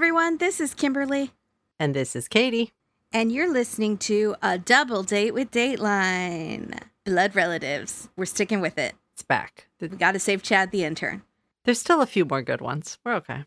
everyone. 0.00 0.36
This 0.36 0.60
is 0.60 0.74
Kimberly, 0.74 1.32
And 1.80 1.94
this 1.94 2.14
is 2.14 2.28
Katie. 2.28 2.70
and 3.14 3.32
you're 3.32 3.50
listening 3.50 3.96
to 3.96 4.36
A 4.42 4.58
Double 4.58 5.02
Date 5.02 5.32
with 5.32 5.50
Dateline. 5.50 6.78
Blood 7.04 7.34
relatives. 7.34 8.10
We're 8.14 8.26
sticking 8.26 8.60
with 8.60 8.76
it. 8.76 8.94
It's 9.14 9.22
back. 9.22 9.68
We 9.80 9.88
got 9.88 10.12
to 10.12 10.18
save 10.18 10.42
Chad 10.42 10.70
the 10.70 10.84
intern. 10.84 11.22
There's 11.64 11.78
still 11.80 12.02
a 12.02 12.06
few 12.06 12.26
more 12.26 12.42
good 12.42 12.60
ones. 12.60 12.98
We're 13.06 13.14
okay. 13.14 13.44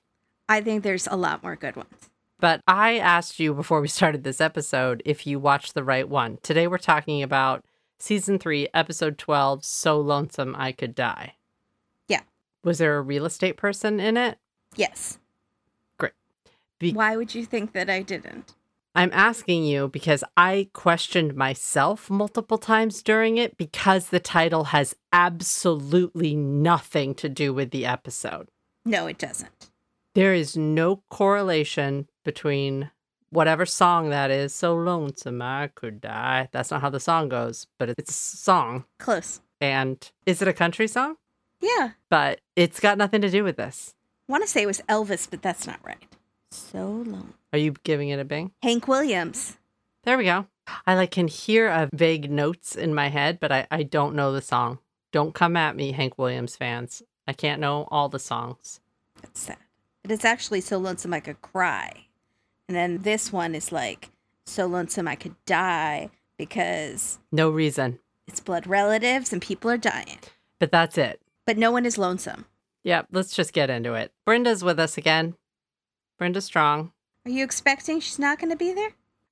I 0.50 0.62
think 0.62 0.82
there's 0.84 1.06
a 1.06 1.16
lot 1.16 1.44
more 1.44 1.56
good 1.56 1.76
ones. 1.76 2.09
But 2.39 2.61
I 2.68 2.97
asked 2.97 3.39
you 3.39 3.54
before 3.54 3.79
we 3.79 3.88
started 3.88 4.23
this 4.23 4.41
episode 4.41 5.04
if 5.05 5.27
you 5.27 5.38
watched 5.39 5.75
the 5.75 5.84
right 5.84 6.09
one. 6.09 6.39
Today 6.41 6.66
we're 6.66 6.79
talking 6.79 7.21
about 7.21 7.63
season 8.00 8.39
three, 8.39 8.68
episode 8.73 9.20
12, 9.20 9.63
So 9.63 10.02
Lonesome 10.02 10.55
I 10.57 10.71
Could 10.71 10.95
Die. 10.95 11.36
Yeah. 12.07 12.21
Was 12.63 12.79
there 12.79 12.97
a 12.97 13.02
real 13.04 13.25
estate 13.25 13.55
person 13.55 14.00
in 14.00 14.18
it? 14.18 14.39
Yes. 14.75 15.19
Be- 16.80 16.93
Why 16.93 17.16
would 17.16 17.36
you 17.36 17.46
think 17.46 17.73
that 17.73 17.89
I 17.89 18.02
didn't? 18.02 18.55
I'm 18.95 19.12
asking 19.13 19.66
you 19.66 19.88
because 19.88 20.23
I 20.35 20.70
questioned 20.73 21.35
myself 21.35 22.09
multiple 22.09 22.58
times 22.58 23.04
during 23.04 23.38
it 23.38 23.55
because 23.55 24.09
the 24.09 24.20
title 24.20 24.66
has 24.66 24.95
absolutely 25.13 26.35
nothing 26.35 27.13
to 27.16 27.30
do 27.30 27.54
with 27.54 27.71
the 27.71 27.85
episode. 27.85 28.49
No, 28.85 29.07
it 29.07 29.18
doesn't. 29.18 29.70
There 30.16 30.34
is 30.34 30.57
no 30.57 31.04
correlation 31.09 32.09
between 32.26 32.90
whatever 33.30 33.66
song 33.66 34.09
that 34.09 34.32
is. 34.32 34.54
So 34.54 34.76
lonesome 34.76 35.41
I 35.41 35.68
could 35.68 36.02
die. 36.02 36.49
That's 36.52 36.71
not 36.71 36.82
how 36.82 36.90
the 36.90 36.99
song 36.99 37.30
goes, 37.30 37.68
but 37.77 37.90
it's 37.90 38.09
a 38.09 38.13
song. 38.13 38.85
Close. 38.98 39.40
And 39.62 40.09
is 40.26 40.41
it 40.41 40.48
a 40.48 40.54
country 40.54 40.88
song? 40.88 41.16
Yeah. 41.62 41.91
But 42.09 42.41
it's 42.55 42.80
got 42.80 42.98
nothing 42.98 43.21
to 43.21 43.30
do 43.30 43.43
with 43.43 43.57
this. 43.57 43.93
I 44.27 44.32
want 44.32 44.43
to 44.43 44.49
say 44.49 44.63
it 44.63 44.68
was 44.68 44.82
Elvis, 44.90 45.30
but 45.30 45.41
that's 45.41 45.68
not 45.68 45.80
right. 45.84 46.04
So 46.52 47.03
long. 47.05 47.34
Are 47.53 47.59
you 47.59 47.73
giving 47.84 48.09
it 48.09 48.20
a 48.20 48.26
bing? 48.26 48.52
Hank 48.63 48.88
Williams. 48.88 49.57
There 50.03 50.18
we 50.18 50.24
go. 50.26 50.48
I 50.85 50.96
like 50.96 51.12
can 51.12 51.27
hear 51.27 51.68
a 51.68 51.90
vague 51.93 52.29
notes 52.32 52.76
in 52.76 52.93
my 52.93 53.10
head, 53.10 53.40
but 53.40 53.51
I, 53.51 53.68
I 53.71 53.84
don't 53.84 54.15
know 54.15 54.32
the 54.32 54.41
song. 54.41 54.79
Don't 55.12 55.34
come 55.34 55.57
at 55.57 55.76
me, 55.76 55.91
Hank 55.91 56.18
Williams 56.18 56.55
fans. 56.55 57.01
I 57.27 57.34
can't 57.34 57.62
know 57.62 57.87
all 57.91 58.09
the 58.09 58.20
songs. 58.20 58.79
That's 59.21 59.40
sad. 59.41 59.57
But 60.04 60.12
it's 60.12 60.26
actually 60.26 60.62
so 60.62 60.77
lonesome 60.77 61.13
I 61.13 61.20
could 61.20 61.41
cry. 61.41 62.05
And 62.68 62.76
then 62.77 62.99
this 62.99 63.34
one 63.34 63.55
is 63.55 63.71
like 63.71 64.09
so 64.46 64.66
lonesome 64.68 65.07
I 65.07 65.16
could 65.16 65.35
die 65.46 66.09
because 66.38 67.19
No 67.31 67.50
reason. 67.50 68.00
it's 68.28 68.40
blood 68.40 68.68
relatives 68.68 69.34
and 69.34 69.41
people 69.41 69.69
are 69.72 69.78
dying. 69.78 70.19
But 70.59 70.72
that's 70.72 70.97
it. 70.97 71.19
But 71.46 71.57
no 71.57 71.72
one 71.72 71.85
is 71.85 71.97
lonesome. 71.97 72.46
Yep, 72.84 73.07
let's 73.12 73.35
just 73.35 73.53
get 73.53 73.69
into 73.69 73.94
it. 73.96 74.12
Brenda's 74.25 74.63
with 74.63 74.79
us 74.79 74.97
again. 74.97 75.35
Brenda 76.19 76.41
Strong. 76.41 76.91
Are 77.25 77.31
you 77.31 77.45
expecting 77.45 78.01
she's 78.01 78.19
not 78.19 78.39
going 78.39 78.51
to 78.51 78.57
be 78.57 78.73
there? 78.73 78.89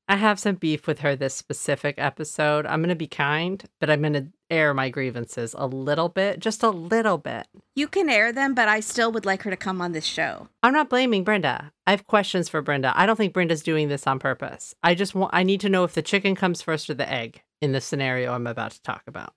I 0.08 0.16
have 0.16 0.40
some 0.40 0.56
beef 0.56 0.88
with 0.88 1.00
her 1.00 1.18
this 1.18 1.36
specific 1.36 1.96
episode. 1.98 2.66
I'm 2.66 2.80
going 2.80 2.88
to 2.88 2.96
be 2.96 3.08
kind, 3.08 3.62
but 3.82 3.90
I'm 3.90 4.02
going 4.02 4.14
to 4.14 4.28
air 4.50 4.74
my 4.74 4.88
grievances 4.90 5.54
a 5.58 5.68
little 5.68 6.08
bit, 6.08 6.40
just 6.40 6.64
a 6.64 6.70
little 6.70 7.18
bit. 7.18 7.46
You 7.76 7.90
can 7.90 8.10
air 8.10 8.32
them, 8.32 8.54
but 8.54 8.70
I 8.70 8.80
still 8.80 9.12
would 9.12 9.26
like 9.26 9.44
her 9.44 9.50
to 9.50 9.58
come 9.58 9.82
on 9.82 9.92
this 9.92 10.06
show. 10.06 10.48
I'm 10.64 10.72
not 10.72 10.90
blaming 10.90 11.26
Brenda. 11.26 11.74
I 11.86 11.92
have 11.92 12.08
questions 12.08 12.48
for 12.48 12.62
Brenda. 12.62 12.94
I 12.96 13.06
don't 13.06 13.18
think 13.18 13.34
Brenda's 13.34 13.64
doing 13.64 13.90
this 13.90 14.08
on 14.08 14.18
purpose. 14.18 14.74
I 14.82 14.96
just 14.96 15.14
want 15.14 15.32
I 15.34 15.44
need 15.44 15.60
to 15.62 15.70
know 15.70 15.84
if 15.84 15.94
the 15.94 16.02
chicken 16.02 16.36
comes 16.36 16.62
first 16.62 16.90
or 16.90 16.94
the 16.94 17.12
egg 17.12 17.42
in 17.62 17.74
the 17.74 17.82
scenario 17.82 18.32
I'm 18.32 18.48
about 18.48 18.72
to 18.72 18.82
talk 18.82 19.04
about. 19.08 19.34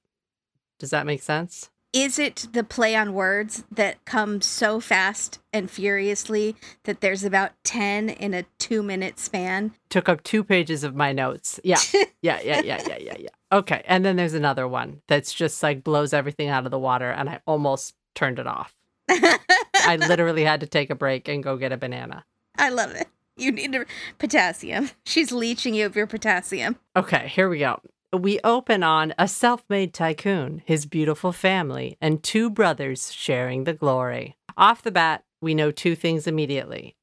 Does 0.78 0.90
that 0.90 1.04
make 1.04 1.20
sense? 1.20 1.68
Is 1.92 2.20
it 2.20 2.46
the 2.52 2.62
play 2.62 2.94
on 2.94 3.14
words 3.14 3.64
that 3.72 4.04
come 4.04 4.40
so 4.40 4.78
fast 4.78 5.40
and 5.52 5.68
furiously 5.68 6.54
that 6.84 7.00
there's 7.00 7.24
about 7.24 7.50
10 7.64 8.10
in 8.10 8.32
a 8.32 8.44
two 8.58 8.80
minute 8.84 9.18
span? 9.18 9.72
Took 9.88 10.08
up 10.08 10.22
two 10.22 10.44
pages 10.44 10.84
of 10.84 10.94
my 10.94 11.12
notes. 11.12 11.58
Yeah. 11.64 11.78
Yeah, 12.22 12.38
yeah, 12.44 12.60
yeah, 12.60 12.82
yeah, 12.86 12.98
yeah, 13.00 13.16
yeah. 13.18 13.28
Okay. 13.50 13.82
And 13.86 14.04
then 14.04 14.16
there's 14.16 14.34
another 14.34 14.68
one 14.68 15.00
that's 15.08 15.32
just 15.32 15.62
like 15.62 15.82
blows 15.82 16.12
everything 16.12 16.48
out 16.48 16.66
of 16.66 16.70
the 16.70 16.78
water 16.78 17.10
and 17.10 17.30
I 17.30 17.40
almost 17.46 17.94
turned 18.14 18.38
it 18.38 18.46
off. 18.46 18.74
I 19.08 19.96
literally 20.06 20.44
had 20.44 20.60
to 20.60 20.66
take 20.66 20.90
a 20.90 20.94
break 20.94 21.28
and 21.28 21.42
go 21.42 21.56
get 21.56 21.72
a 21.72 21.78
banana. 21.78 22.26
I 22.58 22.68
love 22.68 22.90
it. 22.90 23.08
You 23.38 23.52
need 23.52 23.74
potassium. 24.18 24.90
She's 25.06 25.32
leeching 25.32 25.72
you 25.72 25.86
of 25.86 25.96
your 25.96 26.06
potassium. 26.06 26.76
Okay, 26.94 27.26
here 27.28 27.48
we 27.48 27.60
go. 27.60 27.80
We 28.12 28.40
open 28.42 28.82
on 28.82 29.14
a 29.18 29.28
self 29.28 29.62
made 29.68 29.94
tycoon, 29.94 30.62
his 30.64 30.84
beautiful 30.84 31.32
family, 31.32 31.96
and 32.00 32.22
two 32.22 32.50
brothers 32.50 33.12
sharing 33.12 33.64
the 33.64 33.72
glory. 33.72 34.36
Off 34.56 34.82
the 34.82 34.90
bat, 34.90 35.24
we 35.40 35.54
know 35.54 35.70
two 35.70 35.94
things 35.94 36.26
immediately. 36.26 36.96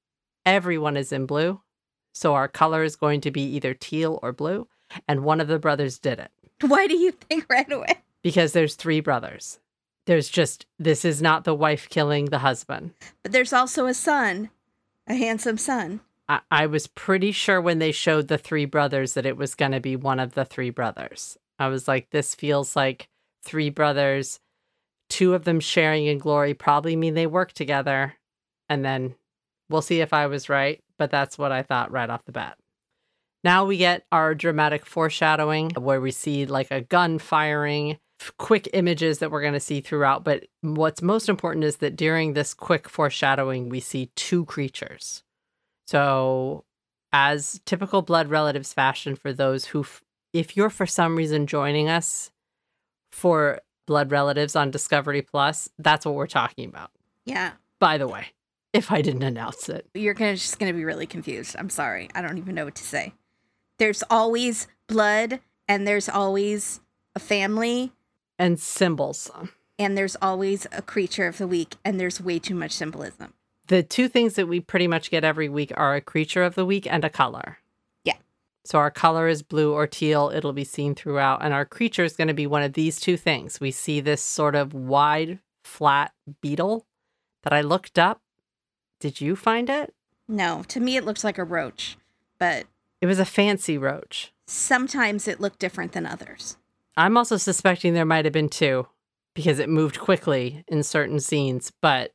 Everyone 0.45 0.97
is 0.97 1.13
in 1.13 1.25
blue, 1.25 1.62
so 2.13 2.34
our 2.34 2.47
color 2.50 2.84
is 2.84 2.97
going 2.97 3.22
to 3.22 3.31
be 3.31 3.41
either 3.41 3.73
teal 3.73 4.19
or 4.22 4.34
blue, 4.34 4.68
and 5.07 5.23
one 5.23 5.40
of 5.40 5.47
the 5.47 5.59
brothers 5.59 5.97
did 5.97 6.19
it 6.19 6.31
Why 6.62 6.88
do 6.88 6.97
you 6.97 7.12
think 7.12 7.45
right 7.50 7.72
away? 7.72 8.00
because 8.22 8.51
there's 8.51 8.75
three 8.75 9.00
brothers. 9.00 9.59
There's 10.07 10.28
just, 10.29 10.66
this 10.79 11.06
is 11.06 11.22
not 11.22 11.44
the 11.45 11.56
wife 11.56 11.88
killing 11.89 12.25
the 12.25 12.39
husband. 12.39 12.91
But 13.24 13.31
there's 13.31 13.53
also 13.53 13.85
a 13.85 13.94
son, 13.94 14.50
a 15.06 15.16
handsome 15.16 15.57
son. 15.57 16.01
I, 16.30 16.40
I 16.52 16.66
was 16.66 16.88
pretty 16.88 17.32
sure 17.32 17.62
when 17.62 17.80
they 17.80 17.92
showed 17.92 18.28
the 18.28 18.38
three 18.38 18.66
brothers 18.66 19.14
that 19.14 19.26
it 19.26 19.38
was 19.38 19.56
going 19.56 19.72
to 19.72 19.80
be 19.80 19.96
one 19.96 20.20
of 20.20 20.34
the 20.34 20.46
three 20.46 20.70
brothers. 20.70 21.38
I 21.60 21.68
was 21.68 21.88
like, 21.88 22.10
this 22.10 22.36
feels 22.36 22.76
like 22.76 23.10
three 23.44 23.70
brothers, 23.70 24.40
two 25.10 25.34
of 25.34 25.46
them 25.46 25.60
sharing 25.60 26.06
in 26.06 26.18
glory 26.18 26.54
probably 26.54 26.96
mean 26.96 27.14
they 27.14 27.28
work 27.28 27.54
together. 27.54 28.16
And 28.70 28.84
then 28.84 29.16
we'll 29.70 29.82
see 29.82 30.02
if 30.02 30.14
I 30.14 30.28
was 30.28 30.50
right, 30.50 30.84
but 30.98 31.12
that's 31.12 31.38
what 31.38 31.52
I 31.52 31.64
thought 31.64 31.92
right 31.92 32.10
off 32.10 32.26
the 32.26 32.32
bat. 32.32 32.58
Now 33.44 33.66
we 33.66 33.78
get 33.78 34.06
our 34.12 34.36
dramatic 34.36 34.86
foreshadowing 34.86 35.72
where 35.78 36.02
we 36.02 36.12
see 36.12 36.46
like 36.46 36.72
a 36.72 36.82
gun 36.82 37.20
firing, 37.20 37.98
quick 38.38 38.68
images 38.74 39.20
that 39.20 39.32
we're 39.32 39.42
going 39.42 39.54
to 39.54 39.60
see 39.60 39.80
throughout. 39.80 40.24
But 40.24 40.46
what's 40.62 41.02
most 41.02 41.30
important 41.30 41.64
is 41.64 41.78
that 41.78 41.96
during 41.96 42.34
this 42.34 42.54
quick 42.54 42.90
foreshadowing, 42.90 43.70
we 43.70 43.80
see 43.80 44.12
two 44.16 44.46
creatures. 44.46 45.24
So, 45.88 46.66
as 47.14 47.62
typical 47.66 48.02
blood 48.02 48.28
relatives 48.30 48.74
fashion 48.74 49.16
for 49.16 49.31
those 49.34 49.66
who, 49.66 49.81
f- 49.81 50.03
if 50.34 50.58
you're 50.58 50.70
for 50.70 50.86
some 50.86 51.16
reason 51.16 51.48
joining 51.48 51.88
us 51.88 52.31
for 53.12 53.62
blood 53.86 54.12
relatives 54.12 54.56
on 54.56 54.70
Discovery 54.70 55.22
Plus, 55.22 55.70
that's 55.80 56.06
what 56.06 56.16
we're 56.16 56.28
talking 56.28 56.68
about. 56.68 56.92
Yeah. 57.25 57.53
By 57.80 57.98
the 57.98 58.08
way, 58.08 58.28
if 58.74 58.92
I 58.92 59.02
didn't 59.02 59.24
announce 59.24 59.70
it, 59.70 59.88
You're 59.94 60.14
gonna 60.14 60.36
just 60.36 60.59
gonna 60.59 60.74
be 60.74 60.84
really 60.84 61.08
confused. 61.08 61.56
I'm 61.58 61.70
sorry. 61.70 62.09
I 62.14 62.22
don't 62.22 62.38
even 62.38 62.54
know 62.56 62.66
what 62.66 62.75
to 62.75 62.84
say. 62.84 63.14
There's 63.80 64.04
always 64.09 64.68
blood 64.88 65.40
and 65.68 65.88
there's 65.88 66.09
always 66.09 66.81
a 67.16 67.19
family 67.19 67.94
and 68.38 68.59
symbols. 68.59 69.31
and 69.80 69.98
there's 69.98 70.18
always 70.22 70.68
a 70.72 70.81
creature 70.81 71.28
of 71.28 71.38
the 71.38 71.48
week 71.48 71.75
and 71.86 72.00
there's 72.00 72.19
way 72.19 72.40
too 72.40 72.56
much 72.56 72.72
symbolism. 72.72 73.34
The 73.68 73.84
two 73.84 74.08
things 74.08 74.36
that 74.36 74.48
we 74.48 74.60
pretty 74.60 74.88
much 74.88 75.12
get 75.12 75.24
every 75.24 75.50
week 75.50 75.72
are 75.76 75.96
a 75.96 76.02
creature 76.02 76.44
of 76.44 76.56
the 76.56 76.66
week 76.66 76.88
and 76.92 77.04
a 77.04 77.10
color. 77.10 77.58
Yeah. 78.04 78.16
So 78.64 78.78
our 78.80 78.92
color 78.92 79.28
is 79.28 79.44
blue 79.44 79.74
or 79.74 79.88
teal. 79.88 80.32
It'll 80.34 80.54
be 80.54 80.64
seen 80.64 80.96
throughout. 80.96 81.44
And 81.44 81.54
our 81.54 81.66
creature 81.66 82.04
is 82.06 82.16
going 82.16 82.30
to 82.30 82.34
be 82.34 82.48
one 82.48 82.64
of 82.64 82.74
these 82.74 83.00
two 83.00 83.18
things. 83.18 83.60
We 83.60 83.72
see 83.72 84.00
this 84.00 84.22
sort 84.22 84.56
of 84.56 84.74
wide, 84.74 85.40
flat 85.64 86.14
beetle 86.42 86.86
that 87.44 87.52
I 87.54 87.62
looked 87.62 88.00
up. 88.00 88.22
Did 89.00 89.20
you 89.22 89.36
find 89.36 89.70
it? 89.70 89.94
No, 90.28 90.64
to 90.70 90.80
me 90.80 90.96
it 90.98 91.06
looks 91.06 91.24
like 91.24 91.38
a 91.38 91.44
roach, 91.44 91.98
but 92.40 92.66
It 93.02 93.06
was 93.06 93.20
a 93.20 93.26
fancy 93.26 93.78
roach. 93.78 94.34
sometimes 94.48 95.28
it 95.28 95.40
looked 95.42 95.60
different 95.60 95.92
than 95.92 96.06
others. 96.06 96.58
I'm 96.96 97.16
also 97.18 97.38
suspecting 97.38 97.94
there 97.94 98.06
might 98.06 98.26
have 98.26 98.34
been 98.34 98.50
two 98.50 98.88
because 99.36 99.60
it 99.60 99.70
moved 99.70 100.00
quickly 100.00 100.64
in 100.68 100.84
certain 100.84 101.20
scenes, 101.20 101.72
but 101.82 102.12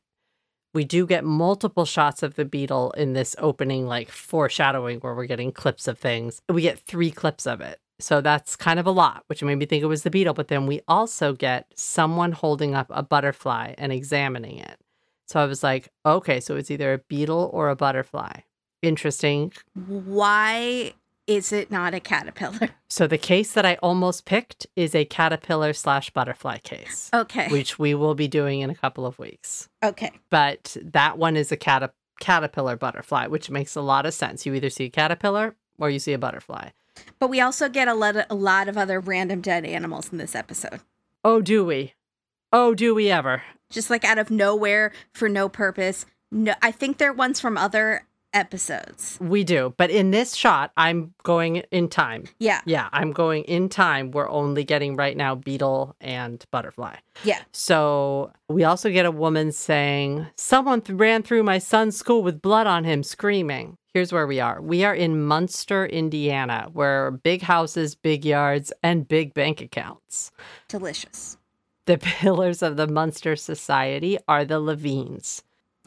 we 0.73 0.83
do 0.83 1.05
get 1.05 1.23
multiple 1.23 1.85
shots 1.85 2.23
of 2.23 2.35
the 2.35 2.45
beetle 2.45 2.91
in 2.91 3.13
this 3.13 3.35
opening, 3.39 3.87
like 3.87 4.09
foreshadowing 4.09 4.99
where 4.99 5.13
we're 5.13 5.25
getting 5.25 5.51
clips 5.51 5.87
of 5.87 5.99
things. 5.99 6.41
We 6.49 6.63
get 6.63 6.79
three 6.79 7.11
clips 7.11 7.45
of 7.45 7.61
it. 7.61 7.79
So 7.99 8.21
that's 8.21 8.55
kind 8.55 8.79
of 8.79 8.87
a 8.87 8.91
lot, 8.91 9.23
which 9.27 9.43
made 9.43 9.55
me 9.55 9.65
think 9.65 9.83
it 9.83 9.87
was 9.87 10.03
the 10.03 10.09
beetle. 10.09 10.33
But 10.33 10.47
then 10.47 10.65
we 10.65 10.81
also 10.87 11.33
get 11.33 11.71
someone 11.75 12.31
holding 12.31 12.73
up 12.73 12.87
a 12.89 13.03
butterfly 13.03 13.75
and 13.77 13.91
examining 13.91 14.57
it. 14.57 14.77
So 15.27 15.39
I 15.39 15.45
was 15.45 15.63
like, 15.63 15.89
okay, 16.05 16.39
so 16.39 16.55
it's 16.55 16.71
either 16.71 16.93
a 16.93 16.97
beetle 16.97 17.49
or 17.53 17.69
a 17.69 17.75
butterfly. 17.75 18.41
Interesting. 18.81 19.53
Why 19.73 20.93
is 21.27 21.51
it 21.51 21.71
not 21.71 21.93
a 21.93 21.99
caterpillar? 21.99 22.69
So 22.93 23.07
the 23.07 23.17
case 23.17 23.53
that 23.53 23.65
I 23.65 23.73
almost 23.81 24.23
picked 24.25 24.67
is 24.75 24.93
a 24.93 25.03
caterpillar 25.03 25.73
slash 25.73 26.11
butterfly 26.11 26.59
case. 26.59 27.09
Okay. 27.11 27.47
which 27.49 27.79
we 27.79 27.95
will 27.95 28.13
be 28.13 28.27
doing 28.27 28.59
in 28.61 28.69
a 28.69 28.75
couple 28.75 29.07
of 29.07 29.17
weeks. 29.17 29.67
Okay. 29.83 30.11
But 30.29 30.77
that 30.79 31.17
one 31.17 31.35
is 31.35 31.51
a 31.51 31.57
cata- 31.57 31.91
caterpillar 32.19 32.75
butterfly, 32.75 33.25
which 33.25 33.49
makes 33.49 33.75
a 33.75 33.81
lot 33.81 34.05
of 34.05 34.13
sense. 34.13 34.45
You 34.45 34.53
either 34.53 34.69
see 34.69 34.83
a 34.85 34.89
caterpillar 34.91 35.55
or 35.79 35.89
you 35.89 35.97
see 35.97 36.13
a 36.13 36.19
butterfly. 36.19 36.69
But 37.17 37.31
we 37.31 37.41
also 37.41 37.67
get 37.67 37.87
a 37.87 37.95
lot 37.95 38.15
of, 38.15 38.25
a 38.29 38.35
lot 38.35 38.67
of 38.67 38.77
other 38.77 38.99
random 38.99 39.41
dead 39.41 39.65
animals 39.65 40.11
in 40.11 40.19
this 40.19 40.35
episode. 40.35 40.81
Oh, 41.23 41.41
do 41.41 41.65
we? 41.65 41.95
Oh, 42.51 42.75
do 42.75 42.93
we 42.93 43.09
ever? 43.09 43.41
Just 43.71 43.89
like 43.89 44.03
out 44.05 44.19
of 44.19 44.29
nowhere 44.29 44.91
for 45.13 45.27
no 45.27 45.49
purpose. 45.49 46.05
No, 46.31 46.53
I 46.61 46.69
think 46.69 46.99
they're 46.99 47.11
ones 47.11 47.39
from 47.39 47.57
other 47.57 48.05
episodes. 48.33 49.17
We 49.21 49.43
do. 49.43 49.73
But 49.77 49.89
in 49.89 50.11
this 50.11 50.35
shot, 50.35 50.71
I'm 50.77 51.13
going 51.23 51.57
in 51.71 51.87
time. 51.89 52.25
Yeah. 52.39 52.61
Yeah, 52.65 52.89
I'm 52.91 53.11
going 53.11 53.43
in 53.43 53.69
time. 53.69 54.11
We're 54.11 54.29
only 54.29 54.63
getting 54.63 54.95
right 54.95 55.15
now 55.15 55.35
beetle 55.35 55.95
and 56.01 56.43
butterfly. 56.51 56.95
Yeah. 57.23 57.39
So 57.51 58.31
we 58.49 58.63
also 58.63 58.89
get 58.89 59.05
a 59.05 59.11
woman 59.11 59.51
saying, 59.51 60.27
Someone 60.35 60.81
th- 60.81 60.97
ran 60.97 61.23
through 61.23 61.43
my 61.43 61.59
son's 61.59 61.97
school 61.97 62.23
with 62.23 62.41
blood 62.41 62.67
on 62.67 62.83
him, 62.83 63.03
screaming. 63.03 63.77
Here's 63.93 64.11
where 64.11 64.25
we 64.25 64.39
are. 64.39 64.59
We 64.59 64.83
are 64.83 64.95
in 64.95 65.23
Munster, 65.23 65.85
Indiana, 65.85 66.67
where 66.73 67.11
big 67.11 67.43
houses, 67.43 67.93
big 67.93 68.25
yards, 68.25 68.73
and 68.81 69.07
big 69.07 69.35
bank 69.35 69.61
accounts. 69.61 70.31
Delicious. 70.67 71.37
The 71.85 71.97
pillars 72.01 72.63
of 72.63 72.75
the 72.75 72.87
Munster 72.87 73.35
Society 73.35 74.17
are 74.27 74.45
the 74.45 74.59
Levines. 74.59 75.43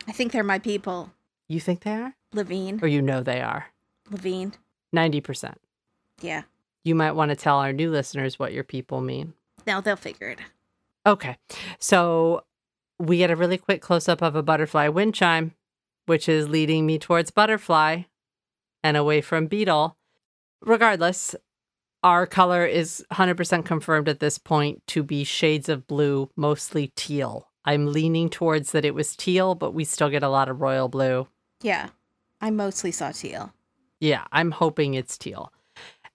I 0.07 0.13
think 0.13 0.31
they're 0.31 0.45
my 0.45 0.61
people. 0.61 1.11
You 1.49 1.59
think 1.59 1.81
they 1.83 1.95
are? 1.95 2.15
Levine. 2.37 2.79
Or 2.83 2.89
you 2.89 3.03
know 3.03 3.23
they 3.23 3.41
are? 3.41 3.67
Levine. 4.11 4.53
90%. 4.95 5.55
Yeah. 6.21 6.43
You 6.85 6.95
might 6.95 7.13
want 7.13 7.31
to 7.31 7.37
tell 7.37 7.57
our 7.59 7.73
new 7.73 7.91
listeners 7.91 8.39
what 8.39 8.53
your 8.53 8.65
people 8.65 9.01
mean. 9.01 9.35
Now 9.67 9.81
they'll 9.81 9.97
figure 9.97 10.29
it 10.29 10.39
out. 10.41 11.13
Okay. 11.13 11.37
So 11.79 12.45
we 12.99 13.19
get 13.19 13.31
a 13.31 13.37
really 13.37 13.59
quick 13.59 13.83
close 13.83 14.09
up 14.09 14.23
of 14.23 14.37
a 14.37 14.43
butterfly 14.43 14.89
wind 14.89 15.15
chime, 15.15 15.55
which 16.07 16.29
is 16.29 16.49
leading 16.49 16.87
me 16.87 16.99
towards 16.99 17.31
butterfly 17.31 18.03
and 18.83 18.97
away 18.97 19.21
from 19.21 19.47
beetle. 19.47 19.97
Regardless, 20.63 21.35
our 22.03 22.27
color 22.27 22.65
is 22.65 23.05
100% 23.13 23.65
confirmed 23.65 24.09
at 24.09 24.21
this 24.21 24.39
point 24.39 24.83
to 24.87 25.03
be 25.03 25.25
shades 25.25 25.69
of 25.69 25.87
blue, 25.87 26.31
mostly 26.37 26.93
teal. 26.95 27.49
I'm 27.65 27.93
leaning 27.93 28.31
towards 28.31 28.71
that 28.71 28.85
it 28.85 28.95
was 28.95 29.17
teal, 29.17 29.57
but 29.57 29.75
we 29.75 29.85
still 29.85 30.09
get 30.09 30.23
a 30.23 30.29
lot 30.29 30.49
of 30.49 30.61
royal 30.61 30.89
blue. 30.89 31.27
Yeah. 31.63 31.89
I 32.41 32.51
mostly 32.51 32.93
saw 32.93 33.13
teal. 33.13 33.53
Yeah, 34.01 34.25
I'm 34.33 34.51
hoping 34.51 34.95
it's 34.95 35.17
teal. 35.17 35.53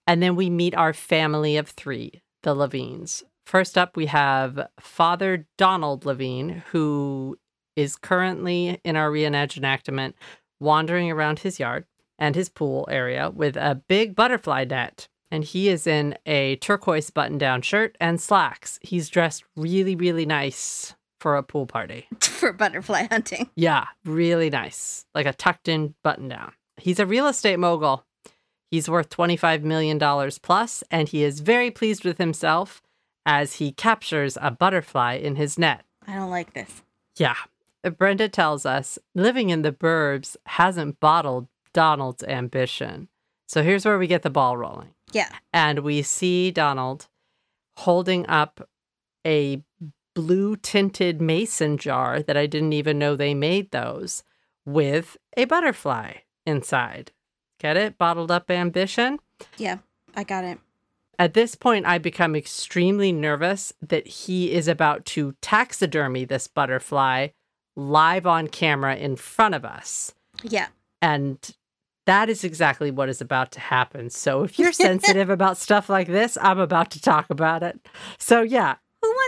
And 0.06 0.22
then 0.22 0.36
we 0.36 0.50
meet 0.50 0.74
our 0.74 0.92
family 0.92 1.56
of 1.56 1.68
three, 1.68 2.22
the 2.42 2.54
Levines. 2.54 3.24
First 3.46 3.76
up, 3.76 3.96
we 3.96 4.06
have 4.06 4.68
Father 4.80 5.46
Donald 5.58 6.04
Levine, 6.04 6.62
who 6.70 7.36
is 7.76 7.96
currently 7.96 8.80
in 8.84 8.96
our 8.96 9.10
reenactment 9.10 10.14
wandering 10.60 11.10
around 11.10 11.40
his 11.40 11.58
yard 11.58 11.86
and 12.18 12.34
his 12.34 12.48
pool 12.48 12.86
area 12.90 13.30
with 13.30 13.56
a 13.56 13.82
big 13.88 14.14
butterfly 14.14 14.64
net. 14.64 15.08
And 15.30 15.44
he 15.44 15.68
is 15.68 15.86
in 15.86 16.16
a 16.26 16.56
turquoise 16.56 17.10
button 17.10 17.38
down 17.38 17.62
shirt 17.62 17.96
and 18.00 18.20
slacks. 18.20 18.78
He's 18.82 19.08
dressed 19.08 19.44
really, 19.56 19.96
really 19.96 20.26
nice 20.26 20.94
for 21.22 21.36
a 21.36 21.42
pool 21.42 21.66
party. 21.66 22.08
For 22.20 22.52
butterfly 22.52 23.06
hunting. 23.08 23.48
Yeah, 23.54 23.86
really 24.04 24.50
nice. 24.50 25.06
Like 25.14 25.26
a 25.26 25.32
tucked 25.32 25.68
in 25.68 25.94
button 26.02 26.28
down. 26.28 26.52
He's 26.76 26.98
a 26.98 27.06
real 27.06 27.28
estate 27.28 27.60
mogul. 27.60 28.04
He's 28.68 28.88
worth 28.88 29.08
$25 29.10 29.62
million 29.62 30.00
plus, 30.42 30.82
and 30.90 31.08
he 31.08 31.22
is 31.22 31.38
very 31.38 31.70
pleased 31.70 32.04
with 32.04 32.18
himself 32.18 32.82
as 33.24 33.54
he 33.54 33.70
captures 33.70 34.36
a 34.42 34.50
butterfly 34.50 35.14
in 35.14 35.36
his 35.36 35.56
net. 35.56 35.84
I 36.08 36.14
don't 36.14 36.30
like 36.30 36.54
this. 36.54 36.82
Yeah. 37.16 37.36
Brenda 37.96 38.28
tells 38.28 38.66
us 38.66 38.98
living 39.14 39.50
in 39.50 39.62
the 39.62 39.72
burbs 39.72 40.36
hasn't 40.46 40.98
bottled 40.98 41.46
Donald's 41.72 42.24
ambition. 42.24 43.06
So 43.46 43.62
here's 43.62 43.84
where 43.84 43.98
we 43.98 44.08
get 44.08 44.22
the 44.22 44.30
ball 44.30 44.56
rolling. 44.56 44.94
Yeah. 45.12 45.28
And 45.52 45.80
we 45.80 46.02
see 46.02 46.50
Donald 46.50 47.06
holding 47.76 48.26
up 48.26 48.68
a 49.24 49.62
blue 50.14 50.56
tinted 50.56 51.20
mason 51.20 51.78
jar 51.78 52.22
that 52.22 52.36
I 52.36 52.46
didn't 52.46 52.72
even 52.72 52.98
know 52.98 53.16
they 53.16 53.34
made 53.34 53.70
those 53.70 54.22
with 54.64 55.16
a 55.36 55.44
butterfly 55.44 56.14
inside. 56.46 57.12
Get 57.58 57.76
it? 57.76 57.98
Bottled 57.98 58.30
up 58.30 58.50
ambition. 58.50 59.18
Yeah. 59.56 59.78
I 60.14 60.24
got 60.24 60.44
it. 60.44 60.58
At 61.18 61.34
this 61.34 61.54
point, 61.54 61.86
I 61.86 61.98
become 61.98 62.34
extremely 62.34 63.12
nervous 63.12 63.72
that 63.80 64.06
he 64.06 64.52
is 64.52 64.66
about 64.66 65.04
to 65.06 65.34
taxidermy 65.40 66.24
this 66.24 66.48
butterfly 66.48 67.28
live 67.76 68.26
on 68.26 68.48
camera 68.48 68.96
in 68.96 69.16
front 69.16 69.54
of 69.54 69.64
us. 69.64 70.14
Yeah. 70.42 70.68
And 71.00 71.38
that 72.06 72.28
is 72.28 72.44
exactly 72.44 72.90
what 72.90 73.08
is 73.08 73.20
about 73.20 73.52
to 73.52 73.60
happen. 73.60 74.10
So 74.10 74.42
if 74.42 74.58
you're 74.58 74.72
sensitive 74.88 75.30
about 75.30 75.58
stuff 75.58 75.88
like 75.88 76.08
this, 76.08 76.36
I'm 76.40 76.58
about 76.58 76.90
to 76.92 77.00
talk 77.00 77.30
about 77.30 77.62
it. 77.62 77.78
So 78.18 78.42
yeah, 78.42 78.76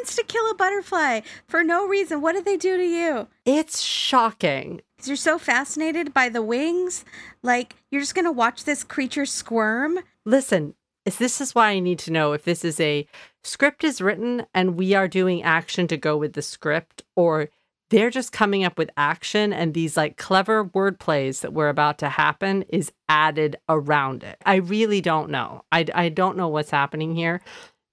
wants 0.04 0.16
to 0.16 0.24
kill 0.24 0.50
a 0.50 0.54
butterfly 0.54 1.20
for 1.48 1.64
no 1.64 1.88
reason? 1.88 2.20
What 2.20 2.34
did 2.34 2.44
they 2.44 2.58
do 2.58 2.76
to 2.76 2.84
you? 2.84 3.26
it's 3.46 3.80
shocking. 3.80 4.82
Because 4.96 5.08
you're 5.08 5.16
so 5.16 5.38
fascinated 5.38 6.12
by 6.12 6.28
the 6.28 6.42
wings. 6.42 7.06
Like, 7.42 7.76
you're 7.90 8.02
just 8.02 8.14
going 8.14 8.26
to 8.26 8.32
watch 8.32 8.64
this 8.64 8.84
creature 8.84 9.24
squirm. 9.24 10.00
Listen, 10.26 10.74
is 11.06 11.16
this 11.16 11.40
is 11.40 11.54
why 11.54 11.70
I 11.70 11.78
need 11.78 11.98
to 12.00 12.12
know 12.12 12.34
if 12.34 12.44
this 12.44 12.66
is 12.66 12.78
a 12.80 13.06
script 13.44 13.82
is 13.82 14.02
written 14.02 14.44
and 14.52 14.76
we 14.76 14.92
are 14.92 15.08
doing 15.08 15.42
action 15.42 15.86
to 15.88 15.96
go 15.96 16.18
with 16.18 16.34
the 16.34 16.42
script 16.42 17.02
or 17.16 17.48
they're 17.88 18.10
just 18.10 18.30
coming 18.30 18.62
up 18.62 18.76
with 18.76 18.90
action 18.98 19.54
and 19.54 19.72
these 19.72 19.96
like 19.96 20.18
clever 20.18 20.64
word 20.64 20.98
plays 20.98 21.40
that 21.40 21.54
were 21.54 21.70
about 21.70 21.96
to 21.98 22.10
happen 22.10 22.62
is 22.68 22.92
added 23.08 23.56
around 23.70 24.22
it. 24.22 24.36
I 24.44 24.56
really 24.56 25.00
don't 25.00 25.30
know. 25.30 25.64
I, 25.72 25.86
I 25.94 26.10
don't 26.10 26.36
know 26.36 26.48
what's 26.48 26.70
happening 26.70 27.14
here, 27.14 27.40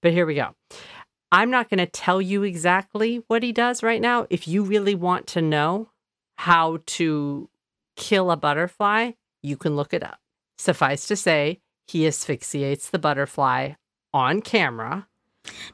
but 0.02 0.12
here 0.12 0.26
we 0.26 0.34
go. 0.34 0.54
I'm 1.32 1.50
not 1.50 1.70
going 1.70 1.78
to 1.78 1.86
tell 1.86 2.20
you 2.20 2.42
exactly 2.42 3.24
what 3.26 3.42
he 3.42 3.52
does 3.52 3.82
right 3.82 4.02
now. 4.02 4.26
If 4.28 4.46
you 4.46 4.62
really 4.62 4.94
want 4.94 5.26
to 5.28 5.40
know 5.40 5.88
how 6.36 6.80
to 6.84 7.48
kill 7.96 8.30
a 8.30 8.36
butterfly, 8.36 9.12
you 9.42 9.56
can 9.56 9.74
look 9.74 9.94
it 9.94 10.02
up. 10.02 10.20
Suffice 10.58 11.06
to 11.06 11.16
say, 11.16 11.60
he 11.86 12.06
asphyxiates 12.06 12.90
the 12.90 12.98
butterfly 12.98 13.72
on 14.12 14.42
camera. 14.42 15.08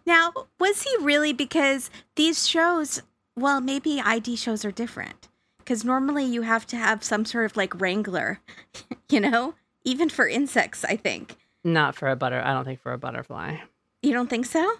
Now, 0.07 0.33
was 0.61 0.83
he 0.83 0.97
really? 1.01 1.33
Because 1.33 1.91
these 2.15 2.49
shows, 2.49 3.03
well, 3.37 3.61
maybe 3.61 4.01
ID 4.01 4.37
shows 4.37 4.65
are 4.65 4.71
different. 4.71 5.27
Because 5.59 5.85
normally 5.85 6.25
you 6.25 6.43
have 6.43 6.67
to 6.69 6.77
have 6.77 7.03
some 7.03 7.25
sort 7.25 7.47
of 7.47 7.57
like 7.57 7.79
wrangler, 7.81 8.39
you 9.11 9.19
know? 9.19 9.55
Even 9.85 10.09
for 10.09 10.29
insects, 10.29 10.85
I 10.85 10.95
think. 10.95 11.37
Not 11.65 11.97
for 11.97 12.09
a 12.09 12.17
butter. 12.17 12.41
I 12.41 12.53
don't 12.53 12.65
think 12.65 12.81
for 12.81 12.93
a 12.93 12.99
butterfly. 12.99 13.57
You 14.03 14.13
don't 14.13 14.31
think 14.31 14.47
so? 14.47 14.77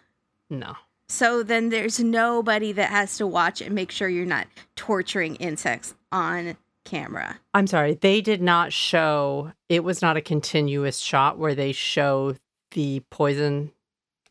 No. 0.51 0.75
So 1.09 1.43
then 1.43 1.71
there's 1.71 1.99
nobody 1.99 2.73
that 2.73 2.91
has 2.91 3.17
to 3.17 3.27
watch 3.27 3.63
and 3.63 3.75
make 3.75 3.91
sure 3.91 4.09
you're 4.09 4.27
not 4.27 4.47
torturing 4.77 5.37
insects 5.37 5.95
on 6.13 6.57
camera. 6.85 7.39
I'm 7.55 7.67
sorry. 7.67 7.95
They 7.95 8.21
did 8.21 8.43
not 8.43 8.73
show, 8.73 9.53
it 9.69 9.85
was 9.85 10.03
not 10.03 10.17
a 10.17 10.21
continuous 10.21 10.99
shot 10.99 11.39
where 11.39 11.55
they 11.55 11.73
show 11.73 12.35
the 12.73 13.03
poison 13.11 13.73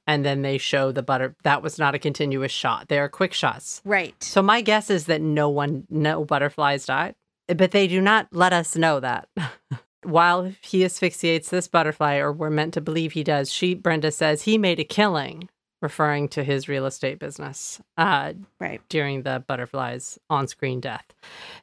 and 0.06 0.24
then 0.24 0.42
they 0.42 0.58
show 0.58 0.92
the 0.92 1.04
butter. 1.04 1.36
That 1.44 1.62
was 1.62 1.78
not 1.78 1.96
a 1.96 2.00
continuous 2.00 2.52
shot. 2.52 2.88
They 2.88 3.00
are 3.00 3.10
quick 3.10 3.34
shots. 3.34 3.82
Right. 3.84 4.16
So 4.24 4.42
my 4.42 4.62
guess 4.62 4.90
is 4.90 5.06
that 5.06 5.22
no 5.22 5.50
one, 5.50 5.86
no 5.90 6.24
butterflies 6.24 6.86
died, 6.86 7.16
but 7.48 7.72
they 7.72 7.88
do 7.88 8.02
not 8.02 8.28
let 8.32 8.54
us 8.54 8.76
know 8.76 9.00
that. 9.00 9.28
While 10.04 10.54
he 10.62 10.86
asphyxiates 10.86 11.50
this 11.50 11.68
butterfly, 11.68 12.18
or 12.18 12.32
we're 12.32 12.50
meant 12.50 12.74
to 12.76 12.82
believe 12.82 13.12
he 13.12 13.24
does, 13.24 13.52
she, 13.52 13.74
Brenda 13.74 14.12
says 14.12 14.44
he 14.44 14.58
made 14.58 14.80
a 14.80 14.86
killing, 14.86 15.50
referring 15.82 16.28
to 16.30 16.44
his 16.44 16.68
real 16.68 16.86
estate 16.86 17.20
business 17.20 17.80
uh, 17.98 18.34
Right. 18.60 18.82
during 18.90 19.24
the 19.24 19.44
butterfly's 19.48 20.18
on 20.30 20.48
screen 20.48 20.80
death. 20.80 21.06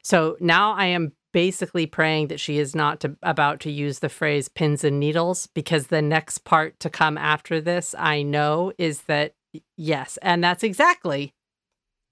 So 0.03 0.37
now 0.39 0.73
I 0.73 0.85
am 0.85 1.11
basically 1.33 1.85
praying 1.85 2.27
that 2.29 2.39
she 2.39 2.57
is 2.59 2.73
not 2.73 3.01
to, 3.01 3.17
about 3.21 3.59
to 3.59 3.69
use 3.71 3.99
the 3.99 4.07
phrase 4.07 4.47
pins 4.47 4.85
and 4.85 4.99
needles 4.99 5.47
because 5.47 5.87
the 5.87 6.01
next 6.01 6.45
part 6.45 6.79
to 6.79 6.89
come 6.89 7.17
after 7.17 7.59
this, 7.59 7.93
I 7.97 8.21
know, 8.23 8.71
is 8.77 9.01
that 9.03 9.33
yes. 9.75 10.17
And 10.21 10.41
that's 10.41 10.63
exactly 10.63 11.33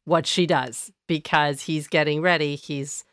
what 0.04 0.28
she 0.28 0.46
does 0.46 0.92
because 1.08 1.62
he's 1.62 1.88
getting 1.88 2.22
ready. 2.22 2.58
He's 2.58 3.06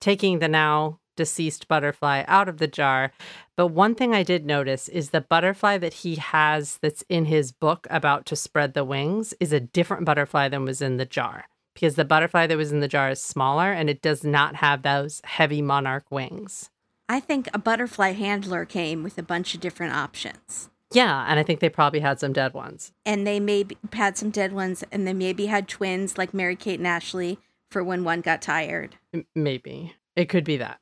taking 0.00 0.38
the 0.38 0.48
now 0.48 1.00
deceased 1.16 1.66
butterfly 1.66 2.22
out 2.28 2.48
of 2.48 2.58
the 2.58 2.68
jar. 2.68 3.10
But 3.56 3.68
one 3.68 3.94
thing 3.94 4.14
I 4.14 4.22
did 4.22 4.44
notice 4.44 4.88
is 4.88 5.10
the 5.10 5.22
butterfly 5.22 5.78
that 5.78 5.94
he 5.94 6.16
has 6.16 6.78
that's 6.82 7.02
in 7.08 7.24
his 7.24 7.52
book 7.52 7.86
about 7.88 8.26
to 8.26 8.36
spread 8.36 8.74
the 8.74 8.84
wings 8.84 9.32
is 9.40 9.52
a 9.52 9.60
different 9.60 10.04
butterfly 10.04 10.48
than 10.48 10.64
was 10.64 10.82
in 10.82 10.98
the 10.98 11.06
jar 11.06 11.46
because 11.74 11.94
the 11.96 12.04
butterfly 12.04 12.46
that 12.46 12.56
was 12.56 12.72
in 12.72 12.80
the 12.80 12.88
jar 12.88 13.10
is 13.10 13.20
smaller 13.20 13.72
and 13.72 13.90
it 13.90 14.02
does 14.02 14.24
not 14.24 14.56
have 14.56 14.82
those 14.82 15.20
heavy 15.24 15.60
monarch 15.60 16.04
wings. 16.10 16.70
I 17.08 17.20
think 17.20 17.48
a 17.52 17.58
butterfly 17.58 18.12
handler 18.12 18.64
came 18.64 19.02
with 19.02 19.16
a 19.16 19.22
bunch 19.22 19.54
of 19.54 19.60
different 19.60 19.94
options. 19.94 20.70
Yeah, 20.92 21.26
and 21.28 21.38
I 21.38 21.42
think 21.42 21.60
they 21.60 21.68
probably 21.68 22.00
had 22.00 22.18
some 22.18 22.32
dead 22.32 22.54
ones. 22.54 22.92
And 23.04 23.26
they 23.26 23.40
maybe 23.40 23.76
had 23.92 24.16
some 24.16 24.30
dead 24.30 24.52
ones, 24.52 24.84
and 24.90 25.06
they 25.06 25.12
maybe 25.12 25.46
had 25.46 25.68
twins 25.68 26.16
like 26.16 26.32
Mary 26.32 26.56
Kate 26.56 26.78
and 26.78 26.86
Ashley 26.86 27.38
for 27.70 27.82
when 27.84 28.04
one 28.04 28.20
got 28.20 28.40
tired. 28.40 28.96
Maybe. 29.34 29.94
It 30.14 30.28
could 30.28 30.44
be 30.44 30.56
that. 30.56 30.80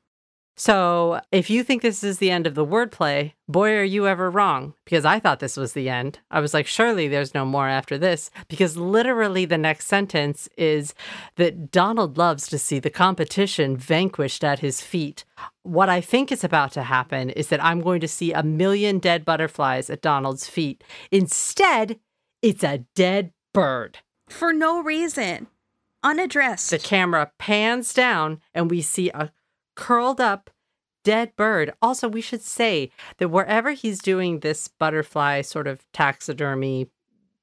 So, 0.57 1.19
if 1.33 1.49
you 1.49 1.63
think 1.63 1.81
this 1.81 2.01
is 2.01 2.19
the 2.19 2.31
end 2.31 2.47
of 2.47 2.55
the 2.55 2.65
wordplay, 2.65 3.33
boy, 3.47 3.73
are 3.73 3.83
you 3.83 4.07
ever 4.07 4.31
wrong. 4.31 4.73
Because 4.85 5.03
I 5.03 5.19
thought 5.19 5.41
this 5.41 5.57
was 5.57 5.73
the 5.73 5.89
end. 5.89 6.19
I 6.31 6.39
was 6.39 6.53
like, 6.53 6.65
surely 6.65 7.09
there's 7.09 7.33
no 7.33 7.45
more 7.45 7.67
after 7.67 7.97
this. 7.97 8.31
Because 8.47 8.77
literally, 8.77 9.43
the 9.43 9.57
next 9.57 9.87
sentence 9.87 10.47
is 10.57 10.93
that 11.35 11.71
Donald 11.71 12.17
loves 12.17 12.47
to 12.47 12.57
see 12.57 12.79
the 12.79 12.89
competition 12.89 13.75
vanquished 13.75 14.45
at 14.45 14.59
his 14.59 14.79
feet. 14.79 15.25
What 15.63 15.89
I 15.89 15.99
think 15.99 16.31
is 16.31 16.43
about 16.43 16.71
to 16.73 16.83
happen 16.83 17.31
is 17.31 17.49
that 17.49 17.63
I'm 17.63 17.81
going 17.81 17.99
to 17.99 18.07
see 18.07 18.31
a 18.31 18.41
million 18.41 18.99
dead 18.99 19.25
butterflies 19.25 19.89
at 19.89 20.01
Donald's 20.01 20.47
feet. 20.47 20.85
Instead, 21.11 21.99
it's 22.41 22.63
a 22.63 22.85
dead 22.95 23.33
bird. 23.53 23.99
For 24.29 24.53
no 24.53 24.81
reason. 24.81 25.47
Unaddressed. 26.01 26.69
The 26.69 26.79
camera 26.79 27.31
pans 27.39 27.91
down 27.91 28.39
and 28.53 28.69
we 28.69 28.81
see 28.81 29.09
a 29.09 29.31
curled 29.75 30.19
up 30.21 30.49
dead 31.03 31.35
bird. 31.35 31.71
Also, 31.81 32.07
we 32.07 32.21
should 32.21 32.41
say 32.41 32.89
that 33.17 33.29
wherever 33.29 33.71
he's 33.71 33.99
doing 33.99 34.39
this 34.39 34.67
butterfly 34.67 35.41
sort 35.41 35.67
of 35.67 35.85
taxidermy 35.93 36.87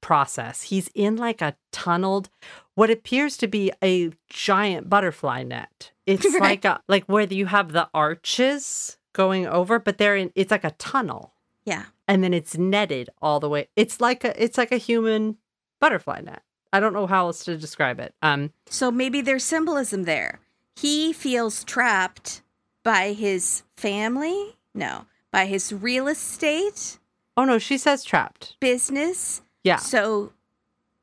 process, 0.01 0.63
he's 0.63 0.89
in 0.93 1.15
like 1.15 1.41
a 1.41 1.55
tunneled, 1.71 2.29
what 2.75 2.89
appears 2.89 3.37
to 3.37 3.47
be 3.47 3.71
a 3.83 4.11
giant 4.29 4.89
butterfly 4.89 5.43
net. 5.43 5.91
It's 6.05 6.25
Right. 6.33 6.41
like 6.41 6.65
a 6.65 6.81
like 6.89 7.05
where 7.05 7.23
you 7.25 7.45
have 7.45 7.71
the 7.71 7.87
arches 7.93 8.97
going 9.13 9.47
over, 9.47 9.79
but 9.79 9.97
they're 9.97 10.17
in 10.17 10.31
it's 10.35 10.51
like 10.51 10.63
a 10.65 10.71
tunnel. 10.71 11.33
yeah. 11.65 11.85
And 12.05 12.21
then 12.21 12.33
it's 12.33 12.57
netted 12.57 13.09
all 13.21 13.39
the 13.39 13.47
way. 13.47 13.69
It's 13.77 14.01
like 14.01 14.25
a 14.25 14.43
it's 14.43 14.57
like 14.57 14.73
a 14.73 14.77
human 14.77 15.37
butterfly 15.79 16.19
net. 16.19 16.41
I 16.73 16.81
don't 16.81 16.91
know 16.93 17.07
how 17.07 17.27
else 17.27 17.45
to 17.45 17.55
describe 17.55 18.01
it. 18.01 18.13
Um 18.21 18.51
So 18.67 18.91
maybe 18.91 19.21
there's 19.21 19.45
symbolism 19.45 20.03
there. 20.03 20.41
He 20.75 21.13
feels 21.13 21.63
trapped 21.63 22.41
by 22.83 23.13
his 23.13 23.63
family. 23.77 24.57
No, 24.73 25.05
by 25.31 25.45
his 25.45 25.71
real 25.71 26.07
estate, 26.07 26.99
oh 27.37 27.45
no, 27.45 27.59
she 27.59 27.77
says 27.77 28.03
trapped. 28.03 28.57
business. 28.59 29.41
Yeah. 29.63 29.77
So 29.77 30.33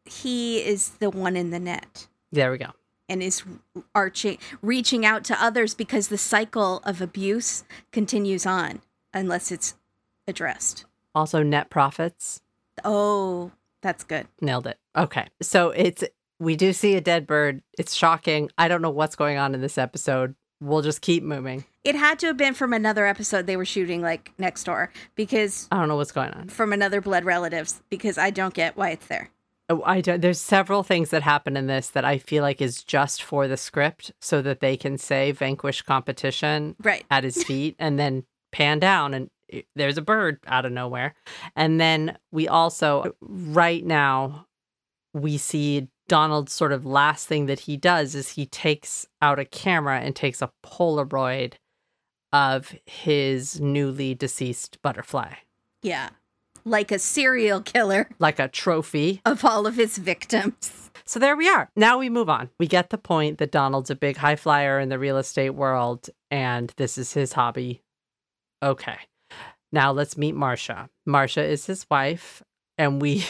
he 0.05 0.59
is 0.59 0.91
the 0.99 1.09
one 1.11 1.37
in 1.37 1.51
the 1.51 1.61
net 1.61 2.09
There 2.33 2.51
we 2.51 2.59
go. 2.59 2.71
and 3.09 3.23
is 3.23 3.43
arching, 3.95 4.39
reaching 4.61 5.07
out 5.07 5.25
to 5.25 5.43
others 5.43 5.75
because 5.75 6.09
the 6.09 6.19
cycle 6.19 6.79
of 6.85 7.01
abuse 7.01 7.65
continues 7.93 8.45
on 8.45 8.81
unless 9.15 9.51
it's 9.53 9.75
addressed. 10.29 10.85
Also 11.15 11.43
net 11.43 11.71
profits. 11.71 12.41
Oh, 12.85 13.51
that's 13.83 14.05
good. 14.05 14.27
Nailed 14.41 14.67
it. 14.67 14.79
Okay. 14.97 15.27
So 15.41 15.71
it's 15.71 16.05
we 16.41 16.57
do 16.57 16.73
see 16.73 16.97
a 16.97 17.01
dead 17.01 17.27
bird. 17.27 17.63
It's 17.79 17.95
shocking. 17.95 18.51
I 18.59 18.67
don't 18.67 18.83
know 18.83 18.91
what's 18.91 19.15
going 19.15 19.39
on 19.39 19.55
in 19.55 19.61
this 19.61 19.79
episode. 19.79 20.35
We'll 20.61 20.83
just 20.83 21.01
keep 21.01 21.23
moving. 21.23 21.65
It 21.85 21.95
had 21.95 22.19
to 22.19 22.27
have 22.27 22.37
been 22.37 22.53
from 22.55 22.73
another 22.73 23.07
episode 23.07 23.47
they 23.47 23.57
were 23.57 23.65
shooting 23.65 24.03
like 24.03 24.33
next 24.39 24.65
door 24.65 24.93
because 25.15 25.69
I 25.71 25.79
don't 25.79 25.89
know 25.89 25.97
what's 25.97 26.13
going 26.13 26.33
on. 26.33 26.49
from 26.49 26.73
another 26.73 27.01
blood 27.01 27.25
relatives 27.25 27.81
because 27.89 28.19
I 28.19 28.31
don't 28.31 28.53
get 28.53 28.77
why 28.77 28.91
it's 28.91 29.07
there. 29.07 29.31
Oh, 29.71 29.83
I 29.87 30.01
don't, 30.01 30.21
there's 30.21 30.41
several 30.41 30.83
things 30.83 31.11
that 31.11 31.23
happen 31.23 31.57
in 31.57 31.67
this 31.69 31.91
that 31.91 32.05
I 32.05 32.19
feel 32.19 32.43
like 32.43 32.61
is 32.61 32.83
just 32.83 33.23
for 33.23 33.47
the 33.49 33.57
script 33.57 34.11
so 34.21 34.43
that 34.43 34.61
they 34.61 34.77
can 34.77 34.99
say 34.99 35.31
vanquish 35.33 35.81
competition 35.83 36.75
Right. 36.83 37.05
at 37.11 37.23
his 37.25 37.43
feet 37.45 37.77
and 37.79 37.99
then 37.99 38.25
pan 38.53 38.81
down 38.81 39.15
and 39.15 39.31
there's 39.77 39.97
a 39.97 40.03
bird 40.03 40.41
out 40.47 40.65
of 40.67 40.73
nowhere. 40.73 41.15
And 41.57 41.81
then 41.81 42.19
we 42.33 42.49
also 42.49 43.15
right 43.21 43.85
now 43.85 44.47
we 45.15 45.39
see 45.39 45.89
Donald's 46.11 46.53
sort 46.53 46.73
of 46.73 46.85
last 46.85 47.29
thing 47.29 47.47
that 47.47 47.61
he 47.61 47.77
does 47.77 48.17
is 48.17 48.31
he 48.31 48.45
takes 48.45 49.07
out 49.23 49.39
a 49.39 49.45
camera 49.45 50.01
and 50.01 50.17
takes 50.17 50.43
a 50.43 50.51
Polaroid 50.67 51.53
of 52.33 52.75
his 52.85 53.61
newly 53.61 54.17
deceased 54.17 54.79
butterfly, 54.83 55.35
Yeah. 55.83 56.11
Like 56.65 56.91
a 56.91 56.99
serial 56.99 57.61
killer 57.63 58.09
like 58.19 58.41
a 58.41 58.49
trophy. 58.49 59.23
of 59.25 59.45
all 59.45 59.69
of 59.69 59.77
his 59.77 59.99
victims. 59.99 60.91
So 61.07 61.19
there 61.21 61.37
we 61.37 61.49
are. 61.49 61.71
Now 61.77 61.99
we 61.99 62.11
move 62.11 62.29
on. 62.29 62.51
We 62.59 62.67
get 62.67 62.91
the 62.91 62.99
point 62.99 63.39
that 63.39 63.53
Donald's 63.53 63.89
a 63.91 63.95
big 63.95 64.17
high 64.17 64.37
flyer 64.37 64.79
in 64.81 64.89
the 64.91 64.99
real 64.99 65.17
estate 65.17 65.51
world 65.51 66.11
and 66.31 66.73
this 66.77 66.99
is 66.99 67.13
his 67.15 67.33
hobby. 67.35 67.83
Okay. 68.63 68.99
Now 69.73 69.93
let's 69.93 70.19
meet 70.19 70.35
Marcia. 70.35 70.91
Marcia 71.07 71.45
is 71.45 71.67
his 71.67 71.87
wife 71.89 72.43
and 72.77 73.01
we 73.01 73.25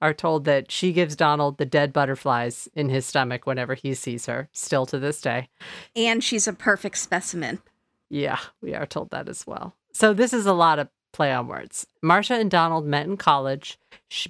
are 0.00 0.14
told 0.14 0.44
that 0.44 0.70
she 0.70 0.92
gives 0.92 1.16
Donald 1.16 1.58
the 1.58 1.66
dead 1.66 1.92
butterflies 1.92 2.68
in 2.74 2.88
his 2.88 3.06
stomach 3.06 3.46
whenever 3.46 3.74
he 3.74 3.94
sees 3.94 4.26
her, 4.26 4.48
still 4.52 4.86
to 4.86 4.98
this 4.98 5.20
day. 5.20 5.48
And 5.96 6.22
she's 6.22 6.46
a 6.46 6.52
perfect 6.52 6.98
specimen. 6.98 7.60
Yeah, 8.10 8.38
we 8.62 8.74
are 8.74 8.86
told 8.86 9.10
that 9.10 9.28
as 9.28 9.46
well. 9.46 9.74
So 9.92 10.12
this 10.12 10.32
is 10.32 10.46
a 10.46 10.52
lot 10.52 10.78
of 10.78 10.88
play 11.12 11.32
on 11.32 11.48
words. 11.48 11.86
Marcia 12.02 12.34
and 12.34 12.50
Donald 12.50 12.86
met 12.86 13.06
in 13.06 13.16
college, 13.16 13.78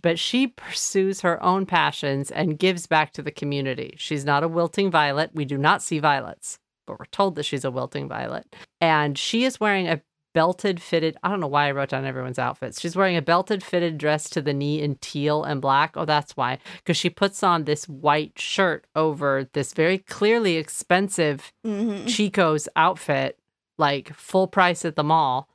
but 0.02 0.18
she 0.18 0.46
pursues 0.46 1.20
her 1.20 1.42
own 1.42 1.66
passions 1.66 2.30
and 2.30 2.58
gives 2.58 2.86
back 2.86 3.12
to 3.12 3.22
the 3.22 3.30
community. 3.30 3.94
She's 3.98 4.24
not 4.24 4.44
a 4.44 4.48
wilting 4.48 4.90
violet. 4.90 5.30
We 5.34 5.44
do 5.44 5.58
not 5.58 5.82
see 5.82 5.98
violets, 5.98 6.58
but 6.86 6.98
we're 6.98 7.06
told 7.06 7.34
that 7.34 7.44
she's 7.44 7.64
a 7.64 7.70
wilting 7.70 8.08
violet. 8.08 8.56
And 8.80 9.18
she 9.18 9.44
is 9.44 9.60
wearing 9.60 9.88
a 9.88 10.00
belted 10.38 10.80
fitted 10.80 11.16
I 11.24 11.30
don't 11.30 11.40
know 11.40 11.48
why 11.48 11.66
I 11.66 11.72
wrote 11.72 11.88
down 11.88 12.04
everyone's 12.04 12.38
outfits. 12.38 12.80
She's 12.80 12.94
wearing 12.94 13.16
a 13.16 13.22
belted 13.22 13.60
fitted 13.60 13.98
dress 13.98 14.30
to 14.30 14.40
the 14.40 14.54
knee 14.54 14.80
in 14.80 14.94
teal 15.00 15.42
and 15.42 15.60
black. 15.60 15.96
Oh, 15.96 16.04
that's 16.04 16.36
why. 16.36 16.58
Because 16.76 16.96
she 16.96 17.10
puts 17.10 17.42
on 17.42 17.64
this 17.64 17.88
white 17.88 18.38
shirt 18.38 18.86
over 18.94 19.48
this 19.52 19.72
very 19.72 19.98
clearly 19.98 20.56
expensive 20.56 21.52
hmm 21.64 22.06
Chico's 22.06 22.68
outfit, 22.76 23.36
like 23.78 24.14
full 24.14 24.46
price 24.46 24.84
at 24.84 24.94
the 24.94 25.02
mall, 25.02 25.48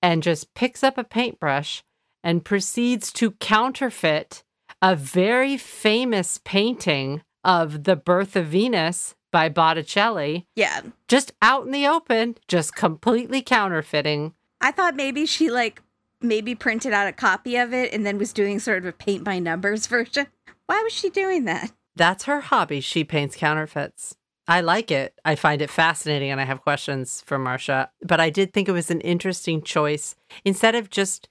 and 0.00 0.22
just 0.22 0.54
picks 0.54 0.82
up 0.82 0.96
a 0.96 1.04
paintbrush 1.04 1.84
and 2.24 2.42
proceeds 2.42 3.12
to 3.12 3.32
counterfeit 3.32 4.42
a 4.80 4.96
very 4.96 5.58
famous 5.58 6.40
painting 6.42 7.20
of 7.44 7.84
The 7.84 7.96
Birth 7.96 8.34
of 8.34 8.46
Venus 8.46 9.14
by 9.36 9.50
Botticelli, 9.50 10.46
Yeah. 10.56 10.80
just 11.08 11.32
out 11.42 11.66
in 11.66 11.70
the 11.72 11.86
open, 11.86 12.36
just 12.48 12.74
completely 12.74 13.42
counterfeiting. 13.42 14.32
I 14.62 14.70
thought 14.70 14.96
maybe 14.96 15.26
she 15.26 15.50
like 15.50 15.82
maybe 16.22 16.54
printed 16.54 16.94
out 16.94 17.06
a 17.06 17.12
copy 17.12 17.56
of 17.56 17.74
it 17.74 17.92
and 17.92 18.06
then 18.06 18.16
was 18.16 18.32
doing 18.32 18.58
sort 18.58 18.78
of 18.78 18.86
a 18.86 18.92
paint 18.92 19.24
by 19.24 19.38
numbers 19.38 19.86
version. 19.94 20.28
Why 20.64 20.80
was 20.82 20.94
she 20.94 21.10
doing 21.10 21.44
that? 21.44 21.70
That's 21.94 22.24
her 22.24 22.40
hobby. 22.40 22.80
She 22.80 23.04
paints 23.04 23.36
counterfeits. 23.36 24.16
I 24.48 24.62
like 24.62 24.90
it. 24.90 25.12
I 25.22 25.34
find 25.34 25.60
it 25.60 25.68
fascinating 25.68 26.30
and 26.30 26.40
I 26.40 26.44
have 26.44 26.62
questions 26.62 27.22
for 27.26 27.38
Marcia. 27.38 27.90
But 28.00 28.20
I 28.20 28.30
did 28.30 28.54
think 28.54 28.70
it 28.70 28.72
was 28.72 28.90
an 28.90 29.02
interesting 29.02 29.60
choice. 29.60 30.14
Instead 30.46 30.74
of 30.74 30.88
just 30.88 31.28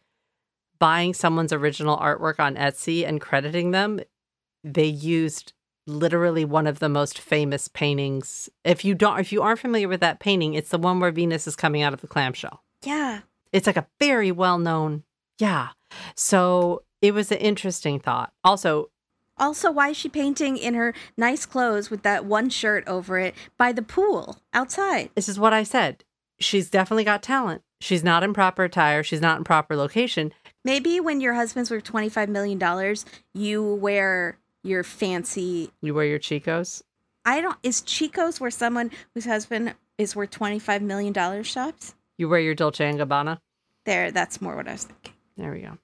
buying 0.77 1.15
someone's 1.15 1.51
original 1.53 1.97
artwork 1.97 2.39
on 2.39 2.55
Etsy 2.55 3.03
and 3.07 3.19
crediting 3.19 3.71
them, 3.71 3.99
they 4.63 4.85
used 4.85 5.53
literally 5.87 6.45
one 6.45 6.67
of 6.67 6.79
the 6.79 6.89
most 6.89 7.19
famous 7.19 7.67
paintings. 7.67 8.49
If 8.63 8.83
you 8.85 8.95
don't 8.95 9.19
if 9.19 9.31
you 9.31 9.41
aren't 9.41 9.59
familiar 9.59 9.87
with 9.87 9.99
that 10.01 10.19
painting, 10.19 10.53
it's 10.53 10.69
the 10.69 10.77
one 10.77 10.99
where 10.99 11.11
Venus 11.11 11.47
is 11.47 11.55
coming 11.55 11.81
out 11.81 11.93
of 11.93 12.01
the 12.01 12.07
clamshell. 12.07 12.63
Yeah. 12.83 13.21
It's 13.51 13.67
like 13.67 13.77
a 13.77 13.87
very 13.99 14.31
well 14.31 14.57
known. 14.57 15.03
Yeah. 15.39 15.69
So 16.15 16.83
it 17.01 17.13
was 17.13 17.31
an 17.31 17.37
interesting 17.37 17.99
thought. 17.99 18.33
Also, 18.43 18.89
Also, 19.37 19.69
why 19.71 19.89
is 19.89 19.97
she 19.97 20.09
painting 20.09 20.57
in 20.57 20.73
her 20.73 20.93
nice 21.17 21.45
clothes 21.45 21.89
with 21.89 22.03
that 22.03 22.25
one 22.25 22.49
shirt 22.49 22.83
over 22.87 23.17
it 23.19 23.35
by 23.57 23.71
the 23.71 23.81
pool 23.81 24.37
outside? 24.53 25.09
this 25.15 25.29
is 25.29 25.39
what 25.39 25.53
I 25.53 25.63
said. 25.63 26.03
She's 26.39 26.69
definitely 26.69 27.03
got 27.05 27.23
talent. 27.23 27.61
She's 27.79 28.03
not 28.03 28.23
in 28.23 28.33
proper 28.33 28.63
attire. 28.63 29.03
She's 29.03 29.21
not 29.21 29.37
in 29.37 29.43
proper 29.43 29.75
location. 29.75 30.33
Maybe 30.63 30.99
when 30.99 31.21
your 31.21 31.33
husband's 31.35 31.69
worth 31.69 31.83
$25 31.83 32.27
million, 32.29 32.59
you 33.33 33.63
wear 33.75 34.37
your 34.65 34.83
fancy. 34.83 35.71
You 35.81 35.93
wear 35.93 36.05
your 36.05 36.19
Chicos. 36.19 36.81
I 37.25 37.41
don't. 37.41 37.57
Is 37.63 37.81
Chico's 37.81 38.39
where 38.39 38.51
someone 38.51 38.91
whose 39.13 39.25
husband 39.25 39.75
is 39.97 40.15
worth 40.15 40.31
$25 40.31 40.81
million 40.81 41.43
shops? 41.43 41.95
You 42.17 42.29
wear 42.29 42.39
your 42.39 42.55
Dolce 42.55 42.87
and 42.87 42.99
Gabbana. 42.99 43.39
There, 43.85 44.11
that's 44.11 44.41
more 44.41 44.55
what 44.55 44.67
I 44.67 44.73
was 44.73 44.85
thinking. 44.85 45.13
There 45.37 45.51
we 45.51 45.61
go. 45.61 45.77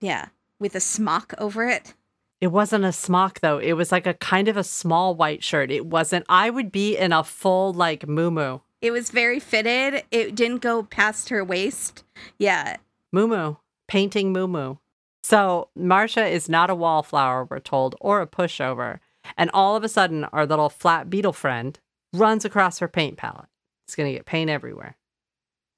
Yeah. 0.00 0.26
With 0.58 0.74
a 0.74 0.80
smock 0.80 1.34
over 1.38 1.66
it. 1.66 1.94
It 2.40 2.48
wasn't 2.48 2.84
a 2.84 2.92
smock 2.92 3.40
though. 3.40 3.58
It 3.58 3.74
was 3.74 3.92
like 3.92 4.06
a 4.06 4.14
kind 4.14 4.48
of 4.48 4.56
a 4.56 4.64
small 4.64 5.14
white 5.14 5.44
shirt. 5.44 5.70
It 5.70 5.86
wasn't. 5.86 6.24
I 6.28 6.48
would 6.50 6.72
be 6.72 6.96
in 6.96 7.12
a 7.12 7.22
full 7.22 7.72
like 7.72 8.08
moo 8.08 8.60
It 8.80 8.92
was 8.92 9.10
very 9.10 9.40
fitted. 9.40 10.04
It 10.10 10.34
didn't 10.34 10.62
go 10.62 10.82
past 10.84 11.28
her 11.28 11.44
waist. 11.44 12.04
Yeah. 12.38 12.76
moo 13.12 13.56
painting 13.88 14.32
moo 14.32 14.76
So 15.22 15.68
Marcia 15.76 16.26
is 16.26 16.48
not 16.48 16.70
a 16.70 16.74
wallflower, 16.74 17.46
we're 17.50 17.60
told, 17.60 17.94
or 18.00 18.20
a 18.20 18.26
pushover. 18.26 19.00
And 19.36 19.50
all 19.52 19.76
of 19.76 19.84
a 19.84 19.88
sudden, 19.88 20.24
our 20.24 20.46
little 20.46 20.68
flat 20.70 21.10
beetle 21.10 21.32
friend 21.32 21.78
runs 22.12 22.44
across 22.44 22.78
her 22.78 22.88
paint 22.88 23.16
palette. 23.16 23.48
It's 23.86 23.94
gonna 23.94 24.12
get 24.12 24.26
paint 24.26 24.50
everywhere. 24.50 24.96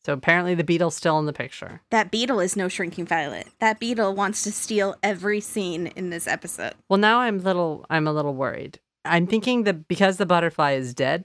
So 0.04 0.12
apparently, 0.12 0.54
the 0.54 0.64
beetle's 0.64 0.96
still 0.96 1.18
in 1.18 1.26
the 1.26 1.32
picture. 1.32 1.80
That 1.90 2.10
beetle 2.10 2.40
is 2.40 2.56
no 2.56 2.68
shrinking 2.68 3.06
violet. 3.06 3.46
That 3.60 3.78
beetle 3.78 4.14
wants 4.14 4.42
to 4.44 4.52
steal 4.52 4.96
every 5.02 5.40
scene 5.40 5.88
in 5.88 6.10
this 6.10 6.26
episode. 6.26 6.74
Well, 6.88 6.98
now 6.98 7.20
I'm 7.20 7.38
little. 7.38 7.86
I'm 7.88 8.08
a 8.08 8.12
little 8.12 8.34
worried. 8.34 8.80
I'm 9.04 9.26
thinking 9.26 9.64
that 9.64 9.88
because 9.88 10.16
the 10.16 10.26
butterfly 10.26 10.72
is 10.72 10.94
dead, 10.94 11.24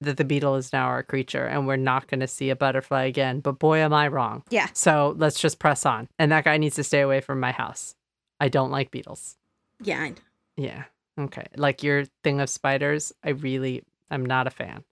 that 0.00 0.16
the 0.16 0.24
beetle 0.24 0.56
is 0.56 0.72
now 0.72 0.86
our 0.86 1.02
creature 1.02 1.46
and 1.46 1.66
we're 1.66 1.76
not 1.76 2.06
going 2.08 2.20
to 2.20 2.26
see 2.26 2.50
a 2.50 2.56
butterfly 2.56 3.04
again. 3.04 3.40
But 3.40 3.58
boy, 3.58 3.78
am 3.78 3.92
I 3.92 4.08
wrong. 4.08 4.42
Yeah. 4.50 4.68
So 4.72 5.14
let's 5.16 5.40
just 5.40 5.58
press 5.58 5.86
on. 5.86 6.08
And 6.18 6.30
that 6.32 6.44
guy 6.44 6.56
needs 6.58 6.76
to 6.76 6.84
stay 6.84 7.00
away 7.00 7.20
from 7.20 7.40
my 7.40 7.52
house. 7.52 7.94
I 8.38 8.48
don't 8.48 8.70
like 8.70 8.90
beetles. 8.90 9.36
Yeah, 9.82 10.00
I 10.00 10.08
know. 10.10 10.16
Yeah. 10.56 10.84
Okay. 11.18 11.46
Like 11.56 11.82
your 11.82 12.04
thing 12.22 12.40
of 12.40 12.50
spiders, 12.50 13.12
I 13.24 13.30
really 13.30 13.82
am 14.10 14.24
not 14.24 14.46
a 14.46 14.50
fan. 14.50 14.84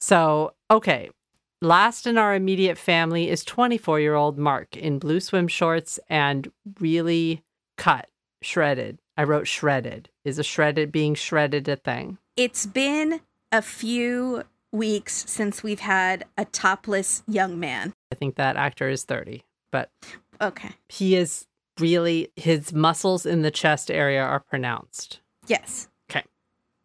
So, 0.00 0.54
okay. 0.70 1.10
Last 1.60 2.06
in 2.06 2.18
our 2.18 2.34
immediate 2.34 2.78
family 2.78 3.28
is 3.28 3.44
24 3.44 4.00
year 4.00 4.14
old 4.14 4.38
Mark 4.38 4.76
in 4.76 4.98
blue 4.98 5.20
swim 5.20 5.48
shorts 5.48 6.00
and 6.08 6.50
really 6.80 7.44
cut, 7.76 8.08
shredded. 8.42 8.98
I 9.16 9.24
wrote 9.24 9.46
shredded. 9.46 10.08
Is 10.24 10.38
a 10.38 10.44
shredded 10.44 10.90
being 10.90 11.14
shredded 11.14 11.68
a 11.68 11.76
thing? 11.76 12.18
It's 12.36 12.66
been 12.66 13.20
a 13.52 13.62
few 13.62 14.42
weeks 14.72 15.24
since 15.28 15.62
we've 15.62 15.80
had 15.80 16.24
a 16.36 16.44
topless 16.46 17.22
young 17.28 17.60
man. 17.60 17.92
I 18.10 18.14
think 18.16 18.36
that 18.36 18.56
actor 18.56 18.88
is 18.88 19.04
30, 19.04 19.42
but 19.70 19.90
Okay. 20.40 20.70
he 20.88 21.14
is 21.14 21.46
really, 21.78 22.30
his 22.36 22.72
muscles 22.72 23.24
in 23.26 23.42
the 23.42 23.50
chest 23.50 23.90
area 23.90 24.22
are 24.22 24.40
pronounced. 24.40 25.20
Yes. 25.46 25.88
Okay. 26.10 26.24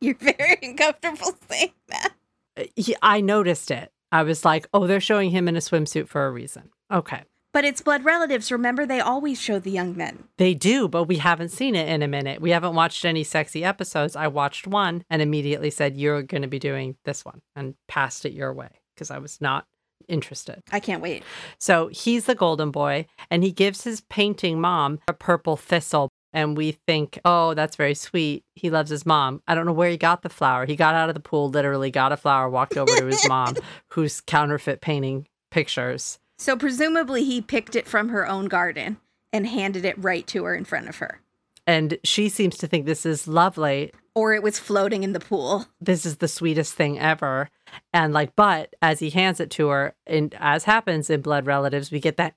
You're 0.01 0.15
very 0.15 0.57
uncomfortable 0.63 1.37
saying 1.49 1.71
that. 1.87 2.13
Uh, 2.57 2.63
He, 2.75 2.95
I 3.01 3.21
noticed 3.21 3.71
it. 3.71 3.91
I 4.11 4.23
was 4.23 4.45
like, 4.45 4.67
oh, 4.73 4.87
they're 4.87 4.99
showing 5.01 5.31
him 5.31 5.47
in 5.47 5.55
a 5.55 5.59
swimsuit 5.59 6.07
for 6.07 6.25
a 6.27 6.31
reason. 6.31 6.69
Okay. 6.91 7.23
But 7.53 7.65
it's 7.65 7.81
blood 7.81 8.05
relatives. 8.05 8.51
Remember, 8.51 8.85
they 8.85 8.99
always 8.99 9.41
show 9.41 9.59
the 9.59 9.71
young 9.71 9.95
men. 9.95 10.25
They 10.37 10.53
do, 10.53 10.87
but 10.87 11.05
we 11.05 11.17
haven't 11.17 11.49
seen 11.49 11.75
it 11.75 11.89
in 11.89 12.03
a 12.03 12.07
minute. 12.07 12.41
We 12.41 12.51
haven't 12.51 12.75
watched 12.75 13.05
any 13.05 13.23
sexy 13.23 13.63
episodes. 13.63 14.15
I 14.15 14.27
watched 14.27 14.67
one 14.67 15.03
and 15.09 15.21
immediately 15.21 15.71
said, 15.71 15.97
You're 15.97 16.21
going 16.21 16.43
to 16.43 16.47
be 16.47 16.59
doing 16.59 16.97
this 17.05 17.25
one 17.25 17.41
and 17.55 17.75
passed 17.87 18.25
it 18.25 18.33
your 18.33 18.53
way 18.53 18.69
because 18.93 19.09
I 19.09 19.17
was 19.17 19.39
not 19.41 19.65
interested. 20.07 20.61
I 20.71 20.79
can't 20.79 21.01
wait. 21.01 21.23
So 21.59 21.87
he's 21.87 22.25
the 22.25 22.35
golden 22.35 22.71
boy 22.71 23.07
and 23.29 23.43
he 23.43 23.51
gives 23.51 23.83
his 23.83 24.01
painting 24.01 24.59
mom 24.61 24.99
a 25.07 25.13
purple 25.13 25.57
thistle. 25.57 26.09
And 26.33 26.57
we 26.57 26.73
think, 26.85 27.19
oh, 27.25 27.53
that's 27.53 27.77
very 27.77 27.95
sweet. 27.95 28.43
He 28.55 28.69
loves 28.69 28.89
his 28.89 29.05
mom. 29.05 29.41
I 29.47 29.55
don't 29.55 29.65
know 29.65 29.73
where 29.73 29.89
he 29.89 29.97
got 29.97 30.21
the 30.21 30.29
flower. 30.29 30.65
He 30.65 30.75
got 30.75 30.93
out 30.93 31.09
of 31.09 31.15
the 31.15 31.21
pool, 31.21 31.49
literally 31.49 31.89
got 31.89 32.11
a 32.11 32.17
flower, 32.17 32.49
walked 32.49 32.77
over 32.77 32.95
to 32.95 33.05
his 33.05 33.27
mom, 33.27 33.55
who's 33.91 34.21
counterfeit 34.21 34.81
painting 34.81 35.27
pictures. 35.51 36.19
So, 36.37 36.55
presumably, 36.55 37.23
he 37.23 37.41
picked 37.41 37.75
it 37.75 37.87
from 37.87 38.09
her 38.09 38.27
own 38.27 38.45
garden 38.45 38.97
and 39.33 39.47
handed 39.47 39.85
it 39.85 40.01
right 40.01 40.25
to 40.27 40.43
her 40.45 40.55
in 40.55 40.65
front 40.65 40.87
of 40.87 40.97
her. 40.97 41.19
And 41.65 41.97
she 42.03 42.29
seems 42.29 42.57
to 42.57 42.67
think 42.67 42.85
this 42.85 43.05
is 43.05 43.27
lovely. 43.27 43.91
Or 44.15 44.33
it 44.33 44.41
was 44.41 44.57
floating 44.57 45.03
in 45.03 45.13
the 45.13 45.19
pool. 45.19 45.67
This 45.81 46.05
is 46.05 46.17
the 46.17 46.27
sweetest 46.27 46.73
thing 46.73 46.97
ever. 46.97 47.49
And 47.93 48.13
like, 48.13 48.35
but 48.35 48.73
as 48.81 48.99
he 48.99 49.09
hands 49.09 49.39
it 49.39 49.51
to 49.51 49.67
her, 49.67 49.95
and 50.07 50.33
as 50.39 50.63
happens 50.63 51.09
in 51.09 51.21
Blood 51.21 51.45
Relatives, 51.45 51.91
we 51.91 51.99
get 51.99 52.17
that 52.17 52.35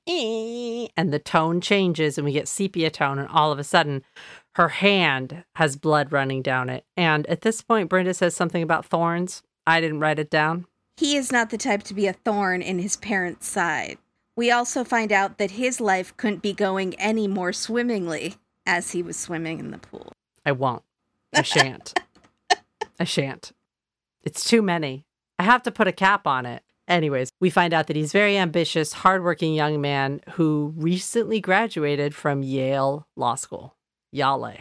and 0.97 1.12
the 1.12 1.19
tone 1.19 1.61
changes 1.61 2.19
and 2.19 2.25
we 2.25 2.33
get 2.33 2.49
sepia 2.49 2.90
tone. 2.90 3.19
And 3.19 3.28
all 3.28 3.52
of 3.52 3.59
a 3.59 3.64
sudden, 3.64 4.02
her 4.57 4.69
hand 4.69 5.45
has 5.54 5.76
blood 5.76 6.12
running 6.12 6.42
down 6.42 6.69
it. 6.69 6.85
And 6.97 7.26
at 7.28 7.42
this 7.42 7.62
point, 7.62 7.88
Brenda 7.88 8.12
says 8.14 8.35
something 8.35 8.62
about 8.62 8.85
thorns. 8.85 9.42
I 9.66 9.80
didn't 9.80 10.00
write 10.00 10.19
it 10.19 10.30
down. 10.30 10.66
He 11.00 11.16
is 11.16 11.33
not 11.33 11.49
the 11.49 11.57
type 11.57 11.83
to 11.85 11.95
be 11.95 12.07
a 12.07 12.12
thorn 12.12 12.61
in 12.61 12.78
his 12.78 12.99
parents' 12.99 13.49
side. 13.49 13.97
We 14.37 14.50
also 14.50 14.85
find 14.85 15.11
out 15.11 15.38
that 15.38 15.52
his 15.52 15.80
life 15.80 16.14
couldn't 16.19 16.42
be 16.42 16.52
going 16.52 16.95
any 17.00 17.26
more 17.26 17.54
swimmingly 17.54 18.35
as 18.66 18.90
he 18.90 19.02
was 19.02 19.16
swimming 19.16 19.61
in 19.61 19.71
the 19.71 19.78
pool. 19.78 20.12
I 20.45 20.52
won't. 20.52 20.83
I 21.35 21.40
shan't. 21.40 21.99
I 23.00 23.04
shan't. 23.04 23.52
It's 24.23 24.45
too 24.45 24.61
many. 24.61 25.07
I 25.38 25.45
have 25.45 25.62
to 25.62 25.71
put 25.71 25.88
a 25.88 25.92
cap 25.92 26.26
on 26.26 26.45
it. 26.45 26.62
Anyways, 26.87 27.30
we 27.40 27.49
find 27.49 27.73
out 27.73 27.87
that 27.87 27.97
he's 27.97 28.12
very 28.12 28.37
ambitious, 28.37 28.92
hardworking 28.92 29.54
young 29.54 29.80
man 29.80 30.21
who 30.33 30.75
recently 30.76 31.40
graduated 31.40 32.14
from 32.14 32.42
Yale 32.42 33.07
Law 33.16 33.37
School. 33.37 33.75
Yale. 34.12 34.54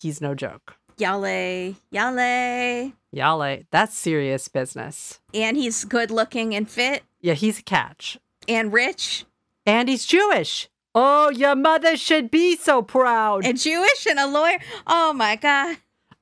He's 0.00 0.20
no 0.20 0.34
joke. 0.34 0.76
Yale, 0.98 1.74
Yale. 1.90 2.92
Yale, 3.16 3.62
that's 3.70 3.96
serious 3.96 4.46
business. 4.48 5.20
And 5.32 5.56
he's 5.56 5.84
good 5.86 6.10
looking 6.10 6.54
and 6.54 6.68
fit 6.68 7.02
Yeah, 7.20 7.32
he's 7.34 7.58
a 7.58 7.62
catch. 7.62 8.18
and 8.46 8.72
rich 8.72 9.24
And 9.64 9.88
he's 9.88 10.04
Jewish. 10.06 10.68
Oh, 10.94 11.30
your 11.30 11.54
mother 11.56 11.96
should 11.96 12.30
be 12.30 12.56
so 12.56 12.82
proud. 12.82 13.44
and 13.44 13.58
Jewish 13.58 14.06
and 14.06 14.18
a 14.18 14.26
lawyer. 14.26 14.58
Oh 14.86 15.12
my 15.12 15.36
God. 15.36 15.76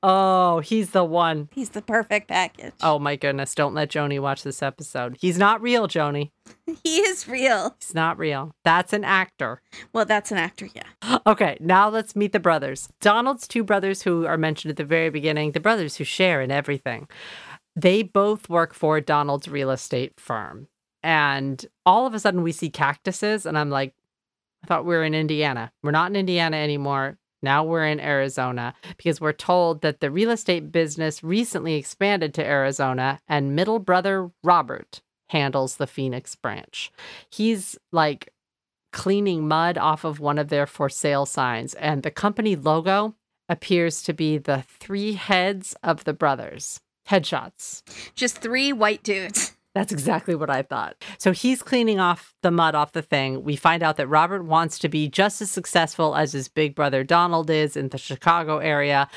Oh, 0.05 0.59
he's 0.59 0.91
the 0.91 1.03
one. 1.03 1.49
He's 1.51 1.69
the 1.69 1.81
perfect 1.81 2.27
package. 2.27 2.73
Oh 2.81 2.99
my 2.99 3.15
goodness, 3.15 3.55
don't 3.55 3.73
let 3.73 3.89
Joni 3.89 4.19
watch 4.19 4.43
this 4.43 4.61
episode. 4.61 5.17
He's 5.19 5.37
not 5.37 5.61
real, 5.61 5.87
Joni. 5.87 6.31
He 6.83 6.97
is 6.99 7.27
real. 7.27 7.75
He's 7.79 7.95
not 7.95 8.17
real. 8.19 8.53
That's 8.63 8.93
an 8.93 9.03
actor. 9.03 9.61
Well, 9.93 10.05
that's 10.05 10.31
an 10.31 10.37
actor, 10.37 10.69
yeah. 10.75 11.17
Okay, 11.27 11.57
now 11.59 11.89
let's 11.89 12.15
meet 12.15 12.31
the 12.31 12.39
brothers. 12.39 12.89
Donald's 13.01 13.47
two 13.47 13.63
brothers, 13.63 14.03
who 14.03 14.25
are 14.27 14.37
mentioned 14.37 14.69
at 14.69 14.77
the 14.77 14.83
very 14.83 15.09
beginning, 15.09 15.53
the 15.53 15.59
brothers 15.59 15.95
who 15.95 16.03
share 16.03 16.41
in 16.41 16.51
everything. 16.51 17.07
They 17.75 18.03
both 18.03 18.49
work 18.49 18.73
for 18.73 19.01
Donald's 19.01 19.47
real 19.47 19.71
estate 19.71 20.13
firm. 20.19 20.67
And 21.01 21.65
all 21.85 22.05
of 22.05 22.13
a 22.13 22.19
sudden, 22.19 22.43
we 22.43 22.51
see 22.51 22.69
cactuses, 22.69 23.45
and 23.45 23.57
I'm 23.57 23.69
like, 23.71 23.93
I 24.63 24.67
thought 24.67 24.85
we 24.85 24.95
were 24.95 25.03
in 25.03 25.15
Indiana. 25.15 25.71
We're 25.81 25.91
not 25.91 26.11
in 26.11 26.15
Indiana 26.15 26.57
anymore. 26.57 27.17
Now 27.45 27.63
we're 27.63 27.85
in 27.85 27.99
Arizona 27.99 28.73
because 28.97 29.21
we're 29.21 29.31
told 29.31 29.81
that 29.81 29.99
the 29.99 30.11
real 30.11 30.31
estate 30.31 30.71
business 30.71 31.23
recently 31.23 31.75
expanded 31.75 32.33
to 32.33 32.43
Arizona, 32.43 33.19
and 33.27 33.55
middle 33.55 33.79
brother 33.79 34.31
Robert 34.43 35.01
handles 35.29 35.77
the 35.77 35.87
Phoenix 35.87 36.35
branch. 36.35 36.91
He's 37.29 37.77
like 37.91 38.33
cleaning 38.91 39.47
mud 39.47 39.77
off 39.77 40.03
of 40.03 40.19
one 40.19 40.39
of 40.39 40.49
their 40.49 40.65
for 40.65 40.89
sale 40.89 41.27
signs, 41.27 41.75
and 41.75 42.01
the 42.01 42.11
company 42.11 42.55
logo 42.55 43.15
appears 43.47 44.01
to 44.01 44.13
be 44.13 44.39
the 44.39 44.65
three 44.79 45.13
heads 45.13 45.75
of 45.83 46.03
the 46.03 46.13
brothers. 46.13 46.79
Headshots. 47.07 47.83
Just 48.15 48.39
three 48.39 48.73
white 48.73 49.03
dudes. 49.03 49.54
That's 49.75 49.91
exactly 49.91 50.35
what 50.35 50.49
I 50.49 50.61
thought. 50.61 50.95
So 51.17 51.33
he's 51.33 51.61
cleaning 51.61 51.99
off 51.99 52.33
the 52.41 52.49
mud 52.49 52.75
off 52.75 52.93
the 52.93 53.01
thing. 53.01 53.43
We 53.43 53.57
find 53.57 53.83
out 53.83 53.97
that 53.97 54.07
Robert 54.07 54.45
wants 54.45 54.79
to 54.79 54.89
be 54.89 55.09
just 55.09 55.41
as 55.41 55.51
successful 55.51 56.15
as 56.15 56.31
his 56.31 56.47
big 56.47 56.73
brother 56.75 57.03
Donald 57.03 57.49
is 57.49 57.75
in 57.75 57.89
the 57.89 57.97
Chicago 57.97 58.59
area. 58.59 59.09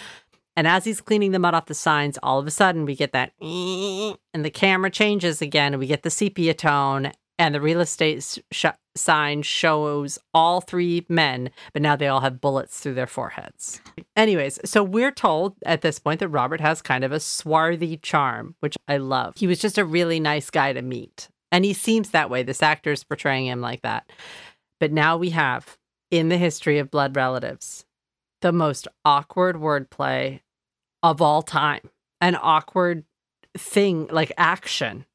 And 0.57 0.67
as 0.67 0.85
he's 0.85 1.01
cleaning 1.01 1.31
the 1.31 1.39
mud 1.39 1.55
off 1.55 1.67
the 1.67 1.75
signs, 1.75 2.19
all 2.25 2.41
of 2.41 2.47
a 2.49 2.51
sudden 2.51 2.85
we 2.85 2.97
get 2.97 3.13
that, 3.13 3.33
and 3.41 4.45
the 4.45 4.51
camera 4.51 4.91
changes 4.91 5.41
again, 5.41 5.75
and 5.75 5.79
we 5.79 5.87
get 5.87 6.03
the 6.03 6.11
sepia 6.11 6.55
tone, 6.55 7.13
and 7.39 7.55
the 7.55 7.61
real 7.61 7.81
estate 7.81 8.41
sh- 8.51 8.67
sign 8.99 9.43
shows 9.43 10.19
all 10.35 10.61
three 10.61 11.07
men, 11.09 11.51
but 11.73 11.83
now 11.83 11.97
they 11.97 12.09
all 12.09 12.21
have 12.21 12.41
bullets 12.41 12.81
through 12.81 12.95
their 12.95 13.07
foreheads. 13.07 13.81
Anyways, 14.17 14.59
so 14.65 14.83
we're 14.83 15.11
told 15.11 15.55
at 15.65 15.83
this 15.83 15.99
point 15.99 16.21
that 16.21 16.29
Robert 16.29 16.61
has 16.61 16.83
kind 16.83 17.05
of 17.05 17.13
a 17.13 17.21
swarthy 17.21 17.97
charm, 17.97 18.55
which 18.61 18.77
I 18.87 18.99
love. 18.99 19.35
He 19.37 19.47
was 19.47 19.59
just 19.59 19.79
a 19.79 19.85
really 19.85 20.21
nice 20.21 20.51
guy 20.51 20.73
to 20.73 20.83
meet. 20.83 21.29
And 21.51 21.65
he 21.65 21.73
seems 21.73 22.11
that 22.11 22.29
way. 22.29 22.43
This 22.43 22.63
actor's 22.63 23.05
portraying 23.05 23.47
him 23.47 23.61
like 23.61 23.83
that. 23.83 24.11
But 24.81 24.93
now 24.93 25.17
we 25.17 25.31
have, 25.31 25.79
in 26.11 26.29
the 26.29 26.37
history 26.37 26.79
of 26.79 26.91
Blood 26.91 27.17
Relatives, 27.17 27.85
the 28.43 28.53
most 28.53 28.87
awkward 29.05 29.57
wordplay 29.57 30.41
of 31.03 31.23
all 31.23 31.43
time, 31.43 31.91
an 32.21 32.37
awkward 32.41 33.05
thing 33.57 34.07
like 34.11 34.33
action 34.37 35.07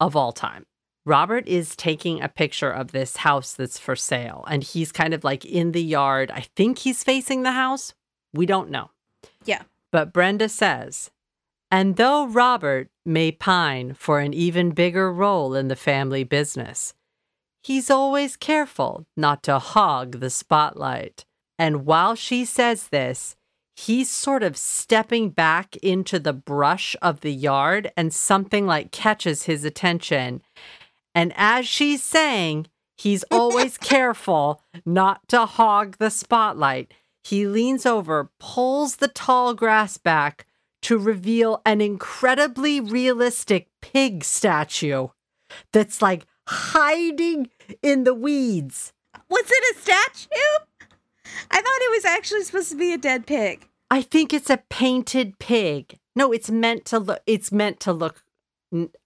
of 0.00 0.16
all 0.16 0.32
time. 0.32 0.66
Robert 1.06 1.46
is 1.46 1.76
taking 1.76 2.22
a 2.22 2.28
picture 2.28 2.70
of 2.70 2.92
this 2.92 3.16
house 3.16 3.52
that's 3.52 3.78
for 3.78 3.94
sale, 3.94 4.44
and 4.48 4.62
he's 4.62 4.90
kind 4.90 5.12
of 5.12 5.22
like 5.22 5.44
in 5.44 5.72
the 5.72 5.82
yard. 5.82 6.30
I 6.30 6.46
think 6.56 6.78
he's 6.78 7.04
facing 7.04 7.42
the 7.42 7.52
house. 7.52 7.92
We 8.32 8.46
don't 8.46 8.70
know. 8.70 8.90
Yeah. 9.44 9.62
But 9.92 10.12
Brenda 10.12 10.48
says, 10.48 11.10
and 11.70 11.96
though 11.96 12.26
Robert 12.26 12.88
may 13.04 13.32
pine 13.32 13.94
for 13.94 14.20
an 14.20 14.32
even 14.32 14.70
bigger 14.70 15.12
role 15.12 15.54
in 15.54 15.68
the 15.68 15.76
family 15.76 16.24
business, 16.24 16.94
he's 17.62 17.90
always 17.90 18.36
careful 18.36 19.06
not 19.16 19.42
to 19.42 19.58
hog 19.58 20.20
the 20.20 20.30
spotlight. 20.30 21.24
And 21.58 21.84
while 21.84 22.14
she 22.14 22.44
says 22.44 22.88
this, 22.88 23.36
he's 23.76 24.08
sort 24.08 24.42
of 24.42 24.56
stepping 24.56 25.30
back 25.30 25.76
into 25.76 26.18
the 26.18 26.32
brush 26.32 26.96
of 27.02 27.20
the 27.20 27.32
yard, 27.32 27.92
and 27.96 28.12
something 28.12 28.66
like 28.66 28.90
catches 28.90 29.44
his 29.44 29.64
attention. 29.64 30.42
And 31.14 31.32
as 31.36 31.66
she's 31.66 32.02
saying, 32.02 32.66
he's 32.96 33.24
always 33.30 33.78
careful 33.78 34.62
not 34.84 35.26
to 35.28 35.46
hog 35.46 35.96
the 35.98 36.10
spotlight. 36.10 36.92
He 37.22 37.46
leans 37.46 37.86
over, 37.86 38.30
pulls 38.38 38.96
the 38.96 39.08
tall 39.08 39.54
grass 39.54 39.96
back 39.96 40.46
to 40.82 40.98
reveal 40.98 41.62
an 41.64 41.80
incredibly 41.80 42.78
realistic 42.78 43.68
pig 43.80 44.22
statue 44.22 45.08
that's 45.72 46.02
like 46.02 46.26
hiding 46.46 47.48
in 47.82 48.04
the 48.04 48.14
weeds. 48.14 48.92
Was 49.30 49.46
it 49.48 49.76
a 49.76 49.80
statue? 49.80 50.28
I 51.50 51.56
thought 51.56 51.64
it 51.64 51.90
was 51.90 52.04
actually 52.04 52.42
supposed 52.42 52.70
to 52.70 52.76
be 52.76 52.92
a 52.92 52.98
dead 52.98 53.26
pig. 53.26 53.68
I 53.90 54.02
think 54.02 54.32
it's 54.32 54.50
a 54.50 54.62
painted 54.68 55.38
pig. 55.38 55.98
No, 56.14 56.32
it's 56.32 56.50
meant 56.50 56.84
to 56.86 56.98
look 56.98 57.20
it's 57.26 57.50
meant 57.50 57.80
to 57.80 57.92
look 57.92 58.22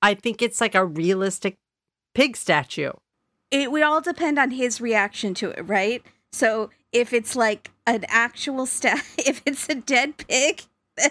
I 0.03 0.15
think 0.15 0.43
it's 0.43 0.61
like 0.61 0.75
a 0.75 0.85
realistic 0.85 1.59
pig 2.19 2.37
statue. 2.37 2.91
It 3.53 3.71
would 3.71 3.83
all 3.83 4.01
depend 4.01 4.41
on 4.41 4.51
his 4.51 4.81
reaction 4.81 5.35
to 5.35 5.51
it, 5.51 5.63
right? 5.63 6.03
So 6.33 6.71
if 6.93 7.13
it's 7.13 7.37
like 7.37 7.71
an 7.87 8.05
actual 8.09 8.67
sta 8.67 8.97
if 9.19 9.41
it's 9.47 9.69
a 9.69 9.77
dead 9.77 10.17
pig, 10.17 10.63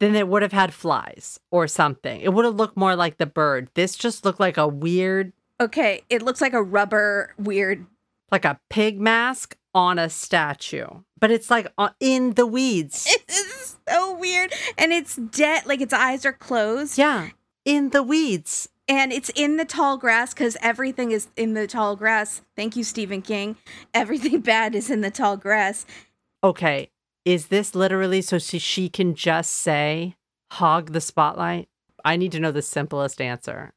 Then 0.00 0.14
it 0.14 0.28
would 0.28 0.42
have 0.42 0.52
had 0.52 0.74
flies 0.74 1.40
or 1.50 1.66
something. 1.66 2.20
It 2.20 2.32
would 2.32 2.44
have 2.44 2.54
looked 2.56 2.76
more 2.76 2.94
like 2.94 3.18
the 3.18 3.26
bird. 3.26 3.68
This 3.74 3.96
just 3.96 4.24
looked 4.24 4.38
like 4.40 4.56
a 4.56 4.66
weird, 4.68 5.32
okay, 5.60 6.02
it 6.10 6.22
looks 6.22 6.40
like 6.40 6.52
a 6.54 6.62
rubber 6.62 7.34
weird. 7.38 7.86
like 8.30 8.44
a 8.44 8.60
pig 8.68 9.00
mask 9.00 9.56
on 9.74 9.98
a 9.98 10.08
statue. 10.08 10.86
But 11.20 11.30
it's 11.30 11.50
like 11.50 11.72
in 12.00 12.34
the 12.34 12.46
weeds. 12.46 13.06
It's 13.28 13.76
so 13.88 14.16
weird, 14.16 14.52
and 14.76 14.92
it's 14.92 15.16
dead. 15.16 15.66
Like 15.66 15.80
its 15.80 15.92
eyes 15.92 16.26
are 16.26 16.32
closed. 16.32 16.98
Yeah, 16.98 17.30
in 17.64 17.90
the 17.90 18.02
weeds. 18.02 18.68
And 18.88 19.12
it's 19.12 19.30
in 19.34 19.56
the 19.56 19.64
tall 19.64 19.98
grass 19.98 20.32
because 20.32 20.56
everything 20.62 21.10
is 21.10 21.28
in 21.36 21.54
the 21.54 21.66
tall 21.66 21.94
grass. 21.94 22.42
Thank 22.56 22.74
you, 22.74 22.82
Stephen 22.82 23.22
King. 23.22 23.56
Everything 23.94 24.40
bad 24.40 24.74
is 24.74 24.90
in 24.90 25.02
the 25.02 25.10
tall 25.10 25.36
grass. 25.36 25.84
Okay, 26.42 26.90
is 27.24 27.48
this 27.48 27.74
literally 27.74 28.22
so 28.22 28.38
she, 28.38 28.58
she 28.58 28.88
can 28.88 29.14
just 29.14 29.50
say, 29.50 30.16
hog 30.52 30.92
the 30.92 31.00
spotlight? 31.00 31.68
I 32.04 32.16
need 32.16 32.32
to 32.32 32.40
know 32.40 32.52
the 32.52 32.62
simplest 32.62 33.20
answer. 33.20 33.72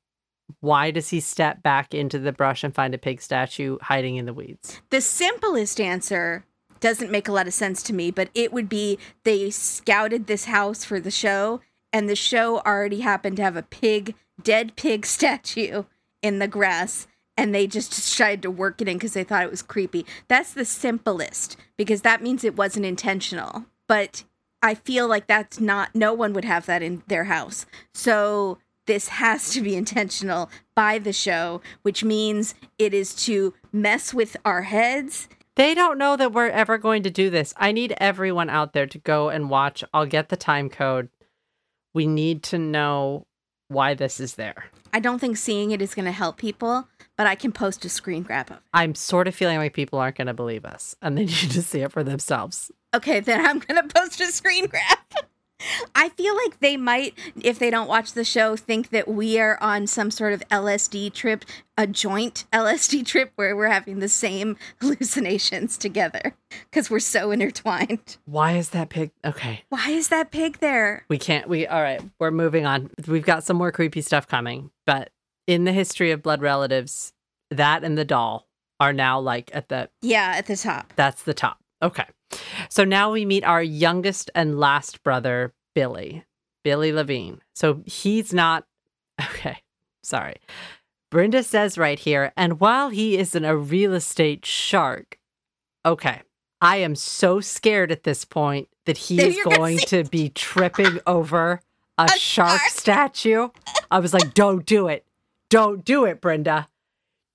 Why 0.60 0.92
does 0.92 1.10
he 1.10 1.20
step 1.20 1.64
back 1.64 1.94
into 1.94 2.20
the 2.20 2.32
brush 2.32 2.64
and 2.64 2.74
find 2.74 2.94
a 2.94 2.98
pig 2.98 3.22
statue 3.22 3.78
hiding 3.82 4.18
in 4.18 4.26
the 4.26 4.34
weeds? 4.34 4.82
The 4.90 5.02
simplest 5.02 5.80
answer 5.80 6.46
doesn't 6.80 7.12
make 7.12 7.28
a 7.28 7.32
lot 7.32 7.48
of 7.48 7.54
sense 7.54 7.84
to 7.84 7.94
me, 7.94 8.12
but 8.12 8.30
it 8.34 8.52
would 8.52 8.68
be 8.68 8.98
they 9.24 9.50
scouted 9.50 10.28
this 10.28 10.46
house 10.46 10.84
for 10.84 11.00
the 11.00 11.12
show, 11.12 11.62
and 11.94 12.10
the 12.10 12.16
show 12.16 12.60
already 12.60 13.02
happened 13.02 13.38
to 13.38 13.44
have 13.44 13.58
a 13.58 13.64
pig, 13.64 14.16
dead 14.42 14.76
pig 14.76 15.06
statue 15.06 15.84
in 16.22 16.40
the 16.40 16.48
grass, 16.48 17.08
and 17.38 17.56
they 17.56 17.68
just 17.68 18.16
tried 18.16 18.42
to 18.42 18.52
work 18.52 18.82
it 18.82 18.88
in 18.88 18.98
because 18.98 19.14
they 19.14 19.24
thought 19.24 19.44
it 19.44 19.52
was 19.52 19.62
creepy. 19.62 20.06
That's 20.28 20.54
the 20.54 20.66
simplest 20.66 21.58
because 21.78 22.02
that 22.02 22.22
means 22.22 22.44
it 22.44 22.58
wasn't 22.58 22.86
intentional. 22.86 23.66
But 23.88 24.24
I 24.62 24.76
feel 24.76 25.08
like 25.08 25.28
that's 25.28 25.60
not, 25.60 25.96
no 25.96 26.14
one 26.14 26.34
would 26.34 26.46
have 26.46 26.66
that 26.68 26.84
in 26.84 27.02
their 27.08 27.26
house. 27.26 27.66
So 27.94 28.60
this 28.86 29.08
has 29.08 29.52
to 29.52 29.62
be 29.62 29.76
intentional 29.78 30.50
by 30.76 31.00
the 31.00 31.14
show, 31.14 31.62
which 31.82 32.04
means 32.04 32.54
it 32.78 32.94
is 32.94 33.16
to 33.26 33.54
mess 33.72 34.14
with 34.14 34.38
our 34.46 34.64
heads. 34.64 35.28
They 35.56 35.74
don't 35.74 35.98
know 35.98 36.16
that 36.16 36.32
we're 36.32 36.50
ever 36.50 36.78
going 36.78 37.04
to 37.04 37.10
do 37.10 37.30
this. 37.30 37.54
I 37.58 37.72
need 37.72 37.94
everyone 37.98 38.50
out 38.50 38.74
there 38.74 38.88
to 38.88 38.98
go 38.98 39.30
and 39.30 39.50
watch. 39.50 39.84
I'll 39.94 40.06
get 40.06 40.30
the 40.30 40.38
time 40.38 40.70
code. 40.70 41.10
We 41.94 42.08
need 42.08 42.44
to 42.44 42.58
know 42.58 43.26
why 43.68 43.94
this 43.94 44.20
is 44.20 44.36
there. 44.36 44.66
I 44.94 45.00
don't 45.00 45.20
think 45.20 45.38
seeing 45.38 45.72
it 45.72 45.82
is 45.82 45.96
going 45.96 46.06
to 46.06 46.12
help 46.12 46.38
people, 46.38 46.88
but 47.18 47.26
I 47.28 47.36
can 47.36 47.52
post 47.52 47.86
a 47.86 47.90
screen 47.90 48.24
grab 48.24 48.52
of 48.52 48.58
it. 48.58 48.64
I'm 48.74 48.96
sort 48.96 49.28
of 49.28 49.36
feeling 49.36 49.58
like 49.58 49.74
people 49.74 50.00
aren't 50.00 50.18
going 50.18 50.28
to 50.28 50.34
believe 50.34 50.66
us 50.66 50.96
and 51.02 51.18
they 51.18 51.26
need 51.26 51.52
to 51.52 51.62
see 51.62 51.82
it 51.82 51.92
for 51.92 52.04
themselves. 52.04 52.72
Okay, 52.94 53.22
then 53.22 53.46
I'm 53.46 53.60
going 53.60 53.82
to 53.82 53.94
post 53.94 54.20
a 54.20 54.28
screen 54.28 54.68
grab. 54.68 54.98
I 55.96 56.10
feel 56.10 56.36
like 56.36 56.60
they 56.60 56.78
might, 56.78 57.14
if 57.42 57.60
they 57.60 57.70
don't 57.70 57.88
watch 57.88 58.14
the 58.14 58.24
show, 58.24 58.56
think 58.56 58.90
that 58.90 59.08
we 59.08 59.40
are 59.40 59.58
on 59.62 59.88
some 59.88 60.12
sort 60.12 60.34
of 60.34 60.42
LSD 60.50 61.14
trip, 61.14 61.46
a 61.78 61.88
joint 61.88 62.46
LSD 62.54 63.06
trip 63.06 63.32
where 63.36 63.56
we're 63.56 63.68
having 63.68 64.00
the 64.00 64.10
same 64.10 64.58
hallucinations 64.82 65.78
together 65.78 66.36
because 66.70 66.90
we're 66.90 67.00
so 67.00 67.32
intertwined. 67.32 68.18
Why 68.26 68.54
is 68.54 68.70
that 68.70 68.90
pig? 68.90 69.12
Okay. 69.26 69.64
Why 69.70 69.90
is 69.90 70.10
that 70.10 70.32
pig 70.32 70.60
there? 70.60 71.06
We 71.10 71.18
can't. 71.18 71.48
We 71.48 71.68
all 71.68 71.82
right. 71.82 72.02
We're 72.20 72.32
moving 72.32 72.66
on. 72.66 72.90
We've 73.08 73.26
got 73.26 73.44
some 73.44 73.58
more 73.58 73.72
creepy 73.72 74.02
stuff 74.02 74.28
coming, 74.28 74.72
but 74.86 75.10
in 75.48 75.64
the 75.66 75.74
history 75.74 76.12
of 76.12 76.22
blood 76.22 76.42
relatives, 76.42 77.14
that 77.50 77.84
and 77.84 77.98
the 77.98 78.06
doll 78.06 78.48
are 78.80 78.94
now 78.94 79.20
like 79.20 79.52
at 79.54 79.70
the 79.70 79.90
Yeah, 80.02 80.34
at 80.38 80.48
the 80.48 80.56
top. 80.56 80.94
that's 80.96 81.24
the 81.24 81.34
top. 81.34 81.61
Okay, 81.82 82.06
so 82.70 82.84
now 82.84 83.12
we 83.12 83.26
meet 83.26 83.44
our 83.44 83.64
youngest 83.64 84.30
and 84.36 84.60
last 84.60 85.02
brother, 85.04 85.54
Billy, 85.74 86.24
Billy 86.64 86.92
Levine. 86.92 87.42
So 87.56 87.82
he's 87.86 88.34
not 88.34 88.66
okay. 89.22 89.58
Sorry, 90.04 90.36
Brenda 91.10 91.44
says 91.44 91.78
right 91.78 92.00
here, 92.00 92.32
and 92.38 92.60
while 92.60 92.90
he 92.90 93.18
isn't 93.18 93.46
a 93.46 93.56
real 93.58 93.94
estate 93.94 94.46
shark, 94.46 95.18
okay. 95.86 96.22
I 96.64 96.78
am 96.78 96.94
so 96.94 97.40
scared 97.40 97.92
at 97.92 98.04
this 98.04 98.24
point 98.24 98.68
that 98.86 98.96
he 98.96 99.20
is 99.20 99.40
gonna 99.44 99.78
to 99.88 100.04
be 100.04 100.30
tripping 100.36 101.00
over 101.08 101.60
a, 101.98 102.04
A 102.04 102.08
shark 102.10 102.60
shark. 102.60 102.62
statue. 102.70 103.48
I 103.90 103.98
was 104.00 104.14
like, 104.14 104.36
don't 104.36 104.64
do 104.64 104.88
it. 104.88 105.04
Don't 105.50 105.84
do 105.84 106.06
it, 106.06 106.22
Brenda. 106.22 106.68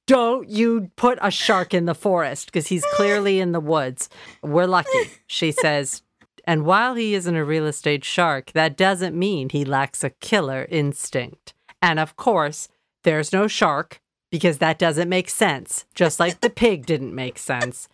Don't 0.06 0.48
you 0.48 0.90
put 0.96 1.18
a 1.20 1.30
shark 1.30 1.74
in 1.74 1.86
the 1.86 1.94
forest 1.94 2.46
because 2.46 2.68
he's 2.68 2.84
clearly 2.94 3.40
in 3.40 3.52
the 3.52 3.60
woods. 3.60 4.08
We're 4.42 4.66
lucky, 4.66 5.10
she 5.26 5.50
says. 5.50 6.02
And 6.44 6.64
while 6.64 6.94
he 6.94 7.14
isn't 7.14 7.34
a 7.34 7.44
real 7.44 7.66
estate 7.66 8.04
shark, 8.04 8.52
that 8.52 8.76
doesn't 8.76 9.18
mean 9.18 9.48
he 9.48 9.64
lacks 9.64 10.04
a 10.04 10.10
killer 10.10 10.66
instinct. 10.70 11.54
And 11.82 11.98
of 11.98 12.16
course, 12.16 12.68
there's 13.02 13.32
no 13.32 13.48
shark 13.48 14.00
because 14.30 14.58
that 14.58 14.78
doesn't 14.78 15.08
make 15.08 15.28
sense, 15.28 15.86
just 15.94 16.20
like 16.20 16.40
the 16.40 16.50
pig 16.50 16.86
didn't 16.86 17.14
make 17.14 17.38
sense. 17.38 17.88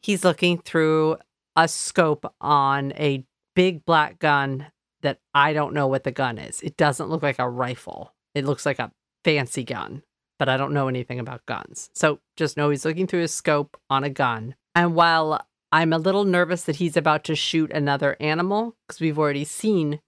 He's 0.00 0.24
looking 0.24 0.58
through 0.58 1.18
a 1.54 1.68
scope 1.68 2.32
on 2.40 2.92
a 2.92 3.24
big 3.54 3.84
black 3.84 4.18
gun 4.18 4.66
that 5.02 5.18
I 5.34 5.52
don't 5.52 5.74
know 5.74 5.86
what 5.86 6.04
the 6.04 6.10
gun 6.10 6.38
is. 6.38 6.60
It 6.62 6.76
doesn't 6.76 7.10
look 7.10 7.22
like 7.22 7.38
a 7.38 7.48
rifle, 7.48 8.12
it 8.34 8.44
looks 8.44 8.66
like 8.66 8.80
a 8.80 8.90
fancy 9.24 9.62
gun, 9.62 10.02
but 10.38 10.48
I 10.48 10.56
don't 10.56 10.72
know 10.72 10.88
anything 10.88 11.18
about 11.18 11.46
guns. 11.46 11.90
So 11.94 12.20
just 12.36 12.56
know 12.56 12.70
he's 12.70 12.84
looking 12.84 13.06
through 13.06 13.20
his 13.22 13.34
scope 13.34 13.76
on 13.88 14.04
a 14.04 14.10
gun. 14.10 14.54
And 14.74 14.94
while 14.94 15.46
I'm 15.72 15.92
a 15.92 15.98
little 15.98 16.24
nervous 16.24 16.62
that 16.64 16.76
he's 16.76 16.96
about 16.96 17.24
to 17.24 17.34
shoot 17.34 17.70
another 17.72 18.16
animal 18.20 18.76
because 18.86 19.00
we've 19.00 19.18
already 19.18 19.44
seen 19.44 20.00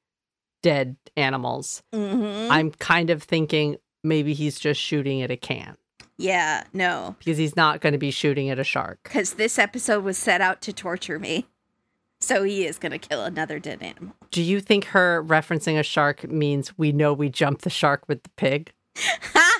dead 0.62 0.96
animals, 1.16 1.82
Mm-hmm. 1.94 2.50
I'm 2.50 2.70
kind 2.72 3.10
of 3.10 3.22
thinking 3.22 3.76
maybe 4.02 4.34
he's 4.34 4.58
just 4.58 4.80
shooting 4.80 5.22
at 5.22 5.30
a 5.30 5.36
can 5.36 5.76
yeah, 6.18 6.64
no. 6.72 7.14
because 7.18 7.38
he's 7.38 7.56
not 7.56 7.80
going 7.80 7.92
to 7.92 7.98
be 7.98 8.10
shooting 8.10 8.48
at 8.50 8.58
a 8.58 8.64
shark. 8.64 9.00
Because 9.02 9.34
this 9.34 9.58
episode 9.58 10.02
was 10.04 10.16
set 10.16 10.40
out 10.40 10.60
to 10.62 10.72
torture 10.72 11.18
me. 11.18 11.46
So 12.20 12.42
he 12.42 12.64
is 12.64 12.78
going 12.78 12.92
to 12.92 12.98
kill 12.98 13.24
another 13.24 13.58
dead 13.58 13.82
animal. 13.82 14.14
Do 14.30 14.42
you 14.42 14.60
think 14.60 14.86
her 14.86 15.22
referencing 15.22 15.78
a 15.78 15.82
shark 15.82 16.28
means 16.28 16.76
we 16.78 16.90
know 16.90 17.12
we 17.12 17.28
jumped 17.28 17.62
the 17.62 17.70
shark 17.70 18.04
with 18.08 18.22
the 18.22 18.30
pig? 18.36 18.72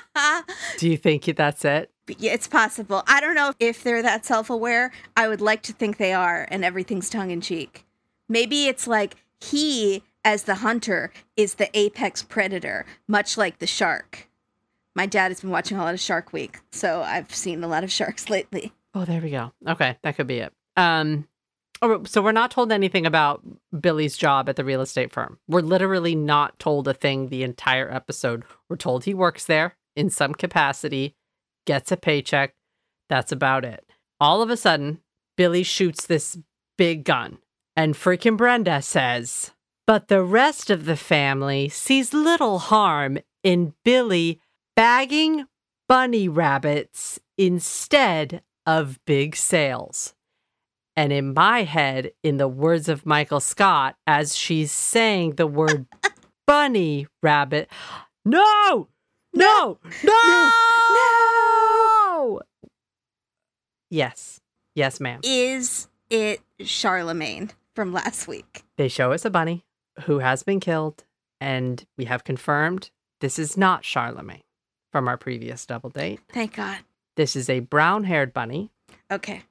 Do 0.77 0.89
you 0.89 0.97
think 0.97 1.25
that's 1.25 1.65
it? 1.65 1.91
It's 2.07 2.47
possible. 2.47 3.03
I 3.07 3.19
don't 3.19 3.35
know 3.35 3.53
if 3.59 3.83
they're 3.83 4.01
that 4.01 4.25
self 4.25 4.49
aware. 4.49 4.91
I 5.15 5.27
would 5.27 5.41
like 5.41 5.61
to 5.63 5.73
think 5.73 5.97
they 5.97 6.13
are, 6.13 6.47
and 6.49 6.63
everything's 6.63 7.09
tongue 7.09 7.31
in 7.31 7.41
cheek. 7.41 7.85
Maybe 8.29 8.67
it's 8.67 8.87
like 8.87 9.15
he, 9.39 10.03
as 10.23 10.43
the 10.43 10.55
hunter, 10.55 11.11
is 11.35 11.55
the 11.55 11.69
apex 11.77 12.23
predator, 12.23 12.85
much 13.07 13.37
like 13.37 13.59
the 13.59 13.67
shark. 13.67 14.29
My 14.95 15.05
dad 15.05 15.29
has 15.29 15.41
been 15.41 15.51
watching 15.51 15.77
a 15.77 15.83
lot 15.83 15.93
of 15.93 15.99
Shark 15.99 16.33
Week, 16.33 16.59
so 16.71 17.03
I've 17.03 17.33
seen 17.33 17.63
a 17.63 17.67
lot 17.67 17.83
of 17.83 17.91
sharks 17.91 18.29
lately. 18.31 18.73
Oh, 18.95 19.05
there 19.05 19.21
we 19.21 19.29
go. 19.29 19.51
Okay, 19.67 19.97
that 20.01 20.15
could 20.15 20.27
be 20.27 20.39
it. 20.39 20.53
Um, 20.75 21.27
oh, 21.81 22.03
so 22.05 22.21
we're 22.21 22.31
not 22.31 22.49
told 22.49 22.71
anything 22.71 23.05
about 23.05 23.43
Billy's 23.79 24.17
job 24.17 24.49
at 24.49 24.55
the 24.55 24.65
real 24.65 24.81
estate 24.81 25.11
firm. 25.11 25.37
We're 25.47 25.61
literally 25.61 26.15
not 26.15 26.57
told 26.57 26.87
a 26.87 26.93
thing 26.93 27.29
the 27.29 27.43
entire 27.43 27.91
episode. 27.93 28.43
We're 28.69 28.77
told 28.77 29.03
he 29.03 29.13
works 29.13 29.45
there 29.45 29.75
in 29.97 30.09
some 30.11 30.33
capacity, 30.33 31.15
gets 31.65 31.91
a 31.91 31.97
paycheck. 31.97 32.53
That's 33.09 33.31
about 33.31 33.65
it. 33.65 33.83
All 34.19 34.41
of 34.41 34.49
a 34.49 34.55
sudden, 34.55 34.99
Billy 35.35 35.63
shoots 35.63 36.05
this 36.05 36.37
big 36.77 37.03
gun, 37.03 37.39
and 37.75 37.95
freaking 37.95 38.37
Brenda 38.37 38.81
says, 38.81 39.51
"But 39.85 40.07
the 40.07 40.23
rest 40.23 40.69
of 40.69 40.85
the 40.85 40.95
family 40.95 41.67
sees 41.67 42.13
little 42.13 42.59
harm 42.59 43.17
in 43.43 43.73
Billy 43.83 44.39
bagging 44.75 45.45
bunny 45.87 46.29
rabbits 46.29 47.19
instead 47.37 48.43
of 48.65 49.03
big 49.05 49.35
sales." 49.35 50.13
And 50.95 51.13
in 51.13 51.33
my 51.33 51.63
head, 51.63 52.11
in 52.23 52.37
the 52.37 52.47
words 52.47 52.89
of 52.89 53.05
Michael 53.05 53.39
Scott, 53.39 53.95
as 54.07 54.35
she's 54.35 54.71
saying 54.71 55.35
the 55.35 55.45
word 55.45 55.85
bunny 56.47 57.07
rabbit, 57.21 57.69
no, 58.25 58.89
no, 59.37 59.77
no, 60.03 60.51
no. 60.93 62.41
Yes, 63.89 64.41
yes, 64.75 64.99
ma'am. 64.99 65.21
Is 65.23 65.87
it 66.09 66.41
Charlemagne 66.59 67.51
from 67.73 67.93
last 67.93 68.27
week? 68.27 68.63
They 68.77 68.87
show 68.87 69.11
us 69.11 69.23
a 69.25 69.29
bunny 69.29 69.63
who 70.01 70.19
has 70.19 70.43
been 70.43 70.59
killed, 70.59 71.03
and 71.39 71.85
we 71.97 72.05
have 72.05 72.23
confirmed 72.23 72.89
this 73.21 73.39
is 73.39 73.55
not 73.57 73.85
Charlemagne 73.85 74.43
from 74.91 75.07
our 75.07 75.17
previous 75.17 75.65
double 75.65 75.89
date. 75.89 76.19
Thank 76.29 76.55
God. 76.55 76.79
This 77.15 77.35
is 77.35 77.49
a 77.49 77.59
brown 77.61 78.03
haired 78.03 78.33
bunny, 78.33 78.71
Okay. 79.11 79.43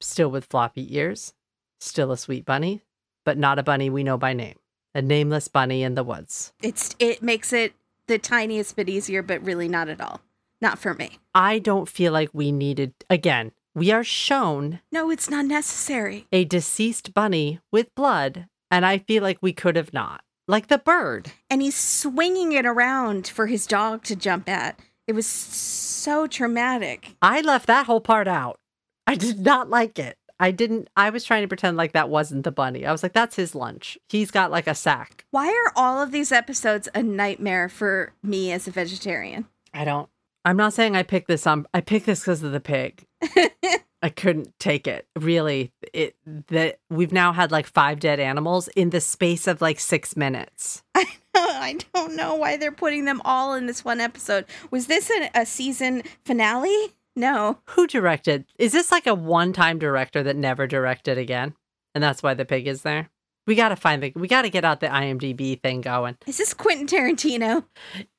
still 0.00 0.30
with 0.30 0.46
floppy 0.46 0.96
ears, 0.96 1.34
still 1.80 2.10
a 2.12 2.16
sweet 2.16 2.44
bunny, 2.44 2.82
but 3.24 3.38
not 3.38 3.58
a 3.58 3.62
bunny 3.62 3.90
we 3.90 4.02
know 4.02 4.16
by 4.18 4.32
name. 4.32 4.56
A 4.94 5.00
nameless 5.00 5.48
bunny 5.48 5.82
in 5.82 5.94
the 5.94 6.04
woods. 6.04 6.52
It's 6.62 6.94
it 6.98 7.22
makes 7.22 7.52
it 7.52 7.72
the 8.08 8.18
tiniest 8.18 8.76
bit 8.76 8.88
easier, 8.88 9.22
but 9.22 9.44
really 9.44 9.68
not 9.68 9.88
at 9.88 10.00
all. 10.00 10.20
Not 10.60 10.78
for 10.78 10.94
me. 10.94 11.18
I 11.34 11.58
don't 11.58 11.88
feel 11.88 12.12
like 12.12 12.30
we 12.32 12.52
needed, 12.52 12.94
again, 13.10 13.52
we 13.74 13.90
are 13.90 14.04
shown 14.04 14.80
No, 14.92 15.10
it's 15.10 15.30
not 15.30 15.46
necessary. 15.46 16.26
a 16.30 16.44
deceased 16.44 17.14
bunny 17.14 17.60
with 17.72 17.94
blood, 17.94 18.46
and 18.70 18.84
I 18.86 18.98
feel 18.98 19.22
like 19.22 19.38
we 19.40 19.52
could 19.52 19.76
have 19.76 19.92
not. 19.92 20.22
Like 20.46 20.68
the 20.68 20.78
bird. 20.78 21.32
And 21.48 21.62
he's 21.62 21.76
swinging 21.76 22.52
it 22.52 22.66
around 22.66 23.26
for 23.28 23.46
his 23.46 23.66
dog 23.66 24.02
to 24.04 24.16
jump 24.16 24.48
at. 24.48 24.78
It 25.06 25.14
was 25.14 25.26
so 25.26 26.26
traumatic. 26.26 27.14
I 27.22 27.40
left 27.40 27.66
that 27.66 27.86
whole 27.86 28.00
part 28.00 28.28
out. 28.28 28.58
I 29.06 29.14
did 29.14 29.40
not 29.40 29.68
like 29.70 29.98
it. 29.98 30.16
I 30.42 30.50
didn't, 30.50 30.88
I 30.96 31.10
was 31.10 31.22
trying 31.22 31.42
to 31.42 31.48
pretend 31.48 31.76
like 31.76 31.92
that 31.92 32.08
wasn't 32.08 32.42
the 32.42 32.50
bunny. 32.50 32.84
I 32.84 32.90
was 32.90 33.04
like, 33.04 33.12
that's 33.12 33.36
his 33.36 33.54
lunch. 33.54 33.96
He's 34.08 34.32
got 34.32 34.50
like 34.50 34.66
a 34.66 34.74
sack. 34.74 35.24
Why 35.30 35.46
are 35.46 35.72
all 35.76 36.02
of 36.02 36.10
these 36.10 36.32
episodes 36.32 36.88
a 36.96 37.02
nightmare 37.02 37.68
for 37.68 38.12
me 38.24 38.50
as 38.50 38.66
a 38.66 38.72
vegetarian? 38.72 39.46
I 39.72 39.84
don't, 39.84 40.08
I'm 40.44 40.56
not 40.56 40.72
saying 40.72 40.96
I 40.96 41.04
picked 41.04 41.28
this 41.28 41.46
on, 41.46 41.66
I 41.72 41.80
picked 41.80 42.06
this 42.06 42.22
because 42.22 42.42
of 42.42 42.50
the 42.50 42.58
pig. 42.58 43.06
I 44.02 44.08
couldn't 44.08 44.58
take 44.58 44.88
it. 44.88 45.06
Really, 45.16 45.70
it 45.92 46.16
that 46.48 46.80
we've 46.90 47.12
now 47.12 47.32
had 47.32 47.52
like 47.52 47.66
five 47.66 48.00
dead 48.00 48.18
animals 48.18 48.66
in 48.74 48.90
the 48.90 49.00
space 49.00 49.46
of 49.46 49.60
like 49.60 49.78
six 49.78 50.16
minutes. 50.16 50.82
I 51.36 51.78
don't 51.94 52.16
know 52.16 52.34
why 52.34 52.56
they're 52.56 52.72
putting 52.72 53.04
them 53.04 53.22
all 53.24 53.54
in 53.54 53.66
this 53.66 53.84
one 53.84 54.00
episode. 54.00 54.44
Was 54.72 54.88
this 54.88 55.08
a, 55.08 55.30
a 55.36 55.46
season 55.46 56.02
finale? 56.24 56.94
No. 57.14 57.58
Who 57.70 57.86
directed? 57.86 58.46
Is 58.58 58.72
this 58.72 58.90
like 58.90 59.06
a 59.06 59.14
one-time 59.14 59.78
director 59.78 60.22
that 60.22 60.36
never 60.36 60.66
directed 60.66 61.18
again, 61.18 61.54
and 61.94 62.02
that's 62.02 62.22
why 62.22 62.34
the 62.34 62.44
pig 62.44 62.66
is 62.66 62.82
there? 62.82 63.10
We 63.46 63.54
gotta 63.54 63.76
find 63.76 64.02
the. 64.02 64.12
We 64.14 64.28
gotta 64.28 64.48
get 64.48 64.64
out 64.64 64.80
the 64.80 64.86
IMDb 64.86 65.60
thing 65.60 65.80
going. 65.80 66.16
Is 66.26 66.38
this 66.38 66.54
Quentin 66.54 66.86
Tarantino? 66.86 67.64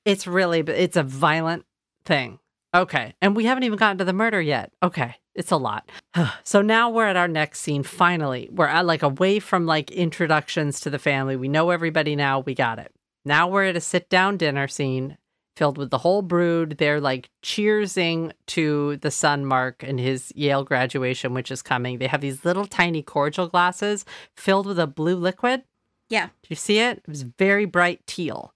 It's 0.05 0.27
really, 0.27 0.59
it's 0.59 0.97
a 0.97 1.03
violent 1.03 1.65
thing. 2.05 2.39
Okay, 2.75 3.13
and 3.21 3.35
we 3.35 3.45
haven't 3.45 3.63
even 3.63 3.77
gotten 3.77 3.99
to 3.99 4.05
the 4.05 4.13
murder 4.13 4.41
yet. 4.41 4.73
Okay, 4.81 5.15
it's 5.35 5.51
a 5.51 5.57
lot. 5.57 5.89
so 6.43 6.61
now 6.61 6.89
we're 6.89 7.07
at 7.07 7.15
our 7.15 7.27
next 7.27 7.61
scene. 7.61 7.83
Finally, 7.83 8.49
we're 8.51 8.67
at 8.67 8.85
like 8.85 9.03
away 9.03 9.39
from 9.39 9.65
like 9.65 9.91
introductions 9.91 10.79
to 10.81 10.89
the 10.89 10.99
family. 10.99 11.35
We 11.35 11.47
know 11.47 11.69
everybody 11.69 12.15
now. 12.15 12.39
We 12.39 12.53
got 12.53 12.79
it. 12.79 12.91
Now 13.25 13.47
we're 13.47 13.65
at 13.65 13.77
a 13.77 13.81
sit 13.81 14.09
down 14.09 14.37
dinner 14.37 14.67
scene 14.67 15.17
filled 15.55 15.77
with 15.77 15.89
the 15.91 15.99
whole 15.99 16.21
brood. 16.21 16.77
They're 16.77 17.01
like 17.01 17.29
cheersing 17.43 18.31
to 18.47 18.97
the 18.97 19.11
son 19.11 19.45
Mark 19.45 19.83
and 19.83 19.99
his 19.99 20.31
Yale 20.35 20.63
graduation, 20.63 21.33
which 21.33 21.51
is 21.51 21.61
coming. 21.61 21.99
They 21.99 22.07
have 22.07 22.21
these 22.21 22.45
little 22.45 22.65
tiny 22.65 23.01
cordial 23.01 23.47
glasses 23.47 24.05
filled 24.35 24.65
with 24.65 24.79
a 24.79 24.87
blue 24.87 25.15
liquid. 25.15 25.63
Yeah. 26.09 26.27
Do 26.27 26.47
you 26.49 26.55
see 26.55 26.79
it? 26.79 26.99
It 26.99 27.07
was 27.07 27.23
very 27.23 27.65
bright 27.65 28.05
teal. 28.05 28.53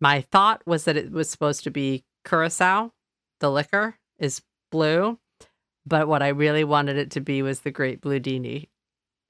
My 0.00 0.20
thought 0.20 0.62
was 0.66 0.84
that 0.84 0.96
it 0.96 1.10
was 1.10 1.30
supposed 1.30 1.64
to 1.64 1.70
be 1.70 2.04
curacao. 2.24 2.92
The 3.40 3.50
liquor 3.50 3.96
is 4.18 4.42
blue, 4.70 5.18
but 5.86 6.08
what 6.08 6.22
I 6.22 6.28
really 6.28 6.64
wanted 6.64 6.96
it 6.96 7.10
to 7.12 7.20
be 7.20 7.42
was 7.42 7.60
the 7.60 7.70
Great 7.70 8.00
Bluedini. 8.00 8.68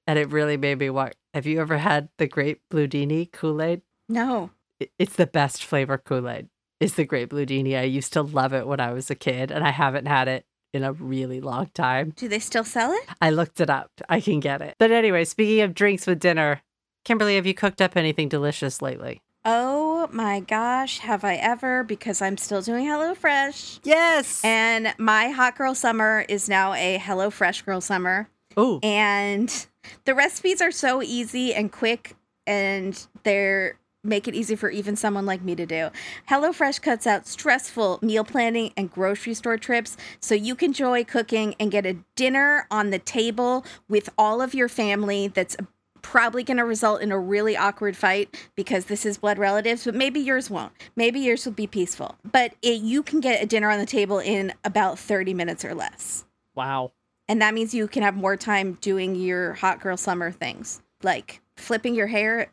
And 0.05 0.17
it 0.17 0.29
really 0.29 0.57
made 0.57 0.79
me 0.79 0.89
want. 0.89 1.15
Have 1.33 1.45
you 1.45 1.59
ever 1.59 1.77
had 1.77 2.09
the 2.17 2.27
Great 2.27 2.61
Bluedini 2.69 3.31
Kool 3.31 3.61
Aid? 3.61 3.81
No. 4.07 4.51
It's 4.97 5.15
the 5.15 5.27
best 5.27 5.63
flavor 5.63 5.97
Kool 5.97 6.29
Aid. 6.29 6.47
Is 6.79 6.93
the 6.93 7.05
Great 7.05 7.29
Bluedini. 7.29 7.77
I 7.77 7.83
used 7.83 8.13
to 8.13 8.21
love 8.21 8.53
it 8.53 8.67
when 8.67 8.79
I 8.79 8.93
was 8.93 9.09
a 9.09 9.15
kid, 9.15 9.51
and 9.51 9.63
I 9.63 9.71
haven't 9.71 10.05
had 10.05 10.27
it 10.27 10.45
in 10.73 10.83
a 10.83 10.91
really 10.93 11.41
long 11.41 11.71
time. 11.73 12.13
Do 12.15 12.27
they 12.27 12.39
still 12.39 12.63
sell 12.63 12.91
it? 12.91 13.03
I 13.21 13.31
looked 13.31 13.59
it 13.59 13.69
up. 13.69 13.89
I 14.09 14.19
can 14.21 14.39
get 14.39 14.61
it. 14.61 14.75
But 14.77 14.91
anyway, 14.91 15.25
speaking 15.25 15.61
of 15.61 15.73
drinks 15.73 16.05
with 16.05 16.19
dinner, 16.19 16.61
Kimberly, 17.03 17.35
have 17.35 17.45
you 17.47 17.53
cooked 17.55 17.81
up 17.81 17.95
anything 17.97 18.29
delicious 18.29 18.81
lately? 18.81 19.21
Oh 19.43 20.07
my 20.11 20.41
gosh, 20.41 20.99
have 20.99 21.23
I 21.23 21.35
ever? 21.35 21.83
Because 21.83 22.21
I'm 22.21 22.37
still 22.37 22.61
doing 22.61 22.85
HelloFresh. 22.85 23.79
Yes. 23.83 24.43
And 24.43 24.93
my 24.97 25.29
hot 25.29 25.57
girl 25.57 25.73
summer 25.73 26.25
is 26.27 26.47
now 26.49 26.73
a 26.73 26.99
HelloFresh 26.99 27.65
girl 27.65 27.79
summer. 27.81 28.29
oh, 28.57 28.79
And 28.83 29.65
the 30.05 30.13
recipes 30.13 30.61
are 30.61 30.71
so 30.71 31.01
easy 31.01 31.53
and 31.55 31.71
quick 31.71 32.15
and 32.45 33.07
they're 33.23 33.77
make 34.03 34.27
it 34.27 34.35
easy 34.35 34.55
for 34.55 34.69
even 34.69 34.95
someone 34.95 35.25
like 35.25 35.41
me 35.41 35.55
to 35.55 35.65
do. 35.65 35.89
HelloFresh 36.29 36.81
cuts 36.81 37.05
out 37.07 37.27
stressful 37.27 37.99
meal 38.01 38.23
planning 38.23 38.71
and 38.77 38.91
grocery 38.91 39.33
store 39.33 39.57
trips 39.57 39.97
so 40.19 40.35
you 40.35 40.55
can 40.55 40.67
enjoy 40.67 41.03
cooking 41.03 41.55
and 41.59 41.71
get 41.71 41.85
a 41.85 41.97
dinner 42.15 42.67
on 42.69 42.89
the 42.89 42.99
table 42.99 43.65
with 43.89 44.09
all 44.17 44.41
of 44.41 44.53
your 44.53 44.69
family 44.69 45.27
that's 45.27 45.57
probably 46.01 46.43
going 46.43 46.57
to 46.57 46.63
result 46.63 47.01
in 47.01 47.11
a 47.11 47.19
really 47.19 47.57
awkward 47.57 47.97
fight 47.97 48.49
because 48.55 48.85
this 48.85 49.05
is 49.05 49.17
blood 49.17 49.37
relatives, 49.37 49.85
but 49.85 49.95
maybe 49.95 50.19
yours 50.19 50.49
won't. 50.49 50.71
Maybe 50.95 51.19
yours 51.19 51.45
will 51.45 51.53
be 51.53 51.67
peaceful. 51.67 52.15
But 52.29 52.53
it, 52.61 52.81
you 52.81 53.03
can 53.03 53.19
get 53.19 53.43
a 53.43 53.45
dinner 53.45 53.69
on 53.69 53.79
the 53.79 53.85
table 53.85 54.19
in 54.19 54.53
about 54.63 54.99
30 54.99 55.33
minutes 55.33 55.65
or 55.65 55.73
less. 55.73 56.25
wow. 56.55 56.91
And 57.29 57.41
that 57.41 57.53
means 57.53 57.73
you 57.73 57.89
can 57.89 58.03
have 58.03 58.15
more 58.15 58.37
time 58.37 58.77
doing 58.79 59.15
your 59.15 59.53
hot 59.53 59.81
girl 59.81 59.97
summer 59.97 60.31
things, 60.31 60.81
like 61.03 61.41
flipping 61.57 61.93
your 61.93 62.07
hair 62.07 62.51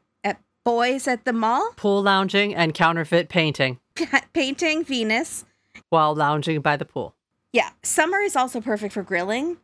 boys 0.64 1.06
at 1.06 1.24
the 1.24 1.32
mall, 1.32 1.72
Pool 1.76 2.02
lounging 2.02 2.54
and 2.54 2.74
counterfeit 2.74 3.28
painting 3.28 3.78
painting 4.32 4.84
Venus. 4.84 5.44
while 5.90 6.14
lounging 6.14 6.60
by 6.60 6.76
the 6.76 6.84
pool. 6.84 7.14
Yeah, 7.52 7.70
summer 7.82 8.18
is 8.18 8.34
also 8.34 8.60
perfect 8.60 8.94
for 8.94 9.02
grilling. 9.02 9.58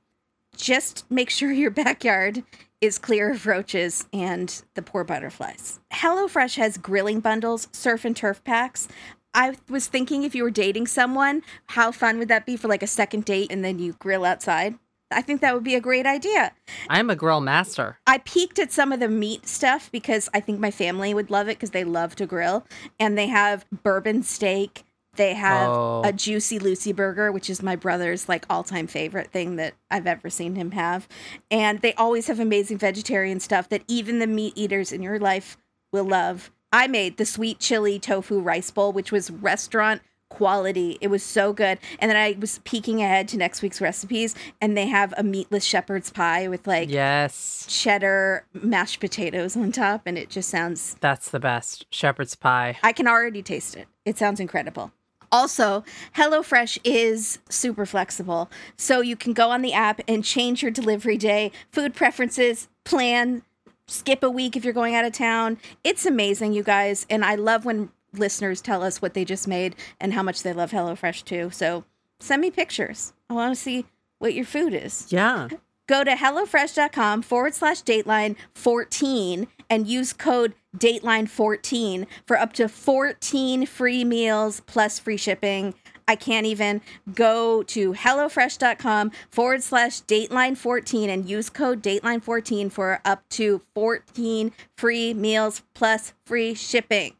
Just 0.56 1.10
make 1.10 1.30
sure 1.30 1.50
your 1.50 1.70
backyard 1.84 2.44
is 2.80 2.98
clear 2.98 3.32
of 3.32 3.46
roaches 3.46 4.06
and 4.12 4.62
the 4.74 4.82
poor 4.82 5.04
butterflies. 5.04 5.80
HelloFresh 5.92 6.56
has 6.56 6.78
grilling 6.78 7.20
bundles, 7.20 7.68
surf 7.72 8.04
and 8.04 8.16
turf 8.16 8.42
packs. 8.44 8.88
I 9.34 9.56
was 9.68 9.86
thinking 9.86 10.22
if 10.22 10.34
you 10.34 10.42
were 10.42 10.50
dating 10.50 10.86
someone, 10.86 11.42
how 11.66 11.92
fun 11.92 12.18
would 12.18 12.28
that 12.28 12.46
be 12.46 12.56
for 12.56 12.68
like 12.68 12.82
a 12.82 12.86
second 12.88 13.24
date 13.24 13.52
and 13.52 13.64
then 13.64 13.78
you 13.78 13.92
grill 13.94 14.24
outside? 14.24 14.76
I 15.10 15.22
think 15.22 15.40
that 15.40 15.54
would 15.54 15.64
be 15.64 15.74
a 15.74 15.80
great 15.80 16.06
idea. 16.06 16.52
I'm 16.88 17.10
a 17.10 17.16
grill 17.16 17.40
master. 17.40 17.98
I 18.06 18.18
peeked 18.18 18.58
at 18.58 18.72
some 18.72 18.92
of 18.92 19.00
the 19.00 19.08
meat 19.08 19.46
stuff 19.48 19.90
because 19.90 20.28
I 20.32 20.40
think 20.40 20.60
my 20.60 20.70
family 20.70 21.12
would 21.14 21.30
love 21.30 21.48
it 21.48 21.56
because 21.58 21.70
they 21.70 21.84
love 21.84 22.14
to 22.16 22.26
grill. 22.26 22.64
And 22.98 23.18
they 23.18 23.26
have 23.26 23.66
bourbon 23.82 24.22
steak. 24.22 24.84
They 25.16 25.34
have 25.34 25.68
Oh. 25.68 26.02
a 26.04 26.12
juicy 26.12 26.60
Lucy 26.60 26.92
burger, 26.92 27.32
which 27.32 27.50
is 27.50 27.62
my 27.62 27.74
brother's 27.74 28.28
like 28.28 28.46
all-time 28.48 28.86
favorite 28.86 29.32
thing 29.32 29.56
that 29.56 29.74
I've 29.90 30.06
ever 30.06 30.30
seen 30.30 30.54
him 30.54 30.70
have. 30.70 31.08
And 31.50 31.80
they 31.80 31.92
always 31.94 32.28
have 32.28 32.38
amazing 32.38 32.78
vegetarian 32.78 33.40
stuff 33.40 33.68
that 33.70 33.82
even 33.88 34.20
the 34.20 34.28
meat 34.28 34.52
eaters 34.56 34.92
in 34.92 35.02
your 35.02 35.18
life 35.18 35.56
will 35.92 36.04
love. 36.04 36.52
I 36.72 36.86
made 36.86 37.16
the 37.16 37.26
sweet 37.26 37.58
chili 37.58 37.98
tofu 37.98 38.38
rice 38.38 38.70
bowl, 38.70 38.92
which 38.92 39.10
was 39.10 39.28
restaurant 39.32 40.02
quality. 40.30 40.96
It 41.02 41.08
was 41.08 41.22
so 41.22 41.52
good. 41.52 41.78
And 41.98 42.10
then 42.10 42.16
I 42.16 42.34
was 42.40 42.60
peeking 42.64 43.02
ahead 43.02 43.28
to 43.28 43.36
next 43.36 43.60
week's 43.60 43.80
recipes, 43.80 44.34
and 44.60 44.74
they 44.76 44.86
have 44.86 45.12
a 45.18 45.22
meatless 45.22 45.64
shepherd's 45.64 46.08
pie 46.10 46.48
with 46.48 46.66
like 46.66 46.88
Yes. 46.88 47.66
cheddar 47.68 48.46
mashed 48.54 49.00
potatoes 49.00 49.56
on 49.56 49.70
top, 49.72 50.02
and 50.06 50.16
it 50.16 50.30
just 50.30 50.48
sounds. 50.48 50.96
That's 51.00 51.28
the 51.30 51.40
best. 51.40 51.84
Shepherd's 51.90 52.34
pie. 52.34 52.78
I 52.82 52.92
can 52.92 53.06
already 53.06 53.42
taste 53.42 53.76
it. 53.76 53.86
It 54.06 54.16
sounds 54.16 54.40
incredible. 54.40 54.92
Also, 55.32 55.84
HelloFresh 56.16 56.78
is 56.82 57.38
super 57.48 57.86
flexible. 57.86 58.50
So 58.76 59.00
you 59.00 59.14
can 59.14 59.32
go 59.32 59.50
on 59.50 59.62
the 59.62 59.72
app 59.72 60.00
and 60.08 60.24
change 60.24 60.60
your 60.62 60.72
delivery 60.72 61.16
day, 61.16 61.52
food 61.70 61.94
preferences, 61.94 62.68
plan, 62.82 63.42
skip 63.86 64.24
a 64.24 64.30
week 64.30 64.56
if 64.56 64.64
you're 64.64 64.72
going 64.74 64.96
out 64.96 65.04
of 65.04 65.12
town. 65.12 65.58
It's 65.84 66.04
amazing, 66.04 66.52
you 66.52 66.64
guys. 66.64 67.06
And 67.08 67.24
I 67.24 67.36
love 67.36 67.64
when 67.64 67.90
listeners 68.12 68.60
tell 68.60 68.82
us 68.82 69.00
what 69.00 69.14
they 69.14 69.24
just 69.24 69.48
made 69.48 69.76
and 70.00 70.12
how 70.12 70.22
much 70.22 70.42
they 70.42 70.52
love 70.52 70.70
HelloFresh 70.70 71.24
too. 71.24 71.50
So 71.50 71.84
send 72.18 72.42
me 72.42 72.50
pictures. 72.50 73.12
I 73.28 73.34
want 73.34 73.54
to 73.54 73.60
see 73.60 73.86
what 74.18 74.34
your 74.34 74.44
food 74.44 74.74
is. 74.74 75.06
Yeah. 75.10 75.48
Go 75.86 76.04
to 76.04 76.12
HelloFresh.com 76.12 77.22
forward 77.22 77.54
slash 77.54 77.82
Dateline 77.82 78.36
14 78.54 79.48
and 79.68 79.88
use 79.88 80.12
code 80.12 80.54
Dateline 80.76 81.28
14 81.28 82.06
for 82.26 82.38
up 82.38 82.52
to 82.52 82.68
14 82.68 83.66
free 83.66 84.04
meals 84.04 84.60
plus 84.66 85.00
free 85.00 85.16
shipping. 85.16 85.74
I 86.06 86.16
can't 86.16 86.46
even 86.46 86.80
go 87.14 87.62
to 87.64 87.92
HelloFresh.com 87.92 89.12
forward 89.30 89.62
slash 89.62 90.02
Dateline 90.02 90.56
14 90.56 91.10
and 91.10 91.28
use 91.28 91.50
code 91.50 91.82
Dateline 91.82 92.22
14 92.22 92.70
for 92.70 93.00
up 93.04 93.28
to 93.30 93.60
14 93.74 94.52
free 94.76 95.14
meals 95.14 95.62
plus 95.74 96.12
free 96.24 96.54
shipping. 96.54 97.14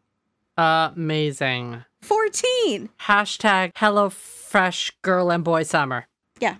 Amazing. 0.56 1.84
14! 2.02 2.88
Hashtag 3.02 3.72
hello 3.76 4.10
fresh 4.10 4.92
Girl 5.02 5.30
and 5.30 5.44
Boy 5.44 5.62
Summer. 5.62 6.06
Yeah, 6.40 6.56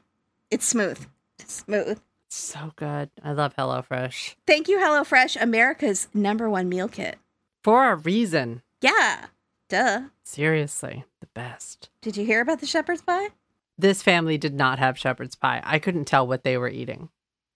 it's 0.50 0.66
smooth. 0.66 1.06
Smooth. 1.44 2.00
So 2.28 2.72
good. 2.76 3.10
I 3.24 3.32
love 3.32 3.56
HelloFresh. 3.56 4.36
Thank 4.46 4.68
you, 4.68 4.78
HelloFresh, 4.78 5.40
America's 5.40 6.08
number 6.14 6.48
one 6.48 6.68
meal 6.68 6.88
kit. 6.88 7.18
For 7.64 7.90
a 7.90 7.96
reason. 7.96 8.62
Yeah, 8.80 9.26
duh. 9.68 10.02
Seriously, 10.22 11.04
the 11.20 11.26
best. 11.34 11.90
Did 12.02 12.16
you 12.16 12.24
hear 12.24 12.40
about 12.40 12.60
the 12.60 12.66
shepherd's 12.66 13.02
pie? 13.02 13.30
This 13.76 14.02
family 14.02 14.38
did 14.38 14.54
not 14.54 14.78
have 14.78 14.98
shepherd's 14.98 15.34
pie. 15.34 15.60
I 15.64 15.78
couldn't 15.78 16.04
tell 16.04 16.26
what 16.26 16.44
they 16.44 16.56
were 16.56 16.68
eating. 16.68 17.08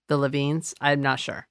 The 0.08 0.16
Levines, 0.16 0.74
I'm 0.80 1.00
not 1.00 1.20
sure. 1.20 1.46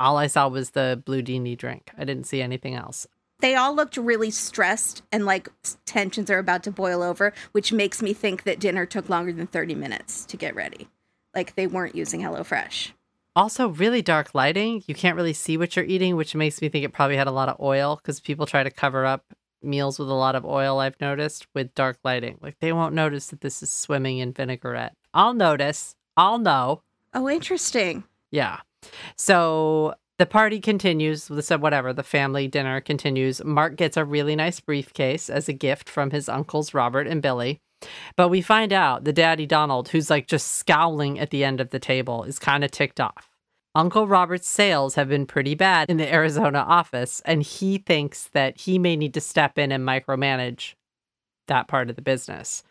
All 0.00 0.16
I 0.16 0.26
saw 0.26 0.48
was 0.48 0.70
the 0.70 1.02
Bluedini 1.04 1.56
drink. 1.56 1.90
I 1.98 2.04
didn't 2.04 2.26
see 2.26 2.40
anything 2.40 2.74
else. 2.74 3.06
They 3.40 3.54
all 3.54 3.74
looked 3.74 3.96
really 3.96 4.30
stressed 4.30 5.02
and 5.12 5.26
like 5.26 5.48
tensions 5.84 6.30
are 6.30 6.38
about 6.38 6.62
to 6.64 6.70
boil 6.70 7.02
over, 7.02 7.32
which 7.52 7.72
makes 7.72 8.00
me 8.00 8.14
think 8.14 8.44
that 8.44 8.60
dinner 8.60 8.86
took 8.86 9.08
longer 9.08 9.32
than 9.32 9.46
30 9.46 9.74
minutes 9.74 10.24
to 10.26 10.36
get 10.36 10.54
ready. 10.54 10.88
Like 11.34 11.54
they 11.54 11.66
weren't 11.66 11.94
using 11.94 12.20
HelloFresh. 12.20 12.92
Also, 13.36 13.68
really 13.68 14.00
dark 14.00 14.32
lighting. 14.32 14.84
You 14.86 14.94
can't 14.94 15.16
really 15.16 15.32
see 15.32 15.56
what 15.56 15.74
you're 15.74 15.84
eating, 15.84 16.14
which 16.14 16.36
makes 16.36 16.62
me 16.62 16.68
think 16.68 16.84
it 16.84 16.92
probably 16.92 17.16
had 17.16 17.26
a 17.26 17.32
lot 17.32 17.48
of 17.48 17.58
oil 17.60 17.96
because 17.96 18.20
people 18.20 18.46
try 18.46 18.62
to 18.62 18.70
cover 18.70 19.04
up 19.04 19.34
meals 19.60 19.98
with 19.98 20.08
a 20.08 20.14
lot 20.14 20.36
of 20.36 20.44
oil, 20.44 20.78
I've 20.78 21.00
noticed, 21.00 21.48
with 21.52 21.74
dark 21.74 21.98
lighting. 22.04 22.38
Like 22.40 22.60
they 22.60 22.72
won't 22.72 22.94
notice 22.94 23.26
that 23.28 23.40
this 23.40 23.62
is 23.62 23.72
swimming 23.72 24.18
in 24.18 24.32
vinaigrette. 24.32 24.94
I'll 25.12 25.34
notice. 25.34 25.96
I'll 26.16 26.38
know. 26.38 26.82
Oh, 27.12 27.28
interesting. 27.28 28.04
Yeah. 28.30 28.60
So 29.16 29.94
the 30.18 30.26
party 30.26 30.60
continues. 30.60 31.30
So 31.44 31.58
whatever, 31.58 31.92
the 31.92 32.02
family 32.02 32.48
dinner 32.48 32.80
continues. 32.80 33.42
Mark 33.44 33.76
gets 33.76 33.96
a 33.96 34.04
really 34.04 34.36
nice 34.36 34.60
briefcase 34.60 35.28
as 35.28 35.48
a 35.48 35.52
gift 35.52 35.88
from 35.88 36.10
his 36.10 36.28
uncles 36.28 36.74
Robert 36.74 37.06
and 37.06 37.22
Billy. 37.22 37.60
But 38.16 38.28
we 38.28 38.40
find 38.40 38.72
out 38.72 39.04
the 39.04 39.12
daddy 39.12 39.46
Donald, 39.46 39.88
who's 39.88 40.10
like 40.10 40.26
just 40.26 40.52
scowling 40.52 41.18
at 41.18 41.30
the 41.30 41.44
end 41.44 41.60
of 41.60 41.70
the 41.70 41.78
table, 41.78 42.24
is 42.24 42.38
kind 42.38 42.64
of 42.64 42.70
ticked 42.70 43.00
off. 43.00 43.28
Uncle 43.74 44.06
Robert's 44.06 44.48
sales 44.48 44.94
have 44.94 45.08
been 45.08 45.26
pretty 45.26 45.54
bad 45.54 45.90
in 45.90 45.96
the 45.96 46.12
Arizona 46.12 46.60
office, 46.60 47.20
and 47.24 47.42
he 47.42 47.78
thinks 47.78 48.28
that 48.28 48.60
he 48.60 48.78
may 48.78 48.96
need 48.96 49.14
to 49.14 49.20
step 49.20 49.58
in 49.58 49.72
and 49.72 49.86
micromanage 49.86 50.74
that 51.48 51.68
part 51.68 51.90
of 51.90 51.96
the 51.96 52.02
business. 52.02 52.62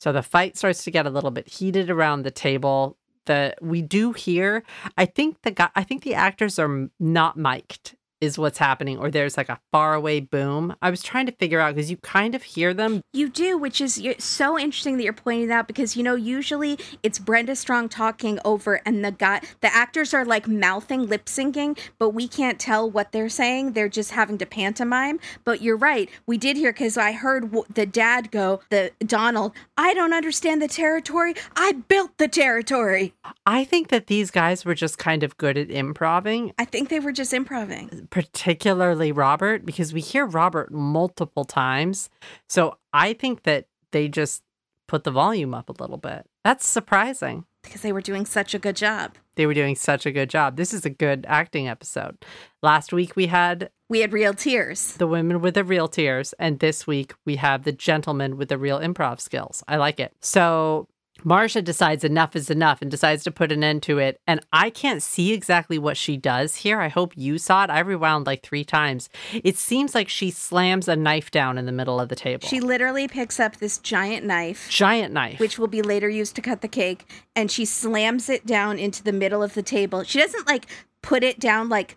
So 0.00 0.12
the 0.12 0.22
fight 0.22 0.56
starts 0.56 0.84
to 0.84 0.90
get 0.90 1.06
a 1.06 1.10
little 1.10 1.30
bit 1.30 1.48
heated 1.48 1.90
around 1.90 2.22
the 2.22 2.30
table. 2.30 2.96
The 3.28 3.54
we 3.60 3.82
do 3.82 4.12
hear, 4.12 4.64
I 4.96 5.04
think 5.04 5.42
the 5.42 5.50
guy, 5.50 5.68
I 5.76 5.84
think 5.84 6.02
the 6.02 6.14
actors 6.14 6.58
are 6.58 6.88
not 6.98 7.36
mic'd, 7.36 7.94
is 8.20 8.38
what's 8.38 8.58
happening, 8.58 8.98
or 8.98 9.10
there's 9.10 9.36
like 9.36 9.48
a 9.48 9.60
faraway 9.72 10.20
boom. 10.20 10.74
I 10.82 10.90
was 10.90 11.02
trying 11.02 11.26
to 11.26 11.32
figure 11.32 11.60
out 11.60 11.74
because 11.74 11.90
you 11.90 11.96
kind 11.98 12.34
of 12.34 12.42
hear 12.42 12.74
them. 12.74 13.02
You 13.12 13.28
do, 13.28 13.56
which 13.58 13.80
is 13.80 14.02
so 14.18 14.58
interesting 14.58 14.96
that 14.96 15.04
you're 15.04 15.12
pointing 15.12 15.48
that 15.48 15.58
out 15.58 15.66
because 15.66 15.96
you 15.96 16.02
know 16.02 16.14
usually 16.14 16.78
it's 17.02 17.18
Brenda 17.18 17.56
Strong 17.56 17.90
talking 17.90 18.38
over, 18.44 18.80
and 18.84 19.04
the 19.04 19.12
guy, 19.12 19.40
the 19.60 19.74
actors 19.74 20.14
are 20.14 20.24
like 20.24 20.48
mouthing, 20.48 21.06
lip 21.06 21.26
syncing, 21.26 21.78
but 21.98 22.10
we 22.10 22.28
can't 22.28 22.58
tell 22.58 22.90
what 22.90 23.12
they're 23.12 23.28
saying. 23.28 23.72
They're 23.72 23.88
just 23.88 24.12
having 24.12 24.38
to 24.38 24.46
pantomime. 24.46 25.20
But 25.44 25.62
you're 25.62 25.76
right, 25.76 26.08
we 26.26 26.38
did 26.38 26.56
hear 26.56 26.72
because 26.72 26.96
I 26.96 27.12
heard 27.12 27.52
w- 27.52 27.64
the 27.72 27.86
dad 27.86 28.30
go, 28.30 28.60
the 28.70 28.92
Donald. 29.00 29.52
I 29.76 29.94
don't 29.94 30.12
understand 30.12 30.60
the 30.62 30.68
territory. 30.68 31.34
I 31.56 31.72
built 31.72 32.18
the 32.18 32.28
territory. 32.28 33.14
I 33.46 33.64
think 33.64 33.88
that 33.88 34.06
these 34.06 34.30
guys 34.30 34.64
were 34.64 34.74
just 34.74 34.98
kind 34.98 35.22
of 35.22 35.36
good 35.36 35.56
at 35.56 35.70
improving, 35.70 36.52
I 36.58 36.64
think 36.64 36.88
they 36.88 37.00
were 37.00 37.12
just 37.12 37.32
improving. 37.32 38.07
Particularly 38.10 39.12
Robert, 39.12 39.64
because 39.64 39.92
we 39.92 40.00
hear 40.00 40.24
Robert 40.26 40.72
multiple 40.72 41.44
times. 41.44 42.10
So 42.48 42.78
I 42.92 43.12
think 43.12 43.42
that 43.44 43.66
they 43.92 44.08
just 44.08 44.42
put 44.86 45.04
the 45.04 45.10
volume 45.10 45.54
up 45.54 45.68
a 45.68 45.80
little 45.80 45.96
bit. 45.98 46.26
That's 46.44 46.66
surprising. 46.66 47.44
Because 47.62 47.82
they 47.82 47.92
were 47.92 48.00
doing 48.00 48.24
such 48.24 48.54
a 48.54 48.58
good 48.58 48.76
job. 48.76 49.16
They 49.34 49.44
were 49.46 49.54
doing 49.54 49.76
such 49.76 50.06
a 50.06 50.10
good 50.12 50.30
job. 50.30 50.56
This 50.56 50.72
is 50.72 50.86
a 50.86 50.90
good 50.90 51.26
acting 51.28 51.68
episode. 51.68 52.16
Last 52.62 52.92
week 52.92 53.14
we 53.14 53.26
had 53.26 53.70
We 53.88 54.00
had 54.00 54.12
real 54.12 54.32
tears. 54.32 54.94
the 54.94 55.06
women 55.06 55.40
with 55.40 55.54
the 55.54 55.64
real 55.64 55.88
tears, 55.88 56.32
and 56.38 56.58
this 56.60 56.86
week 56.86 57.14
we 57.26 57.36
have 57.36 57.64
the 57.64 57.72
gentleman 57.72 58.36
with 58.36 58.48
the 58.48 58.58
real 58.58 58.78
improv 58.80 59.20
skills. 59.20 59.62
I 59.68 59.76
like 59.76 60.00
it. 60.00 60.14
So 60.20 60.88
Marcia 61.24 61.62
decides 61.62 62.04
enough 62.04 62.36
is 62.36 62.50
enough 62.50 62.80
and 62.82 62.90
decides 62.90 63.24
to 63.24 63.30
put 63.30 63.52
an 63.52 63.64
end 63.64 63.82
to 63.84 63.98
it. 63.98 64.20
And 64.26 64.40
I 64.52 64.70
can't 64.70 65.02
see 65.02 65.32
exactly 65.32 65.78
what 65.78 65.96
she 65.96 66.16
does 66.16 66.56
here. 66.56 66.80
I 66.80 66.88
hope 66.88 67.16
you 67.16 67.38
saw 67.38 67.64
it. 67.64 67.70
I 67.70 67.80
rewound 67.80 68.26
like 68.26 68.42
three 68.42 68.64
times. 68.64 69.08
It 69.32 69.56
seems 69.56 69.94
like 69.94 70.08
she 70.08 70.30
slams 70.30 70.88
a 70.88 70.96
knife 70.96 71.30
down 71.30 71.58
in 71.58 71.66
the 71.66 71.72
middle 71.72 72.00
of 72.00 72.08
the 72.08 72.16
table. 72.16 72.46
She 72.48 72.60
literally 72.60 73.08
picks 73.08 73.40
up 73.40 73.56
this 73.56 73.78
giant 73.78 74.24
knife. 74.24 74.68
giant 74.70 75.12
knife. 75.12 75.40
which 75.40 75.58
will 75.58 75.66
be 75.66 75.82
later 75.82 76.08
used 76.08 76.36
to 76.36 76.42
cut 76.42 76.60
the 76.60 76.68
cake, 76.68 77.10
and 77.34 77.50
she 77.50 77.64
slams 77.64 78.28
it 78.28 78.46
down 78.46 78.78
into 78.78 79.02
the 79.02 79.12
middle 79.12 79.42
of 79.42 79.54
the 79.54 79.62
table. 79.62 80.02
She 80.04 80.18
doesn't 80.18 80.46
like 80.46 80.66
put 81.02 81.22
it 81.22 81.38
down 81.38 81.68
like 81.68 81.96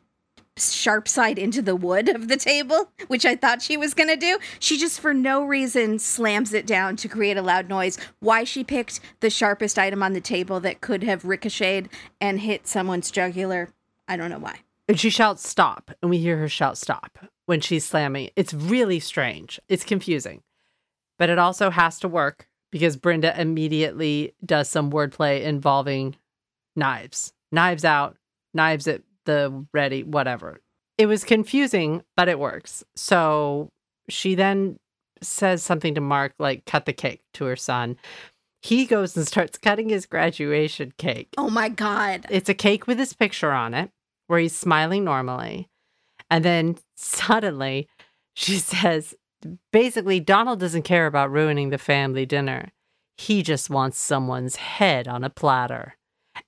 sharp 0.69 1.07
side 1.07 1.39
into 1.39 1.61
the 1.61 1.75
wood 1.75 2.09
of 2.09 2.27
the 2.27 2.37
table, 2.37 2.91
which 3.07 3.25
I 3.25 3.35
thought 3.35 3.61
she 3.61 3.77
was 3.77 3.93
gonna 3.93 4.17
do. 4.17 4.37
She 4.59 4.77
just 4.77 4.99
for 4.99 5.13
no 5.13 5.43
reason 5.43 5.99
slams 5.99 6.53
it 6.53 6.67
down 6.67 6.95
to 6.97 7.07
create 7.07 7.37
a 7.37 7.41
loud 7.41 7.69
noise. 7.69 7.97
Why 8.19 8.43
she 8.43 8.63
picked 8.63 8.99
the 9.19 9.29
sharpest 9.29 9.79
item 9.79 10.03
on 10.03 10.13
the 10.13 10.21
table 10.21 10.59
that 10.59 10.81
could 10.81 11.03
have 11.03 11.25
ricocheted 11.25 11.89
and 12.19 12.39
hit 12.39 12.67
someone's 12.67 13.11
jugular, 13.11 13.69
I 14.07 14.17
don't 14.17 14.29
know 14.29 14.39
why. 14.39 14.59
And 14.87 14.99
she 14.99 15.09
shouts 15.09 15.47
stop, 15.47 15.91
and 16.01 16.09
we 16.09 16.17
hear 16.17 16.37
her 16.37 16.49
shout 16.49 16.77
stop 16.77 17.17
when 17.45 17.61
she's 17.61 17.85
slamming. 17.85 18.29
It's 18.35 18.53
really 18.53 18.99
strange. 18.99 19.59
It's 19.69 19.83
confusing. 19.83 20.43
But 21.17 21.29
it 21.29 21.39
also 21.39 21.69
has 21.69 21.99
to 21.99 22.07
work 22.07 22.47
because 22.71 22.97
Brenda 22.97 23.39
immediately 23.39 24.33
does 24.43 24.69
some 24.69 24.91
wordplay 24.91 25.43
involving 25.43 26.15
knives. 26.75 27.33
Knives 27.51 27.85
out, 27.85 28.17
knives 28.53 28.87
at 28.87 29.01
the 29.25 29.65
ready, 29.73 30.03
whatever. 30.03 30.61
It 30.97 31.05
was 31.05 31.23
confusing, 31.23 32.03
but 32.15 32.29
it 32.29 32.39
works. 32.39 32.83
So 32.95 33.69
she 34.09 34.35
then 34.35 34.77
says 35.21 35.63
something 35.63 35.95
to 35.95 36.01
Mark, 36.01 36.33
like, 36.39 36.65
cut 36.65 36.85
the 36.85 36.93
cake 36.93 37.21
to 37.33 37.45
her 37.45 37.55
son. 37.55 37.97
He 38.61 38.85
goes 38.85 39.17
and 39.17 39.27
starts 39.27 39.57
cutting 39.57 39.89
his 39.89 40.05
graduation 40.05 40.93
cake. 40.97 41.29
Oh 41.37 41.49
my 41.49 41.69
god. 41.69 42.25
It's 42.29 42.49
a 42.49 42.53
cake 42.53 42.85
with 42.85 42.99
his 42.99 43.13
picture 43.13 43.51
on 43.51 43.73
it 43.73 43.89
where 44.27 44.39
he's 44.39 44.55
smiling 44.55 45.03
normally. 45.03 45.69
And 46.29 46.45
then 46.45 46.77
suddenly 46.95 47.87
she 48.35 48.53
says, 48.57 49.15
basically, 49.71 50.19
Donald 50.19 50.59
doesn't 50.59 50.83
care 50.83 51.07
about 51.07 51.31
ruining 51.31 51.69
the 51.69 51.77
family 51.77 52.25
dinner. 52.25 52.69
He 53.17 53.43
just 53.43 53.69
wants 53.69 53.99
someone's 53.99 54.55
head 54.55 55.07
on 55.07 55.23
a 55.23 55.29
platter. 55.29 55.95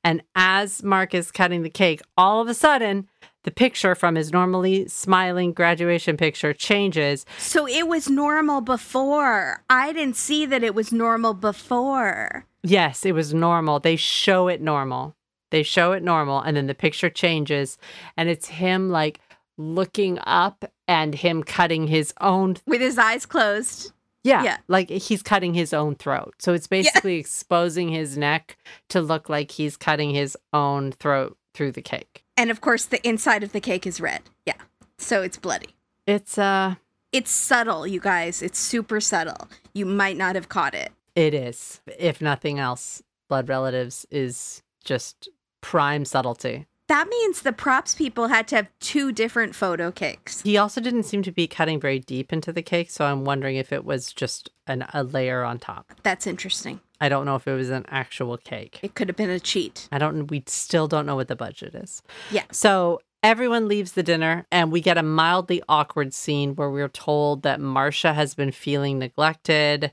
And 0.03 0.21
as 0.35 0.83
Mark 0.83 1.13
is 1.13 1.31
cutting 1.31 1.63
the 1.63 1.69
cake, 1.69 2.01
all 2.17 2.41
of 2.41 2.47
a 2.47 2.53
sudden, 2.53 3.07
the 3.43 3.51
picture 3.51 3.95
from 3.95 4.15
his 4.15 4.31
normally 4.31 4.87
smiling 4.87 5.53
graduation 5.53 6.17
picture 6.17 6.53
changes. 6.53 7.25
So 7.37 7.67
it 7.67 7.87
was 7.87 8.09
normal 8.09 8.61
before. 8.61 9.63
I 9.69 9.93
didn't 9.93 10.15
see 10.15 10.45
that 10.45 10.63
it 10.63 10.75
was 10.75 10.91
normal 10.91 11.33
before. 11.33 12.45
Yes, 12.63 13.05
it 13.05 13.13
was 13.13 13.33
normal. 13.33 13.79
They 13.79 13.95
show 13.95 14.47
it 14.47 14.61
normal. 14.61 15.15
They 15.51 15.63
show 15.63 15.91
it 15.91 16.01
normal, 16.01 16.41
and 16.41 16.57
then 16.57 16.65
the 16.65 16.73
picture 16.73 17.11
changes, 17.11 17.77
and 18.17 18.27
it's 18.27 18.47
him 18.47 18.89
like 18.89 19.19
looking 19.55 20.17
up 20.25 20.65
and 20.87 21.13
him 21.13 21.43
cutting 21.43 21.87
his 21.87 22.11
own. 22.19 22.57
With 22.65 22.81
his 22.81 22.97
eyes 22.97 23.27
closed. 23.27 23.91
Yeah, 24.23 24.43
Yeah. 24.43 24.57
like 24.67 24.89
he's 24.89 25.21
cutting 25.21 25.53
his 25.53 25.73
own 25.73 25.95
throat. 25.95 26.35
So 26.39 26.53
it's 26.53 26.67
basically 26.67 27.17
exposing 27.17 27.89
his 27.89 28.17
neck 28.17 28.57
to 28.89 29.01
look 29.01 29.27
like 29.29 29.51
he's 29.51 29.75
cutting 29.77 30.11
his 30.11 30.37
own 30.53 30.91
throat 30.93 31.37
through 31.53 31.73
the 31.73 31.81
cake. 31.81 32.23
And 32.37 32.49
of 32.49 32.61
course, 32.61 32.85
the 32.85 33.05
inside 33.07 33.43
of 33.43 33.51
the 33.51 33.59
cake 33.59 33.85
is 33.85 33.99
red. 34.01 34.21
Yeah. 34.45 34.53
So 34.97 35.21
it's 35.21 35.37
bloody. 35.37 35.75
It's 36.07 36.37
uh, 36.37 36.75
It's 37.11 37.31
subtle, 37.31 37.85
you 37.85 37.99
guys. 37.99 38.41
It's 38.41 38.57
super 38.59 38.99
subtle. 39.01 39.49
You 39.73 39.85
might 39.85 40.17
not 40.17 40.35
have 40.35 40.49
caught 40.49 40.73
it. 40.73 40.91
it 41.15 41.33
is. 41.33 41.81
If 41.99 42.21
nothing 42.21 42.57
else, 42.59 43.03
blood 43.29 43.49
relatives 43.49 44.05
is 44.09 44.63
just 44.83 45.29
prime 45.61 46.05
subtlety. 46.05 46.65
That 46.87 47.07
means 47.07 47.41
the 47.41 47.53
props 47.53 47.95
people 47.95 48.27
had 48.27 48.47
to 48.49 48.57
have 48.57 48.67
two 48.79 49.11
different 49.11 49.55
photo 49.55 49.91
cakes. 49.91 50.41
He 50.41 50.57
also 50.57 50.81
didn't 50.81 51.03
seem 51.03 51.23
to 51.23 51.31
be 51.31 51.47
cutting 51.47 51.79
very 51.79 51.99
deep 51.99 52.33
into 52.33 52.51
the 52.51 52.61
cake, 52.61 52.91
so 52.91 53.05
I'm 53.05 53.23
wondering 53.23 53.55
if 53.55 53.71
it 53.71 53.85
was 53.85 54.11
just 54.11 54.49
an, 54.67 54.85
a 54.93 55.03
layer 55.03 55.43
on 55.43 55.59
top. 55.59 55.93
That's 56.03 56.27
interesting. 56.27 56.81
I 56.99 57.09
don't 57.09 57.25
know 57.25 57.35
if 57.35 57.47
it 57.47 57.53
was 57.53 57.69
an 57.69 57.85
actual 57.89 58.37
cake. 58.37 58.79
It 58.81 58.95
could 58.95 59.07
have 59.07 59.17
been 59.17 59.29
a 59.29 59.39
cheat. 59.39 59.87
I 59.91 59.97
don't. 59.97 60.29
We 60.29 60.43
still 60.47 60.87
don't 60.87 61.05
know 61.05 61.15
what 61.15 61.27
the 61.27 61.35
budget 61.35 61.73
is. 61.75 62.01
Yeah. 62.31 62.43
So 62.51 63.01
everyone 63.21 63.67
leaves 63.67 63.93
the 63.93 64.03
dinner, 64.03 64.45
and 64.51 64.71
we 64.71 64.81
get 64.81 64.97
a 64.97 65.03
mildly 65.03 65.61
awkward 65.69 66.13
scene 66.13 66.55
where 66.55 66.69
we're 66.69 66.89
told 66.89 67.43
that 67.43 67.59
Marcia 67.61 68.13
has 68.13 68.35
been 68.35 68.51
feeling 68.51 68.99
neglected. 68.99 69.91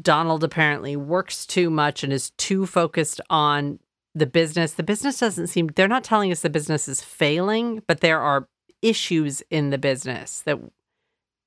Donald 0.00 0.42
apparently 0.42 0.96
works 0.96 1.46
too 1.46 1.70
much 1.70 2.02
and 2.02 2.12
is 2.12 2.30
too 2.30 2.66
focused 2.66 3.20
on 3.30 3.78
the 4.18 4.26
business. 4.26 4.72
The 4.72 4.82
business 4.82 5.20
doesn't 5.20 5.48
seem. 5.48 5.68
They're 5.68 5.88
not 5.88 6.04
telling 6.04 6.30
us 6.32 6.40
the 6.40 6.50
business 6.50 6.88
is 6.88 7.02
failing, 7.02 7.82
but 7.86 8.00
there 8.00 8.20
are 8.20 8.48
issues 8.82 9.42
in 9.50 9.70
the 9.70 9.78
business 9.78 10.40
that 10.42 10.58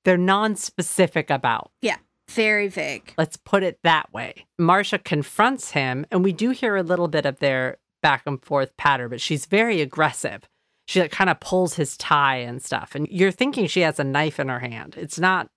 they're 0.04 0.18
non-specific 0.18 1.30
about. 1.30 1.70
Yeah, 1.80 1.96
very 2.28 2.68
vague. 2.68 3.14
Let's 3.16 3.36
put 3.36 3.62
it 3.62 3.78
that 3.84 4.12
way. 4.12 4.46
Marcia 4.58 4.98
confronts 4.98 5.70
him, 5.70 6.06
and 6.10 6.24
we 6.24 6.32
do 6.32 6.50
hear 6.50 6.76
a 6.76 6.82
little 6.82 7.08
bit 7.08 7.24
of 7.24 7.38
their 7.38 7.78
back 8.02 8.22
and 8.26 8.42
forth 8.42 8.76
patter, 8.76 9.08
but 9.08 9.20
she's 9.20 9.46
very 9.46 9.80
aggressive. 9.80 10.48
She 10.86 11.00
like 11.00 11.12
kind 11.12 11.30
of 11.30 11.38
pulls 11.38 11.74
his 11.74 11.96
tie 11.96 12.38
and 12.38 12.60
stuff, 12.60 12.94
and 12.94 13.06
you're 13.08 13.30
thinking 13.30 13.66
she 13.66 13.82
has 13.82 14.00
a 14.00 14.04
knife 14.04 14.40
in 14.40 14.48
her 14.48 14.58
hand. 14.58 14.96
It's 14.98 15.20
not 15.20 15.48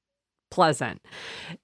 pleasant. 0.52 1.02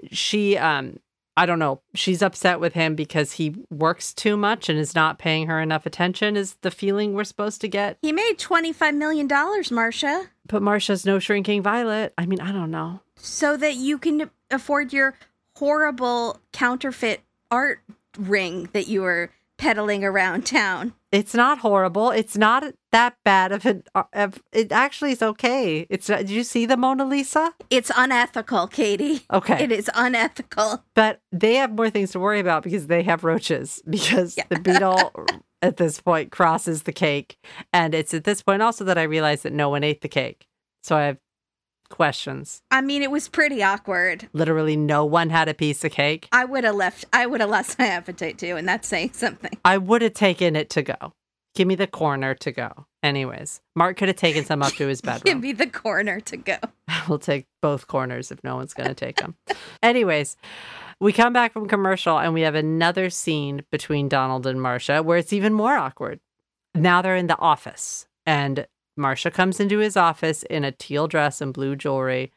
She, 0.10 0.58
um, 0.58 0.98
I 1.38 1.46
don't 1.46 1.60
know. 1.60 1.82
She's 1.96 2.22
upset 2.22 2.60
with 2.60 2.74
him 2.74 2.96
because 2.96 3.34
he 3.34 3.56
works 3.70 4.14
too 4.14 4.36
much 4.36 4.70
and 4.70 4.78
is 4.78 4.94
not 4.94 5.18
paying 5.18 5.48
her 5.48 5.62
enough 5.62 5.86
attention. 5.86 6.36
Is 6.36 6.56
the 6.62 6.72
feeling 6.72 7.14
we're 7.14 7.24
supposed 7.24 7.62
to 7.62 7.68
get? 7.68 7.98
He 8.02 8.12
made 8.12 8.38
$25 8.38 8.96
million, 8.96 9.28
Marcia. 9.72 10.30
But 10.48 10.62
Marcia's 10.62 11.06
no 11.06 11.20
shrinking 11.20 11.62
violet. 11.62 12.14
I 12.18 12.26
mean, 12.26 12.42
I 12.42 12.52
don't 12.52 12.72
know. 12.72 13.00
So 13.16 13.56
that 13.58 13.76
you 13.76 13.98
can 13.98 14.30
afford 14.50 14.92
your 14.92 15.16
horrible 15.56 16.40
counterfeit 16.52 17.22
art 17.50 17.80
ring 18.18 18.70
that 18.74 18.88
you 18.88 19.02
were 19.02 19.32
peddling 19.62 20.04
around 20.04 20.46
town. 20.46 20.94
It's 21.12 21.34
not 21.36 21.60
horrible. 21.60 22.10
It's 22.10 22.36
not 22.36 22.64
that 22.92 23.16
bad 23.24 23.52
of 23.52 23.66
an. 23.66 23.84
Of, 24.14 24.42
it 24.52 24.72
actually 24.72 25.12
is 25.12 25.22
okay. 25.22 25.86
It's. 25.90 26.08
Did 26.08 26.30
you 26.30 26.44
see 26.44 26.66
the 26.66 26.76
Mona 26.78 27.06
Lisa? 27.06 27.54
It's 27.70 27.92
unethical, 27.96 28.68
Katie. 28.68 29.22
Okay. 29.32 29.64
It 29.64 29.72
is 29.72 29.90
unethical. 29.94 30.84
But 30.96 31.22
they 31.32 31.56
have 31.56 31.72
more 31.74 31.90
things 31.90 32.12
to 32.12 32.20
worry 32.20 32.40
about 32.40 32.64
because 32.64 32.88
they 32.88 33.04
have 33.04 33.24
roaches. 33.24 33.82
Because 33.88 34.36
Yeah. 34.36 34.46
the 34.50 34.60
beetle 34.60 35.12
at 35.62 35.78
this 35.78 36.02
point 36.02 36.32
crosses 36.32 36.84
the 36.84 36.94
cake. 36.94 37.38
And 37.72 37.94
it's 37.94 38.14
at 38.14 38.24
this 38.24 38.42
point 38.42 38.62
also 38.62 38.84
that 38.86 38.98
I 38.98 39.04
realize 39.04 39.44
that 39.44 39.54
no 39.54 39.70
one 39.70 39.84
ate 39.84 40.02
the 40.02 40.10
cake. 40.10 40.48
So 40.82 40.96
I 40.96 41.04
have 41.04 41.18
questions. 41.92 42.64
I 42.72 42.82
mean, 42.82 43.04
it 43.04 43.12
was 43.12 43.30
pretty 43.30 43.62
awkward. 43.62 44.28
Literally, 44.34 44.76
no 44.76 45.06
one 45.06 45.30
had 45.30 45.48
a 45.48 45.54
piece 45.54 45.84
of 45.84 45.92
cake. 45.92 46.28
I 46.32 46.46
would 46.46 46.64
have 46.64 46.76
left. 46.76 47.06
I 47.14 47.28
would 47.28 47.42
have 47.42 47.50
lost 47.50 47.78
my 47.78 47.88
appetite 47.88 48.40
too, 48.40 48.56
and 48.56 48.68
that's 48.68 48.88
saying 48.88 49.14
something. 49.14 49.52
I 49.64 49.78
would 49.78 50.02
have 50.02 50.14
taken 50.14 50.56
it 50.56 50.70
to 50.72 50.82
go. 50.82 51.14
Give 51.54 51.68
me 51.68 51.76
the 51.76 51.88
corner 51.88 52.34
to 52.36 52.52
go. 52.52 52.86
Anyways, 53.04 53.62
Mark 53.76 53.98
could 53.98 54.08
have 54.08 54.18
taken 54.18 54.46
some 54.46 54.62
up 54.62 54.74
to 54.74 54.88
his 54.88 55.02
bedroom. 55.02 55.34
Give 55.34 55.42
me 55.42 55.52
the 55.52 55.68
corner 55.68 56.20
to 56.22 56.38
go. 56.38 56.58
we'll 57.10 57.20
take 57.20 57.46
both 57.62 57.88
corners 57.88 58.32
if 58.32 58.44
no 58.44 58.56
one's 58.56 58.74
going 58.74 58.90
to 58.90 58.96
take 58.96 59.18
them. 59.18 59.36
Anyways, 59.84 60.38
we 61.00 61.12
come 61.12 61.34
back 61.34 61.52
from 61.52 61.68
commercial 61.68 62.20
and 62.20 62.34
we 62.34 62.42
have 62.42 62.56
another 62.56 63.10
scene 63.10 63.64
between 63.72 64.08
Donald 64.08 64.48
and 64.48 64.62
Marcia 64.62 65.04
where 65.04 65.18
it's 65.18 65.34
even 65.34 65.54
more 65.54 65.76
awkward. 65.76 66.20
Now 66.74 67.02
they're 67.02 67.16
in 67.16 67.28
the 67.28 67.38
office 67.38 68.08
and 68.26 68.66
Marcia 69.02 69.32
comes 69.32 69.60
into 69.60 69.80
his 69.80 69.98
office 69.98 70.44
in 70.44 70.64
a 70.64 70.72
teal 70.72 71.08
dress 71.08 71.42
and 71.42 71.54
blue 71.54 71.76
jewelry, 71.76 72.32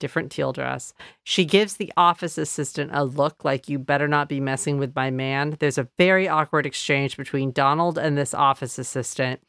different 0.00 0.32
teal 0.32 0.52
dress. 0.52 0.92
She 1.22 1.44
gives 1.44 1.76
the 1.76 1.92
office 1.96 2.38
assistant 2.38 2.90
a 2.92 3.04
look 3.04 3.44
like 3.44 3.68
you 3.68 3.78
better 3.78 4.08
not 4.08 4.28
be 4.28 4.40
messing 4.40 4.78
with 4.78 4.96
my 4.96 5.10
man. 5.10 5.56
There's 5.60 5.78
a 5.78 5.88
very 5.96 6.28
awkward 6.28 6.66
exchange 6.66 7.16
between 7.16 7.52
Donald 7.52 7.98
and 7.98 8.18
this 8.18 8.34
office 8.34 8.78
assistant 8.78 9.40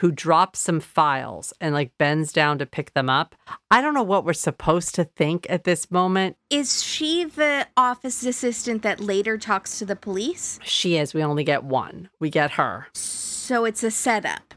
who 0.00 0.10
drops 0.10 0.58
some 0.58 0.80
files 0.80 1.54
and 1.60 1.74
like 1.74 1.96
bends 1.96 2.32
down 2.32 2.58
to 2.58 2.66
pick 2.66 2.92
them 2.92 3.08
up. 3.08 3.34
I 3.70 3.80
don't 3.80 3.94
know 3.94 4.02
what 4.02 4.24
we're 4.24 4.32
supposed 4.34 4.94
to 4.96 5.04
think 5.04 5.46
at 5.48 5.64
this 5.64 5.90
moment. 5.90 6.36
Is 6.50 6.82
she 6.82 7.24
the 7.24 7.68
office 7.76 8.24
assistant 8.26 8.82
that 8.82 9.00
later 9.00 9.38
talks 9.38 9.78
to 9.78 9.86
the 9.86 9.96
police? 9.96 10.58
She 10.62 10.96
is. 10.96 11.14
We 11.14 11.22
only 11.22 11.44
get 11.44 11.64
one. 11.64 12.10
We 12.18 12.30
get 12.30 12.52
her, 12.52 12.88
So 12.92 13.64
it's 13.64 13.82
a 13.82 13.90
setup. 13.90 14.54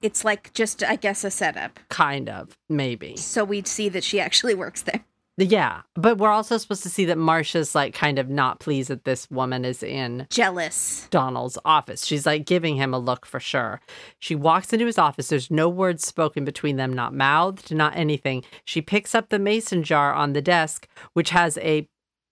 It's 0.00 0.24
like 0.24 0.52
just, 0.54 0.82
I 0.82 0.96
guess, 0.96 1.24
a 1.24 1.30
setup. 1.30 1.80
kind 1.88 2.28
of, 2.28 2.56
maybe. 2.68 3.16
So 3.16 3.44
we'd 3.44 3.66
see 3.66 3.88
that 3.88 4.04
she 4.04 4.20
actually 4.20 4.54
works 4.54 4.82
there. 4.82 5.04
Yeah. 5.40 5.82
But 5.94 6.18
we're 6.18 6.30
also 6.32 6.56
supposed 6.58 6.82
to 6.82 6.90
see 6.90 7.04
that 7.04 7.16
Marcia's 7.16 7.72
like 7.74 7.94
kind 7.94 8.18
of 8.18 8.28
not 8.28 8.58
pleased 8.58 8.90
that 8.90 9.04
this 9.04 9.30
woman 9.30 9.64
is 9.64 9.84
in 9.84 10.26
Jealous. 10.30 11.06
Donald's 11.10 11.56
office. 11.64 12.04
She's 12.04 12.26
like 12.26 12.44
giving 12.44 12.74
him 12.74 12.92
a 12.92 12.98
look 12.98 13.24
for 13.24 13.38
sure. 13.38 13.80
She 14.18 14.34
walks 14.34 14.72
into 14.72 14.86
his 14.86 14.98
office. 14.98 15.28
There's 15.28 15.50
no 15.50 15.68
words 15.68 16.04
spoken 16.04 16.44
between 16.44 16.76
them, 16.76 16.92
not 16.92 17.14
mouthed, 17.14 17.72
not 17.72 17.96
anything. 17.96 18.42
She 18.64 18.82
picks 18.82 19.14
up 19.14 19.28
the 19.28 19.38
mason 19.38 19.84
jar 19.84 20.12
on 20.12 20.32
the 20.32 20.42
desk, 20.42 20.88
which 21.12 21.30
has 21.30 21.56
a 21.58 21.88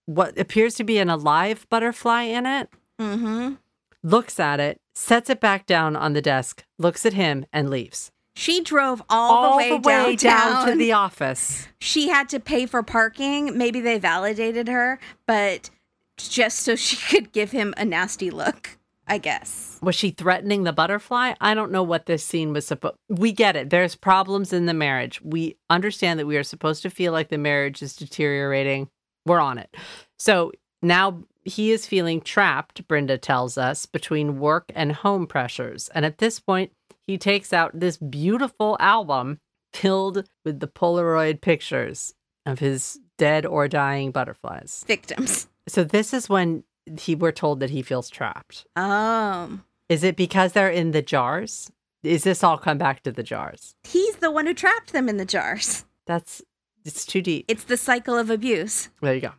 what 0.06 0.36
appears 0.38 0.74
to 0.76 0.84
be 0.84 0.98
an 0.98 1.08
alive 1.08 1.64
butterfly 1.68 2.22
in 2.22 2.44
it. 2.44 2.68
Mm-hmm. 3.00 3.54
Looks 4.02 4.40
at 4.40 4.58
it, 4.60 4.80
sets 4.96 5.30
it 5.30 5.40
back 5.40 5.66
down 5.66 5.94
on 5.94 6.14
the 6.14 6.22
desk, 6.22 6.64
looks 6.78 7.04
at 7.06 7.12
him, 7.12 7.46
and 7.52 7.70
leaves. 7.70 8.10
She 8.34 8.60
drove 8.60 9.02
all, 9.08 9.52
the 9.52 9.56
way, 9.56 9.78
way 9.78 10.16
down 10.16 10.66
to 10.66 10.74
the 10.74 10.92
office. 10.92 11.68
she 11.80 12.08
had 12.08 12.28
to 12.30 12.40
pay 12.40 12.66
for 12.66 12.82
parking. 12.82 13.56
Maybe 13.56 13.80
they 13.80 13.98
validated 13.98 14.68
her, 14.68 14.98
but 15.26 15.70
just 16.18 16.60
so 16.60 16.76
she 16.76 16.96
could 17.08 17.32
give 17.32 17.50
him 17.50 17.72
a 17.76 17.84
nasty 17.84 18.30
look, 18.30 18.76
I 19.06 19.18
guess. 19.18 19.78
Was 19.82 19.94
she 19.94 20.10
threatening 20.10 20.64
the 20.64 20.72
butterfly? 20.72 21.34
I 21.40 21.54
don't 21.54 21.72
know 21.72 21.82
what 21.82 22.06
this 22.06 22.24
scene 22.24 22.52
was 22.52 22.66
supposed. 22.66 22.96
We 23.08 23.32
get 23.32 23.56
it. 23.56 23.70
There's 23.70 23.94
problems 23.96 24.52
in 24.52 24.66
the 24.66 24.74
marriage. 24.74 25.22
We 25.22 25.56
understand 25.70 26.20
that 26.20 26.26
we 26.26 26.36
are 26.36 26.42
supposed 26.42 26.82
to 26.82 26.90
feel 26.90 27.12
like 27.12 27.28
the 27.28 27.38
marriage 27.38 27.80
is 27.82 27.96
deteriorating. 27.96 28.88
We're 29.24 29.40
on 29.40 29.58
it. 29.58 29.74
So 30.18 30.52
now 30.82 31.22
he 31.46 31.70
is 31.70 31.86
feeling 31.86 32.20
trapped, 32.20 32.86
Brenda 32.88 33.18
tells 33.18 33.56
us, 33.56 33.86
between 33.86 34.38
work 34.40 34.70
and 34.74 34.92
home 34.92 35.26
pressures. 35.26 35.88
And 35.94 36.04
at 36.04 36.18
this 36.18 36.40
point, 36.40 36.72
he 37.06 37.16
takes 37.18 37.52
out 37.52 37.78
this 37.78 37.96
beautiful 37.96 38.76
album 38.80 39.38
filled 39.72 40.28
with 40.44 40.60
the 40.60 40.66
Polaroid 40.68 41.40
pictures 41.40 42.14
of 42.44 42.58
his 42.58 42.98
dead 43.18 43.46
or 43.46 43.68
dying 43.68 44.10
butterflies. 44.10 44.84
Victims. 44.86 45.48
So 45.68 45.84
this 45.84 46.12
is 46.12 46.28
when 46.28 46.64
he 47.00 47.14
we're 47.14 47.32
told 47.32 47.60
that 47.60 47.70
he 47.70 47.82
feels 47.82 48.08
trapped. 48.08 48.66
Um, 48.76 49.64
Is 49.88 50.04
it 50.04 50.16
because 50.16 50.52
they're 50.52 50.70
in 50.70 50.92
the 50.92 51.02
jars? 51.02 51.70
Is 52.02 52.22
this 52.24 52.44
all 52.44 52.58
come 52.58 52.78
back 52.78 53.02
to 53.02 53.12
the 53.12 53.22
jars? 53.24 53.74
he's 53.84 54.16
the 54.16 54.30
one 54.30 54.46
who 54.46 54.54
trapped 54.54 54.92
them 54.92 55.08
in 55.08 55.16
the 55.16 55.24
jars. 55.24 55.84
That's 56.06 56.42
it's 56.84 57.04
too 57.04 57.20
deep. 57.20 57.46
It's 57.48 57.64
the 57.64 57.76
cycle 57.76 58.16
of 58.16 58.30
abuse. 58.30 58.90
There 59.02 59.14
you 59.14 59.20
go. 59.20 59.32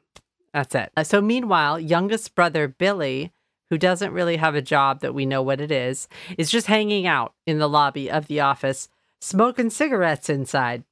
That's 0.58 0.74
it. 0.74 0.92
Uh, 0.98 1.04
So 1.04 1.22
meanwhile, 1.22 1.80
youngest 1.80 2.34
brother 2.34 2.68
Billy, 2.68 3.32
who 3.70 3.78
doesn't 3.78 4.12
really 4.12 4.38
have 4.38 4.56
a 4.56 4.62
job 4.62 5.02
that 5.02 5.14
we 5.14 5.24
know 5.24 5.44
what 5.44 5.62
it 5.62 5.72
is, 5.72 6.08
is 6.36 6.50
just 6.50 6.66
hanging 6.66 7.06
out 7.06 7.36
in 7.46 7.60
the 7.60 7.70
lobby 7.70 8.10
of 8.10 8.26
the 8.26 8.40
office, 8.40 8.90
smoking 9.22 9.70
cigarettes 9.70 10.32
inside. 10.32 10.84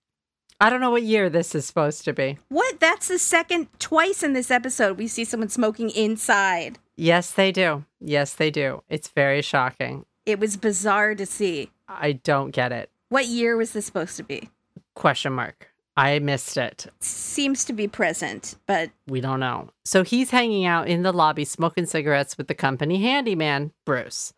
I 0.61 0.69
don't 0.69 0.81
know 0.81 0.91
what 0.91 1.01
year 1.01 1.31
this 1.31 1.55
is 1.55 1.65
supposed 1.65 2.05
to 2.05 2.13
be. 2.13 2.37
What? 2.49 2.79
That's 2.79 3.07
the 3.07 3.17
second, 3.17 3.67
twice 3.79 4.21
in 4.21 4.33
this 4.33 4.51
episode, 4.51 4.99
we 4.99 5.07
see 5.07 5.25
someone 5.25 5.49
smoking 5.49 5.89
inside. 5.89 6.77
Yes, 6.95 7.31
they 7.31 7.51
do. 7.51 7.85
Yes, 7.99 8.35
they 8.35 8.51
do. 8.51 8.83
It's 8.87 9.07
very 9.07 9.41
shocking. 9.41 10.05
It 10.27 10.39
was 10.39 10.57
bizarre 10.57 11.15
to 11.15 11.25
see. 11.25 11.71
I 11.89 12.11
don't 12.11 12.51
get 12.51 12.71
it. 12.71 12.91
What 13.09 13.25
year 13.25 13.57
was 13.57 13.71
this 13.73 13.87
supposed 13.87 14.15
to 14.17 14.23
be? 14.23 14.49
Question 14.93 15.33
mark. 15.33 15.71
I 15.97 16.19
missed 16.19 16.57
it. 16.57 16.87
Seems 16.99 17.63
to 17.65 17.73
be 17.73 17.87
present, 17.87 18.55
but 18.67 18.91
We 19.07 19.21
don't 19.21 19.39
know. 19.39 19.69
So 19.85 20.03
he's 20.03 20.31
hanging 20.31 20.65
out 20.65 20.87
in 20.87 21.03
the 21.03 21.13
lobby 21.13 21.45
smoking 21.45 21.85
cigarettes 21.85 22.37
with 22.37 22.47
the 22.47 22.55
company 22.55 23.01
handyman, 23.01 23.71
Bruce. 23.85 24.33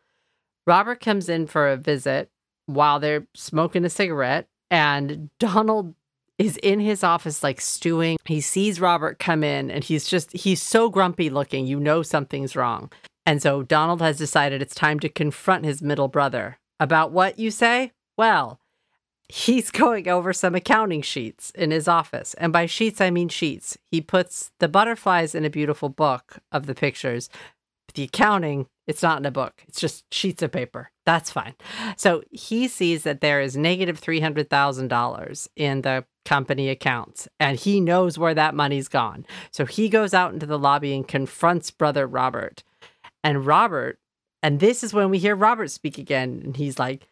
Robert 0.68 1.00
comes 1.00 1.30
in 1.30 1.48
for 1.48 1.70
a 1.70 1.78
visit 1.78 2.30
while 2.68 3.00
they're 3.00 3.26
smoking 3.34 3.86
a 3.86 3.90
cigarette, 3.90 4.48
and 4.70 5.30
Donald 5.40 5.96
is 6.38 6.58
in 6.58 6.80
his 6.80 7.04
office, 7.04 7.42
like 7.42 7.60
stewing. 7.60 8.18
He 8.26 8.42
sees 8.42 8.80
Robert 8.80 9.18
come 9.18 9.44
in, 9.44 9.72
and 9.72 9.84
he's 9.84 10.08
just, 10.08 10.32
he's 10.34 10.62
so 10.62 10.90
grumpy 10.90 11.30
looking. 11.30 11.66
You 11.66 11.80
know 11.80 12.04
something's 12.04 12.56
wrong. 12.56 12.92
And 13.26 13.42
so 13.42 13.64
Donald 13.64 14.02
has 14.02 14.18
decided 14.18 14.62
it's 14.62 14.76
time 14.76 15.00
to 15.00 15.10
confront 15.10 15.66
his 15.66 15.82
middle 15.82 16.08
brother. 16.08 16.60
About 16.80 17.12
what, 17.12 17.40
you 17.40 17.50
say? 17.50 17.92
Well, 18.18 18.60
he's 19.30 19.72
going 19.72 20.08
over 20.08 20.34
some 20.34 20.56
accounting 20.56 21.02
sheets 21.02 21.52
in 21.52 21.72
his 21.72 21.88
office. 21.88 22.34
And 22.36 22.54
by 22.54 22.66
sheets, 22.66 23.02
I 23.02 23.10
mean 23.10 23.30
sheets. 23.30 23.78
He 23.92 24.02
puts 24.02 24.52
the 24.60 24.68
butterflies 24.68 25.36
in 25.36 25.46
a 25.46 25.50
beautiful 25.50 25.90
book 25.90 26.40
of 26.52 26.66
the 26.66 26.76
pictures. 26.76 27.30
But 27.88 27.96
the 27.96 28.04
accounting, 28.04 28.68
it's 28.86 29.04
not 29.04 29.20
in 29.20 29.26
a 29.26 29.32
book, 29.32 29.64
it's 29.68 29.80
just 29.80 30.04
sheets 30.14 30.42
of 30.42 30.52
paper. 30.52 30.92
That's 31.06 31.32
fine. 31.32 31.56
So 31.96 32.22
he 32.32 32.68
sees 32.68 33.04
that 33.04 33.22
there 33.22 33.40
is 33.40 33.56
negative 33.56 34.02
$300,000 34.02 35.48
in 35.56 35.82
the 35.82 36.04
company 36.26 36.68
accounts, 36.68 37.30
and 37.40 37.58
he 37.58 37.80
knows 37.80 38.20
where 38.20 38.34
that 38.34 38.54
money's 38.54 38.90
gone. 38.90 39.26
So 39.52 39.66
he 39.66 39.88
goes 39.88 40.14
out 40.14 40.34
into 40.34 40.46
the 40.46 40.60
lobby 40.60 40.94
and 40.94 41.08
confronts 41.08 41.72
brother 41.72 42.06
Robert. 42.06 42.64
And 43.24 43.46
Robert, 43.46 44.00
and 44.44 44.60
this 44.60 44.84
is 44.84 44.94
when 44.94 45.10
we 45.10 45.20
hear 45.20 45.36
Robert 45.36 45.72
speak 45.72 45.98
again, 45.98 46.42
and 46.44 46.58
he's 46.58 46.78
like, 46.78 47.08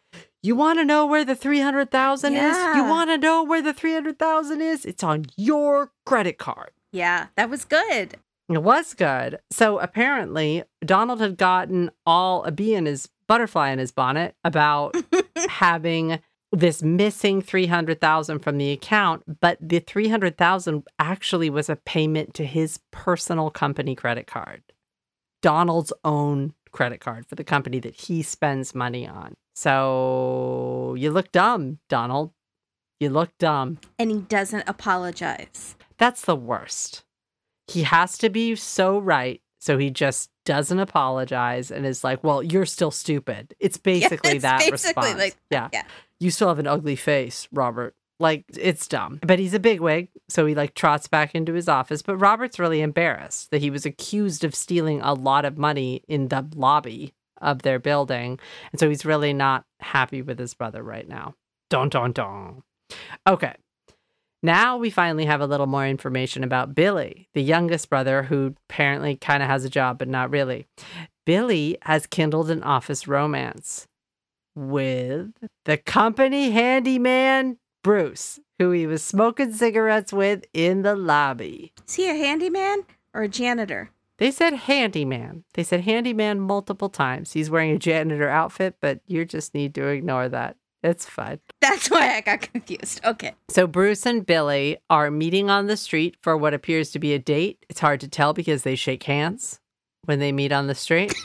you 0.46 0.56
want 0.56 0.78
to 0.78 0.84
know 0.84 1.06
where 1.06 1.24
the 1.24 1.34
300,000 1.34 2.34
is? 2.34 2.56
You 2.76 2.84
want 2.84 3.10
to 3.10 3.18
know 3.18 3.42
where 3.42 3.62
the 3.62 3.72
300,000 3.72 4.60
is? 4.60 4.84
It's 4.84 5.02
on 5.02 5.26
your 5.36 5.92
credit 6.04 6.38
card. 6.38 6.70
yeah, 6.92 7.26
that 7.36 7.50
was 7.50 7.64
good. 7.64 8.16
It 8.48 8.62
was 8.62 8.94
good. 8.94 9.40
So 9.50 9.78
apparently, 9.80 10.62
Donald 10.84 11.20
had 11.20 11.36
gotten 11.36 11.90
all 12.06 12.44
a 12.44 12.52
bee 12.52 12.74
in 12.74 12.86
his 12.86 13.08
butterfly 13.26 13.70
in 13.70 13.80
his 13.80 13.90
bonnet 13.90 14.36
about 14.44 14.94
having 15.48 16.20
this 16.52 16.80
missing 16.80 17.42
300,000 17.42 18.38
from 18.38 18.56
the 18.58 18.70
account, 18.70 19.40
but 19.40 19.58
the 19.60 19.80
300,000 19.80 20.84
actually 21.00 21.50
was 21.50 21.68
a 21.68 21.74
payment 21.74 22.34
to 22.34 22.46
his 22.46 22.78
personal 22.92 23.50
company 23.50 23.96
credit 23.96 24.28
card. 24.28 24.62
Donald's 25.42 25.92
own 26.04 26.54
credit 26.70 27.00
card 27.00 27.26
for 27.26 27.34
the 27.34 27.44
company 27.44 27.80
that 27.80 27.94
he 27.94 28.22
spends 28.22 28.74
money 28.76 29.08
on. 29.08 29.34
So 29.56 30.94
you 30.98 31.10
look 31.10 31.32
dumb, 31.32 31.78
Donald. 31.88 32.32
You 33.00 33.08
look 33.10 33.30
dumb. 33.38 33.78
And 33.98 34.10
he 34.10 34.18
doesn't 34.20 34.64
apologize. 34.68 35.76
That's 35.98 36.22
the 36.22 36.36
worst. 36.36 37.04
He 37.66 37.82
has 37.82 38.18
to 38.18 38.28
be 38.28 38.54
so 38.54 38.98
right. 38.98 39.40
So 39.58 39.78
he 39.78 39.90
just 39.90 40.30
doesn't 40.44 40.78
apologize 40.78 41.70
and 41.70 41.86
is 41.86 42.04
like, 42.04 42.22
well, 42.22 42.42
you're 42.42 42.66
still 42.66 42.90
stupid. 42.90 43.54
It's 43.58 43.78
basically 43.92 44.32
it's 44.32 44.42
that 44.42 44.58
basically 44.60 44.72
response. 44.72 45.18
like- 45.18 45.36
yeah. 45.50 45.68
yeah. 45.72 45.82
You 46.20 46.30
still 46.30 46.48
have 46.48 46.58
an 46.58 46.66
ugly 46.66 46.96
face, 46.96 47.48
Robert. 47.50 47.94
Like 48.20 48.44
it's 48.56 48.86
dumb. 48.88 49.20
But 49.26 49.38
he's 49.38 49.52
a 49.52 49.58
bigwig, 49.58 50.08
so 50.28 50.46
he 50.46 50.54
like 50.54 50.74
trots 50.74 51.06
back 51.08 51.34
into 51.34 51.52
his 51.52 51.68
office. 51.68 52.00
But 52.00 52.16
Robert's 52.16 52.58
really 52.58 52.80
embarrassed 52.80 53.50
that 53.50 53.60
he 53.60 53.68
was 53.70 53.84
accused 53.84 54.42
of 54.44 54.54
stealing 54.54 55.02
a 55.02 55.12
lot 55.12 55.44
of 55.44 55.58
money 55.58 56.02
in 56.08 56.28
the 56.28 56.46
lobby 56.54 57.12
of 57.40 57.62
their 57.62 57.78
building. 57.78 58.38
And 58.72 58.80
so 58.80 58.88
he's 58.88 59.04
really 59.04 59.32
not 59.32 59.64
happy 59.80 60.22
with 60.22 60.38
his 60.38 60.54
brother 60.54 60.82
right 60.82 61.08
now. 61.08 61.34
Don 61.70 61.88
don 61.88 62.12
don. 62.12 62.62
Okay. 63.26 63.54
Now 64.42 64.76
we 64.76 64.90
finally 64.90 65.24
have 65.24 65.40
a 65.40 65.46
little 65.46 65.66
more 65.66 65.86
information 65.86 66.44
about 66.44 66.74
Billy, 66.74 67.28
the 67.34 67.42
youngest 67.42 67.88
brother 67.90 68.22
who 68.22 68.54
apparently 68.68 69.16
kind 69.16 69.42
of 69.42 69.48
has 69.48 69.64
a 69.64 69.70
job, 69.70 69.98
but 69.98 70.08
not 70.08 70.30
really. 70.30 70.66
Billy 71.24 71.78
has 71.82 72.06
kindled 72.06 72.50
an 72.50 72.62
office 72.62 73.08
romance 73.08 73.88
with 74.54 75.32
the 75.64 75.76
company 75.76 76.50
handyman 76.50 77.58
Bruce, 77.82 78.40
who 78.58 78.70
he 78.70 78.86
was 78.86 79.02
smoking 79.02 79.52
cigarettes 79.52 80.12
with 80.12 80.44
in 80.52 80.82
the 80.82 80.96
lobby. 80.96 81.72
Is 81.86 81.94
he 81.94 82.08
a 82.08 82.14
handyman 82.14 82.84
or 83.14 83.22
a 83.22 83.28
janitor? 83.28 83.90
They 84.18 84.30
said 84.30 84.54
handyman. 84.54 85.44
They 85.54 85.62
said 85.62 85.82
handyman 85.82 86.40
multiple 86.40 86.88
times. 86.88 87.32
He's 87.32 87.50
wearing 87.50 87.72
a 87.72 87.78
janitor 87.78 88.28
outfit, 88.28 88.76
but 88.80 89.00
you 89.06 89.24
just 89.24 89.54
need 89.54 89.74
to 89.74 89.86
ignore 89.88 90.28
that. 90.28 90.56
It's 90.82 91.06
fine. 91.06 91.40
That's 91.60 91.90
why 91.90 92.16
I 92.16 92.20
got 92.20 92.40
confused. 92.42 93.00
Okay. 93.04 93.34
So 93.50 93.66
Bruce 93.66 94.06
and 94.06 94.24
Billy 94.24 94.78
are 94.88 95.10
meeting 95.10 95.50
on 95.50 95.66
the 95.66 95.76
street 95.76 96.16
for 96.22 96.36
what 96.36 96.54
appears 96.54 96.90
to 96.92 96.98
be 96.98 97.12
a 97.12 97.18
date. 97.18 97.64
It's 97.68 97.80
hard 97.80 98.00
to 98.00 98.08
tell 98.08 98.32
because 98.32 98.62
they 98.62 98.76
shake 98.76 99.02
hands 99.02 99.60
when 100.04 100.18
they 100.18 100.32
meet 100.32 100.52
on 100.52 100.66
the 100.66 100.74
street. 100.74 101.14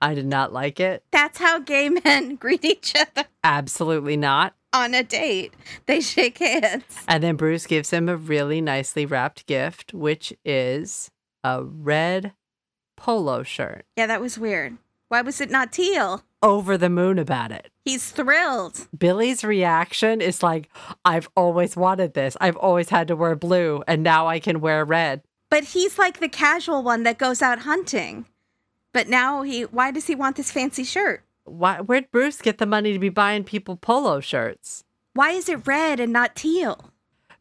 I 0.00 0.14
did 0.14 0.26
not 0.26 0.52
like 0.52 0.80
it. 0.80 1.04
That's 1.12 1.38
how 1.38 1.60
gay 1.60 1.88
men 1.88 2.34
greet 2.40 2.64
each 2.64 2.94
other 2.96 3.28
Absolutely 3.44 4.16
not. 4.16 4.54
On 4.72 4.94
a 4.94 5.02
date. 5.02 5.54
They 5.86 6.00
shake 6.00 6.38
hands. 6.38 6.84
And 7.06 7.22
then 7.22 7.36
Bruce 7.36 7.66
gives 7.66 7.90
him 7.90 8.08
a 8.08 8.16
really 8.16 8.60
nicely 8.60 9.06
wrapped 9.06 9.46
gift, 9.46 9.92
which 9.92 10.32
is 10.44 11.10
a 11.44 11.62
red 11.62 12.32
polo 12.96 13.42
shirt. 13.42 13.84
Yeah, 13.96 14.06
that 14.06 14.20
was 14.20 14.38
weird. 14.38 14.78
Why 15.08 15.20
was 15.20 15.40
it 15.40 15.50
not 15.50 15.72
teal? 15.72 16.22
Over 16.42 16.78
the 16.78 16.88
moon 16.88 17.18
about 17.18 17.52
it. 17.52 17.70
He's 17.84 18.10
thrilled. 18.10 18.88
Billy's 18.96 19.44
reaction 19.44 20.20
is 20.20 20.42
like, 20.42 20.68
I've 21.04 21.28
always 21.36 21.76
wanted 21.76 22.14
this. 22.14 22.36
I've 22.40 22.56
always 22.56 22.88
had 22.88 23.08
to 23.08 23.16
wear 23.16 23.36
blue, 23.36 23.82
and 23.86 24.02
now 24.02 24.26
I 24.26 24.40
can 24.40 24.60
wear 24.60 24.84
red. 24.84 25.22
But 25.50 25.64
he's 25.64 25.98
like 25.98 26.18
the 26.18 26.28
casual 26.28 26.82
one 26.82 27.02
that 27.02 27.18
goes 27.18 27.42
out 27.42 27.60
hunting. 27.60 28.24
But 28.92 29.08
now 29.08 29.42
he, 29.42 29.62
why 29.62 29.90
does 29.90 30.06
he 30.06 30.14
want 30.14 30.36
this 30.36 30.50
fancy 30.50 30.84
shirt? 30.84 31.22
Why, 31.44 31.80
where'd 31.80 32.10
Bruce 32.10 32.40
get 32.40 32.58
the 32.58 32.66
money 32.66 32.92
to 32.92 32.98
be 32.98 33.08
buying 33.08 33.44
people 33.44 33.76
polo 33.76 34.20
shirts? 34.20 34.84
Why 35.14 35.30
is 35.30 35.48
it 35.48 35.66
red 35.66 36.00
and 36.00 36.12
not 36.12 36.36
teal? 36.36 36.90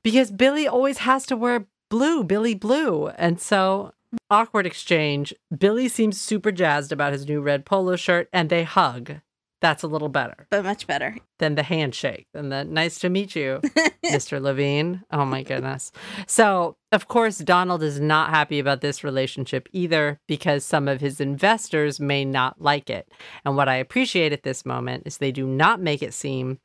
Because 0.04 0.32
Billy 0.32 0.68
always 0.68 1.00
has 1.00 1.26
to 1.28 1.38
wear 1.38 1.68
blue, 1.90 2.24
Billy 2.24 2.56
Blue. 2.56 3.08
And 3.10 3.40
so, 3.40 3.94
awkward 4.30 4.66
exchange. 4.66 5.34
Billy 5.56 5.88
seems 5.88 6.20
super 6.20 6.52
jazzed 6.52 6.92
about 6.92 7.14
his 7.14 7.28
new 7.28 7.42
red 7.42 7.66
polo 7.66 7.96
shirt, 7.96 8.28
and 8.34 8.50
they 8.50 8.64
hug. 8.64 9.22
That's 9.62 9.84
a 9.84 9.88
little 9.88 10.10
better 10.10 10.48
But 10.50 10.64
much 10.64 10.88
better. 10.88 11.16
than 11.40 11.54
the 11.56 11.62
handshake 11.64 12.26
and 12.34 12.52
the 12.52 12.64
nice 12.66 12.98
to 13.00 13.10
meet 13.10 13.36
you, 13.36 13.62
Mr. 14.06 14.42
Levine. 14.42 15.04
Oh 15.12 15.24
my 15.26 15.44
goodness. 15.44 15.92
So, 16.28 16.76
of 16.92 17.08
course, 17.08 17.38
Donald 17.38 17.84
is 17.84 18.00
not 18.00 18.32
happy 18.32 18.58
about 18.60 18.82
this 18.82 19.04
relationship 19.04 19.70
either 19.72 20.20
because 20.28 20.66
some 20.66 20.88
of 20.88 21.00
his 21.00 21.22
investors 21.22 22.00
may 22.00 22.26
not 22.26 22.60
like 22.60 22.90
it. 22.90 23.08
And 23.46 23.56
what 23.56 23.70
I 23.70 23.76
appreciate 23.76 24.34
at 24.34 24.44
this 24.44 24.66
moment 24.66 25.04
is 25.06 25.18
they 25.20 25.32
do 25.32 25.46
not 25.46 25.80
make 25.80 26.02
it 26.02 26.14
seem 26.16 26.60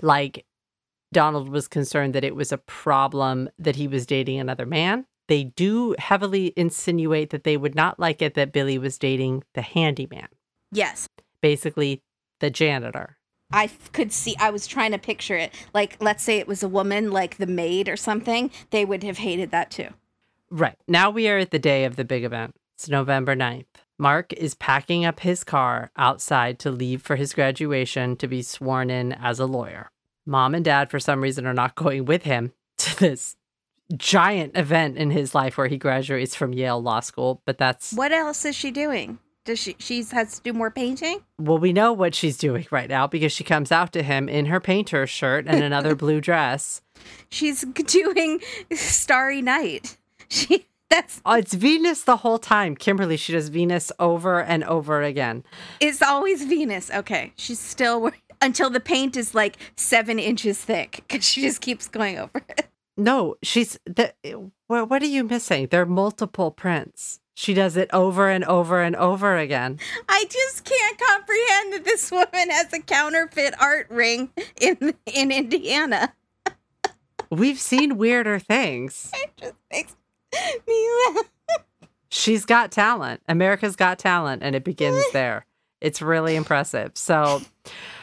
like 0.00 0.44
Donald 1.12 1.48
was 1.48 1.66
concerned 1.68 2.14
that 2.14 2.24
it 2.24 2.36
was 2.36 2.52
a 2.52 2.58
problem 2.58 3.48
that 3.58 3.76
he 3.76 3.88
was 3.88 4.06
dating 4.06 4.38
another 4.38 4.66
man. 4.66 5.06
They 5.26 5.44
do 5.44 5.94
heavily 5.98 6.52
insinuate 6.56 7.30
that 7.30 7.44
they 7.44 7.56
would 7.56 7.74
not 7.74 7.98
like 7.98 8.22
it 8.22 8.34
that 8.34 8.52
Billy 8.52 8.78
was 8.78 8.96
dating 8.96 9.42
the 9.54 9.62
handyman, 9.62 10.28
Yes. 10.70 11.08
basically 11.42 12.00
the 12.40 12.50
janitor. 12.50 13.16
I 13.50 13.64
f- 13.64 13.92
could 13.92 14.12
see, 14.12 14.36
I 14.38 14.50
was 14.50 14.66
trying 14.66 14.92
to 14.92 14.98
picture 14.98 15.36
it. 15.36 15.52
Like, 15.72 15.96
let's 16.00 16.22
say 16.22 16.38
it 16.38 16.46
was 16.46 16.62
a 16.62 16.68
woman, 16.68 17.10
like 17.10 17.38
the 17.38 17.46
maid 17.46 17.88
or 17.88 17.96
something. 17.96 18.50
They 18.70 18.84
would 18.84 19.02
have 19.04 19.18
hated 19.18 19.50
that 19.52 19.70
too. 19.70 19.88
Right. 20.50 20.76
Now 20.86 21.10
we 21.10 21.28
are 21.28 21.38
at 21.38 21.50
the 21.50 21.58
day 21.58 21.84
of 21.84 21.96
the 21.96 22.04
big 22.04 22.24
event. 22.24 22.54
It's 22.74 22.88
November 22.88 23.34
9th. 23.34 23.66
Mark 23.98 24.32
is 24.34 24.54
packing 24.54 25.04
up 25.04 25.20
his 25.20 25.44
car 25.44 25.90
outside 25.96 26.58
to 26.60 26.70
leave 26.70 27.02
for 27.02 27.16
his 27.16 27.32
graduation 27.32 28.16
to 28.16 28.28
be 28.28 28.42
sworn 28.42 28.90
in 28.90 29.12
as 29.12 29.40
a 29.40 29.46
lawyer. 29.46 29.90
Mom 30.24 30.54
and 30.54 30.64
dad, 30.64 30.90
for 30.90 31.00
some 31.00 31.20
reason, 31.22 31.46
are 31.46 31.54
not 31.54 31.74
going 31.74 32.04
with 32.04 32.22
him 32.22 32.52
to 32.76 32.98
this 32.98 33.34
giant 33.96 34.56
event 34.56 34.98
in 34.98 35.10
his 35.10 35.34
life 35.34 35.56
where 35.56 35.66
he 35.66 35.78
graduates 35.78 36.34
from 36.34 36.52
Yale 36.52 36.80
Law 36.80 37.00
School, 37.00 37.42
but 37.46 37.58
that's 37.58 37.92
What 37.94 38.12
else 38.12 38.44
is 38.44 38.54
she 38.54 38.70
doing? 38.70 39.18
Does 39.48 39.58
she, 39.58 39.76
she 39.78 40.04
has 40.12 40.36
to 40.36 40.42
do 40.42 40.52
more 40.52 40.70
painting? 40.70 41.20
well, 41.38 41.56
we 41.56 41.72
know 41.72 41.94
what 41.94 42.14
she's 42.14 42.36
doing 42.36 42.66
right 42.70 42.86
now 42.90 43.06
because 43.06 43.32
she 43.32 43.44
comes 43.44 43.72
out 43.72 43.94
to 43.94 44.02
him 44.02 44.28
in 44.28 44.44
her 44.46 44.60
painter 44.60 45.06
shirt 45.06 45.46
and 45.46 45.64
another 45.64 45.94
blue 46.02 46.20
dress. 46.20 46.82
She's 47.30 47.62
doing 47.62 48.40
Starry 48.72 49.40
Night. 49.40 49.96
She, 50.30 50.66
that's, 50.90 51.22
Oh, 51.24 51.36
it's 51.36 51.54
Venus 51.54 52.02
the 52.04 52.18
whole 52.18 52.36
time. 52.38 52.76
Kimberly, 52.76 53.16
she 53.16 53.32
does 53.32 53.48
Venus 53.48 53.90
over 53.98 54.42
and 54.42 54.62
over 54.64 55.00
again. 55.02 55.42
it's 55.80 56.02
always 56.02 56.44
Venus. 56.44 56.90
Okay. 56.90 57.32
She's 57.36 57.58
still, 57.58 58.10
until 58.42 58.68
the 58.68 58.80
paint 58.80 59.16
is 59.16 59.34
like 59.34 59.56
seven 59.76 60.18
inches 60.18 60.58
thick 60.62 61.02
because 61.08 61.24
she 61.24 61.40
just 61.40 61.62
keeps 61.62 61.88
going 61.88 62.18
over 62.18 62.42
it. 62.50 62.66
No, 62.98 63.36
she's 63.42 63.78
the. 63.86 64.12
What, 64.66 64.90
what 64.90 65.02
are 65.02 65.06
you 65.06 65.24
missing? 65.24 65.68
There 65.70 65.80
are 65.80 65.86
multiple 65.86 66.50
prints. 66.50 67.20
She 67.40 67.54
does 67.54 67.76
it 67.76 67.88
over 67.92 68.28
and 68.28 68.44
over 68.46 68.82
and 68.82 68.96
over 68.96 69.36
again. 69.36 69.78
I 70.08 70.24
just 70.28 70.64
can't 70.64 70.98
comprehend 70.98 71.72
that 71.72 71.84
this 71.84 72.10
woman 72.10 72.50
has 72.50 72.72
a 72.72 72.80
counterfeit 72.80 73.54
art 73.60 73.86
ring 73.90 74.30
in 74.60 74.92
in 75.06 75.30
Indiana. 75.30 76.14
We've 77.30 77.60
seen 77.60 77.96
weirder 77.96 78.40
things. 78.40 79.12
It 79.22 79.30
just 79.36 79.54
makes 79.70 79.94
me 80.66 80.88
laugh. 81.14 81.26
She's 82.08 82.44
got 82.44 82.72
talent. 82.72 83.20
America's 83.28 83.76
got 83.76 84.00
talent, 84.00 84.42
and 84.42 84.56
it 84.56 84.64
begins 84.64 85.04
there. 85.12 85.46
It's 85.80 86.02
really 86.02 86.34
impressive. 86.34 86.90
So, 86.94 87.42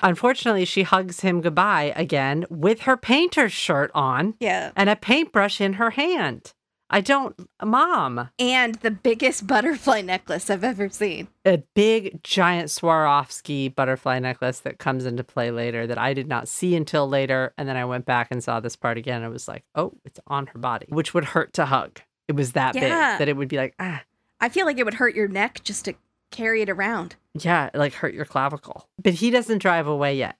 unfortunately, 0.01 0.63
she 0.63 0.83
hugs 0.83 1.19
him 1.19 1.41
goodbye 1.41 1.91
again 1.97 2.45
with 2.49 2.81
her 2.83 2.95
painter's 2.95 3.51
shirt 3.51 3.91
on 3.93 4.35
Yeah. 4.39 4.71
and 4.77 4.89
a 4.89 4.95
paintbrush 4.95 5.59
in 5.59 5.73
her 5.73 5.89
hand. 5.89 6.53
I 6.89 7.01
don't, 7.01 7.35
Mom, 7.63 8.29
And 8.37 8.75
the 8.75 8.91
biggest 8.91 9.47
butterfly 9.47 10.01
necklace 10.01 10.49
I've 10.49 10.63
ever 10.63 10.87
seen. 10.89 11.27
a 11.43 11.57
big, 11.73 12.23
giant 12.23 12.69
Swarovski 12.69 13.73
butterfly 13.73 14.19
necklace 14.19 14.59
that 14.59 14.77
comes 14.77 15.05
into 15.05 15.23
play 15.23 15.49
later 15.51 15.87
that 15.87 15.97
I 15.97 16.13
did 16.13 16.27
not 16.27 16.47
see 16.47 16.75
until 16.75 17.07
later. 17.09 17.53
And 17.57 17.67
then 17.67 17.75
I 17.77 17.85
went 17.85 18.05
back 18.05 18.27
and 18.29 18.43
saw 18.43 18.59
this 18.59 18.75
part 18.75 18.97
again. 18.97 19.17
And 19.17 19.25
I 19.25 19.29
was 19.29 19.47
like, 19.47 19.63
oh, 19.73 19.93
it's 20.05 20.19
on 20.27 20.47
her 20.47 20.59
body, 20.59 20.85
which 20.89 21.13
would 21.13 21.25
hurt 21.25 21.53
to 21.53 21.65
hug. 21.65 22.01
It 22.27 22.35
was 22.35 22.51
that 22.53 22.75
Yeah. 22.75 22.81
big 22.81 23.19
that 23.19 23.29
it 23.29 23.35
would 23.37 23.47
be 23.49 23.57
like, 23.57 23.73
ah, 23.79 24.03
I 24.39 24.49
feel 24.49 24.65
like 24.65 24.77
it 24.77 24.85
would 24.85 24.93
hurt 24.95 25.15
your 25.15 25.27
neck 25.27 25.61
just 25.63 25.85
to 25.85 25.95
carry 26.31 26.61
it 26.61 26.69
around. 26.69 27.15
yeah, 27.33 27.69
like 27.73 27.93
hurt 27.93 28.13
your 28.13 28.25
clavicle. 28.25 28.87
But 29.01 29.13
he 29.15 29.29
doesn't 29.31 29.57
drive 29.59 29.87
away 29.87 30.15
yet 30.17 30.37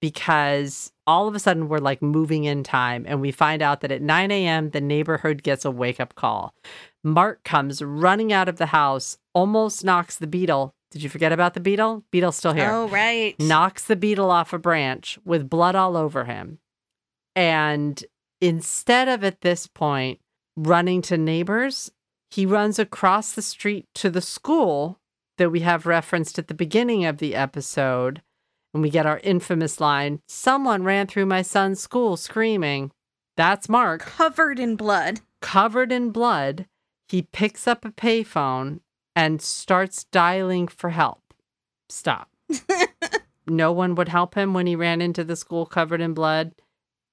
because 0.00 0.92
all 1.08 1.26
of 1.26 1.34
a 1.34 1.38
sudden 1.38 1.68
we're 1.68 1.78
like 1.78 2.02
moving 2.02 2.44
in 2.44 2.62
time 2.62 3.06
and 3.08 3.20
we 3.20 3.32
find 3.32 3.62
out 3.62 3.80
that 3.80 3.90
at 3.90 4.02
9 4.02 4.30
a.m. 4.30 4.70
the 4.70 4.80
neighborhood 4.80 5.42
gets 5.42 5.64
a 5.64 5.70
wake 5.70 5.98
up 5.98 6.14
call. 6.14 6.54
Mark 7.02 7.42
comes 7.44 7.80
running 7.80 8.30
out 8.30 8.46
of 8.46 8.58
the 8.58 8.66
house, 8.66 9.16
almost 9.34 9.82
knocks 9.82 10.18
the 10.18 10.26
beetle. 10.26 10.74
Did 10.90 11.02
you 11.02 11.08
forget 11.08 11.32
about 11.32 11.54
the 11.54 11.60
beetle? 11.60 12.04
Beetle's 12.10 12.36
still 12.36 12.52
here. 12.52 12.70
Oh, 12.70 12.88
right. 12.88 13.34
knocks 13.40 13.84
the 13.84 13.96
beetle 13.96 14.30
off 14.30 14.52
a 14.52 14.58
branch 14.58 15.18
with 15.24 15.48
blood 15.48 15.74
all 15.74 15.96
over 15.96 16.26
him. 16.26 16.58
And 17.34 18.04
instead 18.42 19.08
of 19.08 19.24
at 19.24 19.40
this 19.40 19.66
point 19.66 20.20
running 20.56 21.00
to 21.02 21.16
neighbors, 21.16 21.90
he 22.30 22.44
runs 22.44 22.78
across 22.78 23.32
the 23.32 23.42
street 23.42 23.86
to 23.94 24.10
the 24.10 24.20
school 24.20 24.98
that 25.38 25.50
we 25.50 25.60
have 25.60 25.86
referenced 25.86 26.38
at 26.38 26.48
the 26.48 26.54
beginning 26.54 27.06
of 27.06 27.16
the 27.16 27.34
episode. 27.34 28.20
And 28.74 28.82
we 28.82 28.90
get 28.90 29.06
our 29.06 29.20
infamous 29.22 29.80
line 29.80 30.20
Someone 30.28 30.84
ran 30.84 31.06
through 31.06 31.26
my 31.26 31.42
son's 31.42 31.80
school 31.80 32.16
screaming. 32.16 32.90
That's 33.36 33.68
Mark. 33.68 34.02
Covered 34.02 34.58
in 34.58 34.76
blood. 34.76 35.20
Covered 35.40 35.92
in 35.92 36.10
blood, 36.10 36.66
he 37.08 37.22
picks 37.22 37.68
up 37.68 37.84
a 37.84 37.90
payphone 37.90 38.80
and 39.14 39.40
starts 39.40 40.04
dialing 40.04 40.68
for 40.68 40.90
help. 40.90 41.22
Stop. 41.88 42.30
no 43.46 43.72
one 43.72 43.94
would 43.94 44.08
help 44.08 44.34
him 44.34 44.54
when 44.54 44.66
he 44.66 44.76
ran 44.76 45.00
into 45.00 45.24
the 45.24 45.36
school 45.36 45.66
covered 45.66 46.00
in 46.00 46.14
blood. 46.14 46.52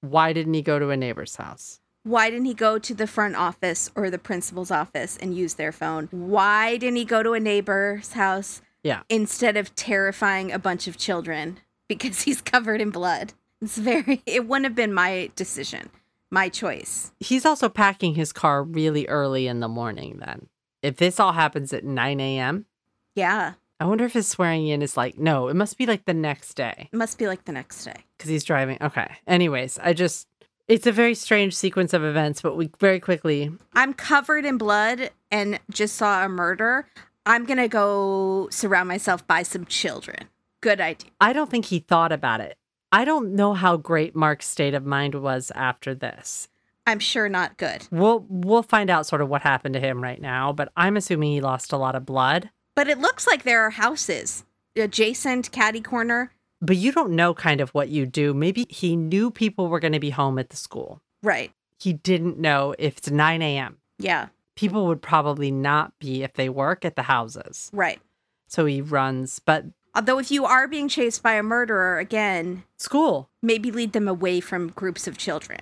Why 0.00 0.32
didn't 0.32 0.54
he 0.54 0.62
go 0.62 0.78
to 0.78 0.90
a 0.90 0.96
neighbor's 0.96 1.36
house? 1.36 1.80
Why 2.02 2.30
didn't 2.30 2.46
he 2.46 2.54
go 2.54 2.78
to 2.78 2.94
the 2.94 3.08
front 3.08 3.34
office 3.34 3.90
or 3.96 4.10
the 4.10 4.18
principal's 4.18 4.70
office 4.70 5.16
and 5.16 5.34
use 5.34 5.54
their 5.54 5.72
phone? 5.72 6.08
Why 6.12 6.76
didn't 6.76 6.96
he 6.96 7.04
go 7.04 7.22
to 7.22 7.32
a 7.32 7.40
neighbor's 7.40 8.12
house 8.12 8.62
Yeah. 8.86 9.02
instead 9.08 9.56
of 9.56 9.74
terrifying 9.74 10.52
a 10.52 10.58
bunch 10.58 10.86
of 10.88 10.96
children 10.96 11.58
because 11.88 12.22
he's 12.22 12.40
covered 12.40 12.80
in 12.80 12.90
blood? 12.90 13.32
It's 13.60 13.76
very, 13.78 14.22
it 14.26 14.46
wouldn't 14.46 14.64
have 14.66 14.74
been 14.74 14.92
my 14.94 15.30
decision, 15.34 15.90
my 16.30 16.48
choice. 16.48 17.12
He's 17.20 17.44
also 17.46 17.68
packing 17.68 18.14
his 18.14 18.32
car 18.32 18.62
really 18.62 19.06
early 19.08 19.46
in 19.46 19.60
the 19.60 19.68
morning 19.68 20.18
then. 20.24 20.46
If 20.82 20.96
this 20.98 21.18
all 21.18 21.32
happens 21.32 21.72
at 21.72 21.84
9 21.84 22.20
a.m., 22.20 22.66
Yeah. 23.14 23.54
I 23.80 23.84
wonder 23.84 24.04
if 24.06 24.12
his 24.14 24.26
swearing 24.28 24.68
in 24.68 24.80
is 24.82 24.96
like, 24.96 25.18
no, 25.18 25.48
it 25.48 25.54
must 25.54 25.76
be 25.76 25.84
like 25.84 26.04
the 26.06 26.14
next 26.14 26.54
day 26.54 26.88
It 26.92 26.96
must 26.96 27.18
be 27.18 27.26
like 27.26 27.44
the 27.44 27.52
next 27.52 27.84
day. 27.84 27.96
because 28.16 28.30
he's 28.30 28.44
driving. 28.44 28.78
Okay. 28.80 29.06
Anyways, 29.26 29.78
I 29.82 29.92
just, 29.92 30.28
it's 30.68 30.86
a 30.86 30.92
very 30.92 31.14
strange 31.14 31.54
sequence 31.54 31.92
of 31.92 32.02
events, 32.04 32.40
but 32.42 32.56
we 32.56 32.70
very 32.80 33.00
quickly, 33.00 33.50
I'm 33.74 33.92
covered 33.94 34.44
in 34.46 34.56
blood 34.58 35.10
and 35.30 35.58
just 35.70 35.96
saw 35.96 36.24
a 36.24 36.28
murder. 36.28 36.86
I'm 37.26 37.44
going 37.44 37.58
to 37.58 37.68
go 37.68 38.48
surround 38.50 38.88
myself 38.88 39.26
by 39.26 39.42
some 39.42 39.66
children. 39.66 40.28
Good 40.62 40.80
idea. 40.80 41.10
I 41.20 41.32
don't 41.32 41.50
think 41.50 41.66
he 41.66 41.80
thought 41.80 42.12
about 42.12 42.40
it. 42.40 42.56
I 42.92 43.04
don't 43.04 43.34
know 43.34 43.52
how 43.52 43.76
great 43.76 44.14
Mark's 44.14 44.46
state 44.46 44.74
of 44.74 44.86
mind 44.86 45.16
was 45.16 45.50
after 45.54 45.94
this. 45.94 46.48
I'm 46.86 47.00
sure 47.00 47.28
not 47.28 47.56
good. 47.56 47.88
We'll 47.90 48.24
we'll 48.28 48.62
find 48.62 48.88
out 48.88 49.06
sort 49.06 49.20
of 49.20 49.28
what 49.28 49.42
happened 49.42 49.74
to 49.74 49.80
him 49.80 50.00
right 50.00 50.20
now, 50.20 50.52
but 50.52 50.70
I'm 50.76 50.96
assuming 50.96 51.32
he 51.32 51.40
lost 51.40 51.72
a 51.72 51.76
lot 51.76 51.96
of 51.96 52.06
blood. 52.06 52.50
But 52.76 52.86
it 52.86 52.98
looks 52.98 53.26
like 53.26 53.42
there 53.42 53.62
are 53.62 53.70
houses 53.70 54.44
adjacent, 54.76 55.50
caddy 55.50 55.80
corner. 55.80 56.30
But 56.60 56.76
you 56.76 56.92
don't 56.92 57.12
know 57.12 57.34
kind 57.34 57.60
of 57.60 57.70
what 57.70 57.88
you 57.88 58.06
do. 58.06 58.34
Maybe 58.34 58.66
he 58.70 58.94
knew 58.94 59.30
people 59.30 59.68
were 59.68 59.80
going 59.80 59.92
to 59.92 60.00
be 60.00 60.10
home 60.10 60.38
at 60.38 60.50
the 60.50 60.56
school. 60.56 61.02
Right. 61.22 61.50
He 61.78 61.92
didn't 61.92 62.38
know 62.38 62.74
if 62.78 62.98
it's 62.98 63.10
9 63.10 63.42
a.m. 63.42 63.78
Yeah. 63.98 64.28
People 64.56 64.86
would 64.86 65.02
probably 65.02 65.50
not 65.50 65.96
be 65.98 66.22
if 66.22 66.32
they 66.34 66.48
work 66.48 66.84
at 66.84 66.96
the 66.96 67.02
houses. 67.02 67.70
Right. 67.72 68.00
So 68.48 68.66
he 68.66 68.80
runs, 68.80 69.38
but 69.38 69.64
Although, 69.94 70.18
if 70.18 70.30
you 70.30 70.44
are 70.44 70.68
being 70.68 70.88
chased 70.88 71.22
by 71.22 71.32
a 71.34 71.42
murderer, 71.42 71.98
again, 71.98 72.64
school. 72.76 73.30
maybe 73.40 73.70
lead 73.70 73.94
them 73.94 74.06
away 74.06 74.40
from 74.40 74.68
groups 74.68 75.06
of 75.06 75.16
children. 75.16 75.60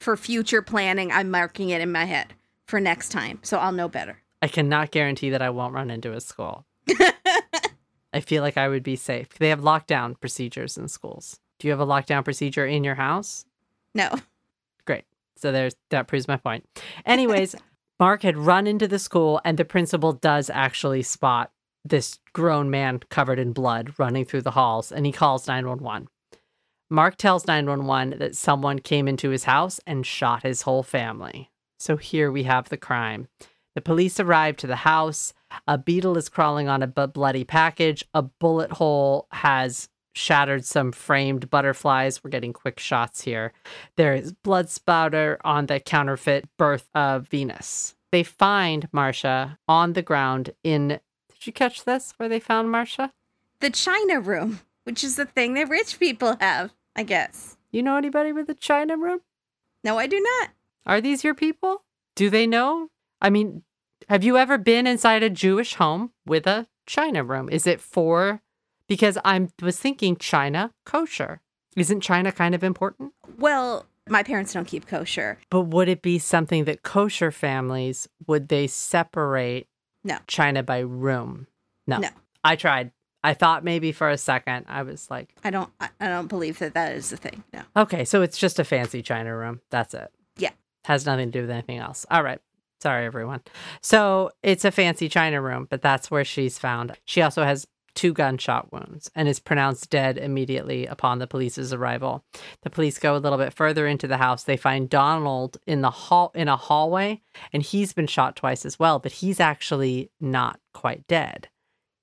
For 0.00 0.16
future 0.16 0.62
planning, 0.62 1.10
I'm 1.10 1.32
marking 1.32 1.70
it 1.70 1.80
in 1.80 1.90
my 1.90 2.04
head 2.04 2.34
for 2.66 2.78
next 2.78 3.08
time, 3.08 3.40
so 3.42 3.58
I'll 3.58 3.72
know 3.72 3.88
better. 3.88 4.18
I 4.40 4.46
cannot 4.46 4.92
guarantee 4.92 5.30
that 5.30 5.42
I 5.42 5.50
won't 5.50 5.74
run 5.74 5.90
into 5.90 6.12
a 6.12 6.20
school. 6.20 6.64
I 8.14 8.20
feel 8.20 8.42
like 8.42 8.56
I 8.56 8.68
would 8.68 8.82
be 8.84 8.94
safe. 8.96 9.30
They 9.38 9.48
have 9.48 9.60
lockdown 9.60 10.18
procedures 10.20 10.76
in 10.78 10.86
schools. 10.86 11.40
Do 11.58 11.66
you 11.66 11.72
have 11.72 11.80
a 11.80 11.86
lockdown 11.86 12.24
procedure 12.24 12.66
in 12.66 12.84
your 12.84 12.94
house? 12.96 13.46
No. 13.94 14.10
Great. 14.84 15.04
So 15.36 15.50
there's 15.50 15.74
that 15.90 16.06
proves 16.06 16.28
my 16.28 16.36
point. 16.36 16.68
Anyways, 17.04 17.56
Mark 18.00 18.22
had 18.22 18.36
run 18.36 18.66
into 18.66 18.88
the 18.88 18.98
school 18.98 19.40
and 19.44 19.58
the 19.58 19.64
principal 19.64 20.12
does 20.12 20.50
actually 20.50 21.02
spot 21.02 21.52
this 21.84 22.18
grown 22.32 22.70
man 22.70 23.00
covered 23.10 23.38
in 23.38 23.52
blood 23.52 23.92
running 23.98 24.24
through 24.24 24.42
the 24.42 24.52
halls 24.52 24.92
and 24.92 25.06
he 25.06 25.12
calls 25.12 25.46
911. 25.46 26.08
Mark 26.90 27.16
tells 27.16 27.46
911 27.46 28.18
that 28.18 28.36
someone 28.36 28.78
came 28.78 29.08
into 29.08 29.30
his 29.30 29.44
house 29.44 29.80
and 29.86 30.04
shot 30.04 30.42
his 30.42 30.62
whole 30.62 30.82
family. 30.82 31.50
So 31.78 31.96
here 31.96 32.30
we 32.30 32.42
have 32.42 32.68
the 32.68 32.76
crime. 32.76 33.28
The 33.74 33.80
police 33.80 34.20
arrive 34.20 34.56
to 34.58 34.66
the 34.66 34.76
house. 34.76 35.32
A 35.66 35.78
beetle 35.78 36.18
is 36.18 36.28
crawling 36.28 36.68
on 36.68 36.82
a 36.82 36.86
bloody 36.86 37.44
package. 37.44 38.04
A 38.12 38.22
bullet 38.22 38.72
hole 38.72 39.26
has 39.32 39.88
shattered 40.12 40.64
some 40.64 40.92
framed 40.92 41.50
butterflies. 41.50 42.22
We're 42.22 42.30
getting 42.30 42.52
quick 42.52 42.78
shots 42.78 43.22
here. 43.22 43.52
There 43.96 44.14
is 44.14 44.32
blood 44.32 44.68
spatter 44.68 45.38
on 45.44 45.66
the 45.66 45.80
counterfeit 45.80 46.48
birth 46.56 46.88
of 46.94 47.28
Venus. 47.28 47.94
They 48.10 48.22
find 48.22 48.88
Marcia 48.92 49.58
on 49.66 49.94
the 49.94 50.02
ground 50.02 50.50
in. 50.62 50.88
Did 50.88 51.46
you 51.46 51.52
catch 51.52 51.84
this? 51.84 52.12
Where 52.16 52.28
they 52.28 52.40
found 52.40 52.70
Marcia? 52.70 53.12
The 53.60 53.70
China 53.70 54.20
room, 54.20 54.60
which 54.84 55.02
is 55.02 55.16
the 55.16 55.26
thing 55.26 55.54
that 55.54 55.68
rich 55.68 55.98
people 55.98 56.36
have, 56.40 56.72
I 56.94 57.04
guess. 57.04 57.56
You 57.70 57.82
know 57.82 57.96
anybody 57.96 58.32
with 58.32 58.48
a 58.50 58.54
China 58.54 58.96
room? 58.96 59.20
No, 59.82 59.98
I 59.98 60.06
do 60.06 60.20
not. 60.20 60.50
Are 60.84 61.00
these 61.00 61.24
your 61.24 61.34
people? 61.34 61.82
Do 62.14 62.28
they 62.28 62.46
know? 62.46 62.88
I 63.20 63.30
mean, 63.30 63.62
have 64.08 64.24
you 64.24 64.36
ever 64.36 64.58
been 64.58 64.86
inside 64.86 65.22
a 65.22 65.30
Jewish 65.30 65.74
home 65.74 66.12
with 66.26 66.46
a 66.46 66.66
China 66.86 67.24
room? 67.24 67.48
Is 67.48 67.66
it 67.66 67.80
for 67.80 68.42
because 68.92 69.16
I 69.24 69.48
was 69.62 69.78
thinking 69.78 70.16
China 70.16 70.70
kosher. 70.84 71.40
Isn't 71.76 72.02
China 72.02 72.30
kind 72.30 72.54
of 72.54 72.62
important? 72.62 73.12
Well, 73.38 73.86
my 74.06 74.22
parents 74.22 74.52
don't 74.52 74.66
keep 74.66 74.86
kosher. 74.86 75.38
But 75.48 75.62
would 75.62 75.88
it 75.88 76.02
be 76.02 76.18
something 76.18 76.64
that 76.64 76.82
kosher 76.82 77.30
families 77.30 78.06
would 78.26 78.48
they 78.48 78.66
separate 78.66 79.68
No. 80.04 80.18
China 80.26 80.62
by 80.62 80.80
room? 80.80 81.46
No. 81.86 81.98
No. 81.98 82.10
I 82.44 82.56
tried. 82.56 82.90
I 83.24 83.32
thought 83.32 83.64
maybe 83.64 83.92
for 83.92 84.10
a 84.10 84.18
second 84.18 84.66
I 84.68 84.82
was 84.82 85.10
like, 85.10 85.34
I 85.42 85.48
don't. 85.50 85.70
I 85.80 85.88
I 85.98 86.08
don't 86.08 86.26
believe 86.26 86.58
that 86.58 86.74
that 86.74 86.92
is 86.92 87.08
the 87.08 87.16
thing. 87.16 87.42
No. 87.54 87.62
okay, 87.76 88.04
so 88.04 88.20
it's 88.20 88.36
just 88.36 88.58
a 88.58 88.64
fancy 88.64 89.00
China 89.00 89.34
room. 89.34 89.60
That's 89.70 89.94
it. 89.94 90.10
Yeah. 90.36 90.50
Has 90.84 91.06
nothing 91.06 91.30
to 91.30 91.38
do 91.38 91.42
with 91.42 91.50
anything 91.50 91.78
else. 91.78 92.04
All 92.10 92.22
right. 92.22 92.40
Sorry, 92.82 93.06
everyone. 93.06 93.40
So 93.80 94.32
it's 94.42 94.64
a 94.66 94.72
fancy 94.72 95.08
China 95.08 95.40
room, 95.40 95.68
but 95.70 95.80
that's 95.80 96.10
where 96.10 96.24
she's 96.24 96.58
found. 96.58 96.98
She 97.04 97.22
also 97.22 97.44
has 97.44 97.64
two 97.94 98.12
gunshot 98.12 98.72
wounds 98.72 99.10
and 99.14 99.28
is 99.28 99.40
pronounced 99.40 99.90
dead 99.90 100.18
immediately 100.18 100.86
upon 100.86 101.18
the 101.18 101.26
police's 101.26 101.72
arrival. 101.72 102.24
The 102.62 102.70
police 102.70 102.98
go 102.98 103.16
a 103.16 103.18
little 103.18 103.38
bit 103.38 103.52
further 103.52 103.86
into 103.86 104.06
the 104.06 104.18
house. 104.18 104.44
They 104.44 104.56
find 104.56 104.88
Donald 104.88 105.58
in 105.66 105.80
the 105.82 105.90
hall 105.90 106.32
in 106.34 106.48
a 106.48 106.56
hallway, 106.56 107.20
and 107.52 107.62
he's 107.62 107.92
been 107.92 108.06
shot 108.06 108.36
twice 108.36 108.64
as 108.64 108.78
well, 108.78 108.98
but 108.98 109.12
he's 109.12 109.40
actually 109.40 110.10
not 110.20 110.60
quite 110.72 111.06
dead. 111.06 111.48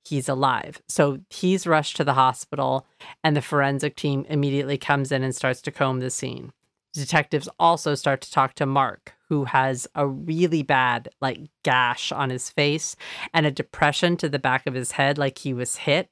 He's 0.06 0.30
alive. 0.30 0.82
So 0.88 1.20
he's 1.30 1.68
rushed 1.68 1.98
to 1.98 2.04
the 2.04 2.14
hospital, 2.14 2.88
and 3.24 3.36
the 3.36 3.42
forensic 3.42 3.96
team 3.96 4.26
immediately 4.30 4.78
comes 4.78 5.12
in 5.12 5.24
and 5.24 5.36
starts 5.36 5.62
to 5.64 5.72
comb 5.72 6.00
the 6.00 6.10
scene. 6.10 6.52
Detectives 6.94 7.50
also 7.60 7.94
start 7.96 8.22
to 8.22 8.32
talk 8.32 8.54
to 8.56 8.66
Mark, 8.66 9.14
who 9.30 9.46
has 9.46 9.88
a 9.96 10.08
really 10.08 10.64
bad, 10.64 11.10
like, 11.22 11.42
gash 11.64 12.12
on 12.12 12.30
his 12.30 12.50
face 12.50 12.96
and 13.34 13.46
a 13.46 13.52
depression 13.52 14.18
to 14.18 14.28
the 14.28 14.40
back 14.40 14.68
of 14.68 14.74
his 14.74 14.92
head, 14.92 15.18
like 15.18 15.38
he 15.38 15.54
was 15.54 15.78
hit. 15.78 16.10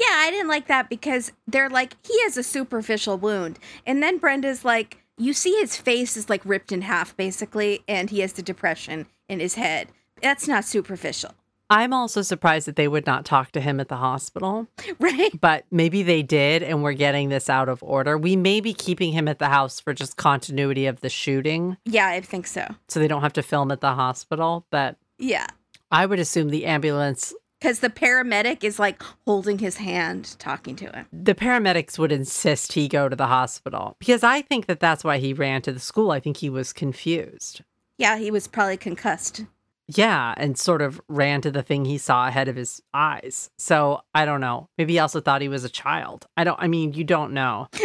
Yeah, 0.00 0.08
I 0.10 0.30
didn't 0.30 0.48
like 0.48 0.66
that 0.68 0.88
because 0.88 1.32
they're 1.46 1.70
like 1.70 1.96
he 2.04 2.20
has 2.22 2.36
a 2.36 2.42
superficial 2.42 3.18
wound, 3.18 3.58
and 3.86 4.02
then 4.02 4.18
Brenda's 4.18 4.64
like, 4.64 4.98
you 5.18 5.32
see 5.32 5.56
his 5.60 5.76
face 5.76 6.16
is 6.16 6.28
like 6.28 6.44
ripped 6.44 6.72
in 6.72 6.82
half 6.82 7.16
basically, 7.16 7.84
and 7.86 8.10
he 8.10 8.20
has 8.20 8.32
the 8.32 8.42
depression 8.42 9.06
in 9.28 9.38
his 9.40 9.54
head. 9.54 9.88
That's 10.20 10.48
not 10.48 10.64
superficial, 10.64 11.34
I'm 11.72 11.94
also 11.94 12.20
surprised 12.20 12.66
that 12.66 12.76
they 12.76 12.86
would 12.86 13.06
not 13.06 13.24
talk 13.24 13.50
to 13.52 13.60
him 13.60 13.80
at 13.80 13.88
the 13.88 13.96
hospital, 13.96 14.66
right? 14.98 15.30
but 15.40 15.64
maybe 15.70 16.02
they 16.02 16.22
did, 16.22 16.62
and 16.62 16.82
we're 16.82 16.92
getting 16.92 17.30
this 17.30 17.48
out 17.48 17.68
of 17.70 17.82
order. 17.82 18.18
We 18.18 18.36
may 18.36 18.60
be 18.60 18.74
keeping 18.74 19.12
him 19.12 19.26
at 19.26 19.38
the 19.38 19.48
house 19.48 19.80
for 19.80 19.94
just 19.94 20.16
continuity 20.18 20.84
of 20.86 21.00
the 21.00 21.08
shooting, 21.08 21.78
Yeah, 21.86 22.08
I 22.08 22.20
think 22.20 22.46
so. 22.46 22.66
so 22.88 23.00
they 23.00 23.08
don't 23.08 23.22
have 23.22 23.32
to 23.34 23.42
film 23.42 23.70
at 23.72 23.80
the 23.80 23.94
hospital, 23.94 24.66
but 24.70 24.96
Yeah, 25.18 25.46
I 25.90 26.04
would 26.04 26.18
assume 26.18 26.50
the 26.50 26.66
ambulance 26.66 27.32
because 27.58 27.78
the 27.78 27.90
paramedic 27.90 28.64
is 28.64 28.78
like 28.78 29.00
holding 29.26 29.58
his 29.58 29.76
hand, 29.78 30.36
talking 30.38 30.76
to 30.76 30.86
him. 30.90 31.06
the 31.12 31.34
paramedics 31.34 31.98
would 31.98 32.12
insist 32.12 32.72
he 32.74 32.86
go 32.88 33.08
to 33.08 33.16
the 33.16 33.28
hospital 33.28 33.96
because 33.98 34.22
I 34.24 34.42
think 34.42 34.66
that 34.66 34.80
that's 34.80 35.04
why 35.04 35.18
he 35.18 35.32
ran 35.32 35.62
to 35.62 35.72
the 35.72 35.78
school. 35.80 36.10
I 36.10 36.20
think 36.20 36.36
he 36.38 36.50
was 36.50 36.72
confused. 36.72 37.62
Yeah, 37.98 38.18
he 38.18 38.30
was 38.32 38.48
probably 38.48 38.76
concussed. 38.78 39.44
Yeah, 39.88 40.34
and 40.36 40.56
sort 40.56 40.82
of 40.82 41.00
ran 41.08 41.40
to 41.42 41.50
the 41.50 41.62
thing 41.62 41.84
he 41.84 41.98
saw 41.98 42.28
ahead 42.28 42.48
of 42.48 42.56
his 42.56 42.80
eyes. 42.94 43.50
So 43.58 44.02
I 44.14 44.24
don't 44.24 44.40
know. 44.40 44.68
Maybe 44.78 44.94
he 44.94 44.98
also 44.98 45.20
thought 45.20 45.42
he 45.42 45.48
was 45.48 45.64
a 45.64 45.68
child. 45.68 46.26
I 46.36 46.44
don't, 46.44 46.58
I 46.60 46.68
mean, 46.68 46.92
you 46.92 47.04
don't 47.04 47.32
know. 47.32 47.68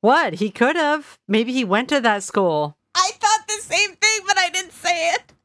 what? 0.00 0.34
He 0.34 0.50
could 0.50 0.76
have. 0.76 1.18
Maybe 1.26 1.52
he 1.52 1.64
went 1.64 1.88
to 1.88 2.00
that 2.00 2.22
school. 2.22 2.76
I 2.94 3.10
thought 3.18 3.46
the 3.46 3.62
same 3.62 3.96
thing, 3.96 4.20
but 4.26 4.38
I 4.38 4.50
didn't 4.50 4.72
say 4.72 5.10
it. 5.10 5.32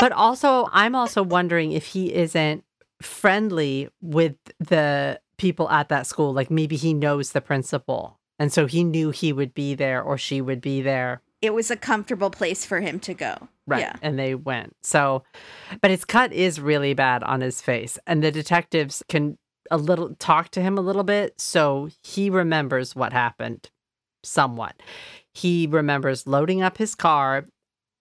But 0.00 0.10
also, 0.10 0.68
I'm 0.72 0.96
also 0.96 1.22
wondering 1.22 1.70
if 1.70 1.86
he 1.86 2.12
isn't 2.12 2.64
friendly 3.00 3.88
with 4.00 4.34
the 4.58 5.20
people 5.36 5.70
at 5.70 5.90
that 5.90 6.08
school. 6.08 6.32
Like 6.32 6.50
maybe 6.50 6.74
he 6.74 6.92
knows 6.92 7.30
the 7.30 7.40
principal. 7.40 8.18
And 8.36 8.52
so 8.52 8.66
he 8.66 8.82
knew 8.82 9.10
he 9.10 9.32
would 9.32 9.54
be 9.54 9.74
there 9.74 10.02
or 10.02 10.18
she 10.18 10.40
would 10.40 10.60
be 10.60 10.82
there. 10.82 11.20
It 11.40 11.54
was 11.54 11.70
a 11.70 11.76
comfortable 11.76 12.30
place 12.30 12.66
for 12.66 12.80
him 12.80 12.98
to 13.00 13.14
go. 13.14 13.48
Right. 13.66 13.80
Yeah. 13.80 13.96
And 14.02 14.18
they 14.18 14.34
went. 14.34 14.74
So, 14.82 15.22
but 15.80 15.90
his 15.90 16.04
cut 16.04 16.32
is 16.32 16.60
really 16.60 16.94
bad 16.94 17.22
on 17.22 17.40
his 17.40 17.60
face. 17.60 17.98
And 18.06 18.22
the 18.22 18.32
detectives 18.32 19.02
can 19.08 19.38
a 19.70 19.76
little 19.76 20.14
talk 20.16 20.50
to 20.50 20.60
him 20.60 20.76
a 20.76 20.82
little 20.82 21.04
bit. 21.04 21.40
So 21.40 21.88
he 22.02 22.28
remembers 22.28 22.96
what 22.96 23.12
happened 23.12 23.70
somewhat. 24.24 24.82
He 25.32 25.66
remembers 25.66 26.26
loading 26.26 26.62
up 26.62 26.78
his 26.78 26.94
car 26.94 27.46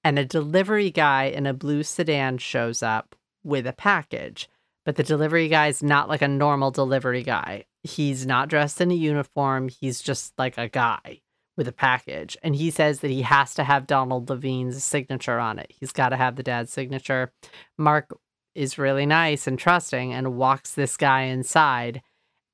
and 0.03 0.17
a 0.17 0.25
delivery 0.25 0.89
guy 0.89 1.25
in 1.25 1.45
a 1.45 1.53
blue 1.53 1.83
sedan 1.83 2.39
shows 2.39 2.81
up 2.81 3.15
with 3.43 3.67
a 3.67 3.73
package. 3.73 4.49
But 4.83 4.95
the 4.95 5.03
delivery 5.03 5.47
guy 5.47 5.67
is 5.67 5.83
not 5.83 6.09
like 6.09 6.23
a 6.23 6.27
normal 6.27 6.71
delivery 6.71 7.21
guy. 7.21 7.65
He's 7.83 8.25
not 8.25 8.49
dressed 8.49 8.81
in 8.81 8.91
a 8.91 8.95
uniform. 8.95 9.69
He's 9.69 10.01
just 10.01 10.33
like 10.39 10.57
a 10.57 10.67
guy 10.67 11.21
with 11.61 11.67
a 11.67 11.71
package. 11.71 12.35
And 12.41 12.55
he 12.55 12.71
says 12.71 13.01
that 13.01 13.11
he 13.11 13.21
has 13.21 13.53
to 13.53 13.63
have 13.63 13.85
Donald 13.85 14.31
Levine's 14.31 14.83
signature 14.83 15.37
on 15.37 15.59
it. 15.59 15.71
He's 15.79 15.91
got 15.91 16.09
to 16.09 16.17
have 16.17 16.35
the 16.35 16.41
dad's 16.41 16.73
signature. 16.73 17.31
Mark 17.77 18.17
is 18.55 18.79
really 18.79 19.05
nice 19.05 19.45
and 19.45 19.59
trusting 19.59 20.11
and 20.11 20.35
walks 20.35 20.73
this 20.73 20.97
guy 20.97 21.21
inside. 21.21 22.01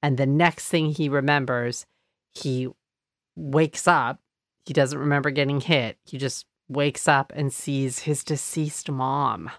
And 0.03 0.17
the 0.17 0.25
next 0.25 0.67
thing 0.67 0.91
he 0.91 1.07
remembers 1.07 1.85
he 2.33 2.67
wakes 3.37 3.87
up. 3.87 4.19
He 4.65 4.73
doesn't 4.73 4.99
remember 4.99 5.29
getting 5.31 5.61
hit. 5.61 5.97
He 6.03 6.17
just 6.17 6.45
wakes 6.67 7.07
up 7.07 7.31
and 7.33 7.53
sees 7.53 7.99
his 7.99 8.25
deceased 8.25 8.91
mom, 8.91 9.49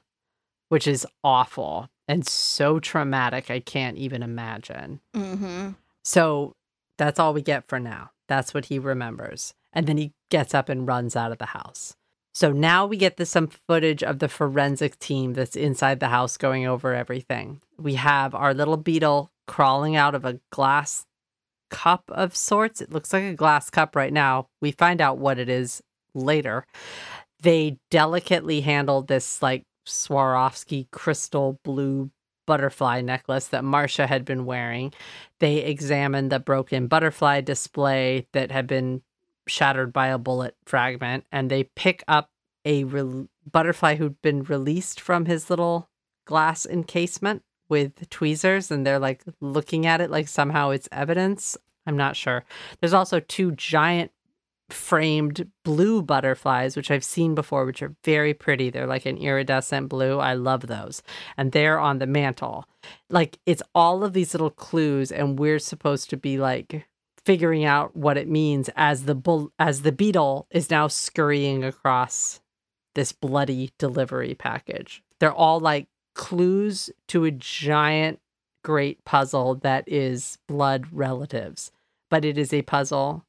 which 0.68 0.86
is 0.86 1.06
awful 1.24 1.88
and 2.06 2.26
so 2.26 2.80
traumatic. 2.80 3.50
I 3.50 3.60
can't 3.60 3.96
even 3.96 4.22
imagine. 4.22 5.00
Mm-hmm. 5.16 5.70
So 6.04 6.54
that's 6.98 7.18
all 7.18 7.32
we 7.32 7.40
get 7.40 7.66
for 7.66 7.80
now. 7.80 8.10
That's 8.28 8.54
what 8.54 8.66
he 8.66 8.78
remembers. 8.78 9.54
And 9.72 9.86
then 9.86 9.96
he 9.96 10.12
gets 10.30 10.54
up 10.54 10.68
and 10.68 10.86
runs 10.86 11.16
out 11.16 11.32
of 11.32 11.38
the 11.38 11.46
house. 11.46 11.96
So 12.34 12.52
now 12.52 12.86
we 12.86 12.96
get 12.96 13.16
the, 13.16 13.26
some 13.26 13.48
footage 13.48 14.02
of 14.02 14.20
the 14.20 14.28
forensic 14.28 14.98
team 14.98 15.32
that's 15.32 15.56
inside 15.56 15.98
the 15.98 16.08
house 16.08 16.36
going 16.36 16.66
over 16.66 16.94
everything. 16.94 17.60
We 17.78 17.94
have 17.94 18.34
our 18.34 18.54
little 18.54 18.76
beetle 18.76 19.30
crawling 19.46 19.96
out 19.96 20.14
of 20.14 20.24
a 20.24 20.38
glass 20.52 21.06
cup 21.70 22.04
of 22.08 22.36
sorts. 22.36 22.80
It 22.80 22.92
looks 22.92 23.12
like 23.12 23.24
a 23.24 23.34
glass 23.34 23.70
cup 23.70 23.96
right 23.96 24.12
now. 24.12 24.46
We 24.60 24.70
find 24.70 25.00
out 25.00 25.18
what 25.18 25.38
it 25.38 25.48
is 25.48 25.82
later. 26.14 26.64
They 27.40 27.78
delicately 27.90 28.60
handled 28.60 29.08
this 29.08 29.42
like 29.42 29.64
Swarovski 29.86 30.90
crystal 30.90 31.58
blue 31.64 32.10
butterfly 32.48 33.02
necklace 33.02 33.48
that 33.48 33.62
Marcia 33.62 34.06
had 34.06 34.24
been 34.24 34.46
wearing. 34.46 34.94
They 35.38 35.58
examined 35.58 36.32
the 36.32 36.40
broken 36.40 36.86
butterfly 36.86 37.42
display 37.42 38.26
that 38.32 38.50
had 38.50 38.66
been 38.66 39.02
shattered 39.46 39.92
by 39.92 40.06
a 40.06 40.16
bullet 40.16 40.56
fragment, 40.64 41.26
and 41.30 41.50
they 41.50 41.64
pick 41.64 42.02
up 42.08 42.30
a 42.64 42.84
re- 42.84 43.28
butterfly 43.52 43.96
who'd 43.96 44.22
been 44.22 44.44
released 44.44 44.98
from 44.98 45.26
his 45.26 45.50
little 45.50 45.90
glass 46.24 46.64
encasement 46.64 47.42
with 47.68 48.08
tweezers, 48.08 48.70
and 48.70 48.86
they're 48.86 48.98
like 48.98 49.22
looking 49.42 49.84
at 49.84 50.00
it 50.00 50.10
like 50.10 50.26
somehow 50.26 50.70
it's 50.70 50.88
evidence. 50.90 51.54
I'm 51.86 51.98
not 51.98 52.16
sure. 52.16 52.44
There's 52.80 52.94
also 52.94 53.20
two 53.20 53.52
giant 53.52 54.10
framed 54.70 55.50
blue 55.64 56.02
butterflies, 56.02 56.76
which 56.76 56.90
I've 56.90 57.04
seen 57.04 57.34
before, 57.34 57.64
which 57.64 57.82
are 57.82 57.94
very 58.04 58.34
pretty. 58.34 58.70
They're 58.70 58.86
like 58.86 59.06
an 59.06 59.16
iridescent 59.16 59.88
blue. 59.88 60.18
I 60.18 60.34
love 60.34 60.66
those. 60.66 61.02
And 61.36 61.52
they're 61.52 61.78
on 61.78 61.98
the 61.98 62.06
mantle. 62.06 62.66
Like 63.08 63.38
it's 63.46 63.62
all 63.74 64.04
of 64.04 64.12
these 64.12 64.34
little 64.34 64.50
clues, 64.50 65.10
and 65.10 65.38
we're 65.38 65.58
supposed 65.58 66.10
to 66.10 66.16
be 66.16 66.38
like 66.38 66.86
figuring 67.24 67.64
out 67.64 67.96
what 67.96 68.16
it 68.16 68.28
means 68.28 68.70
as 68.76 69.04
the 69.04 69.14
bull 69.14 69.52
as 69.58 69.82
the 69.82 69.92
beetle 69.92 70.46
is 70.50 70.70
now 70.70 70.88
scurrying 70.88 71.64
across 71.64 72.40
this 72.94 73.12
bloody 73.12 73.70
delivery 73.78 74.34
package. 74.34 75.02
They're 75.20 75.32
all 75.32 75.60
like 75.60 75.88
clues 76.14 76.90
to 77.08 77.24
a 77.24 77.30
giant 77.30 78.20
great 78.64 79.04
puzzle 79.04 79.54
that 79.56 79.84
is 79.86 80.38
blood 80.46 80.86
relatives. 80.92 81.70
But 82.10 82.24
it 82.24 82.38
is 82.38 82.52
a 82.52 82.62
puzzle 82.62 83.24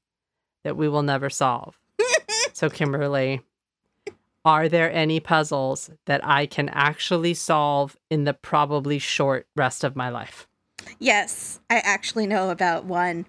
that 0.64 0.78
we 0.78 0.90
will 0.90 1.04
never 1.04 1.30
solve. 1.30 1.80
so, 2.54 2.70
Kimberly, 2.70 3.42
are 4.46 4.70
there 4.70 4.92
any 4.92 5.20
puzzles 5.20 5.90
that 6.06 6.26
I 6.26 6.46
can 6.46 6.70
actually 6.70 7.34
solve 7.34 7.98
in 8.10 8.24
the 8.24 8.34
probably 8.34 9.00
short 9.00 9.48
rest 9.56 9.84
of 9.84 9.96
my 9.96 10.10
life? 10.10 10.48
Yes, 10.98 11.60
I 11.70 11.80
actually 11.80 12.26
know 12.26 12.50
about 12.50 12.86
one. 12.86 13.26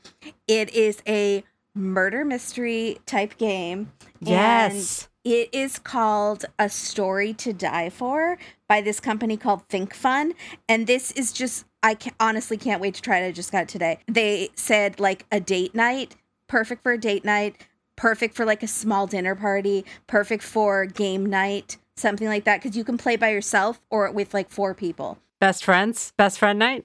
It 0.46 0.72
is 0.72 1.02
a 1.06 1.44
murder 1.74 2.24
mystery 2.24 2.98
type 3.06 3.36
game. 3.38 3.92
Yes. 4.20 5.08
It 5.24 5.50
is 5.52 5.78
called 5.78 6.46
A 6.58 6.68
Story 6.70 7.34
to 7.34 7.52
Die 7.52 7.90
For 7.90 8.38
by 8.68 8.80
this 8.80 9.00
company 9.00 9.36
called 9.36 9.68
ThinkFun. 9.68 10.32
And 10.68 10.86
this 10.86 11.10
is 11.12 11.32
just, 11.32 11.66
I 11.82 11.94
can, 11.94 12.14
honestly 12.18 12.56
can't 12.56 12.80
wait 12.80 12.94
to 12.94 13.02
try 13.02 13.18
it. 13.18 13.26
I 13.26 13.32
just 13.32 13.52
got 13.52 13.64
it 13.64 13.68
today. 13.68 13.98
They 14.06 14.48
said 14.54 14.98
like 14.98 15.26
a 15.30 15.38
date 15.38 15.74
night, 15.74 16.16
perfect 16.50 16.82
for 16.82 16.92
a 16.92 16.98
date 16.98 17.24
night, 17.24 17.66
perfect 17.96 18.34
for 18.34 18.44
like 18.44 18.62
a 18.62 18.66
small 18.66 19.06
dinner 19.06 19.34
party, 19.34 19.84
perfect 20.08 20.42
for 20.42 20.84
game 20.84 21.24
night, 21.24 21.78
something 21.96 22.26
like 22.28 22.44
that. 22.44 22.60
Because 22.60 22.76
you 22.76 22.84
can 22.84 22.98
play 22.98 23.16
by 23.16 23.30
yourself 23.30 23.80
or 23.88 24.10
with 24.10 24.34
like 24.34 24.50
four 24.50 24.74
people. 24.74 25.18
Best 25.38 25.64
friends? 25.64 26.12
Best 26.18 26.38
friend 26.38 26.58
night? 26.58 26.84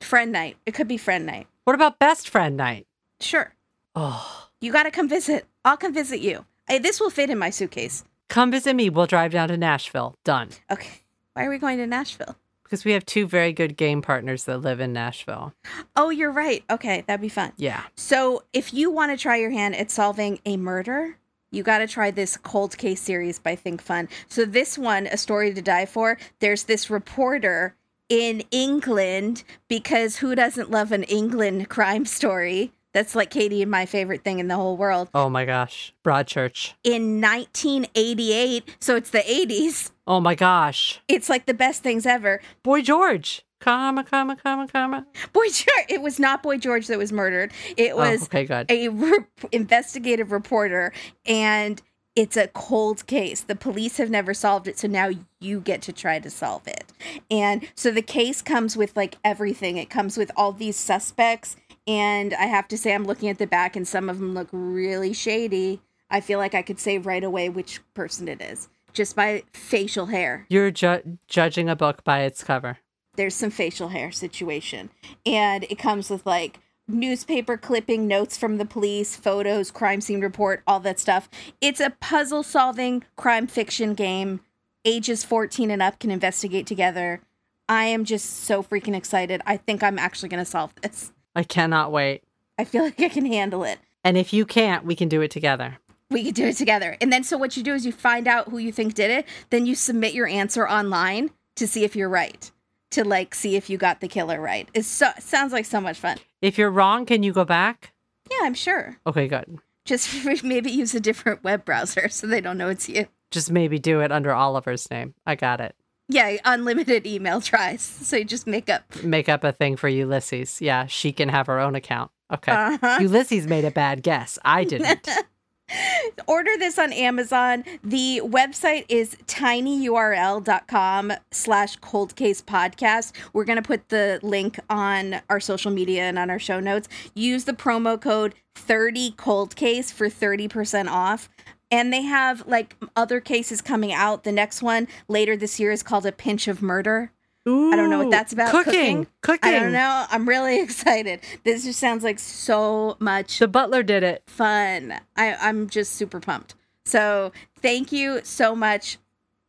Friend 0.00 0.30
night. 0.30 0.56
It 0.66 0.74
could 0.74 0.88
be 0.88 0.98
friend 0.98 1.24
night. 1.24 1.46
What 1.64 1.74
about 1.74 1.98
best 1.98 2.28
friend 2.28 2.56
night? 2.56 2.86
Sure. 3.20 3.54
Oh, 3.94 4.48
You 4.60 4.72
got 4.72 4.82
to 4.82 4.90
come 4.90 5.08
visit. 5.08 5.46
I'll 5.64 5.76
come 5.78 5.94
visit 5.94 6.20
you. 6.20 6.44
Hey, 6.68 6.78
this 6.78 7.00
will 7.00 7.10
fit 7.10 7.30
in 7.30 7.38
my 7.38 7.50
suitcase. 7.50 8.04
come 8.28 8.50
visit 8.50 8.74
me. 8.74 8.90
We'll 8.90 9.06
drive 9.06 9.30
down 9.32 9.48
to 9.48 9.56
Nashville. 9.56 10.16
Done. 10.24 10.48
Okay. 10.70 11.00
Why 11.34 11.44
are 11.46 11.50
we 11.50 11.58
going 11.58 11.78
to 11.78 11.86
Nashville? 11.86 12.36
Because 12.64 12.84
we 12.84 12.92
have 12.92 13.06
two 13.06 13.26
very 13.26 13.52
good 13.52 13.76
game 13.76 14.02
partners 14.02 14.44
that 14.44 14.58
live 14.58 14.80
in 14.80 14.92
Nashville. 14.92 15.54
Oh, 15.94 16.10
you're 16.10 16.32
right. 16.32 16.64
Okay, 16.70 17.04
that'd 17.06 17.20
be 17.20 17.28
fun. 17.28 17.52
Yeah. 17.56 17.84
So, 17.94 18.42
if 18.52 18.74
you 18.74 18.90
want 18.90 19.12
to 19.12 19.16
try 19.16 19.36
your 19.36 19.50
hand 19.50 19.76
at 19.76 19.90
solving 19.90 20.40
a 20.44 20.56
murder, 20.56 21.18
you 21.50 21.62
got 21.62 21.78
to 21.78 21.86
try 21.86 22.10
this 22.10 22.36
cold 22.36 22.76
case 22.76 23.00
series 23.00 23.38
by 23.38 23.54
ThinkFun. 23.54 24.08
So, 24.28 24.44
this 24.44 24.76
one, 24.76 25.06
A 25.06 25.16
Story 25.16 25.54
to 25.54 25.62
Die 25.62 25.86
For, 25.86 26.18
there's 26.40 26.64
this 26.64 26.90
reporter 26.90 27.76
in 28.08 28.42
England 28.50 29.44
because 29.68 30.16
who 30.16 30.34
doesn't 30.34 30.70
love 30.70 30.90
an 30.92 31.04
England 31.04 31.68
crime 31.68 32.04
story? 32.04 32.72
That's 32.94 33.14
like 33.14 33.28
Katie 33.30 33.60
and 33.60 33.70
my 33.70 33.84
favorite 33.86 34.22
thing 34.24 34.38
in 34.38 34.48
the 34.48 34.54
whole 34.56 34.76
world. 34.78 35.08
Oh 35.12 35.28
my 35.28 35.44
gosh. 35.44 35.92
Broadchurch. 36.04 36.72
In 36.84 37.20
1988, 37.20 38.76
so 38.80 38.96
it's 38.96 39.10
the 39.10 39.18
80s. 39.18 39.90
Oh 40.06 40.20
my 40.20 40.34
gosh. 40.34 41.00
It's 41.08 41.28
like 41.28 41.46
the 41.46 41.54
best 41.54 41.82
things 41.82 42.06
ever. 42.06 42.40
Boy 42.62 42.82
George. 42.82 43.44
Comma, 43.60 44.04
comma, 44.04 44.36
comma, 44.36 44.68
comma. 44.68 45.06
Boy 45.32 45.46
George, 45.48 45.86
it 45.88 46.02
was 46.02 46.18
not 46.20 46.42
Boy 46.42 46.58
George 46.58 46.86
that 46.88 46.98
was 46.98 47.12
murdered. 47.12 47.50
It 47.76 47.92
Oh, 47.92 47.96
was 47.96 48.24
okay, 48.24 48.44
good. 48.44 48.70
a 48.70 48.88
re- 48.88 49.24
investigative 49.52 50.30
reporter 50.32 50.92
and 51.26 51.80
it's 52.14 52.36
a 52.36 52.46
cold 52.48 53.06
case. 53.08 53.40
The 53.40 53.56
police 53.56 53.96
have 53.96 54.08
never 54.08 54.34
solved 54.34 54.68
it, 54.68 54.78
so 54.78 54.86
now 54.86 55.10
you 55.40 55.58
get 55.60 55.82
to 55.82 55.92
try 55.92 56.20
to 56.20 56.30
solve 56.30 56.68
it. 56.68 56.84
And 57.28 57.66
so 57.74 57.90
the 57.90 58.02
case 58.02 58.40
comes 58.40 58.76
with 58.76 58.96
like 58.96 59.16
everything. 59.24 59.78
It 59.78 59.90
comes 59.90 60.16
with 60.16 60.30
all 60.36 60.52
these 60.52 60.76
suspects 60.76 61.56
and 61.86 62.34
I 62.34 62.46
have 62.46 62.68
to 62.68 62.78
say 62.78 62.94
I'm 62.94 63.04
looking 63.04 63.28
at 63.28 63.38
the 63.38 63.46
back 63.46 63.76
and 63.76 63.86
some 63.86 64.08
of 64.08 64.18
them 64.18 64.34
look 64.34 64.48
really 64.52 65.12
shady. 65.12 65.80
I 66.10 66.20
feel 66.20 66.38
like 66.38 66.54
I 66.54 66.62
could 66.62 66.78
say 66.78 66.98
right 66.98 67.24
away 67.24 67.48
which 67.48 67.80
person 67.94 68.28
it 68.28 68.40
is 68.40 68.68
just 68.92 69.16
by 69.16 69.42
facial 69.52 70.06
hair. 70.06 70.46
You're 70.48 70.70
ju- 70.70 71.18
judging 71.26 71.68
a 71.68 71.74
book 71.76 72.04
by 72.04 72.20
its 72.22 72.44
cover. 72.44 72.78
there's 73.16 73.34
some 73.34 73.50
facial 73.50 73.88
hair 73.88 74.10
situation 74.12 74.90
and 75.24 75.64
it 75.70 75.78
comes 75.78 76.10
with 76.10 76.24
like 76.26 76.58
newspaper 76.88 77.56
clipping 77.56 78.06
notes 78.06 78.36
from 78.36 78.58
the 78.58 78.64
police 78.64 79.16
photos 79.16 79.70
crime 79.70 80.00
scene 80.00 80.20
report 80.20 80.62
all 80.66 80.80
that 80.80 80.98
stuff 81.00 81.28
it's 81.60 81.80
a 81.80 81.90
puzzle 82.00 82.42
solving 82.42 83.02
crime 83.16 83.46
fiction 83.46 83.94
game 83.94 84.40
ages 84.84 85.24
14 85.24 85.70
and 85.70 85.80
up 85.80 85.98
can 85.98 86.10
investigate 86.10 86.66
together 86.66 87.20
i 87.68 87.84
am 87.84 88.04
just 88.04 88.26
so 88.44 88.62
freaking 88.62 88.94
excited 88.96 89.40
i 89.46 89.56
think 89.56 89.82
i'm 89.82 89.98
actually 89.98 90.28
going 90.28 90.44
to 90.44 90.50
solve 90.50 90.74
this 90.82 91.10
I 91.34 91.42
cannot 91.42 91.92
wait. 91.92 92.22
i 92.58 92.64
feel 92.64 92.84
like 92.84 93.00
i 93.00 93.08
can 93.08 93.26
handle 93.26 93.64
it 93.64 93.78
And 94.04 94.16
if 94.18 94.32
you 94.32 94.44
can't, 94.44 94.84
we 94.84 94.94
can 94.94 95.08
do 95.08 95.20
it 95.22 95.30
together. 95.30 95.78
we 96.10 96.24
can 96.24 96.34
do 96.34 96.46
it 96.46 96.56
together 96.56 96.96
and 97.00 97.12
then 97.12 97.24
so 97.24 97.36
what 97.38 97.56
you 97.56 97.62
do 97.62 97.74
is 97.74 97.84
you 97.86 97.92
find 97.92 98.28
out 98.28 98.48
who 98.50 98.58
you 98.58 98.72
think 98.72 98.94
did 98.94 99.10
it 99.10 99.26
then 99.50 99.66
you 99.66 99.74
submit 99.74 100.12
your 100.14 100.26
answer 100.26 100.68
online 100.68 101.30
to 101.56 101.66
see 101.66 101.84
if 101.84 101.96
you're 101.96 102.08
right 102.08 102.50
to 102.90 103.02
like 103.04 103.34
see 103.34 103.56
if 103.56 103.68
you 103.70 103.76
got 103.78 104.00
the 104.00 104.08
killer 104.08 104.40
right 104.40 104.68
it 104.74 104.84
so, 104.84 105.08
sounds 105.18 105.52
like 105.52 105.64
so 105.64 105.80
much 105.80 105.98
fun 105.98 106.18
If 106.42 106.58
you're 106.58 106.70
wrong, 106.70 107.06
can 107.06 107.22
you 107.22 107.32
go 107.32 107.44
back? 107.44 107.92
Yeah, 108.30 108.46
I'm 108.46 108.54
sure. 108.54 108.98
Okay, 109.06 109.26
good. 109.28 109.58
Just 109.84 110.08
maybe 110.44 110.70
use 110.70 110.94
a 110.94 111.00
different 111.00 111.42
web 111.42 111.64
browser 111.64 112.08
so 112.16 112.26
they 112.26 112.40
don't 112.40 112.58
know 112.58 112.68
it's 112.68 112.88
you. 112.88 113.06
Just 113.30 113.50
maybe 113.50 113.78
do 113.78 114.00
it 114.00 114.12
under 114.12 114.32
Oliver's 114.32 114.88
name. 114.90 115.14
I 115.26 115.34
got 115.36 115.60
it. 115.60 115.74
Yeah, 116.08 116.36
unlimited 116.44 117.06
email 117.06 117.40
tries. 117.40 117.82
So 118.04 118.16
you 118.16 118.24
just 118.24 118.46
make 118.46 118.68
up. 118.68 118.82
Make 119.02 119.28
up 119.28 119.44
a 119.44 119.52
thing 119.52 119.76
for 119.76 119.88
Ulysses. 119.88 120.60
Yeah, 120.60 120.86
she 120.86 121.12
can 121.12 121.30
have 121.30 121.46
her 121.46 121.58
own 121.58 121.74
account. 121.74 122.10
Okay. 122.32 122.52
Uh-huh. 122.52 122.98
Ulysses 123.00 123.46
made 123.46 123.64
a 123.64 123.70
bad 123.70 124.02
guess. 124.02 124.38
I 124.44 124.64
didn't. 124.64 125.08
Order 126.26 126.50
this 126.58 126.78
on 126.78 126.92
Amazon. 126.92 127.64
The 127.82 128.20
website 128.22 128.84
is 128.88 129.16
tinyurl.com 129.26 131.12
slash 131.30 131.76
cold 131.76 132.14
case 132.16 132.42
podcast. 132.42 133.12
We're 133.32 133.44
going 133.44 133.56
to 133.56 133.62
put 133.62 133.88
the 133.88 134.20
link 134.22 134.58
on 134.68 135.22
our 135.30 135.40
social 135.40 135.70
media 135.70 136.02
and 136.02 136.18
on 136.18 136.28
our 136.30 136.38
show 136.38 136.60
notes. 136.60 136.88
Use 137.14 137.44
the 137.44 137.54
promo 137.54 137.98
code 138.00 138.34
30 138.54 139.12
cold 139.12 139.56
case 139.56 139.90
for 139.90 140.08
30% 140.08 140.88
off. 140.88 141.28
And 141.74 141.92
they 141.92 142.02
have 142.02 142.46
like 142.46 142.76
other 142.94 143.20
cases 143.20 143.60
coming 143.60 143.92
out. 143.92 144.22
The 144.22 144.30
next 144.30 144.62
one 144.62 144.86
later 145.08 145.36
this 145.36 145.58
year 145.58 145.72
is 145.72 145.82
called 145.82 146.06
A 146.06 146.12
Pinch 146.12 146.46
of 146.46 146.62
Murder. 146.62 147.10
I 147.46 147.74
don't 147.76 147.90
know 147.90 147.98
what 147.98 148.10
that's 148.10 148.32
about. 148.32 148.50
Cooking. 148.50 149.06
Cooking. 149.20 149.52
I 149.52 149.58
don't 149.58 149.72
know. 149.72 150.06
I'm 150.08 150.26
really 150.28 150.60
excited. 150.62 151.20
This 151.42 151.64
just 151.64 151.80
sounds 151.80 152.04
like 152.04 152.18
so 152.20 152.96
much 153.00 153.40
The 153.40 153.48
butler 153.48 153.82
did 153.82 154.04
it. 154.04 154.22
fun. 154.26 155.00
I, 155.16 155.34
I'm 155.34 155.68
just 155.68 155.94
super 155.96 156.20
pumped. 156.20 156.54
So 156.84 157.32
thank 157.60 157.90
you 157.90 158.20
so 158.22 158.54
much, 158.54 158.98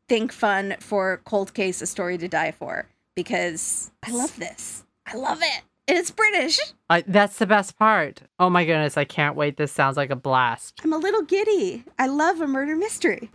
ThinkFun, 0.10 0.82
for 0.82 1.22
Cold 1.26 1.54
Case, 1.54 1.82
A 1.82 1.86
Story 1.86 2.18
to 2.18 2.28
Die 2.28 2.52
For, 2.52 2.88
because 3.16 3.92
I 4.04 4.12
love 4.12 4.36
this. 4.40 4.84
I 5.06 5.16
love 5.16 5.40
it. 5.42 5.62
And 5.88 5.98
it's 5.98 6.10
British. 6.12 6.60
I, 6.90 7.04
that's 7.08 7.38
the 7.38 7.46
best 7.46 7.78
part. 7.78 8.22
Oh 8.40 8.50
my 8.50 8.66
goodness, 8.66 8.98
I 8.98 9.06
can't 9.06 9.36
wait. 9.36 9.58
This 9.58 9.72
sounds 9.72 9.98
like 9.98 10.10
a 10.10 10.16
blast. 10.16 10.82
I'm 10.84 10.94
a 10.94 10.98
little 10.98 11.22
giddy. 11.22 11.84
I 12.00 12.08
love 12.08 12.42
a 12.42 12.48
murder 12.48 12.76
mystery. 12.76 13.30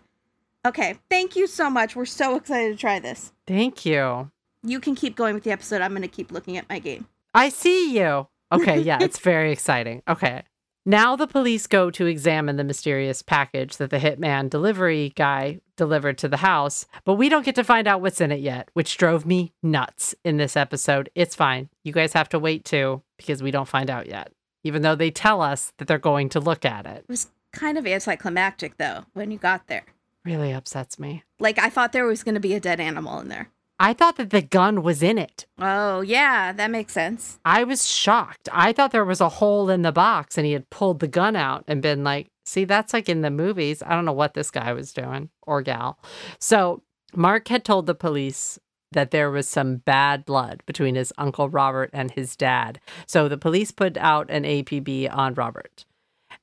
Okay, 0.66 0.98
thank 1.08 1.36
you 1.36 1.46
so 1.46 1.70
much. 1.70 1.94
We're 1.96 2.04
so 2.04 2.36
excited 2.36 2.72
to 2.72 2.76
try 2.76 2.98
this. 2.98 3.32
Thank 3.46 3.86
you. 3.86 4.30
You 4.62 4.80
can 4.80 4.94
keep 4.94 5.16
going 5.16 5.34
with 5.34 5.44
the 5.44 5.52
episode. 5.52 5.80
I'm 5.80 5.90
going 5.92 6.02
to 6.02 6.08
keep 6.08 6.32
looking 6.32 6.56
at 6.56 6.68
my 6.68 6.78
game. 6.80 7.06
I 7.32 7.48
see 7.48 7.96
you. 7.96 8.26
Okay, 8.52 8.80
yeah, 8.80 8.98
it's 9.00 9.18
very 9.20 9.52
exciting. 9.56 10.02
Okay. 10.08 10.42
Now 10.86 11.14
the 11.14 11.26
police 11.26 11.66
go 11.66 11.90
to 11.90 12.06
examine 12.06 12.56
the 12.56 12.64
mysterious 12.64 13.20
package 13.20 13.76
that 13.76 13.90
the 13.90 13.98
hitman 13.98 14.48
delivery 14.48 15.12
guy 15.14 15.60
delivered 15.76 16.16
to 16.18 16.28
the 16.28 16.38
house, 16.38 16.86
but 17.04 17.14
we 17.14 17.28
don't 17.28 17.44
get 17.44 17.54
to 17.56 17.64
find 17.64 17.86
out 17.86 18.00
what's 18.00 18.20
in 18.20 18.32
it 18.32 18.40
yet, 18.40 18.70
which 18.72 18.96
drove 18.96 19.26
me 19.26 19.52
nuts 19.62 20.14
in 20.24 20.38
this 20.38 20.56
episode. 20.56 21.10
It's 21.14 21.36
fine. 21.36 21.68
You 21.84 21.92
guys 21.92 22.14
have 22.14 22.30
to 22.30 22.38
wait 22.38 22.64
too 22.64 23.02
because 23.18 23.42
we 23.42 23.50
don't 23.50 23.68
find 23.68 23.90
out 23.90 24.06
yet, 24.06 24.32
even 24.64 24.80
though 24.80 24.94
they 24.94 25.10
tell 25.10 25.42
us 25.42 25.72
that 25.76 25.86
they're 25.86 25.98
going 25.98 26.30
to 26.30 26.40
look 26.40 26.64
at 26.64 26.86
it. 26.86 26.98
It 26.98 27.08
was 27.08 27.28
kind 27.52 27.76
of 27.76 27.86
anticlimactic, 27.86 28.78
though, 28.78 29.04
when 29.12 29.30
you 29.30 29.36
got 29.38 29.66
there. 29.66 29.84
Really 30.24 30.52
upsets 30.52 30.98
me. 30.98 31.24
Like, 31.38 31.58
I 31.58 31.68
thought 31.68 31.92
there 31.92 32.06
was 32.06 32.22
going 32.22 32.34
to 32.34 32.40
be 32.40 32.54
a 32.54 32.60
dead 32.60 32.80
animal 32.80 33.20
in 33.20 33.28
there. 33.28 33.50
I 33.82 33.94
thought 33.94 34.16
that 34.16 34.28
the 34.28 34.42
gun 34.42 34.82
was 34.82 35.02
in 35.02 35.16
it. 35.16 35.46
Oh, 35.58 36.02
yeah, 36.02 36.52
that 36.52 36.70
makes 36.70 36.92
sense. 36.92 37.38
I 37.46 37.64
was 37.64 37.88
shocked. 37.88 38.46
I 38.52 38.74
thought 38.74 38.92
there 38.92 39.06
was 39.06 39.22
a 39.22 39.30
hole 39.30 39.70
in 39.70 39.80
the 39.80 39.90
box 39.90 40.36
and 40.36 40.46
he 40.46 40.52
had 40.52 40.68
pulled 40.68 41.00
the 41.00 41.08
gun 41.08 41.34
out 41.34 41.64
and 41.66 41.80
been 41.80 42.04
like, 42.04 42.28
see, 42.44 42.66
that's 42.66 42.92
like 42.92 43.08
in 43.08 43.22
the 43.22 43.30
movies. 43.30 43.82
I 43.82 43.94
don't 43.94 44.04
know 44.04 44.12
what 44.12 44.34
this 44.34 44.50
guy 44.50 44.74
was 44.74 44.92
doing 44.92 45.30
or 45.46 45.62
gal. 45.62 45.98
So 46.38 46.82
Mark 47.16 47.48
had 47.48 47.64
told 47.64 47.86
the 47.86 47.94
police 47.94 48.58
that 48.92 49.12
there 49.12 49.30
was 49.30 49.48
some 49.48 49.76
bad 49.76 50.26
blood 50.26 50.62
between 50.66 50.94
his 50.94 51.10
uncle 51.16 51.48
Robert 51.48 51.88
and 51.94 52.10
his 52.10 52.36
dad. 52.36 52.80
So 53.06 53.28
the 53.28 53.38
police 53.38 53.70
put 53.70 53.96
out 53.96 54.30
an 54.30 54.44
APB 54.44 55.10
on 55.10 55.32
Robert. 55.32 55.86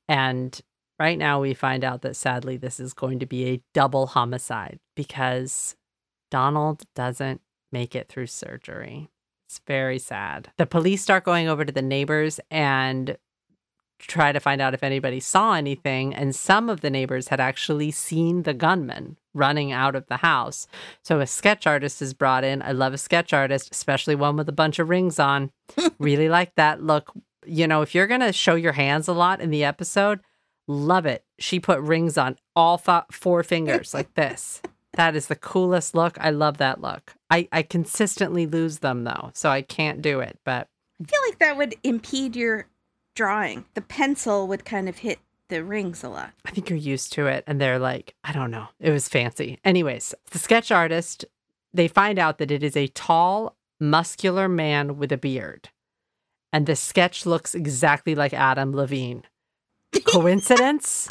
And 0.07 0.59
right 0.99 1.19
now 1.19 1.39
we 1.41 1.53
find 1.53 1.83
out 1.83 2.01
that 2.01 2.15
sadly 2.15 2.57
this 2.57 2.79
is 2.79 2.93
going 2.93 3.19
to 3.19 3.27
be 3.27 3.45
a 3.45 3.61
double 3.75 4.07
homicide 4.07 4.79
because 4.95 5.75
Donald 6.29 6.83
doesn't 6.95 7.41
make 7.71 7.95
it 7.95 8.09
through 8.09 8.27
surgery. 8.27 9.09
It's 9.47 9.61
very 9.65 9.99
sad. 9.99 10.51
The 10.57 10.65
police 10.65 11.01
start 11.01 11.23
going 11.23 11.47
over 11.47 11.63
to 11.63 11.71
the 11.71 11.81
neighbors 11.81 12.39
and 12.51 13.17
try 13.99 14.31
to 14.31 14.39
find 14.39 14.61
out 14.61 14.73
if 14.73 14.83
anybody 14.83 15.19
saw 15.19 15.53
anything. 15.53 16.13
And 16.13 16.35
some 16.35 16.69
of 16.69 16.81
the 16.81 16.89
neighbors 16.89 17.29
had 17.29 17.39
actually 17.39 17.91
seen 17.91 18.43
the 18.43 18.53
gunman 18.53 19.17
running 19.33 19.71
out 19.71 19.95
of 19.95 20.07
the 20.07 20.17
house. 20.17 20.67
So 21.03 21.19
a 21.19 21.27
sketch 21.27 21.65
artist 21.65 22.01
is 22.01 22.13
brought 22.13 22.43
in. 22.43 22.61
I 22.61 22.71
love 22.71 22.93
a 22.93 22.97
sketch 22.97 23.33
artist, 23.33 23.71
especially 23.71 24.15
one 24.15 24.35
with 24.35 24.49
a 24.49 24.53
bunch 24.53 24.79
of 24.79 24.89
rings 24.89 25.19
on. 25.19 25.51
really 25.99 26.29
like 26.29 26.55
that 26.55 26.83
look. 26.83 27.11
You 27.45 27.67
know, 27.67 27.81
if 27.81 27.95
you're 27.95 28.07
going 28.07 28.21
to 28.21 28.33
show 28.33 28.55
your 28.55 28.73
hands 28.73 29.07
a 29.07 29.13
lot 29.13 29.39
in 29.39 29.51
the 29.51 29.63
episode, 29.63 30.19
love 30.67 31.05
it. 31.05 31.23
She 31.39 31.59
put 31.59 31.79
rings 31.79 32.17
on 32.17 32.37
all 32.55 32.77
four 33.11 33.43
fingers 33.43 33.93
like 33.93 34.13
this. 34.15 34.61
That 34.97 35.15
is 35.15 35.27
the 35.27 35.35
coolest 35.35 35.93
look. 35.93 36.17
I 36.19 36.31
love 36.31 36.57
that 36.57 36.81
look. 36.81 37.13
I, 37.29 37.47
I 37.51 37.61
consistently 37.61 38.47
lose 38.47 38.79
them 38.79 39.03
though, 39.03 39.29
so 39.35 39.49
I 39.49 39.61
can't 39.61 40.01
do 40.01 40.19
it. 40.19 40.39
But 40.43 40.67
I 40.99 41.03
feel 41.03 41.19
like 41.27 41.37
that 41.37 41.55
would 41.55 41.75
impede 41.83 42.35
your 42.35 42.65
drawing. 43.15 43.65
The 43.75 43.81
pencil 43.81 44.47
would 44.47 44.65
kind 44.65 44.89
of 44.89 44.97
hit 44.97 45.19
the 45.49 45.63
rings 45.63 46.03
a 46.03 46.09
lot. 46.09 46.31
I 46.45 46.49
think 46.49 46.71
you're 46.71 46.79
used 46.79 47.13
to 47.13 47.27
it. 47.27 47.43
And 47.45 47.61
they're 47.61 47.77
like, 47.77 48.15
I 48.23 48.33
don't 48.33 48.49
know. 48.49 48.69
It 48.79 48.89
was 48.89 49.07
fancy. 49.07 49.59
Anyways, 49.63 50.15
the 50.31 50.39
sketch 50.39 50.71
artist, 50.71 51.25
they 51.71 51.87
find 51.87 52.17
out 52.17 52.39
that 52.39 52.51
it 52.51 52.63
is 52.63 52.75
a 52.75 52.87
tall, 52.87 53.55
muscular 53.79 54.49
man 54.49 54.97
with 54.97 55.11
a 55.11 55.17
beard. 55.17 55.69
And 56.51 56.65
the 56.65 56.75
sketch 56.75 57.25
looks 57.25 57.53
exactly 57.53 58.15
like 58.15 58.33
Adam 58.33 58.75
Levine. 58.75 59.25
Coincidence? 60.07 61.07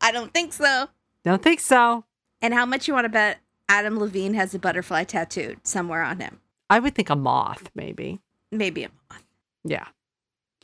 I 0.00 0.12
don't 0.12 0.32
think 0.32 0.52
so. 0.52 0.88
Don't 1.24 1.42
think 1.42 1.58
so. 1.58 2.04
And 2.42 2.52
how 2.52 2.66
much 2.66 2.88
you 2.88 2.94
want 2.94 3.04
to 3.04 3.08
bet 3.08 3.38
Adam 3.68 3.98
Levine 3.98 4.34
has 4.34 4.52
a 4.52 4.58
butterfly 4.58 5.04
tattooed 5.04 5.64
somewhere 5.66 6.02
on 6.02 6.18
him? 6.18 6.40
I 6.68 6.80
would 6.80 6.94
think 6.94 7.08
a 7.08 7.16
moth, 7.16 7.70
maybe. 7.74 8.20
Maybe 8.50 8.82
a 8.82 8.90
moth. 9.10 9.22
Yeah. 9.64 9.86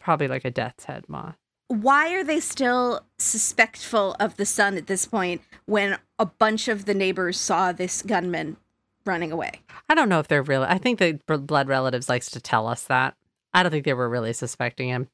Probably 0.01 0.27
like 0.27 0.45
a 0.45 0.51
death's 0.51 0.85
head 0.85 1.05
moth. 1.09 1.37
Why 1.69 2.15
are 2.15 2.25
they 2.25 2.41
still 2.41 3.03
suspectful 3.19 4.17
of 4.19 4.37
the 4.37 4.47
son 4.47 4.77
at 4.77 4.87
this 4.87 5.07
point 5.07 5.43
when 5.67 5.99
a 6.19 6.27
bunch 6.27 6.67
of 6.67 6.87
the 6.87 6.95
neighbors 6.95 7.39
saw 7.39 7.73
this 7.73 8.03
gunman 8.03 8.57
running 9.05 9.31
away? 9.31 9.61
I 9.89 9.95
don't 9.95 10.09
know 10.09 10.19
if 10.19 10.29
they're 10.29 10.43
really. 10.43 10.67
I 10.67 10.79
think 10.79 10.99
the 10.99 11.21
blood 11.27 11.69
relatives 11.69 12.09
likes 12.09 12.31
to 12.31 12.41
tell 12.41 12.67
us 12.67 12.85
that. 12.85 13.15
I 13.59 13.65
don't 13.65 13.73
think 13.73 13.85
they 13.85 13.93
were 13.93 14.09
really 14.09 14.33
suspecting 14.33 14.89
him. 14.89 15.09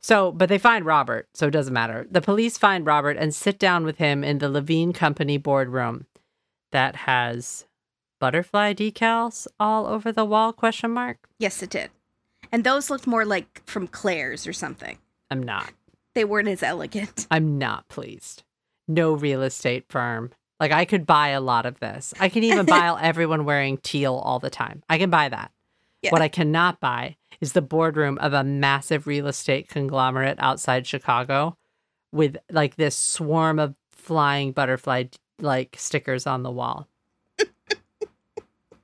So, 0.00 0.30
but 0.30 0.48
they 0.48 0.58
find 0.58 0.86
Robert, 0.86 1.28
so 1.34 1.48
it 1.48 1.50
doesn't 1.50 1.74
matter. 1.74 2.06
The 2.08 2.20
police 2.20 2.56
find 2.56 2.86
Robert 2.86 3.16
and 3.16 3.34
sit 3.34 3.58
down 3.58 3.84
with 3.84 3.98
him 3.98 4.22
in 4.22 4.38
the 4.38 4.48
Levine 4.48 4.92
Company 4.92 5.38
boardroom 5.38 6.06
that 6.70 6.94
has 6.94 7.66
butterfly 8.20 8.74
decals 8.74 9.48
all 9.58 9.88
over 9.88 10.12
the 10.12 10.24
wall 10.24 10.52
question 10.52 10.92
mark. 10.92 11.28
Yes, 11.40 11.64
it 11.64 11.70
did. 11.70 11.90
And 12.52 12.62
those 12.62 12.90
looked 12.90 13.08
more 13.08 13.24
like 13.24 13.60
from 13.66 13.88
Claire's 13.88 14.46
or 14.46 14.52
something. 14.52 14.98
I'm 15.28 15.42
not. 15.42 15.72
They 16.14 16.24
weren't 16.24 16.46
as 16.46 16.62
elegant. 16.62 17.26
I'm 17.32 17.58
not 17.58 17.88
pleased. 17.88 18.44
No 18.86 19.14
real 19.14 19.42
estate 19.42 19.86
firm. 19.88 20.30
Like 20.60 20.70
I 20.70 20.84
could 20.84 21.06
buy 21.06 21.30
a 21.30 21.40
lot 21.40 21.66
of 21.66 21.80
this. 21.80 22.14
I 22.20 22.28
can 22.28 22.44
even 22.44 22.66
buy 22.66 22.96
everyone 23.02 23.44
wearing 23.44 23.78
teal 23.78 24.14
all 24.14 24.38
the 24.38 24.48
time. 24.48 24.84
I 24.88 24.96
can 24.98 25.10
buy 25.10 25.28
that. 25.28 25.50
Yeah. 26.02 26.10
What 26.10 26.22
I 26.22 26.28
cannot 26.28 26.80
buy 26.80 27.16
is 27.40 27.52
the 27.52 27.62
boardroom 27.62 28.18
of 28.18 28.32
a 28.32 28.44
massive 28.44 29.06
real 29.06 29.26
estate 29.26 29.68
conglomerate 29.68 30.38
outside 30.38 30.86
Chicago 30.86 31.56
with 32.12 32.36
like 32.50 32.76
this 32.76 32.96
swarm 32.96 33.58
of 33.58 33.74
flying 33.90 34.52
butterfly 34.52 35.04
like 35.38 35.76
stickers 35.78 36.26
on 36.26 36.42
the 36.42 36.50
wall. 36.50 36.88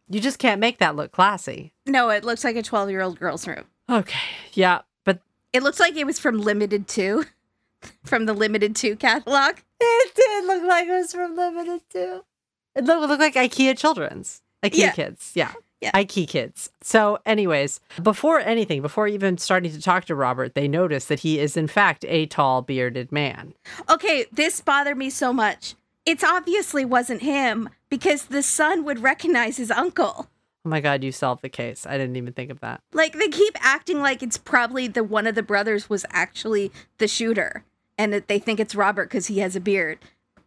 you 0.09 0.21
just 0.21 0.39
can't 0.39 0.61
make 0.61 0.79
that 0.79 0.97
look 0.97 1.13
classy. 1.13 1.73
No, 1.87 2.11
it 2.11 2.25
looks 2.25 2.45
like 2.45 2.57
a 2.57 2.63
12 2.63 2.91
year 2.91 3.03
old 3.03 3.19
girl's 3.19 3.47
room. 3.47 3.65
Okay. 3.89 4.19
Yeah. 4.53 4.83
But 5.05 5.21
it 5.53 5.63
looks 5.63 5.81
like 5.81 5.97
it 5.97 6.07
was 6.07 6.19
from 6.19 6.41
Limited 6.41 6.89
Too, 6.89 7.25
from 8.05 8.27
the 8.27 8.35
Limited 8.35 8.77
Too 8.77 8.97
catalog. 8.97 9.57
It 9.81 10.15
did 10.15 10.45
look 10.47 10.63
like 10.65 10.87
it 10.87 10.93
was 10.93 11.13
from 11.13 11.37
Limited 11.37 11.83
Too. 11.91 12.25
It 12.75 12.85
looked, 12.85 13.09
looked 13.09 13.21
like 13.21 13.35
IKEA 13.35 13.77
Children's. 13.77 14.43
IKEA 14.63 14.77
yeah. 14.77 14.93
kids. 14.93 15.33
Yeah. 15.35 15.53
Yeah. 15.81 16.03
Kids. 16.05 16.71
So, 16.83 17.19
anyways, 17.27 17.81
before 18.03 18.41
anything, 18.41 18.81
before 18.81 19.09
even 19.09 19.37
starting 19.37 19.73
to 19.73 19.81
talk 19.81 20.07
to 20.07 20.15
Robert, 20.15 20.55
they 20.55 20.69
notice 20.69 21.07
that 21.07 21.21
he 21.21 21.39
is, 21.39 21.57
in 21.57 21.69
fact, 21.69 22.05
a 22.09 22.27
tall, 22.27 22.63
bearded 22.63 23.13
man. 23.13 23.53
Okay, 23.91 24.27
this 24.33 24.61
bothered 24.61 24.97
me 24.97 25.11
so 25.11 25.33
much. 25.33 25.75
It's 26.07 26.25
obviously 26.25 26.85
wasn't 26.85 27.23
him 27.23 27.69
because 27.91 28.27
the 28.27 28.43
son 28.43 28.85
would 28.85 29.03
recognize 29.03 29.57
his 29.57 29.71
uncle. 29.71 30.29
Oh 30.65 30.69
my 30.69 30.81
god, 30.81 31.05
you 31.05 31.13
solved 31.13 31.43
the 31.43 31.49
case. 31.49 31.87
I 31.87 31.99
didn't 31.99 32.17
even 32.17 32.33
think 32.33 32.51
of 32.51 32.61
that. 32.61 32.81
Like 32.93 33.13
they 33.13 33.29
keep 33.29 33.57
acting 33.61 34.01
like 34.01 34.23
it's 34.23 34.39
probably 34.39 34.89
the 34.89 35.05
one 35.05 35.27
of 35.27 35.35
the 35.35 35.43
brothers 35.43 35.89
was 35.89 36.05
actually 36.11 36.73
the 36.99 37.07
shooter 37.07 37.65
and 37.97 38.13
that 38.13 38.27
they 38.27 38.39
think 38.39 38.59
it's 38.59 38.75
Robert 38.75 39.09
cuz 39.09 39.27
he 39.27 39.39
has 39.39 39.55
a 39.55 39.61
beard. 39.61 39.99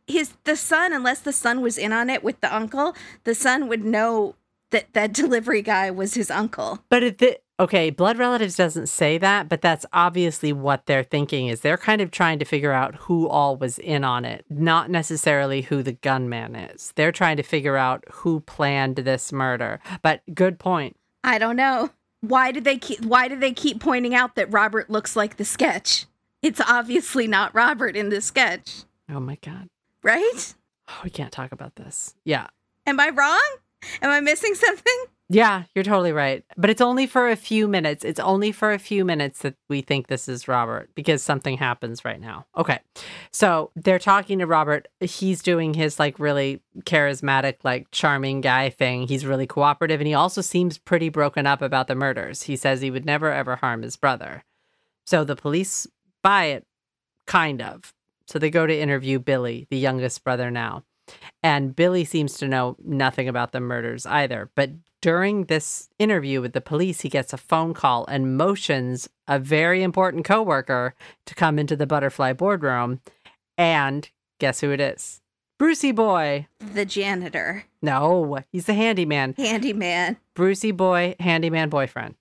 His 0.08 0.34
the 0.44 0.58
son 0.58 0.92
unless 0.92 1.22
the 1.22 1.32
son 1.32 1.62
was 1.62 1.78
in 1.78 1.94
on 1.94 2.10
it 2.10 2.22
with 2.22 2.42
the 2.42 2.54
uncle, 2.54 2.96
the 3.24 3.36
son 3.36 3.70
would 3.70 3.86
know 3.86 4.36
that 4.72 4.94
that 4.94 5.14
delivery 5.14 5.62
guy 5.62 5.92
was 5.92 6.14
his 6.14 6.32
uncle. 6.32 6.80
But 6.90 7.04
it, 7.04 7.18
the, 7.20 7.40
okay, 7.60 7.90
blood 7.90 8.18
relatives 8.18 8.56
doesn't 8.56 8.88
say 8.88 9.18
that, 9.18 9.50
but 9.50 9.62
that's 9.62 9.86
obviously 9.94 10.54
what 10.54 10.86
they're 10.86 11.04
thinking 11.04 11.48
is 11.48 11.62
they're 11.62 11.78
kind 11.78 12.02
of 12.02 12.12
trying 12.12 12.40
to 12.40 12.46
figure 12.46 12.72
out 12.72 12.96
who 12.96 13.28
all 13.28 13.58
was 13.58 13.78
in 13.80 14.04
on 14.04 14.26
it, 14.26 14.46
not 14.50 14.90
necessarily 14.90 15.62
who 15.64 15.84
the 15.84 15.94
gunman 15.94 16.56
is. 16.56 16.94
They're 16.96 17.12
trying 17.12 17.38
to 17.38 17.44
figure 17.44 17.78
out 17.78 18.04
who 18.12 18.40
planned 18.42 18.98
this 18.98 19.32
murder. 19.32 19.80
But 20.02 20.22
good 20.34 20.60
point. 20.60 20.96
I 21.24 21.38
don't 21.38 21.56
know. 21.56 21.92
Why 22.22 22.52
did 22.52 22.64
they 22.64 22.78
keep 22.78 23.02
why 23.02 23.28
did 23.28 23.40
they 23.40 23.54
keep 23.54 23.80
pointing 23.80 24.14
out 24.14 24.36
that 24.36 24.52
Robert 24.52 24.90
looks 24.90 25.16
like 25.16 25.38
the 25.38 25.46
sketch? 25.46 26.06
It's 26.42 26.62
obviously 26.62 27.28
not 27.28 27.54
Robert 27.54 27.96
in 27.96 28.10
the 28.10 28.22
sketch. 28.22 28.84
Oh 29.10 29.20
my 29.20 29.38
god. 29.42 29.70
Right? 30.04 30.54
Oh, 30.88 31.02
we 31.04 31.10
can't 31.10 31.32
talk 31.32 31.52
about 31.52 31.76
this. 31.76 32.16
Yeah. 32.24 32.48
Am 32.86 33.00
I 33.00 33.10
wrong? 33.10 33.42
Am 34.02 34.10
I 34.10 34.20
missing 34.20 34.56
something? 34.56 35.06
Yeah, 35.32 35.66
you're 35.76 35.84
totally 35.84 36.12
right. 36.12 36.44
But 36.58 36.72
it's 36.72 36.82
only 36.82 37.06
for 37.06 37.30
a 37.30 37.36
few 37.36 37.68
minutes. 37.68 38.04
It's 38.04 38.20
only 38.20 38.52
for 38.52 38.72
a 38.72 38.80
few 38.80 39.06
minutes 39.06 39.42
that 39.42 39.54
we 39.70 39.82
think 39.82 40.08
this 40.08 40.28
is 40.28 40.48
Robert 40.48 40.90
because 40.96 41.22
something 41.22 41.58
happens 41.58 42.04
right 42.04 42.20
now. 42.20 42.48
Okay. 42.58 42.80
So 43.32 43.70
they're 43.76 44.00
talking 44.00 44.40
to 44.40 44.48
Robert. 44.48 44.88
He's 45.00 45.44
doing 45.44 45.76
his 45.76 46.00
like 46.00 46.20
really 46.20 46.64
charismatic, 46.82 47.58
like 47.64 47.92
charming 47.92 48.42
guy 48.42 48.72
thing. 48.72 49.08
He's 49.08 49.24
really 49.24 49.46
cooperative 49.46 50.02
and 50.02 50.08
he 50.08 50.16
also 50.16 50.42
seems 50.42 50.80
pretty 50.80 51.10
broken 51.10 51.46
up 51.46 51.62
about 51.62 51.88
the 51.88 51.96
murders. 51.96 52.44
He 52.44 52.56
says 52.56 52.82
he 52.82 52.90
would 52.90 53.06
never 53.06 53.32
ever 53.32 53.58
harm 53.58 53.84
his 53.84 53.98
brother. 53.98 54.44
So 55.06 55.24
the 55.24 55.36
police 55.36 55.86
buy 56.24 56.46
it, 56.46 56.66
kind 57.28 57.62
of. 57.62 57.94
So 58.26 58.40
they 58.40 58.50
go 58.50 58.66
to 58.66 58.80
interview 58.80 59.20
Billy, 59.20 59.68
the 59.70 59.78
youngest 59.78 60.24
brother 60.24 60.50
now. 60.50 60.84
And 61.44 61.76
Billy 61.76 62.04
seems 62.06 62.36
to 62.38 62.48
know 62.48 62.76
nothing 62.84 63.28
about 63.28 63.52
the 63.52 63.60
murders 63.60 64.06
either. 64.06 64.50
But 64.56 64.72
during 65.02 65.46
this 65.46 65.90
interview 65.98 66.42
with 66.42 66.54
the 66.54 66.62
police, 66.62 67.02
he 67.02 67.10
gets 67.10 67.32
a 67.32 67.38
phone 67.38 67.74
call 67.74 68.06
and 68.08 68.38
motions 68.38 69.08
a 69.28 69.40
very 69.40 69.82
important 69.84 70.26
coworker 70.26 70.94
to 71.26 71.36
come 71.36 71.58
into 71.58 71.76
the 71.76 71.88
butterfly 71.88 72.34
boardroom. 72.34 73.00
And 73.58 74.10
guess 74.40 74.60
who 74.62 74.72
it 74.72 74.82
is? 74.82 75.22
Brucey 75.58 75.92
Boy. 75.92 76.48
The 76.74 76.86
janitor, 76.86 77.66
No, 77.82 78.40
he's 78.52 78.66
the 78.66 78.74
handyman. 78.74 79.34
handyman. 79.38 80.18
Brucey 80.34 80.72
Boy, 80.72 81.16
handyman 81.20 81.70
boyfriend. 81.70 82.16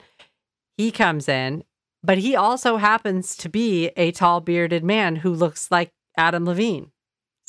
He 0.76 0.90
comes 0.90 1.28
in, 1.28 1.62
but 2.02 2.18
he 2.18 2.34
also 2.34 2.76
happens 2.78 3.36
to 3.36 3.48
be 3.48 3.90
a 3.96 4.10
tall 4.12 4.40
bearded 4.40 4.82
man 4.84 5.16
who 5.16 5.32
looks 5.32 5.70
like 5.70 5.90
Adam 6.16 6.44
Levine. 6.44 6.90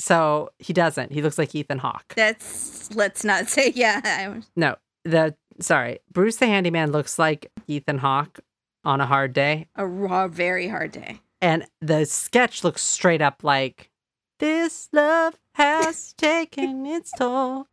So 0.00 0.48
he 0.58 0.72
doesn't. 0.72 1.12
He 1.12 1.20
looks 1.20 1.36
like 1.38 1.54
Ethan 1.54 1.78
Hawke. 1.78 2.14
That's 2.16 2.92
let's 2.94 3.22
not 3.22 3.48
say 3.48 3.70
yeah. 3.76 4.00
I'm- 4.04 4.44
No, 4.56 4.76
the 5.04 5.34
sorry, 5.60 5.98
Bruce 6.12 6.36
the 6.36 6.46
handyman 6.46 6.90
looks 6.90 7.18
like 7.18 7.52
Ethan 7.68 7.98
Hawke 7.98 8.40
on 8.82 9.00
a 9.00 9.06
hard 9.06 9.34
day, 9.34 9.66
A 9.76 9.86
raw, 9.86 10.26
very 10.26 10.68
hard 10.68 10.92
day. 10.92 11.20
and 11.42 11.66
the 11.82 12.06
sketch 12.06 12.64
looks 12.64 12.80
straight 12.82 13.20
up 13.20 13.44
like 13.44 13.90
this 14.38 14.88
love 14.92 15.34
has 15.54 16.12
taken 16.16 16.86
its 16.86 17.12
toll. 17.12 17.66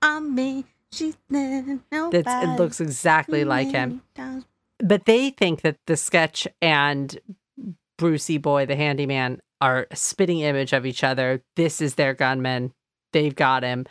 On 0.00 0.34
me, 0.34 0.64
she's 0.90 1.18
living 1.28 1.82
It's, 1.92 2.26
it 2.26 2.58
looks 2.58 2.80
exactly 2.80 3.44
like 3.44 3.72
him. 3.72 4.00
But 4.78 5.04
they 5.04 5.28
think 5.30 5.60
that 5.60 5.76
the 5.86 5.96
sketch 5.98 6.48
and 6.62 7.18
Brucey 7.98 8.38
Boy 8.38 8.66
the 8.66 8.76
handyman 8.76 9.40
are 9.60 9.86
a 9.90 9.96
spitting 9.96 10.40
image 10.40 10.72
of 10.72 10.84
each 10.84 11.04
other. 11.04 11.42
This 11.56 11.80
is 11.80 11.94
their 11.94 12.14
gunman. 12.14 12.72
They've 13.12 13.34
got 13.34 13.62
him. 13.62 13.86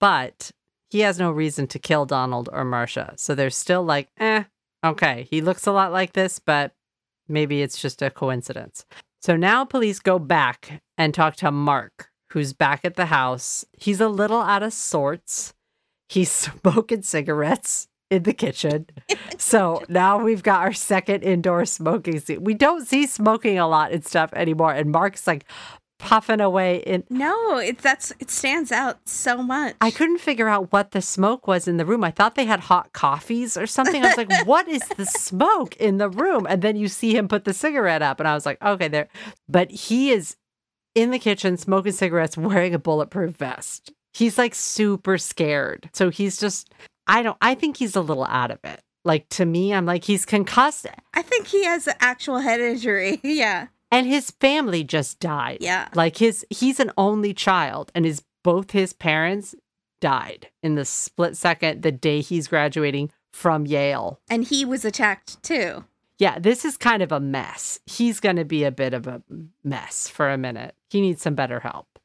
But 0.00 0.50
he 0.90 1.00
has 1.00 1.18
no 1.18 1.30
reason 1.30 1.66
to 1.68 1.78
kill 1.78 2.06
Donald 2.06 2.48
or 2.52 2.64
Marcia. 2.64 3.14
So 3.16 3.34
they're 3.34 3.50
still 3.50 3.82
like, 3.82 4.08
eh, 4.18 4.44
okay, 4.84 5.26
he 5.30 5.40
looks 5.40 5.66
a 5.66 5.72
lot 5.72 5.92
like 5.92 6.12
this, 6.12 6.38
but 6.38 6.72
maybe 7.28 7.62
it's 7.62 7.80
just 7.80 8.02
a 8.02 8.10
coincidence. 8.10 8.84
So 9.20 9.36
now 9.36 9.64
police 9.64 9.98
go 9.98 10.18
back 10.18 10.82
and 10.96 11.12
talk 11.12 11.36
to 11.36 11.50
Mark, 11.50 12.10
who's 12.30 12.52
back 12.52 12.84
at 12.84 12.94
the 12.94 13.06
house. 13.06 13.64
He's 13.72 14.00
a 14.00 14.08
little 14.08 14.40
out 14.40 14.62
of 14.62 14.72
sorts. 14.72 15.52
He's 16.08 16.30
smoking 16.62 17.02
cigarettes 17.02 17.88
in 18.10 18.22
the 18.24 18.34
kitchen. 18.34 18.86
So 19.38 19.82
now 19.90 20.18
we've 20.18 20.42
got 20.42 20.62
our 20.62 20.72
second 20.72 21.22
indoor 21.22 21.66
smoking 21.66 22.20
scene. 22.20 22.42
We 22.42 22.54
don't 22.54 22.86
see 22.86 23.06
smoking 23.06 23.58
a 23.58 23.68
lot 23.68 23.92
and 23.92 24.02
stuff 24.04 24.32
anymore. 24.32 24.72
And 24.72 24.90
Mark's 24.90 25.26
like 25.26 25.44
puffing 25.98 26.40
away 26.40 26.78
in 26.78 27.04
No, 27.10 27.58
it 27.58 27.78
that's 27.78 28.12
it 28.18 28.30
stands 28.30 28.72
out 28.72 28.98
so 29.06 29.42
much. 29.42 29.76
I 29.80 29.90
couldn't 29.90 30.18
figure 30.18 30.48
out 30.48 30.72
what 30.72 30.92
the 30.92 31.02
smoke 31.02 31.46
was 31.46 31.68
in 31.68 31.76
the 31.76 31.84
room. 31.84 32.04
I 32.04 32.10
thought 32.10 32.34
they 32.34 32.46
had 32.46 32.60
hot 32.60 32.92
coffees 32.92 33.56
or 33.56 33.66
something. 33.66 34.02
I 34.02 34.08
was 34.08 34.16
like, 34.16 34.32
what 34.46 34.68
is 34.68 34.82
the 34.96 35.06
smoke 35.06 35.76
in 35.76 35.98
the 35.98 36.08
room? 36.08 36.46
And 36.48 36.62
then 36.62 36.76
you 36.76 36.88
see 36.88 37.14
him 37.14 37.28
put 37.28 37.44
the 37.44 37.54
cigarette 37.54 38.02
up, 38.02 38.20
and 38.20 38.28
I 38.28 38.34
was 38.34 38.46
like, 38.46 38.62
okay, 38.62 38.88
there. 38.88 39.08
But 39.48 39.70
he 39.70 40.10
is 40.10 40.36
in 40.94 41.10
the 41.10 41.18
kitchen 41.18 41.56
smoking 41.56 41.92
cigarettes 41.92 42.36
wearing 42.36 42.74
a 42.74 42.78
bulletproof 42.78 43.36
vest. 43.36 43.92
He's 44.14 44.38
like 44.38 44.54
super 44.54 45.18
scared. 45.18 45.90
So 45.92 46.08
he's 46.08 46.40
just, 46.40 46.72
I 47.06 47.22
don't, 47.22 47.36
I 47.40 47.54
think 47.54 47.76
he's 47.76 47.96
a 47.96 48.00
little 48.00 48.24
out 48.24 48.50
of 48.50 48.58
it. 48.64 48.82
Like 49.04 49.28
to 49.30 49.46
me, 49.46 49.72
I'm 49.72 49.86
like, 49.86 50.04
he's 50.04 50.24
concussed 50.24 50.86
I 51.14 51.22
think 51.22 51.46
he 51.46 51.64
has 51.64 51.86
an 51.86 51.94
actual 52.00 52.38
head 52.38 52.60
injury. 52.60 53.20
yeah. 53.24 53.68
and 53.90 54.06
his 54.06 54.30
family 54.32 54.82
just 54.82 55.20
died. 55.20 55.58
Yeah. 55.60 55.88
Like 55.94 56.16
his 56.18 56.44
he's 56.50 56.80
an 56.80 56.90
only 56.96 57.32
child 57.32 57.92
and 57.94 58.04
his 58.04 58.22
both 58.42 58.72
his 58.72 58.92
parents 58.92 59.54
died 60.00 60.48
in 60.62 60.74
the 60.74 60.84
split 60.84 61.36
second 61.36 61.82
the 61.82 61.92
day 61.92 62.20
he's 62.20 62.48
graduating 62.48 63.10
from 63.32 63.66
Yale. 63.66 64.20
And 64.28 64.44
he 64.44 64.64
was 64.64 64.84
attacked 64.84 65.42
too. 65.42 65.84
Yeah, 66.18 66.38
this 66.38 66.64
is 66.64 66.76
kind 66.76 67.02
of 67.02 67.12
a 67.12 67.20
mess. 67.20 67.78
He's 67.84 68.20
going 68.20 68.36
to 68.36 68.44
be 68.44 68.64
a 68.64 68.70
bit 68.70 68.94
of 68.94 69.06
a 69.06 69.22
mess 69.62 70.08
for 70.08 70.30
a 70.30 70.38
minute. 70.38 70.74
He 70.88 71.00
needs 71.02 71.20
some 71.22 71.34
better 71.34 71.60
help. 71.60 71.98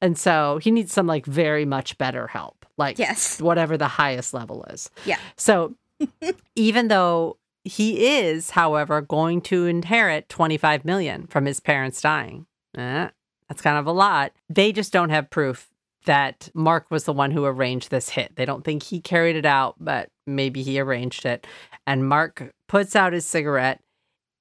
And 0.00 0.16
so 0.16 0.58
he 0.62 0.70
needs 0.70 0.92
some 0.92 1.06
like 1.06 1.26
very 1.26 1.66
much 1.66 1.98
better 1.98 2.28
help. 2.28 2.59
Like 2.80 2.98
Yes. 2.98 3.40
whatever 3.40 3.76
the 3.76 3.86
highest 3.88 4.34
level 4.34 4.64
is. 4.64 4.90
Yeah. 5.04 5.18
So 5.36 5.74
even 6.56 6.88
though 6.88 7.36
he 7.62 8.06
is, 8.18 8.50
however, 8.50 9.00
going 9.02 9.40
to 9.42 9.66
inherit 9.66 10.28
25 10.28 10.84
million 10.84 11.26
from 11.26 11.44
his 11.44 11.60
parents 11.60 12.00
dying, 12.00 12.46
eh, 12.76 13.08
that's 13.48 13.60
kind 13.62 13.78
of 13.78 13.86
a 13.86 13.92
lot. 13.92 14.32
They 14.48 14.72
just 14.72 14.92
don't 14.92 15.10
have 15.10 15.28
proof 15.30 15.68
that 16.06 16.48
Mark 16.54 16.90
was 16.90 17.04
the 17.04 17.12
one 17.12 17.30
who 17.32 17.44
arranged 17.44 17.90
this 17.90 18.08
hit. 18.10 18.34
They 18.36 18.46
don't 18.46 18.64
think 18.64 18.82
he 18.84 19.00
carried 19.00 19.36
it 19.36 19.44
out, 19.44 19.74
but 19.78 20.08
maybe 20.26 20.62
he 20.62 20.80
arranged 20.80 21.26
it. 21.26 21.46
And 21.86 22.08
Mark 22.08 22.52
puts 22.66 22.96
out 22.96 23.12
his 23.12 23.26
cigarette 23.26 23.80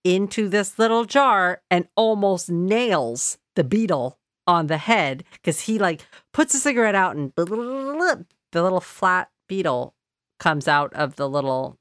into 0.05 0.47
this 0.47 0.79
little 0.79 1.03
jar 1.03 1.61
and 1.69 1.87
almost 1.97 2.49
nails 2.49 3.37
the 3.55 3.65
beetle 3.65 4.17
on 4.49 4.65
the 4.65 4.79
head 4.79 5.23
because 5.33 5.61
he 5.61 5.77
like 5.77 6.01
puts 6.33 6.55
a 6.55 6.57
cigarette 6.57 6.95
out 6.95 7.15
and 7.15 7.31
the 7.35 7.45
little 7.45 8.81
flat 8.81 9.29
beetle 9.47 9.93
comes 10.39 10.67
out 10.67 10.91
of 10.93 11.17
the 11.17 11.29
little 11.29 11.77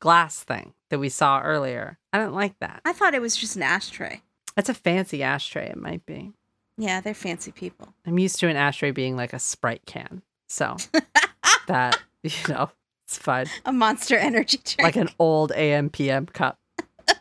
glass 0.00 0.42
thing 0.44 0.74
that 0.90 0.98
we 0.98 1.08
saw 1.08 1.40
earlier. 1.40 1.98
I 2.12 2.18
don't 2.18 2.34
like 2.34 2.58
that. 2.58 2.82
I 2.84 2.92
thought 2.92 3.14
it 3.14 3.22
was 3.22 3.36
just 3.36 3.56
an 3.56 3.62
ashtray. 3.62 4.20
It's 4.54 4.68
a 4.68 4.74
fancy 4.74 5.22
ashtray, 5.22 5.70
it 5.70 5.78
might 5.78 6.04
be. 6.04 6.32
Yeah, 6.76 7.00
they're 7.00 7.14
fancy 7.14 7.52
people. 7.52 7.94
I'm 8.06 8.18
used 8.18 8.38
to 8.40 8.48
an 8.48 8.56
ashtray 8.56 8.90
being 8.90 9.16
like 9.16 9.32
a 9.32 9.38
Sprite 9.38 9.86
can. 9.86 10.20
So 10.46 10.76
that, 11.68 12.00
you 12.22 12.30
know, 12.48 12.70
it's 13.06 13.16
fine. 13.16 13.46
A 13.64 13.72
monster 13.72 14.18
energy 14.18 14.58
drink. 14.62 14.82
Like 14.82 14.96
an 14.96 15.08
old 15.18 15.52
AM 15.52 15.88
PM 15.88 16.26
cup. 16.26 16.58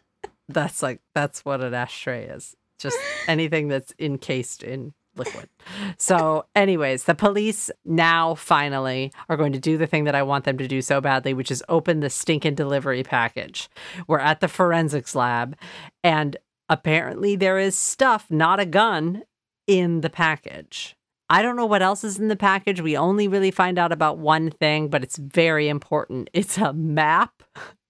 That's 0.50 0.82
like, 0.82 1.00
that's 1.14 1.46
what 1.46 1.62
an 1.62 1.76
ashtray 1.76 2.26
is. 2.26 2.56
Just 2.80 2.98
anything 3.28 3.68
that's 3.68 3.94
encased 4.00 4.64
in 4.64 4.94
liquid. 5.16 5.50
So, 5.98 6.46
anyways, 6.56 7.04
the 7.04 7.16
police 7.16 7.70
now 7.86 8.36
finally 8.36 9.12
are 9.28 9.38
going 9.38 9.54
to 9.54 9.60
do 9.60 9.78
the 9.78 9.88
thing 9.88 10.06
that 10.06 10.16
I 10.16 10.24
want 10.24 10.46
them 10.46 10.58
to 10.58 10.68
do 10.68 10.82
so 10.82 11.02
badly, 11.02 11.34
which 11.34 11.52
is 11.52 11.64
open 11.70 12.00
the 12.00 12.10
stinking 12.10 12.56
delivery 12.56 13.04
package. 13.04 13.70
We're 14.08 14.20
at 14.20 14.40
the 14.40 14.48
forensics 14.48 15.16
lab, 15.16 15.56
and 16.04 16.38
apparently 16.70 17.36
there 17.36 17.60
is 17.60 17.78
stuff, 17.78 18.28
not 18.30 18.60
a 18.60 18.66
gun, 18.66 19.24
in 19.68 20.02
the 20.02 20.10
package. 20.10 20.96
I 21.30 21.44
don't 21.44 21.56
know 21.56 21.68
what 21.68 21.84
else 21.84 22.04
is 22.04 22.18
in 22.18 22.28
the 22.28 22.36
package. 22.36 22.82
We 22.82 22.98
only 22.98 23.28
really 23.28 23.52
find 23.52 23.78
out 23.78 23.92
about 23.92 24.18
one 24.18 24.50
thing, 24.50 24.88
but 24.88 25.04
it's 25.04 25.18
very 25.18 25.70
important. 25.70 26.30
It's 26.34 26.58
a 26.58 26.74
map 26.74 27.44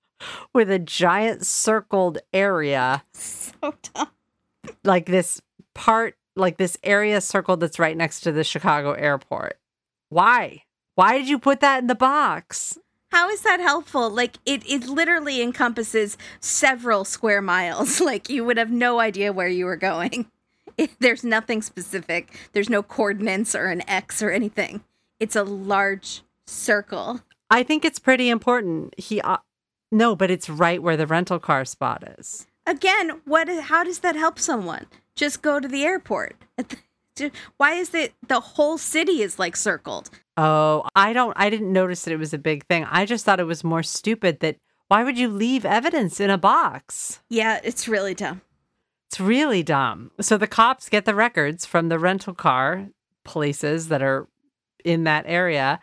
with 0.53 0.69
a 0.69 0.79
giant 0.79 1.45
circled 1.45 2.17
area 2.33 3.03
so 3.13 3.75
dumb. 3.93 4.09
Like 4.83 5.05
this 5.05 5.41
part, 5.73 6.15
like 6.35 6.57
this 6.57 6.77
area 6.83 7.21
circled 7.21 7.59
that's 7.59 7.79
right 7.79 7.97
next 7.97 8.21
to 8.21 8.31
the 8.31 8.43
Chicago 8.43 8.93
airport. 8.93 9.57
Why? 10.09 10.63
Why 10.95 11.17
did 11.17 11.29
you 11.29 11.39
put 11.39 11.59
that 11.61 11.79
in 11.79 11.87
the 11.87 11.95
box? 11.95 12.77
How 13.11 13.29
is 13.29 13.41
that 13.41 13.59
helpful? 13.59 14.09
Like 14.09 14.37
it, 14.45 14.63
it 14.69 14.87
literally 14.87 15.41
encompasses 15.41 16.17
several 16.39 17.05
square 17.05 17.41
miles. 17.41 18.01
Like 18.09 18.29
you 18.29 18.43
would 18.43 18.57
have 18.57 18.71
no 18.71 18.99
idea 18.99 19.31
where 19.31 19.47
you 19.47 19.65
were 19.65 19.77
going. 19.77 20.25
It, 20.77 20.91
there's 20.99 21.25
nothing 21.25 21.61
specific. 21.61 22.33
There's 22.53 22.69
no 22.69 22.81
coordinates 22.81 23.53
or 23.53 23.65
an 23.65 23.87
X 23.89 24.21
or 24.21 24.29
anything. 24.29 24.81
It's 25.19 25.35
a 25.35 25.43
large 25.43 26.21
circle. 26.47 27.19
I 27.49 27.63
think 27.63 27.83
it's 27.83 27.99
pretty 27.99 28.29
important. 28.29 28.97
He, 28.97 29.19
uh, 29.19 29.39
no, 29.91 30.15
but 30.15 30.31
it's 30.31 30.49
right 30.49 30.81
where 30.81 30.95
the 30.95 31.05
rental 31.05 31.37
car 31.37 31.65
spot 31.65 32.03
is. 32.17 32.47
Again, 32.69 33.21
what? 33.25 33.49
How 33.49 33.83
does 33.83 33.99
that 34.01 34.15
help 34.15 34.37
someone? 34.37 34.85
Just 35.15 35.41
go 35.41 35.59
to 35.59 35.67
the 35.67 35.83
airport. 35.83 36.35
Why 37.57 37.73
is 37.73 37.95
it 37.95 38.13
the 38.27 38.39
whole 38.39 38.77
city 38.77 39.23
is 39.23 39.39
like 39.39 39.55
circled? 39.55 40.11
Oh, 40.37 40.83
I 40.95 41.11
don't, 41.11 41.33
I 41.35 41.49
didn't 41.49 41.73
notice 41.73 42.03
that 42.03 42.13
it 42.13 42.19
was 42.19 42.31
a 42.31 42.37
big 42.37 42.63
thing. 42.67 42.85
I 42.85 43.07
just 43.07 43.25
thought 43.25 43.39
it 43.39 43.45
was 43.45 43.63
more 43.63 43.81
stupid 43.81 44.39
that 44.41 44.57
why 44.87 45.03
would 45.03 45.17
you 45.17 45.29
leave 45.29 45.65
evidence 45.65 46.19
in 46.19 46.29
a 46.29 46.37
box? 46.37 47.21
Yeah, 47.27 47.59
it's 47.63 47.87
really 47.87 48.13
dumb. 48.13 48.41
It's 49.09 49.19
really 49.19 49.63
dumb. 49.63 50.11
So 50.21 50.37
the 50.37 50.47
cops 50.47 50.89
get 50.89 51.05
the 51.05 51.15
records 51.15 51.65
from 51.65 51.89
the 51.89 51.99
rental 51.99 52.35
car 52.35 52.89
places 53.25 53.87
that 53.87 54.03
are 54.03 54.27
in 54.85 55.05
that 55.05 55.25
area 55.27 55.79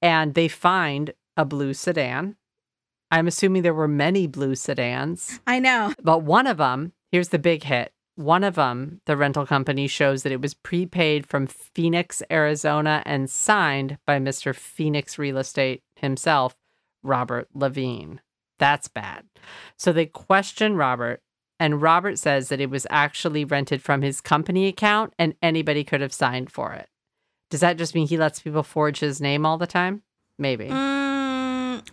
and 0.00 0.34
they 0.34 0.46
find 0.46 1.12
a 1.36 1.44
blue 1.44 1.74
sedan. 1.74 2.36
I'm 3.10 3.26
assuming 3.26 3.62
there 3.62 3.74
were 3.74 3.88
many 3.88 4.26
blue 4.26 4.54
sedans, 4.54 5.40
I 5.46 5.58
know. 5.58 5.94
but 6.02 6.22
one 6.22 6.46
of 6.46 6.58
them, 6.58 6.92
here's 7.10 7.28
the 7.30 7.38
big 7.38 7.64
hit. 7.64 7.92
One 8.16 8.42
of 8.42 8.56
them, 8.56 9.00
the 9.06 9.16
rental 9.16 9.46
company 9.46 9.86
shows 9.86 10.24
that 10.24 10.32
it 10.32 10.40
was 10.40 10.52
prepaid 10.52 11.26
from 11.26 11.46
Phoenix, 11.46 12.20
Arizona, 12.30 13.02
and 13.06 13.30
signed 13.30 13.98
by 14.06 14.18
Mr. 14.18 14.54
Phoenix 14.54 15.18
Real 15.18 15.38
Estate 15.38 15.82
himself, 15.96 16.56
Robert 17.02 17.48
Levine. 17.54 18.20
That's 18.58 18.88
bad. 18.88 19.24
So 19.76 19.92
they 19.92 20.06
question 20.06 20.74
Robert, 20.76 21.20
and 21.60 21.80
Robert 21.80 22.18
says 22.18 22.48
that 22.48 22.60
it 22.60 22.70
was 22.70 22.86
actually 22.90 23.44
rented 23.44 23.82
from 23.82 24.02
his 24.02 24.20
company 24.20 24.66
account 24.66 25.14
and 25.18 25.34
anybody 25.40 25.84
could 25.84 26.00
have 26.00 26.12
signed 26.12 26.50
for 26.50 26.72
it. 26.72 26.88
Does 27.50 27.60
that 27.60 27.78
just 27.78 27.94
mean 27.94 28.08
he 28.08 28.16
lets 28.16 28.40
people 28.40 28.62
forge 28.64 28.98
his 28.98 29.20
name 29.20 29.46
all 29.46 29.58
the 29.58 29.66
time? 29.66 30.02
Maybe. 30.38 30.66
Mm, 30.66 31.07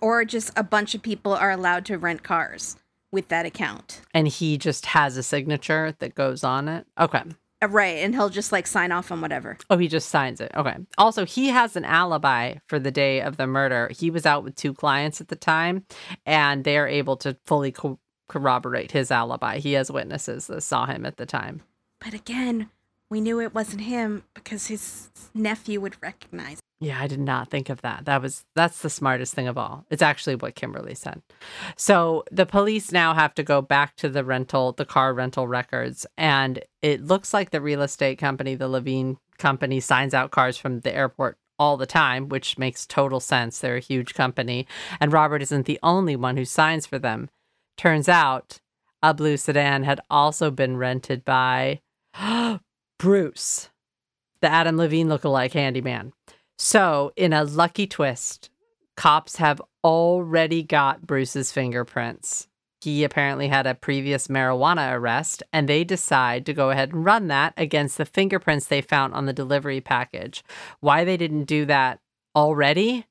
Or 0.02 0.26
just 0.26 0.52
a 0.56 0.64
bunch 0.64 0.96
of 0.96 1.02
people 1.02 1.34
are 1.34 1.52
allowed 1.52 1.86
to 1.86 1.98
rent 1.98 2.24
cars 2.24 2.78
with 3.12 3.30
that 3.30 3.46
account. 3.46 4.02
And 4.14 4.28
he 4.28 4.58
just 4.58 4.88
has 4.88 5.18
a 5.18 5.24
signature 5.24 5.96
that 6.00 6.16
goes 6.16 6.43
on 6.43 6.68
it. 6.68 6.86
Okay. 7.00 7.24
Uh, 7.62 7.68
Right, 7.70 7.98
and 8.04 8.14
he'll 8.14 8.30
just 8.30 8.52
like 8.52 8.68
sign 8.68 8.91
off 8.91 9.12
on 9.12 9.22
whatever. 9.22 9.58
Oh, 9.70 9.78
he 9.78 9.88
just 9.88 10.10
signs 10.10 10.41
it. 10.41 10.52
Okay. 10.56 10.76
Also, 10.98 11.26
he 11.26 11.48
has 11.48 11.76
an 11.76 11.86
alibi 11.86 12.56
for 12.68 12.80
the 12.80 12.91
day 12.91 13.22
of 13.22 13.38
the 13.38 13.48
murder. 13.48 13.89
He 13.98 14.12
was 14.12 14.26
out 14.26 14.43
with 14.43 14.56
two 14.56 14.74
clients 14.74 15.22
at 15.22 15.30
the 15.30 15.36
time, 15.38 15.86
and 16.26 16.64
they 16.64 16.78
are 16.78 16.88
able 16.88 17.16
to 17.18 17.38
fully 17.46 17.72
co- 17.72 18.00
corroborate 18.28 18.91
his 18.91 19.10
alibi. 19.10 19.60
He 19.60 19.74
has 19.74 19.89
witnesses 19.89 20.48
that 20.48 20.62
saw 20.62 20.86
him 20.86 21.06
at 21.06 21.18
the 21.18 21.26
time. 21.26 21.62
But 22.02 22.14
again, 22.14 22.70
we 23.16 23.22
knew 23.22 23.39
it 23.39 23.55
wasn't 23.55 23.80
him 23.80 24.24
because 24.34 24.68
his 24.68 25.09
nephew 25.34 25.80
would 25.80 25.95
recognize. 26.03 26.59
Yeah, 26.82 26.99
I 26.99 27.07
did 27.07 27.22
not 27.22 27.49
think 27.49 27.70
of 27.70 27.82
that. 27.82 28.03
That 28.03 28.22
was 28.22 28.43
that's 28.55 28.82
the 28.82 28.89
smartest 28.89 29.34
thing 29.34 29.47
of 29.47 29.57
all. 29.57 29.86
It's 29.89 30.01
actually 30.01 30.36
what 30.36 30.55
Kimberly 30.55 30.95
said. 30.95 31.22
So 31.78 32.26
the 32.30 32.45
police 32.45 32.91
now 32.91 33.13
have 33.13 33.34
to 33.36 33.43
go 33.43 33.61
back 33.61 33.95
to 33.95 34.09
the 34.09 34.26
rental, 34.26 34.74
the 34.74 34.84
car 34.84 35.13
rental 35.13 35.47
records, 35.47 36.05
and 36.18 36.61
it 36.82 37.05
looks 37.05 37.34
like 37.34 37.51
the 37.51 37.61
real 37.61 37.82
estate 37.84 38.18
company, 38.18 38.53
the 38.53 38.68
Levine 38.68 39.18
company, 39.38 39.80
signs 39.80 40.13
out 40.13 40.32
cars 40.32 40.57
from 40.57 40.82
the 40.82 40.93
airport 40.93 41.38
all 41.57 41.78
the 41.78 41.86
time, 41.86 42.28
which 42.28 42.57
makes 42.57 42.86
total 42.86 43.22
sense. 43.22 43.59
They're 43.59 43.78
a 43.78 43.80
huge 43.80 44.13
company, 44.13 44.68
and 44.99 45.13
Robert 45.13 45.41
isn't 45.41 45.68
the 45.68 45.80
only 45.82 46.18
one 46.18 46.36
who 46.36 46.43
signs 46.43 46.86
for 46.86 46.99
them. 46.99 47.30
Turns 47.78 48.09
out, 48.09 48.59
a 49.01 49.13
blue 49.13 49.38
sedan 49.38 49.84
had 49.84 50.01
also 50.09 50.51
been 50.51 50.76
rented 50.76 51.24
by 51.24 51.80
Bruce, 52.98 53.70
the 54.41 54.48
Adam 54.48 54.78
Levine 54.78 55.08
lookalike 55.08 55.54
handyman. 55.54 56.14
So, 56.58 57.12
in 57.16 57.34
a 57.34 57.43
lucky 57.43 57.86
twist, 57.88 58.50
cops 58.96 59.36
have 59.38 59.62
already 59.84 60.64
got 60.64 61.06
Bruce's 61.06 61.52
fingerprints. 61.52 62.48
He 62.82 63.04
apparently 63.04 63.48
had 63.48 63.66
a 63.66 63.76
previous 63.76 64.28
marijuana 64.28 64.93
arrest, 64.93 65.43
and 65.52 65.68
they 65.68 65.84
decide 65.84 66.46
to 66.46 66.54
go 66.54 66.70
ahead 66.70 66.93
and 66.93 67.04
run 67.04 67.28
that 67.28 67.54
against 67.58 67.98
the 67.98 68.06
fingerprints 68.06 68.68
they 68.68 68.82
found 68.82 69.14
on 69.14 69.26
the 69.26 69.34
delivery 69.34 69.82
package. 69.82 70.43
Why 70.80 71.04
they 71.04 71.18
didn't 71.18 71.46
do 71.46 71.66
that 71.66 72.00
already, 72.36 73.06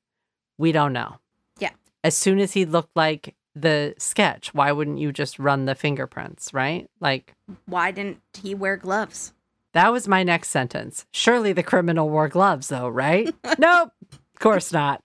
we 0.59 0.73
don't 0.73 0.93
know. 0.93 1.19
Yeah. 1.59 1.73
As 2.03 2.17
soon 2.17 2.39
as 2.39 2.53
he 2.53 2.65
looked 2.65 2.97
like 2.97 3.35
the 3.55 3.95
sketch, 3.99 4.55
why 4.55 4.73
wouldn't 4.73 4.99
you 4.99 5.13
just 5.13 5.39
run 5.39 5.65
the 5.65 5.75
fingerprints, 5.75 6.55
right? 6.55 6.89
Like, 7.01 7.35
Why 7.67 7.91
didn't 7.91 8.21
he 8.33 8.55
wear 8.55 8.77
gloves? 8.77 9.34
That 9.75 9.93
was 9.93 10.09
my 10.09 10.23
next 10.23 10.49
sentence. 10.49 11.05
Surely 11.13 11.53
the 11.53 11.63
criminal 11.63 12.09
wore 12.09 12.29
gloves, 12.29 12.69
though, 12.69 12.89
right? 12.89 13.33
nope, 13.59 13.91
of 14.13 14.41
course 14.41 14.73
not. 14.73 15.04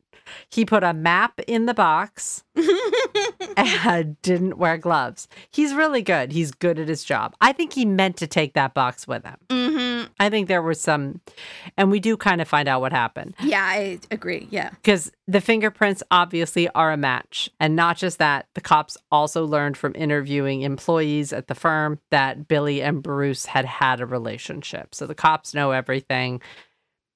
He 0.52 0.66
put 0.66 0.84
a 0.84 0.94
map 0.94 1.40
in 1.48 1.66
the 1.66 1.74
box 1.74 2.44
and 3.58 4.22
didn't 4.22 4.58
wear 4.58 4.78
gloves. 4.78 5.28
He's 5.52 5.74
really 5.74 6.02
good. 6.02 6.32
He's 6.32 6.52
good 6.52 6.80
at 6.80 6.88
his 6.88 7.04
job. 7.04 7.36
I 7.42 7.52
think 7.52 7.74
he 7.74 7.86
meant 7.86 8.18
to 8.18 8.28
take 8.28 8.54
that 8.54 8.74
box 8.74 9.08
with 9.08 9.24
him. 9.26 9.38
Mm-hmm. 9.50 10.12
I 10.20 10.30
think 10.30 10.48
there 10.48 10.62
were 10.62 10.74
some, 10.74 11.22
and 11.78 11.92
we 11.92 12.00
do 12.00 12.18
kind 12.18 12.42
of 12.42 12.48
find 12.48 12.68
out 12.68 12.82
what 12.82 12.92
happened 12.92 13.36
Yeah, 13.42 13.64
I 13.64 14.00
agree. 14.12 14.48
Yeah. 14.50 14.70
because 14.72 15.12
the 15.28 15.42
fingerprints 15.42 16.04
obviously 16.12 16.68
are 16.70 16.92
a 16.92 16.98
match. 16.98 17.50
And 17.60 17.76
not 17.76 17.98
just 17.98 18.18
that, 18.20 18.48
the 18.56 18.62
cops 18.62 18.98
also 19.12 19.46
learned 19.46 19.78
from 19.78 19.94
interviewing 19.96 20.62
employees 20.62 21.32
at 21.32 21.48
the 21.48 21.56
firm 21.56 22.00
that 22.12 22.48
Billy 22.48 22.82
and 22.82 23.02
Bruce 23.04 23.46
had 23.46 23.66
had 23.66 24.02
a 24.02 24.06
relationship. 24.06 24.94
So 24.96 25.06
the 25.06 25.16
cops 25.16 25.54
know 25.54 25.72
everything. 25.72 26.42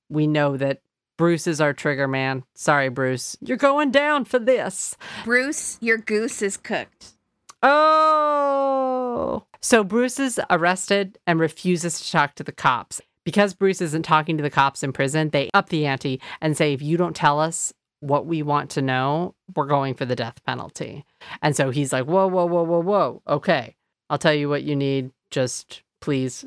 We 0.09 0.27
know 0.27 0.57
that 0.57 0.81
Bruce 1.17 1.47
is 1.47 1.61
our 1.61 1.73
trigger 1.73 2.07
man. 2.07 2.43
Sorry, 2.55 2.89
Bruce. 2.89 3.37
You're 3.41 3.57
going 3.57 3.91
down 3.91 4.25
for 4.25 4.39
this. 4.39 4.97
Bruce, 5.23 5.77
your 5.79 5.97
goose 5.97 6.41
is 6.41 6.57
cooked. 6.57 7.13
Oh. 7.61 9.43
So 9.61 9.83
Bruce 9.83 10.19
is 10.19 10.39
arrested 10.49 11.17
and 11.25 11.39
refuses 11.39 11.99
to 12.01 12.11
talk 12.11 12.35
to 12.35 12.43
the 12.43 12.51
cops. 12.51 12.99
Because 13.23 13.53
Bruce 13.53 13.79
isn't 13.79 14.03
talking 14.03 14.35
to 14.35 14.43
the 14.43 14.49
cops 14.49 14.83
in 14.83 14.91
prison, 14.91 15.29
they 15.29 15.49
up 15.53 15.69
the 15.69 15.85
ante 15.85 16.19
and 16.41 16.57
say, 16.57 16.73
if 16.73 16.81
you 16.81 16.97
don't 16.97 17.15
tell 17.15 17.39
us 17.39 17.71
what 18.01 18.25
we 18.25 18.43
want 18.43 18.69
to 18.71 18.81
know, 18.81 19.33
we're 19.55 19.65
going 19.65 19.93
for 19.93 20.03
the 20.03 20.15
death 20.15 20.43
penalty. 20.45 21.05
And 21.41 21.55
so 21.55 21.69
he's 21.69 21.93
like, 21.93 22.05
whoa, 22.05 22.27
whoa, 22.27 22.45
whoa, 22.45 22.63
whoa, 22.63 22.81
whoa. 22.81 23.21
Okay. 23.25 23.75
I'll 24.09 24.17
tell 24.17 24.33
you 24.33 24.49
what 24.49 24.63
you 24.63 24.75
need. 24.75 25.11
Just 25.31 25.83
please 26.01 26.43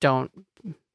don't 0.00 0.30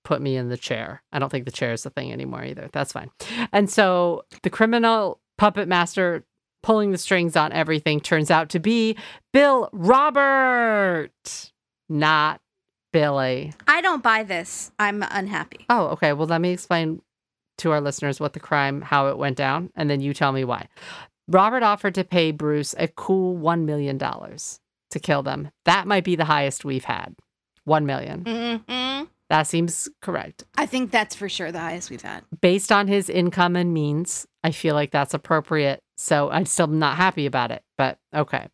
put 0.07 0.21
me 0.21 0.37
in 0.37 0.47
the 0.47 0.55
chair. 0.55 1.03
I 1.11 1.19
don't 1.19 1.29
think 1.29 1.43
the 1.43 1.51
chair 1.51 1.73
is 1.73 1.83
the 1.83 1.89
thing 1.89 2.13
anymore 2.13 2.45
either. 2.45 2.69
That's 2.71 2.93
fine. 2.93 3.11
And 3.51 3.69
so 3.69 4.23
the 4.41 4.49
criminal 4.49 5.19
puppet 5.37 5.67
master 5.67 6.23
pulling 6.63 6.91
the 6.91 6.97
strings 6.97 7.35
on 7.35 7.51
everything 7.51 7.99
turns 7.99 8.31
out 8.31 8.47
to 8.51 8.59
be 8.59 8.95
Bill 9.33 9.69
Robert, 9.73 11.51
not 11.89 12.39
Billy. 12.93 13.53
I 13.67 13.81
don't 13.81 14.01
buy 14.01 14.23
this. 14.23 14.71
I'm 14.79 15.03
unhappy. 15.03 15.65
Oh, 15.69 15.87
okay. 15.87 16.13
Well, 16.13 16.27
let 16.27 16.39
me 16.39 16.51
explain 16.51 17.01
to 17.57 17.71
our 17.71 17.81
listeners 17.81 18.17
what 18.17 18.31
the 18.31 18.39
crime, 18.39 18.81
how 18.81 19.07
it 19.09 19.17
went 19.17 19.35
down, 19.35 19.71
and 19.75 19.89
then 19.89 19.99
you 19.99 20.13
tell 20.13 20.31
me 20.31 20.45
why. 20.45 20.69
Robert 21.27 21.63
offered 21.63 21.95
to 21.95 22.05
pay 22.05 22.31
Bruce 22.31 22.73
a 22.77 22.87
cool 22.87 23.37
$1 23.37 23.65
million 23.65 23.99
to 23.99 24.99
kill 25.01 25.21
them. 25.21 25.51
That 25.65 25.85
might 25.85 26.05
be 26.05 26.15
the 26.15 26.23
highest 26.23 26.63
we've 26.63 26.85
had. 26.85 27.13
1 27.65 27.85
million. 27.85 28.23
hmm 28.69 29.03
That 29.29 29.43
seems 29.43 29.89
correct. 30.01 30.45
I 30.57 30.65
think 30.65 30.91
that's 30.91 31.15
for 31.15 31.27
sure 31.27 31.51
the 31.51 31.59
highest 31.59 31.89
we've 31.89 32.01
had. 32.01 32.23
Based 32.41 32.71
on 32.71 32.87
his 32.87 33.09
income 33.09 33.55
and 33.55 33.73
means, 33.73 34.25
I 34.43 34.51
feel 34.51 34.73
like 34.73 34.91
that's 34.91 35.13
appropriate. 35.13 35.81
So 35.97 36.29
I'm 36.29 36.45
still 36.45 36.67
not 36.67 36.95
happy 36.95 37.25
about 37.25 37.51
it, 37.51 37.63
but 37.77 37.97
okay. 38.15 38.47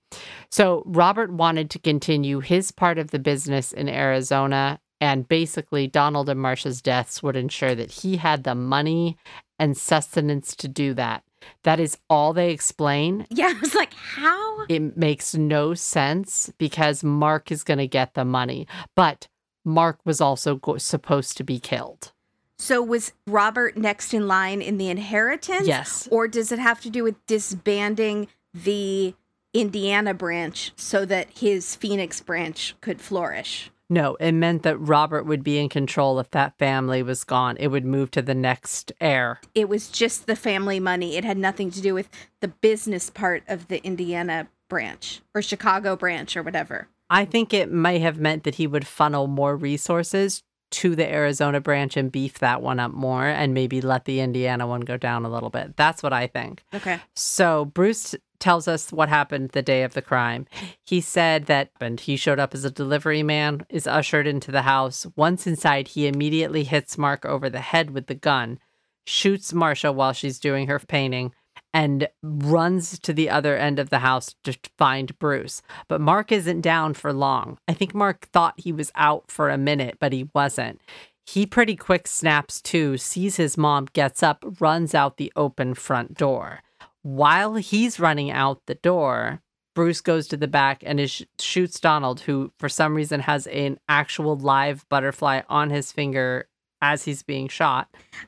So 0.50 0.82
Robert 0.86 1.32
wanted 1.32 1.70
to 1.72 1.80
continue 1.80 2.40
his 2.40 2.72
part 2.72 2.98
of 2.98 3.12
the 3.12 3.20
business 3.20 3.72
in 3.72 3.90
Arizona. 3.90 4.80
And 5.02 5.28
basically, 5.28 5.88
Donald 5.88 6.30
and 6.30 6.40
Marcia's 6.40 6.82
deaths 6.82 7.22
would 7.22 7.36
ensure 7.36 7.76
that 7.76 7.92
he 7.92 8.16
had 8.18 8.44
the 8.46 8.56
money 8.56 9.18
and 9.60 9.78
sustenance 9.78 10.56
to 10.56 10.68
do 10.70 10.94
that. 10.94 11.24
That 11.64 11.80
is 11.80 11.98
all 12.10 12.32
they 12.32 12.52
explain. 12.52 13.28
Yeah, 13.30 13.54
I 13.56 13.60
was 13.60 13.76
like, 13.76 13.94
how? 13.94 14.66
It 14.70 14.98
makes 14.98 15.36
no 15.36 15.74
sense 15.74 16.52
because 16.58 17.04
Mark 17.04 17.52
is 17.52 17.64
going 17.64 17.80
to 17.80 17.88
get 17.88 18.14
the 18.14 18.26
money. 18.26 18.66
But 18.96 19.28
Mark 19.66 20.00
was 20.06 20.22
also 20.22 20.56
go- 20.56 20.78
supposed 20.78 21.38
to 21.38 21.44
be 21.44 21.60
killed. 21.60 22.12
So 22.58 22.82
was 22.82 23.14
Robert 23.28 23.78
next 23.78 24.14
in 24.14 24.28
line 24.28 24.62
in 24.62 24.78
the 24.78 24.90
inheritance? 24.90 25.68
Yes. 25.68 26.08
Or 26.12 26.28
does 26.28 26.52
it 26.52 26.60
have 26.60 26.82
to 26.82 26.90
do 26.90 27.04
with 27.04 27.26
disbanding 27.26 28.28
the 28.54 29.16
Indiana 29.54 30.14
branch 30.14 30.72
so 30.76 31.06
that 31.06 31.30
his 31.38 31.76
Phoenix 31.76 32.22
branch 32.22 32.76
could 32.82 33.02
flourish? 33.02 33.70
No, 33.90 34.16
it 34.16 34.32
meant 34.32 34.64
that 34.64 34.78
Robert 34.78 35.26
would 35.26 35.44
be 35.44 35.60
in 35.60 35.70
control 35.70 36.20
if 36.20 36.32
that 36.32 36.58
family 36.58 37.04
was 37.04 37.24
gone. 37.24 37.58
It 37.58 37.68
would 37.68 37.86
move 37.86 38.12
to 38.12 38.22
the 38.22 38.34
next 38.34 38.92
heir. 39.00 39.40
It 39.54 39.70
was 39.70 39.90
just 39.90 40.26
the 40.26 40.36
family 40.36 40.80
money. 40.80 41.16
It 41.18 41.26
had 41.26 41.38
nothing 41.38 41.70
to 41.72 41.82
do 41.82 41.94
with 41.94 42.10
the 42.40 42.48
business 42.48 43.10
part 43.10 43.44
of 43.48 43.68
the 43.68 43.84
Indiana 43.84 44.48
branch 44.70 45.22
or 45.36 45.42
Chicago 45.42 45.96
branch 45.96 46.36
or 46.36 46.42
whatever. 46.42 46.88
I 47.10 47.26
think 47.26 47.54
it 47.54 47.72
might 47.72 48.02
have 48.02 48.20
meant 48.20 48.44
that 48.44 48.56
he 48.56 48.68
would 48.68 48.88
funnel 48.88 49.28
more 49.28 49.56
resources 49.56 50.44
to 50.72 50.96
the 50.96 51.08
Arizona 51.08 51.62
branch 51.62 51.96
and 51.96 52.12
beef 52.12 52.40
that 52.40 52.62
one 52.62 52.80
up 52.80 52.92
more 52.92 53.28
and 53.28 53.54
maybe 53.54 53.80
let 53.80 54.06
the 54.06 54.20
Indiana 54.20 54.66
one 54.66 54.82
go 54.82 54.98
down 54.98 55.24
a 55.24 55.30
little 55.30 55.52
bit. 55.52 55.78
That's 55.78 56.02
what 56.02 56.14
I 56.14 56.26
think. 56.26 56.64
Okay. 56.74 57.00
So 57.16 57.66
Bruce 57.66 58.16
tells 58.40 58.68
us 58.68 58.92
what 58.92 59.08
happened 59.08 59.52
the 59.52 59.62
day 59.62 59.84
of 59.84 59.94
the 59.94 60.02
crime. 60.02 60.48
He 60.84 61.00
said 61.00 61.46
that 61.46 61.70
and 61.80 62.00
he 62.00 62.18
showed 62.18 62.40
up 62.40 62.56
as 62.56 62.66
a 62.66 62.72
delivery 62.72 63.22
man, 63.22 63.66
is 63.70 63.86
ushered 63.86 64.26
into 64.26 64.52
the 64.52 64.64
house. 64.64 65.06
Once 65.16 65.46
inside, 65.46 65.90
he 65.90 66.08
immediately 66.08 66.64
hits 66.64 66.98
Mark 66.98 67.24
over 67.24 67.50
the 67.50 67.62
head 67.62 67.92
with 67.92 68.08
the 68.08 68.16
gun, 68.16 68.60
shoots 69.06 69.54
Marcia 69.54 69.92
while 69.92 70.12
she's 70.12 70.40
doing 70.40 70.68
her 70.68 70.80
painting, 70.80 71.34
and 71.74 72.08
runs 72.22 73.00
to 73.00 73.14
the 73.14 73.30
other 73.30 73.58
end 73.58 73.80
of 73.80 73.90
the 73.90 74.00
house 74.00 74.36
to 74.44 74.58
find 74.78 75.18
Bruce. 75.18 75.62
But 75.88 76.02
Mark 76.02 76.32
isn't 76.32 76.62
down 76.62 76.94
for 76.94 77.12
long. 77.12 77.58
I 77.68 77.74
think 77.74 77.96
Mark 77.96 78.28
thought 78.32 78.54
he 78.58 78.72
was 78.72 78.92
out 78.96 79.32
for 79.32 79.50
a 79.50 79.58
minute, 79.58 79.98
but 80.00 80.14
he 80.14 80.30
wasn't. 80.36 80.82
He 81.26 81.46
pretty 81.46 81.76
quick 81.76 82.08
snaps 82.08 82.62
to, 82.64 82.98
sees 82.98 83.38
his 83.38 83.58
mom, 83.58 83.88
gets 83.94 84.22
up, 84.22 84.44
runs 84.60 84.94
out 84.94 85.18
the 85.18 85.32
open 85.36 85.74
front 85.74 86.16
door. 86.16 86.62
While 87.02 87.56
he's 87.56 88.00
running 88.00 88.30
out 88.30 88.62
the 88.66 88.76
door, 88.76 89.42
Bruce 89.74 90.02
goes 90.02 90.28
to 90.28 90.38
the 90.38 90.48
back 90.48 90.84
and 90.86 91.00
is, 91.00 91.26
shoots 91.40 91.80
Donald, 91.80 92.22
who 92.22 92.52
for 92.60 92.70
some 92.70 92.94
reason 92.94 93.22
has 93.22 93.48
an 93.48 93.80
actual 93.90 94.38
live 94.38 94.86
butterfly 94.90 95.42
on 95.50 95.70
his 95.70 95.92
finger 95.92 96.48
as 96.84 97.06
he's 97.06 97.24
being 97.24 97.48
shot. 97.48 97.88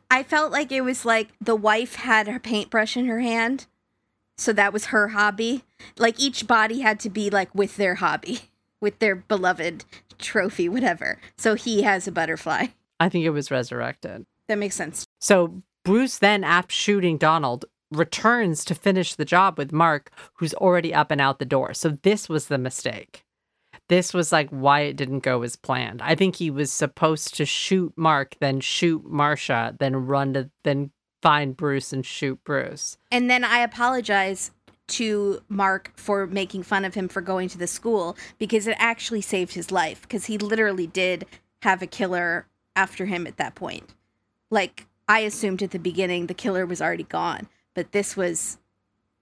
I 0.10 0.23
felt 0.23 0.52
like 0.52 0.72
it 0.72 0.82
was 0.82 1.03
like 1.03 1.27
the 1.41 1.57
wife 1.57 1.95
had 1.95 2.27
her 2.30 2.40
paintbrush 2.40 2.95
in 2.95 3.06
her 3.07 3.19
hand. 3.19 3.68
So 4.38 4.53
that 4.53 4.72
was 4.72 4.88
her 4.88 5.10
hobby. 5.10 5.65
Like 5.98 6.19
each 6.19 6.48
body 6.48 6.80
had 6.80 6.99
to 7.02 7.10
be 7.10 7.30
like 7.30 7.53
with 7.53 7.76
their 7.76 7.95
hobby, 7.95 8.40
with 8.82 8.99
their 8.99 9.15
beloved 9.15 9.84
trophy, 10.18 10.69
whatever. 10.69 11.19
So 11.38 11.56
he 11.56 11.82
has 11.82 12.07
a 12.07 12.14
butterfly. 12.14 12.68
I 12.98 13.10
think 13.10 13.26
it 13.26 13.32
was 13.32 13.52
resurrected. 13.52 14.26
That 14.48 14.57
makes 14.57 14.76
sense. 14.76 15.06
So 15.19 15.61
Bruce 15.84 16.18
then, 16.18 16.45
after 16.45 16.73
shooting 16.73 17.18
Donald, 17.18 17.65
returns 17.91 18.64
to 18.65 18.76
finish 18.76 19.15
the 19.15 19.26
job 19.26 19.57
with 19.57 19.73
Mark, 19.73 20.11
who's 20.36 20.53
already 20.53 20.94
up 20.94 21.11
and 21.11 21.19
out 21.19 21.40
the 21.40 21.45
door. 21.45 21.73
So 21.73 21.90
this 21.90 22.30
was 22.30 22.48
the 22.48 22.57
mistake. 22.57 23.24
This 23.88 24.14
was 24.14 24.32
like 24.32 24.49
why 24.49 24.82
it 24.82 24.95
didn't 24.95 25.20
go 25.20 25.44
as 25.44 25.56
planned. 25.56 26.02
I 26.02 26.16
think 26.16 26.38
he 26.38 26.49
was 26.49 26.72
supposed 26.72 27.36
to 27.36 27.45
shoot 27.45 27.94
Mark, 27.95 28.36
then 28.40 28.60
shoot 28.60 29.06
Marcia, 29.06 29.76
then 29.80 29.95
run 29.95 30.34
to 30.34 30.49
then 30.64 30.91
find 31.22 31.56
Bruce 31.56 31.94
and 31.94 32.06
shoot 32.06 32.44
Bruce. 32.44 32.98
And 33.12 33.30
then 33.30 33.44
I 33.44 33.60
apologize 33.60 34.52
to 34.88 35.41
Mark 35.49 35.91
for 35.95 36.28
making 36.28 36.64
fun 36.64 36.86
of 36.86 36.94
him 36.94 37.07
for 37.07 37.22
going 37.22 37.49
to 37.49 37.57
the 37.57 37.68
school 37.68 38.16
because 38.38 38.68
it 38.68 38.76
actually 38.80 39.22
saved 39.22 39.53
his 39.53 39.72
life 39.72 40.02
because 40.03 40.26
he 40.26 40.38
literally 40.38 40.88
did 40.88 41.26
have 41.64 41.82
a 41.82 41.88
killer 41.88 42.45
after 42.76 43.06
him 43.06 43.26
at 43.26 43.38
that 43.38 43.56
point. 43.56 43.94
Like 44.49 44.86
I 45.07 45.20
assumed 45.22 45.64
at 45.64 45.72
the 45.72 45.80
beginning 45.80 46.28
the 46.28 46.34
killer 46.34 46.66
was 46.66 46.82
already 46.82 47.03
gone, 47.03 47.48
but 47.74 47.91
this 47.91 48.16
was 48.16 48.57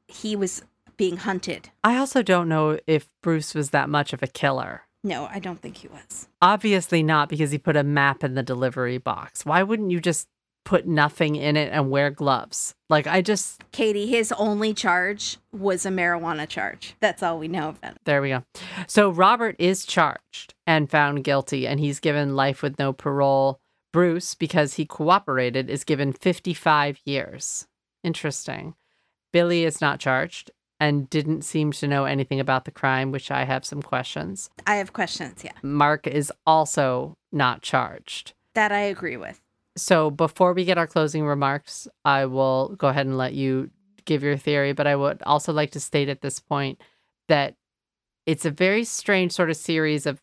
he 0.08 0.36
was 0.36 0.64
being 1.04 1.18
hunted. 1.18 1.70
I 1.84 1.98
also 1.98 2.22
don't 2.24 2.48
know 2.48 2.80
if 2.88 3.10
Bruce 3.22 3.54
was 3.54 3.72
that 3.72 3.90
much 3.90 4.14
of 4.14 4.24
a 4.24 4.28
killer. 4.28 4.84
No, 5.04 5.26
I 5.26 5.40
don't 5.40 5.62
think 5.62 5.78
he 5.78 5.90
was. 5.90 6.30
Obviously 6.42 7.04
not 7.04 7.28
because 7.28 7.52
he 7.52 7.58
put 7.58 7.76
a 7.76 7.84
map 7.84 8.24
in 8.24 8.36
the 8.36 8.44
delivery 8.44 8.98
box. 8.98 9.46
Why 9.46 9.64
wouldn't 9.64 9.92
you 9.92 10.00
just 10.00 10.30
put 10.64 10.88
nothing 10.88 11.36
in 11.36 11.58
it 11.58 11.74
and 11.74 11.92
wear 11.92 12.10
gloves? 12.10 12.74
Like 12.90 13.06
I 13.06 13.22
just 13.22 13.62
Katie, 13.74 14.08
his 14.08 14.32
only 14.38 14.74
charge 14.74 15.40
was 15.52 15.86
a 15.86 15.90
marijuana 15.90 16.48
charge. 16.48 16.96
That's 17.02 17.22
all 17.22 17.38
we 17.38 17.50
know 17.50 17.70
about 17.70 17.96
it. 17.96 18.02
There 18.06 18.22
we 18.22 18.30
go. 18.30 18.44
So 18.88 19.10
Robert 19.10 19.58
is 19.60 19.86
charged 19.86 20.54
and 20.66 20.90
found 20.90 21.26
guilty 21.26 21.68
and 21.68 21.82
he's 21.82 22.00
given 22.00 22.38
life 22.38 22.62
with 22.62 22.80
no 22.80 22.94
parole. 22.94 23.60
Bruce, 23.92 24.36
because 24.36 24.76
he 24.76 24.86
cooperated, 24.86 25.70
is 25.70 25.84
given 25.84 26.14
55 26.14 27.00
years. 27.04 27.68
Interesting. 28.06 28.76
Billy 29.34 29.66
is 29.66 29.82
not 29.82 30.00
charged 30.00 30.50
and 30.84 31.10
didn't 31.10 31.44
seem 31.44 31.72
to 31.72 31.88
know 31.88 32.04
anything 32.04 32.42
about 32.42 32.66
the 32.66 32.72
crime, 32.72 33.14
which 33.14 33.32
I 33.32 33.46
have 33.46 33.64
some 33.64 33.82
questions. 33.82 34.50
I 34.68 34.76
have 34.76 34.92
questions, 34.92 35.42
yeah. 35.42 35.54
Mark 35.62 36.06
is 36.06 36.30
also 36.46 37.16
not 37.32 37.62
charged. 37.62 38.34
That 38.54 38.74
I 38.74 38.82
agree 38.82 39.16
with. 39.16 39.40
So 39.78 40.12
before 40.12 40.52
we 40.52 40.66
get 40.66 40.78
our 40.78 40.86
closing 40.86 41.26
remarks, 41.26 41.88
I 42.04 42.26
will 42.26 42.76
go 42.78 42.90
ahead 42.90 43.06
and 43.06 43.18
let 43.18 43.34
you 43.34 43.70
give 44.04 44.24
your 44.24 44.36
theory, 44.36 44.74
but 44.74 44.86
I 44.86 44.98
would 44.98 45.24
also 45.24 45.54
like 45.54 45.72
to 45.72 45.80
state 45.80 46.10
at 46.10 46.20
this 46.20 46.42
point 46.42 46.82
that 47.30 47.56
it's 48.26 48.44
a 48.44 48.52
very 48.52 48.84
strange 48.84 49.32
sort 49.32 49.50
of 49.50 49.56
series 49.56 50.06
of 50.06 50.22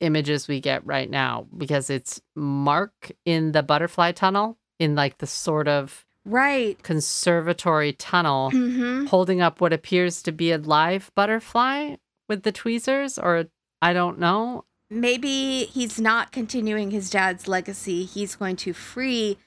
images 0.00 0.48
we 0.48 0.60
get 0.60 0.84
right 0.84 1.08
now 1.08 1.46
because 1.56 1.88
it's 1.88 2.20
Mark 2.34 3.12
in 3.24 3.52
the 3.52 3.62
butterfly 3.62 4.10
tunnel 4.10 4.58
in 4.80 4.96
like 4.96 5.18
the 5.18 5.26
sort 5.28 5.68
of 5.68 6.04
Right. 6.30 6.82
conservatory 6.82 7.92
tunnel 7.92 8.50
hmm 8.50 9.06
holding 9.06 9.40
up 9.40 9.60
what 9.60 9.72
appears 9.72 10.22
to 10.22 10.32
be 10.32 10.52
a 10.52 10.58
live 10.58 11.10
butterfly 11.14 11.96
with 12.28 12.42
the 12.44 12.52
tweezers 12.52 13.18
or 13.18 13.46
I 13.82 13.92
don't 13.92 14.18
know. 14.18 14.64
Maybe 14.88 15.64
he's 15.64 16.00
not 16.00 16.32
continuing 16.32 16.90
his 16.90 17.10
dad's 17.10 17.48
legacy. 17.48 18.04
He's 18.04 18.36
going 18.36 18.56
to 18.56 18.72
free 18.72 19.38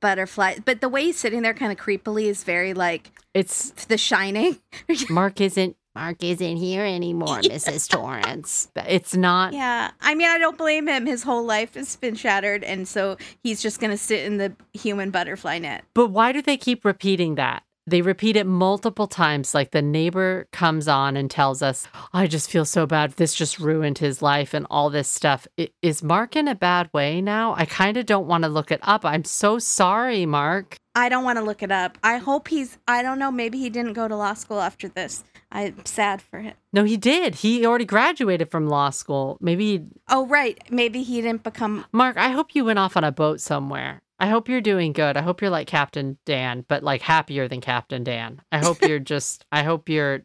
Butterfly. 0.00 0.58
But 0.64 0.80
the 0.80 0.88
way 0.88 1.04
he's 1.04 1.18
sitting 1.18 1.42
there 1.42 1.54
kind 1.54 1.72
of 1.72 1.78
creepily 1.78 2.24
is 2.26 2.44
very 2.44 2.74
like 2.74 3.10
It's 3.34 3.70
The 3.86 3.98
Shining. 3.98 4.58
Mark 5.10 5.40
isn't 5.40 5.76
Mark 5.98 6.22
isn't 6.22 6.58
here 6.58 6.84
anymore, 6.84 7.38
Mrs. 7.42 7.88
Torrance. 7.88 8.70
It's 8.76 9.16
not 9.16 9.52
yeah. 9.52 9.90
I 10.00 10.14
mean, 10.14 10.28
I 10.28 10.38
don't 10.38 10.56
blame 10.56 10.86
him. 10.86 11.06
His 11.06 11.24
whole 11.24 11.44
life 11.44 11.74
has 11.74 11.96
been 11.96 12.14
shattered. 12.14 12.62
And 12.62 12.86
so 12.86 13.16
he's 13.42 13.60
just 13.60 13.80
going 13.80 13.90
to 13.90 13.98
sit 13.98 14.24
in 14.24 14.36
the 14.36 14.54
human 14.72 15.10
butterfly 15.10 15.58
net. 15.58 15.84
But 15.94 16.10
why 16.10 16.30
do 16.30 16.40
they 16.40 16.56
keep 16.56 16.84
repeating 16.84 17.34
that? 17.34 17.64
They 17.84 18.02
repeat 18.02 18.36
it 18.36 18.46
multiple 18.46 19.08
times. 19.08 19.54
Like 19.54 19.72
the 19.72 19.82
neighbor 19.82 20.46
comes 20.52 20.86
on 20.86 21.16
and 21.16 21.28
tells 21.28 21.62
us, 21.62 21.88
I 22.12 22.28
just 22.28 22.48
feel 22.48 22.64
so 22.64 22.86
bad. 22.86 23.12
This 23.12 23.34
just 23.34 23.58
ruined 23.58 23.98
his 23.98 24.22
life 24.22 24.54
and 24.54 24.66
all 24.70 24.90
this 24.90 25.08
stuff. 25.08 25.48
Is 25.82 26.02
Mark 26.02 26.36
in 26.36 26.46
a 26.46 26.54
bad 26.54 26.90
way 26.92 27.20
now? 27.20 27.54
I 27.56 27.64
kind 27.64 27.96
of 27.96 28.06
don't 28.06 28.28
want 28.28 28.44
to 28.44 28.50
look 28.50 28.70
it 28.70 28.80
up. 28.82 29.04
I'm 29.04 29.24
so 29.24 29.58
sorry, 29.58 30.26
Mark. 30.26 30.76
I 30.98 31.08
don't 31.08 31.22
want 31.22 31.38
to 31.38 31.44
look 31.44 31.62
it 31.62 31.70
up. 31.70 31.96
I 32.02 32.16
hope 32.16 32.48
he's, 32.48 32.76
I 32.88 33.02
don't 33.02 33.20
know, 33.20 33.30
maybe 33.30 33.56
he 33.56 33.70
didn't 33.70 33.92
go 33.92 34.08
to 34.08 34.16
law 34.16 34.34
school 34.34 34.60
after 34.60 34.88
this. 34.88 35.22
I'm 35.52 35.84
sad 35.86 36.20
for 36.20 36.40
him. 36.40 36.54
No, 36.72 36.82
he 36.82 36.96
did. 36.96 37.36
He 37.36 37.64
already 37.64 37.84
graduated 37.84 38.50
from 38.50 38.68
law 38.68 38.90
school. 38.90 39.38
Maybe, 39.40 39.78
He... 39.78 39.84
Oh, 40.08 40.26
right. 40.26 40.58
Maybe 40.70 41.04
he 41.04 41.22
didn't 41.22 41.44
become. 41.44 41.86
Mark, 41.92 42.16
I 42.16 42.30
hope 42.30 42.52
you 42.54 42.64
went 42.64 42.80
off 42.80 42.96
on 42.96 43.04
a 43.04 43.12
boat 43.12 43.40
somewhere. 43.40 44.02
I 44.18 44.26
hope 44.26 44.48
you're 44.48 44.60
doing 44.60 44.92
good. 44.92 45.16
I 45.16 45.22
hope 45.22 45.40
you're 45.40 45.50
like 45.50 45.68
Captain 45.68 46.18
Dan, 46.26 46.64
but 46.66 46.82
like 46.82 47.02
happier 47.02 47.46
than 47.46 47.60
Captain 47.60 48.02
Dan. 48.02 48.42
I 48.50 48.58
hope 48.58 48.82
you're 48.82 48.98
just, 49.14 49.44
I 49.52 49.62
hope 49.62 49.88
you're, 49.88 50.22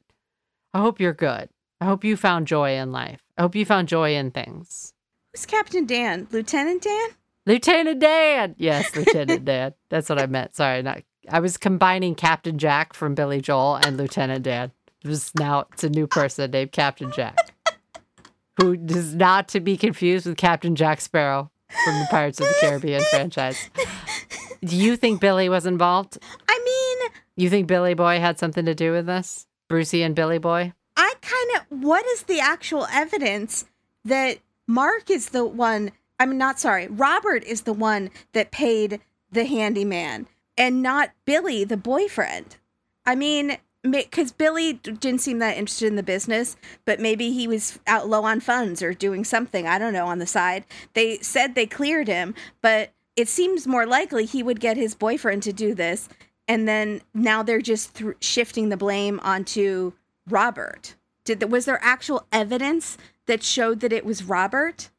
I 0.74 0.80
hope 0.80 1.00
you're 1.00 1.14
good. 1.14 1.50
I 1.82 1.86
hope 1.86 2.04
you 2.04 2.18
found 2.18 2.48
joy 2.48 2.78
in 2.78 2.91
life. 2.91 3.22
I 3.38 3.44
hope 3.44 3.56
you 3.56 3.64
found 3.64 3.88
joy 3.88 4.16
in 4.16 4.32
things. 4.32 4.94
Who's 5.34 5.45
Captain 5.45 5.86
Dan? 5.86 6.28
Lieutenant 6.32 6.82
Dan? 6.82 7.10
Lieutenant 7.45 7.99
Dan. 7.99 8.56
Yes, 8.57 8.95
Lieutenant 8.95 9.45
Dan. 9.45 9.74
That's 9.90 10.10
what 10.10 10.20
I 10.22 10.26
meant. 10.28 10.56
Sorry, 10.56 10.82
not. 10.82 11.02
I 11.30 11.40
was 11.40 11.57
combining 11.57 12.15
Captain 12.15 12.57
Jack 12.57 12.94
from 12.94 13.15
Billy 13.15 13.41
Joel 13.41 13.76
and 13.76 13.98
Lieutenant 13.98 14.44
Dan. 14.44 14.72
It 15.03 15.07
was 15.07 15.32
now 15.38 15.65
it's 15.74 15.84
a 15.84 15.90
new 15.90 16.07
person 16.07 16.52
named 16.52 16.72
Captain 16.72 17.11
Jack, 17.11 17.36
who 18.61 18.74
is 18.88 19.15
not 19.15 19.48
to 19.49 19.60
be 19.60 19.76
confused 19.78 20.26
with 20.26 20.38
Captain 20.38 20.76
Jack 20.76 21.02
Sparrow 21.02 21.52
from 21.84 21.99
the 21.99 22.07
Pirates 22.10 22.40
of 22.40 22.48
the 22.48 22.56
Caribbean 22.61 23.03
franchise. 23.10 23.70
Do 24.64 24.76
you 24.78 24.95
think 24.95 25.20
Billy 25.20 25.49
was 25.49 25.65
involved? 25.65 26.18
I 26.48 26.61
mean, 26.64 27.10
You 27.36 27.49
think 27.49 27.68
Billy 27.68 27.94
Boy 27.95 28.20
had 28.20 28.40
something 28.40 28.64
to 28.65 28.76
do 28.76 28.91
with 28.94 29.06
this? 29.06 29.45
Brucey 29.68 30.03
and 30.03 30.15
Billy 30.15 30.38
Boy? 30.38 30.72
I 30.95 31.14
kind 31.22 31.49
of. 31.56 31.84
What 31.84 32.06
is 32.06 32.24
the 32.24 32.40
actual 32.40 32.86
evidence 32.91 33.65
that 34.06 34.38
Mark 34.68 35.10
is 35.10 35.30
the 35.30 35.44
one? 35.44 35.91
I'm 36.19 36.38
not 36.38 36.60
sorry. 36.60 36.88
Robert 36.88 37.44
is 37.44 37.61
the 37.61 37.73
one 37.73 38.10
that 38.34 38.52
paid 38.52 39.02
the 39.31 39.45
handyman 39.45 40.27
and 40.57 40.81
not 40.81 41.11
Billy, 41.26 41.64
the 41.64 41.77
boyfriend. 41.77 42.57
I 43.06 43.15
mean, 43.15 43.57
because 43.90 44.31
Billy 44.31 44.73
didn't 44.73 45.19
seem 45.19 45.40
that 45.40 45.57
interested 45.57 45.88
in 45.88 45.95
the 45.95 46.03
business, 46.03 46.56
but 46.85 46.99
maybe 46.99 47.31
he 47.31 47.48
was 47.48 47.80
out 47.85 48.07
low 48.07 48.23
on 48.23 48.40
funds 48.40 48.81
or 48.81 48.94
doing 48.94 49.26
something. 49.26 49.68
I 49.68 49.77
don't 49.77 49.94
know 49.94 50.07
on 50.07 50.19
the 50.19 50.26
side. 50.26 50.64
They 50.94 51.18
said 51.18 51.56
they 51.56 51.65
cleared 51.65 52.07
him, 52.07 52.34
but 52.61 52.91
it 53.15 53.27
seems 53.27 53.68
more 53.68 53.85
likely 53.85 54.26
he 54.26 54.41
would 54.41 54.60
get 54.60 54.77
his 54.77 54.95
boyfriend 54.95 55.44
to 55.44 55.53
do 55.53 55.76
this. 55.76 56.07
And 56.48 56.68
then 56.68 57.02
now 57.14 57.44
they're 57.44 57.61
just 57.61 57.94
thr 57.94 58.11
shifting 58.22 58.69
the 58.69 58.77
blame 58.77 59.19
onto 59.22 59.94
Robert. 60.30 60.95
Did 61.26 61.40
the, 61.40 61.48
was 61.48 61.65
there 61.65 61.80
actual 61.81 62.26
evidence 62.31 62.98
that 63.26 63.44
showed 63.44 63.80
that 63.81 63.94
it 63.94 64.06
was 64.06 64.23
Robert 64.23 64.90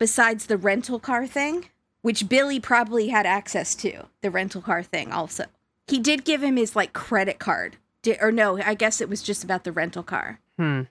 besides 0.00 0.46
the 0.46 0.56
rental 0.56 0.98
car 0.98 1.28
thing, 1.28 1.66
which 2.02 2.28
Billy 2.28 2.58
probably 2.58 3.08
had 3.08 3.26
access 3.26 3.76
to, 3.76 4.06
the 4.22 4.30
rental 4.30 4.62
car 4.62 4.82
thing 4.82 5.12
also. 5.12 5.44
He 5.86 6.00
did 6.00 6.24
give 6.24 6.42
him 6.42 6.56
his 6.56 6.74
like 6.74 6.92
credit 6.92 7.38
card. 7.38 7.76
Did, 8.02 8.18
or 8.20 8.32
no, 8.32 8.58
I 8.60 8.74
guess 8.74 9.00
it 9.00 9.08
was 9.08 9.22
just 9.22 9.44
about 9.44 9.62
the 9.62 9.72
rental 9.72 10.02
car. 10.02 10.40
Hmm. 10.58 10.82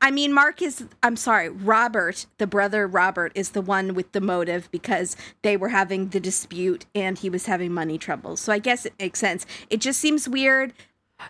I 0.00 0.10
mean, 0.10 0.32
Mark 0.32 0.62
is, 0.62 0.84
I'm 1.02 1.16
sorry, 1.16 1.48
Robert, 1.48 2.26
the 2.38 2.46
brother 2.46 2.86
Robert, 2.86 3.32
is 3.34 3.50
the 3.50 3.60
one 3.60 3.92
with 3.92 4.12
the 4.12 4.20
motive 4.20 4.70
because 4.70 5.16
they 5.42 5.56
were 5.56 5.68
having 5.68 6.08
the 6.08 6.20
dispute 6.20 6.86
and 6.94 7.18
he 7.18 7.28
was 7.28 7.46
having 7.46 7.72
money 7.72 7.98
troubles. 7.98 8.40
So 8.40 8.52
I 8.52 8.60
guess 8.60 8.86
it 8.86 8.94
makes 8.98 9.18
sense. 9.18 9.44
It 9.68 9.80
just 9.80 10.00
seems 10.00 10.28
weird. 10.28 10.72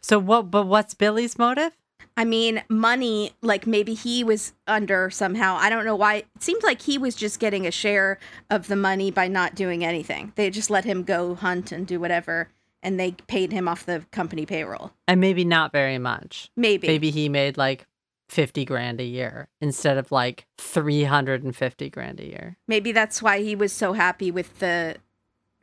So 0.03 0.19
what? 0.19 0.51
But 0.51 0.67
what's 0.67 0.95
Billy's 0.95 1.39
motive? 1.39 1.73
I 2.16 2.24
mean, 2.24 2.62
money, 2.69 3.32
like 3.43 3.66
maybe 3.66 3.95
he 3.95 4.23
was 4.23 4.53
under 4.66 5.11
somehow. 5.11 5.57
I 5.57 5.69
don't 5.69 5.85
know 5.85 5.97
why. 5.97 6.16
It 6.16 6.27
seemed 6.39 6.62
like 6.62 6.82
he 6.82 6.97
was 6.97 7.15
just 7.16 7.41
getting 7.41 7.66
a 7.66 7.70
share 7.70 8.19
of 8.51 8.69
the 8.69 8.77
money 8.77 9.11
by 9.11 9.27
not 9.27 9.55
doing 9.55 9.85
anything. 9.85 10.32
They 10.36 10.51
just 10.51 10.70
let 10.70 10.85
him 10.85 11.03
go 11.03 11.35
hunt 11.35 11.73
and 11.73 11.86
do 11.86 11.99
whatever, 11.99 12.49
and 12.82 13.01
they 13.01 13.12
paid 13.12 13.53
him 13.53 13.66
off 13.66 13.85
the 13.85 14.05
company 14.12 14.47
payroll. 14.47 14.93
And 15.09 15.20
maybe 15.20 15.45
not 15.45 15.73
very 15.73 15.99
much. 15.99 16.51
Maybe. 16.57 16.86
Maybe 16.86 17.11
he 17.11 17.28
made 17.28 17.57
like 17.57 17.86
50 18.28 18.65
grand 18.65 19.01
a 19.01 19.05
year 19.05 19.49
instead 19.61 19.99
of 19.99 20.12
like 20.12 20.47
350 20.59 21.91
grand 21.91 22.20
a 22.20 22.27
year. 22.27 22.57
Maybe 22.69 22.93
that's 22.93 23.23
why 23.23 23.41
he 23.41 23.57
was 23.57 23.73
so 23.73 23.93
happy 23.93 24.31
with 24.31 24.61
the 24.61 24.97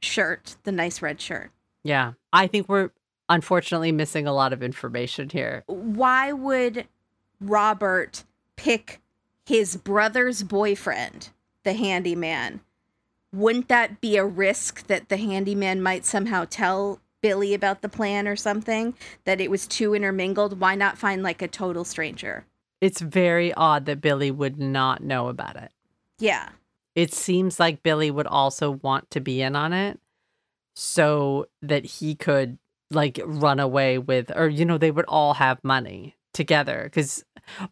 shirt, 0.02 0.58
the 0.64 0.72
nice 0.72 1.02
red 1.02 1.22
shirt. 1.22 1.52
Yeah. 1.84 2.14
I 2.34 2.48
think 2.48 2.70
we're 2.70 2.92
unfortunately 3.32 3.94
missing 3.94 4.28
a 4.28 4.34
lot 4.34 4.52
of 4.54 4.62
information 4.62 5.30
here. 5.30 5.64
Why 5.68 6.34
would 6.34 6.86
Robert 7.40 8.26
pick 8.58 9.02
his 9.46 9.78
brother's 9.78 10.44
boyfriend, 10.44 11.30
the 11.64 11.74
handyman? 11.74 12.60
Wouldn't 13.34 13.70
that 13.70 14.02
be 14.02 14.18
a 14.18 14.26
risk 14.26 14.88
that 14.88 15.08
the 15.08 15.16
handyman 15.16 15.82
might 15.82 16.06
somehow 16.06 16.46
tell 16.50 17.00
Billy 17.22 17.54
about 17.54 17.82
the 17.82 17.90
plan 17.90 18.28
or 18.28 18.36
something? 18.36 18.94
That 19.24 19.40
it 19.40 19.50
was 19.50 19.66
too 19.66 19.96
intermingled? 19.96 20.60
Why 20.60 20.76
not 20.76 20.98
find 20.98 21.24
like 21.24 21.42
a 21.42 21.48
total 21.48 21.86
stranger? 21.86 22.46
It's 22.82 23.00
very 23.00 23.54
odd 23.54 23.86
that 23.86 24.02
Billy 24.02 24.32
would 24.32 24.60
not 24.60 25.02
know 25.02 25.30
about 25.30 25.56
it. 25.56 25.72
Yeah. 26.20 26.50
It 26.96 27.14
seems 27.14 27.60
like 27.60 27.84
Billy 27.84 28.12
would 28.12 28.28
also 28.28 28.72
want 28.72 29.10
to 29.12 29.22
be 29.22 29.42
in 29.42 29.56
on 29.56 29.72
it 29.72 30.00
so 30.76 31.46
that 31.62 31.86
he 31.86 32.16
could 32.16 32.58
like 32.92 33.20
run 33.26 33.60
away 33.60 33.98
with 33.98 34.32
or 34.36 34.48
you 34.48 34.66
know 34.66 34.78
they 34.78 34.92
would 34.92 35.06
all 35.08 35.34
have 35.36 35.64
money 35.64 36.16
together 36.34 36.90
cuz 36.94 37.24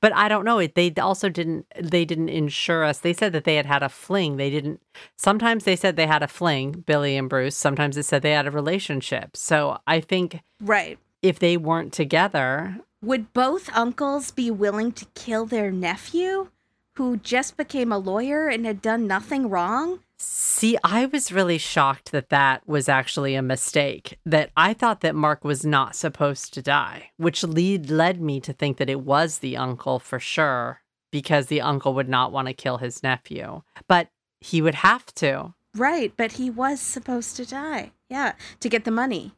but 0.02 0.14
I 0.14 0.28
don't 0.28 0.44
know 0.44 0.60
it 0.60 0.76
they 0.76 0.91
also 1.00 1.30
didn't 1.30 1.66
they 1.80 2.04
didn't 2.04 2.30
insure 2.30 2.84
us. 2.84 3.00
They 3.00 3.14
said 3.14 3.32
that 3.34 3.44
they 3.44 3.56
had 3.56 3.66
had 3.66 3.84
a 3.84 3.90
fling. 3.90 4.38
They 4.38 4.50
didn't 4.50 4.82
sometimes 5.16 5.64
they 5.64 5.76
said 5.76 5.96
they 5.96 6.08
had 6.08 6.24
a 6.24 6.28
fling, 6.28 6.84
Billy 6.86 7.16
and 7.16 7.30
Bruce. 7.30 7.56
Sometimes 7.56 7.96
it 7.96 8.04
said 8.04 8.22
they 8.22 8.32
had 8.32 8.48
a 8.48 8.52
relationship. 8.52 9.38
So 9.38 9.78
I 9.88 10.02
think 10.02 10.41
Right. 10.60 10.98
if 11.22 11.40
they 11.40 11.56
weren't 11.56 11.94
together, 11.94 12.78
Would 13.02 13.32
both 13.32 13.70
uncles 13.74 14.32
be 14.32 14.52
willing 14.52 14.91
to 14.94 15.06
kill 15.16 15.46
their 15.46 15.72
nephew 15.72 16.50
who 16.96 17.16
just 17.16 17.56
became 17.56 17.94
a 17.94 17.98
lawyer 17.98 18.50
and 18.50 18.66
had 18.66 18.82
done 18.82 19.08
nothing 19.08 19.50
wrong? 19.50 20.00
See, 20.22 20.78
I 20.84 21.06
was 21.06 21.32
really 21.32 21.58
shocked 21.58 22.12
that 22.12 22.28
that 22.28 22.68
was 22.68 22.90
actually 22.90 23.36
a 23.36 23.41
mistake. 23.41 24.20
That 24.26 24.52
I 24.58 24.74
thought 24.74 25.00
that 25.00 25.16
Mark 25.16 25.46
was 25.46 25.66
not 25.66 25.96
supposed 25.96 26.54
to 26.54 26.62
die, 26.62 27.12
which 27.16 27.44
lead 27.44 27.90
led 27.90 28.20
me 28.20 28.41
to 28.41 28.52
think 28.52 28.78
that 28.78 28.90
it 28.90 29.00
was 29.00 29.38
the 29.38 29.56
uncle 29.56 29.98
for 29.98 30.20
sure, 30.20 30.82
because 31.10 31.46
the 31.46 31.62
uncle 31.62 31.94
would 31.94 32.10
not 32.10 32.34
want 32.34 32.50
to 32.50 32.54
kill 32.54 32.80
his 32.80 33.02
nephew. 33.02 33.62
But 33.88 34.10
he 34.41 34.62
would 34.62 34.76
have 34.76 35.06
to. 35.16 35.54
Right, 35.74 36.12
but 36.18 36.34
he 36.34 36.50
was 36.50 36.82
supposed 36.82 37.38
to 37.38 37.46
die. 37.46 37.91
Yeah, 38.10 38.34
to 38.60 38.68
get 38.68 38.84
the 38.84 38.91
money. 38.91 39.32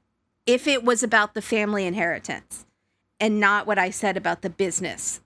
If 0.47 0.67
it 0.67 0.83
was 0.83 1.03
about 1.03 1.35
the 1.35 1.41
family 1.43 1.85
inheritance 1.85 2.65
and 3.19 3.39
not 3.39 3.67
what 3.67 3.77
I 3.77 3.91
said 3.91 4.17
about 4.17 4.41
the 4.41 4.49
business, 4.49 5.21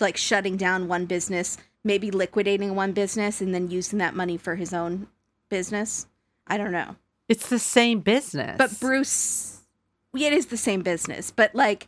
like 0.00 0.16
shutting 0.16 0.56
down 0.56 0.88
one 0.88 1.04
business, 1.04 1.58
maybe 1.86 2.10
liquidating 2.10 2.74
one 2.74 2.92
business 2.92 3.40
and 3.40 3.54
then 3.54 3.70
using 3.70 3.98
that 4.00 4.14
money 4.14 4.36
for 4.36 4.56
his 4.56 4.74
own 4.74 5.06
business. 5.48 6.06
I 6.46 6.58
don't 6.58 6.72
know. 6.72 6.96
It's 7.28 7.48
the 7.48 7.58
same 7.58 8.00
business. 8.00 8.56
But 8.58 8.78
Bruce, 8.80 9.60
it 10.14 10.32
is 10.32 10.46
the 10.46 10.56
same 10.56 10.82
business, 10.82 11.30
but 11.30 11.54
like 11.54 11.86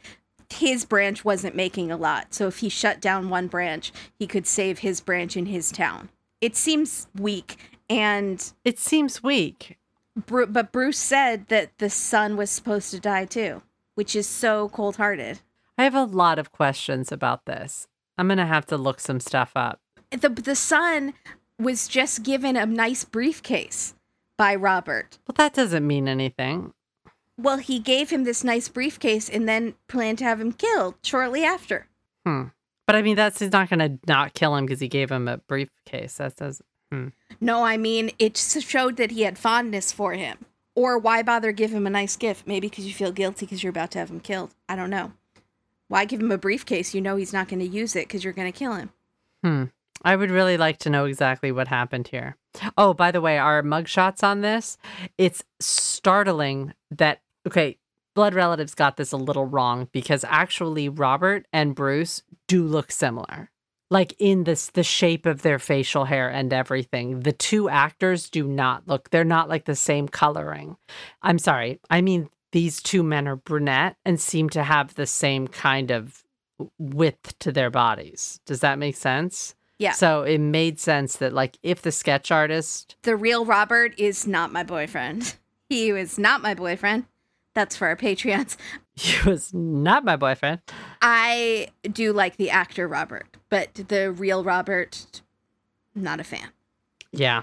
his 0.51 0.85
branch 0.85 1.25
wasn't 1.25 1.55
making 1.55 1.91
a 1.91 1.97
lot. 1.97 2.33
So 2.33 2.47
if 2.47 2.59
he 2.59 2.69
shut 2.69 3.01
down 3.01 3.29
one 3.29 3.49
branch, 3.49 3.93
he 4.19 4.27
could 4.27 4.47
save 4.47 4.79
his 4.79 5.01
branch 5.01 5.37
in 5.37 5.47
his 5.47 5.71
town. 5.71 6.09
It 6.41 6.57
seems 6.57 7.09
weak. 7.15 7.57
And 7.91 8.53
it 8.65 8.79
seems 8.79 9.23
weak. 9.23 9.79
Bru- 10.15 10.47
but 10.47 10.73
Bruce 10.73 10.99
said 10.99 11.49
that 11.49 11.77
the 11.79 11.91
son 11.91 12.37
was 12.37 12.51
supposed 12.51 12.91
to 12.91 13.01
die 13.01 13.25
too, 13.25 13.63
which 13.95 14.15
is 14.15 14.27
so 14.27 14.69
cold 14.69 14.97
hearted. 14.97 15.41
I 15.77 15.85
have 15.85 15.95
a 15.95 16.05
lot 16.05 16.39
of 16.39 16.53
questions 16.53 17.13
about 17.13 17.47
this. 17.47 17.89
I'm 18.19 18.27
going 18.27 18.39
to 18.39 18.47
have 18.47 18.67
to 18.67 18.77
look 18.77 19.01
some 19.01 19.21
stuff 19.21 19.53
up. 19.55 19.81
The, 20.11 20.29
the 20.29 20.57
son 20.57 21.15
was 21.59 21.89
just 21.89 22.23
given 22.23 22.57
a 22.57 22.67
nice 22.67 23.05
briefcase 23.05 23.95
by 24.37 24.55
Robert. 24.55 25.19
Well, 25.27 25.35
that 25.37 25.55
doesn't 25.55 25.87
mean 25.87 26.09
anything. 26.09 26.73
Well, 27.37 27.59
he 27.59 27.79
gave 27.79 28.11
him 28.11 28.25
this 28.25 28.43
nice 28.43 28.69
briefcase 28.69 29.29
and 29.29 29.49
then 29.49 29.75
planned 29.87 30.19
to 30.19 30.25
have 30.25 30.41
him 30.41 30.53
killed 30.53 30.97
shortly 31.03 31.45
after. 31.45 31.87
Hmm. 32.27 32.45
But 32.87 32.97
I 32.97 33.03
mean, 33.03 33.17
that's 33.17 33.39
he's 33.39 33.53
not 33.53 33.69
going 33.69 33.81
to 33.81 33.99
not 34.07 34.35
kill 34.35 34.57
him 34.57 34.67
because 34.67 34.81
he 34.81 34.89
gave 34.89 35.11
him 35.11 35.29
a 35.29 35.37
briefcase. 35.37 36.15
That 36.15 36.37
does. 36.37 36.63
Hmm. 36.91 37.09
No, 37.41 37.63
I 37.63 37.77
mean, 37.77 38.11
it 38.19 38.37
showed 38.37 38.97
that 38.97 39.11
he 39.11 39.23
had 39.23 39.39
fondness 39.39 39.93
for 39.93 40.15
him. 40.15 40.39
Or 40.75 40.97
why 40.97 41.23
bother 41.23 41.53
give 41.53 41.71
him 41.73 41.87
a 41.87 41.91
nice 41.91 42.17
gift? 42.17 42.47
Maybe 42.47 42.69
because 42.69 42.87
you 42.87 42.95
feel 42.95 43.13
guilty 43.13 43.47
because 43.47 43.63
you're 43.63 43.71
about 43.71 43.91
to 43.93 43.99
have 43.99 44.11
him 44.11 44.21
killed. 44.21 44.55
I 44.69 44.77
don't 44.77 44.91
know. 44.91 45.13
Why 45.89 46.05
give 46.05 46.21
him 46.21 46.31
a 46.31 46.39
briefcase? 46.39 46.95
You 46.95 47.01
know 47.01 47.17
he's 47.17 47.33
not 47.33 47.49
going 47.49 47.61
to 47.61 47.67
use 47.67 47.95
it 47.95 48.09
because 48.09 48.25
you're 48.25 48.33
going 48.33 48.51
to 48.51 48.59
kill 48.59 48.75
him. 48.75 48.91
Hmm. 49.43 49.65
I 50.03 50.17
would 50.17 50.31
really 50.31 50.57
like 50.57 50.79
to 50.79 50.91
know 50.91 51.05
exactly 51.05 51.53
what 51.53 51.69
happened 51.69 52.09
here. 52.09 52.37
Oh, 52.77 52.95
by 52.95 53.11
the 53.11 53.21
way, 53.21 53.39
our 53.39 53.63
mugshots 53.63 54.23
on 54.23 54.41
this, 54.41 54.79
it's 55.17 55.43
startling 55.61 56.75
that, 56.91 57.21
okay, 57.47 57.79
blood 58.15 58.35
relatives 58.35 58.75
got 58.75 58.97
this 58.97 59.13
a 59.13 59.17
little 59.17 59.47
wrong 59.47 59.89
because 59.93 60.25
actually 60.25 60.89
Robert 60.89 61.47
and 61.53 61.75
Bruce 61.75 62.23
do 62.49 62.65
look 62.65 62.91
similar. 62.91 63.51
Like 63.91 64.15
in 64.19 64.45
this 64.45 64.71
the 64.71 64.83
shape 64.83 65.25
of 65.25 65.43
their 65.43 65.59
facial 65.59 66.05
hair 66.05 66.29
and 66.29 66.53
everything. 66.53 67.21
The 67.21 67.33
two 67.33 67.69
actors 67.69 68.29
do 68.29 68.47
not 68.47 68.89
look 68.89 69.11
they're 69.11 69.25
not 69.25 69.49
like 69.49 69.65
the 69.65 69.77
same 69.77 70.09
coloring. 70.09 70.77
I'm 71.23 71.39
sorry. 71.39 71.81
I 71.89 72.01
mean 72.01 72.29
these 72.51 72.83
two 72.83 73.03
men 73.03 73.29
are 73.29 73.37
brunette 73.37 73.97
and 74.05 74.21
seem 74.21 74.51
to 74.51 74.63
have 74.63 74.95
the 74.95 75.07
same 75.07 75.47
kind 75.47 75.91
of 75.91 76.25
width 76.79 77.39
to 77.39 77.53
their 77.53 77.71
bodies. 77.71 78.41
Does 78.47 78.61
that 78.61 78.79
make 78.79 78.97
sense? 78.97 79.55
Yeah. 79.79 79.93
So 79.93 80.23
it 80.23 80.39
made 80.39 80.81
sense 80.81 81.17
that 81.17 81.33
like 81.33 81.57
if 81.63 81.83
the 81.83 81.93
sketch 81.93 82.31
artist 82.33 82.97
The 83.03 83.17
real 83.17 83.45
Robert 83.45 83.95
is 83.99 84.27
not 84.27 84.53
my 84.53 84.63
boyfriend. 84.63 85.37
He 85.71 85.93
was 85.93 86.19
not 86.19 86.41
my 86.41 86.55
boyfriend. 86.55 87.05
That's 87.53 87.77
for 87.77 87.89
our 87.89 87.97
Patreons. 87.97 88.57
he 88.97 89.29
was 89.29 89.53
not 89.53 90.03
my 90.03 90.17
boyfriend. 90.17 90.61
I 91.03 91.69
do 91.93 92.15
like 92.15 92.39
the 92.39 92.49
actor 92.49 92.89
Robert, 92.89 93.37
but 93.51 93.75
the 93.89 94.11
real 94.11 94.43
Robert, 94.43 95.21
not 95.95 96.21
a 96.21 96.25
fan 96.25 96.49
Yeah. 97.13 97.43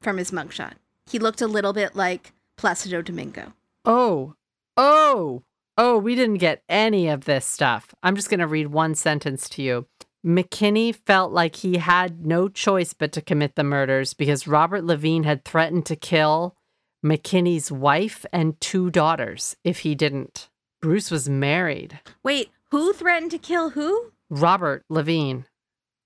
from 0.00 0.16
his 0.16 0.30
mugshot. 0.30 0.74
He 1.10 1.18
looked 1.18 1.42
a 1.42 1.46
little 1.46 1.74
bit 1.74 1.94
like 1.94 2.32
Placido 2.56 3.02
Domingo. 3.02 3.52
Oh. 3.84 4.32
Oh. 4.78 5.42
Oh, 5.76 5.98
we 5.98 6.14
didn't 6.14 6.38
get 6.38 6.62
any 6.70 7.08
of 7.08 7.26
this 7.26 7.44
stuff. 7.44 7.94
I'm 8.02 8.16
just 8.16 8.30
going 8.30 8.40
to 8.40 8.46
read 8.46 8.68
one 8.68 8.94
sentence 8.94 9.46
to 9.50 9.62
you. 9.62 9.86
McKinney 10.24 10.94
felt 10.94 11.32
like 11.32 11.56
he 11.56 11.76
had 11.76 12.26
no 12.26 12.48
choice 12.48 12.92
but 12.92 13.12
to 13.12 13.22
commit 13.22 13.54
the 13.54 13.64
murders 13.64 14.14
because 14.14 14.48
Robert 14.48 14.84
Levine 14.84 15.24
had 15.24 15.44
threatened 15.44 15.86
to 15.86 15.96
kill 15.96 16.56
McKinney's 17.04 17.70
wife 17.70 18.26
and 18.32 18.60
two 18.60 18.90
daughters 18.90 19.56
if 19.62 19.80
he 19.80 19.94
didn't. 19.94 20.48
Bruce 20.80 21.10
was 21.10 21.28
married. 21.28 22.00
Wait, 22.22 22.50
who 22.70 22.92
threatened 22.92 23.30
to 23.30 23.38
kill 23.38 23.70
who? 23.70 24.12
Robert 24.28 24.84
Levine. 24.88 25.46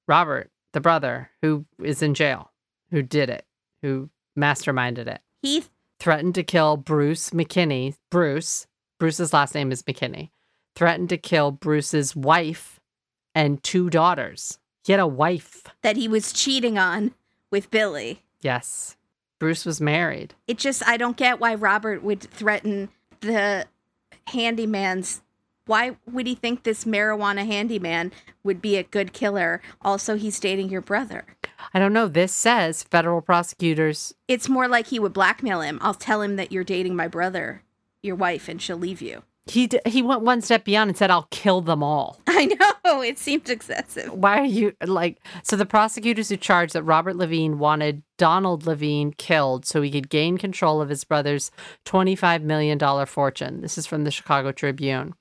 Robert, 0.07 0.51
the 0.73 0.81
brother 0.81 1.31
who 1.41 1.65
is 1.83 2.03
in 2.03 2.15
jail, 2.15 2.51
who 2.91 3.03
did 3.03 3.31
it, 3.31 3.47
who 3.81 4.11
masterminded 4.39 5.07
it, 5.07 5.21
Heath. 5.41 5.71
threatened 5.99 6.35
to 6.35 6.43
kill 6.43 6.77
Bruce 6.77 7.31
McKinney. 7.31 7.97
Bruce, 8.11 8.67
Bruce's 8.99 9.33
last 9.33 9.55
name 9.55 9.73
is 9.73 9.83
McKinney, 9.83 10.31
threatened 10.75 11.09
to 11.09 11.17
kill 11.17 11.51
Bruce's 11.51 12.15
wife 12.15 12.79
and 13.35 13.63
two 13.63 13.91
daughters. 13.91 14.59
He 14.85 14.93
had 14.93 15.01
a 15.01 15.07
wife. 15.07 15.65
that 15.83 15.97
he 15.97 16.09
was 16.09 16.33
cheating 16.33 16.77
on 16.79 17.15
with 17.51 17.71
Billy. 17.71 18.23
Yes. 18.41 18.97
Bruce 19.39 19.65
was 19.65 19.81
married. 19.81 20.35
It 20.47 20.59
just, 20.59 20.87
I 20.87 20.97
don't 20.97 21.17
get 21.17 21.41
why 21.41 21.55
Robert 21.55 22.03
would 22.03 22.21
threaten 22.21 22.89
the 23.21 23.67
handyman's. 24.29 25.23
Why 25.67 25.97
would 26.11 26.27
he 26.27 26.35
think 26.35 26.63
this 26.63 26.85
marijuana 26.85 27.47
handyman 27.47 28.11
would 28.43 28.61
be 28.61 28.77
a 28.77 28.83
good 28.83 29.13
killer? 29.13 29.61
Also, 29.83 30.17
he's 30.17 30.41
dating 30.41 30.69
your 30.71 30.81
brother. 30.81 31.25
I 31.73 31.79
don't 31.79 31.93
know. 31.93 32.09
This 32.09 32.33
says 32.35 32.83
federal 32.83 33.21
prosecutors. 33.21 34.13
It's 34.27 34.49
more 34.49 34.67
like 34.67 34.89
he 34.89 34.99
would 34.99 35.13
blackmail 35.13 35.61
him. 35.61 35.79
I'll 35.81 35.95
tell 35.95 36.21
him 36.23 36.35
that 36.37 36.51
you're 36.51 36.65
dating 36.65 36.97
my 36.97 37.07
brother, 37.07 37.63
your 38.03 38.17
wife, 38.17 38.49
and 38.49 38.61
she'll 38.61 38.77
leave 38.77 39.01
you. 39.01 39.23
He 39.47 39.67
d- 39.67 39.81
he 39.87 40.03
went 40.03 40.23
one 40.23 40.41
step 40.41 40.65
beyond 40.65 40.91
and 40.91 40.97
said, 40.97 41.11
"I'll 41.11 41.27
kill 41.31 41.61
them 41.61 41.83
all." 41.83 42.21
I 42.29 42.47
know, 42.85 43.03
it 43.03 43.19
seemed 43.19 43.49
excessive. 43.51 44.13
Why 44.13 44.39
are 44.39 44.45
you 44.45 44.73
like 44.85 45.19
so 45.43 45.57
the 45.57 45.67
prosecutors 45.67 46.29
who 46.29 46.37
charged 46.37 46.75
that 46.75 46.85
Robert 46.85 47.17
Levine 47.17 47.59
wanted 47.59 48.03
Donald 48.19 48.67
Levine 48.67 49.13
killed 49.13 49.67
so 49.67 49.83
he 49.83 49.91
could 49.91 50.09
gain 50.09 50.39
control 50.39 50.81
of 50.81 50.89
his 50.89 51.03
brother's 51.05 51.51
25 51.87 52.43
million 52.43 52.79
dollar 52.79 53.07
fortune. 53.07 53.61
This 53.63 53.77
is 53.77 53.87
from 53.87 54.05
the 54.05 54.11
Chicago 54.13 54.53
Tribune. 54.53 55.15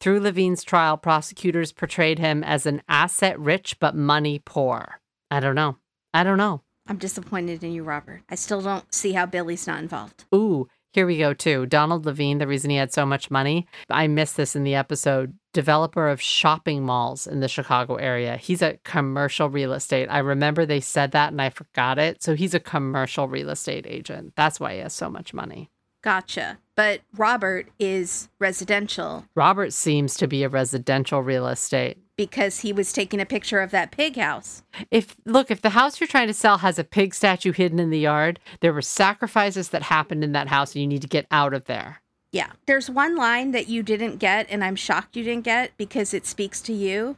Through 0.00 0.20
Levine's 0.20 0.64
trial, 0.64 0.96
prosecutors 0.96 1.72
portrayed 1.72 2.18
him 2.18 2.42
as 2.42 2.66
an 2.66 2.82
asset 2.88 3.38
rich 3.38 3.78
but 3.78 3.94
money 3.94 4.40
poor. 4.44 5.00
I 5.30 5.40
don't 5.40 5.54
know. 5.54 5.76
I 6.14 6.24
don't 6.24 6.38
know. 6.38 6.62
I'm 6.86 6.96
disappointed 6.96 7.62
in 7.62 7.72
you, 7.72 7.82
Robert. 7.84 8.22
I 8.30 8.34
still 8.34 8.62
don't 8.62 8.92
see 8.94 9.12
how 9.12 9.26
Billy's 9.26 9.66
not 9.66 9.80
involved. 9.80 10.24
Ooh, 10.34 10.68
here 10.92 11.06
we 11.06 11.18
go 11.18 11.34
too. 11.34 11.66
Donald 11.66 12.06
Levine, 12.06 12.38
the 12.38 12.46
reason 12.46 12.70
he 12.70 12.76
had 12.76 12.92
so 12.92 13.04
much 13.04 13.30
money, 13.30 13.66
I 13.90 14.06
missed 14.06 14.36
this 14.36 14.56
in 14.56 14.64
the 14.64 14.74
episode. 14.74 15.34
Developer 15.52 16.08
of 16.08 16.20
shopping 16.20 16.84
malls 16.84 17.26
in 17.26 17.40
the 17.40 17.48
Chicago 17.48 17.96
area. 17.96 18.36
He's 18.36 18.62
a 18.62 18.78
commercial 18.84 19.50
real 19.50 19.72
estate. 19.72 20.08
I 20.08 20.18
remember 20.18 20.64
they 20.64 20.80
said 20.80 21.12
that 21.12 21.32
and 21.32 21.42
I 21.42 21.50
forgot 21.50 21.98
it. 21.98 22.22
So 22.22 22.34
he's 22.34 22.54
a 22.54 22.60
commercial 22.60 23.28
real 23.28 23.50
estate 23.50 23.86
agent. 23.86 24.34
That's 24.36 24.60
why 24.60 24.74
he 24.74 24.80
has 24.80 24.92
so 24.92 25.10
much 25.10 25.34
money. 25.34 25.70
Gotcha. 26.02 26.58
But 26.76 27.00
Robert 27.16 27.68
is 27.78 28.28
residential 28.38 29.24
Robert 29.34 29.72
seems 29.72 30.16
to 30.16 30.28
be 30.28 30.44
a 30.44 30.48
residential 30.48 31.22
real 31.22 31.48
estate. 31.48 31.98
Because 32.18 32.60
he 32.60 32.72
was 32.74 32.92
taking 32.92 33.20
a 33.20 33.24
picture 33.24 33.60
of 33.60 33.70
that 33.70 33.92
pig 33.92 34.16
house. 34.16 34.64
If 34.90 35.16
look, 35.24 35.50
if 35.50 35.62
the 35.62 35.70
house 35.70 35.98
you're 36.00 36.08
trying 36.08 36.26
to 36.26 36.34
sell 36.34 36.58
has 36.58 36.78
a 36.78 36.84
pig 36.84 37.14
statue 37.14 37.52
hidden 37.52 37.78
in 37.78 37.88
the 37.88 37.98
yard, 38.00 38.40
there 38.60 38.72
were 38.74 38.82
sacrifices 38.82 39.68
that 39.70 39.84
happened 39.84 40.24
in 40.24 40.32
that 40.32 40.48
house 40.48 40.74
and 40.74 40.82
you 40.82 40.88
need 40.88 41.02
to 41.02 41.08
get 41.08 41.26
out 41.30 41.54
of 41.54 41.66
there. 41.66 42.02
Yeah. 42.32 42.50
There's 42.66 42.90
one 42.90 43.16
line 43.16 43.52
that 43.52 43.68
you 43.68 43.82
didn't 43.82 44.16
get, 44.16 44.46
and 44.50 44.62
I'm 44.62 44.76
shocked 44.76 45.16
you 45.16 45.22
didn't 45.22 45.44
get 45.44 45.70
because 45.78 46.12
it 46.12 46.26
speaks 46.26 46.60
to 46.62 46.72
you. 46.72 47.16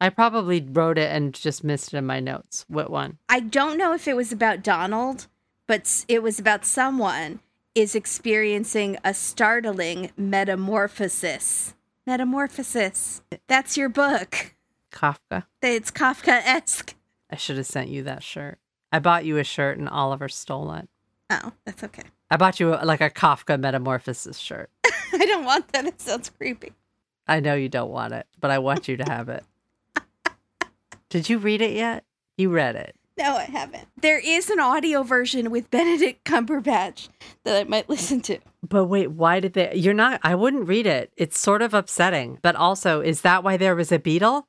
I 0.00 0.10
probably 0.10 0.60
wrote 0.60 0.96
it 0.96 1.10
and 1.10 1.34
just 1.34 1.64
missed 1.64 1.92
it 1.92 1.96
in 1.96 2.06
my 2.06 2.20
notes. 2.20 2.64
What 2.68 2.88
one? 2.90 3.18
I 3.28 3.40
don't 3.40 3.76
know 3.76 3.94
if 3.94 4.06
it 4.06 4.14
was 4.14 4.30
about 4.30 4.62
Donald, 4.62 5.26
but 5.66 6.04
it 6.06 6.22
was 6.22 6.38
about 6.38 6.64
someone. 6.64 7.40
is 7.76 7.94
experiencing 7.94 8.96
a 9.04 9.12
startling 9.12 10.10
metamorphosis. 10.16 11.74
Metamorphosis. 12.06 13.22
That's 13.48 13.76
your 13.76 13.88
book. 13.88 14.54
Kafka. 14.92 15.44
It's 15.60 15.90
Kafka 15.90 16.40
esque. 16.44 16.94
I 17.30 17.36
should 17.36 17.56
have 17.56 17.66
sent 17.66 17.88
you 17.88 18.04
that 18.04 18.22
shirt. 18.22 18.58
I 18.92 19.00
bought 19.00 19.24
you 19.24 19.38
a 19.38 19.44
shirt 19.44 19.76
and 19.76 19.88
Oliver 19.88 20.28
stole 20.28 20.72
it. 20.74 20.88
Oh, 21.30 21.52
that's 21.64 21.82
okay. 21.82 22.04
I 22.30 22.36
bought 22.36 22.60
you 22.60 22.74
a, 22.74 22.84
like 22.84 23.00
a 23.00 23.10
Kafka 23.10 23.58
metamorphosis 23.58 24.38
shirt. 24.38 24.70
I 25.12 25.26
don't 25.26 25.44
want 25.44 25.72
that. 25.72 25.84
It 25.86 26.00
sounds 26.00 26.30
creepy. 26.30 26.72
I 27.26 27.40
know 27.40 27.54
you 27.54 27.68
don't 27.68 27.90
want 27.90 28.14
it, 28.14 28.26
but 28.40 28.52
I 28.52 28.60
want 28.60 28.86
you 28.86 28.96
to 28.98 29.04
have 29.04 29.28
it. 29.28 29.44
Did 31.08 31.28
you 31.28 31.38
read 31.38 31.60
it 31.60 31.72
yet? 31.72 32.04
You 32.36 32.50
read 32.50 32.76
it. 32.76 32.94
No, 33.18 33.36
I 33.36 33.44
haven't. 33.44 33.88
There 34.00 34.18
is 34.18 34.50
an 34.50 34.60
audio 34.60 35.02
version 35.02 35.50
with 35.50 35.70
Benedict 35.70 36.24
Cumberbatch 36.24 37.08
that 37.44 37.56
I 37.58 37.64
might 37.64 37.88
listen 37.88 38.20
to. 38.22 38.38
But 38.66 38.86
wait, 38.86 39.10
why 39.10 39.40
did 39.40 39.54
they? 39.54 39.74
You're 39.74 39.94
not, 39.94 40.20
I 40.22 40.34
wouldn't 40.34 40.68
read 40.68 40.86
it. 40.86 41.12
It's 41.16 41.38
sort 41.38 41.62
of 41.62 41.72
upsetting. 41.72 42.38
But 42.42 42.56
also, 42.56 43.00
is 43.00 43.22
that 43.22 43.42
why 43.42 43.56
there 43.56 43.74
was 43.74 43.90
a 43.90 43.98
beetle? 43.98 44.46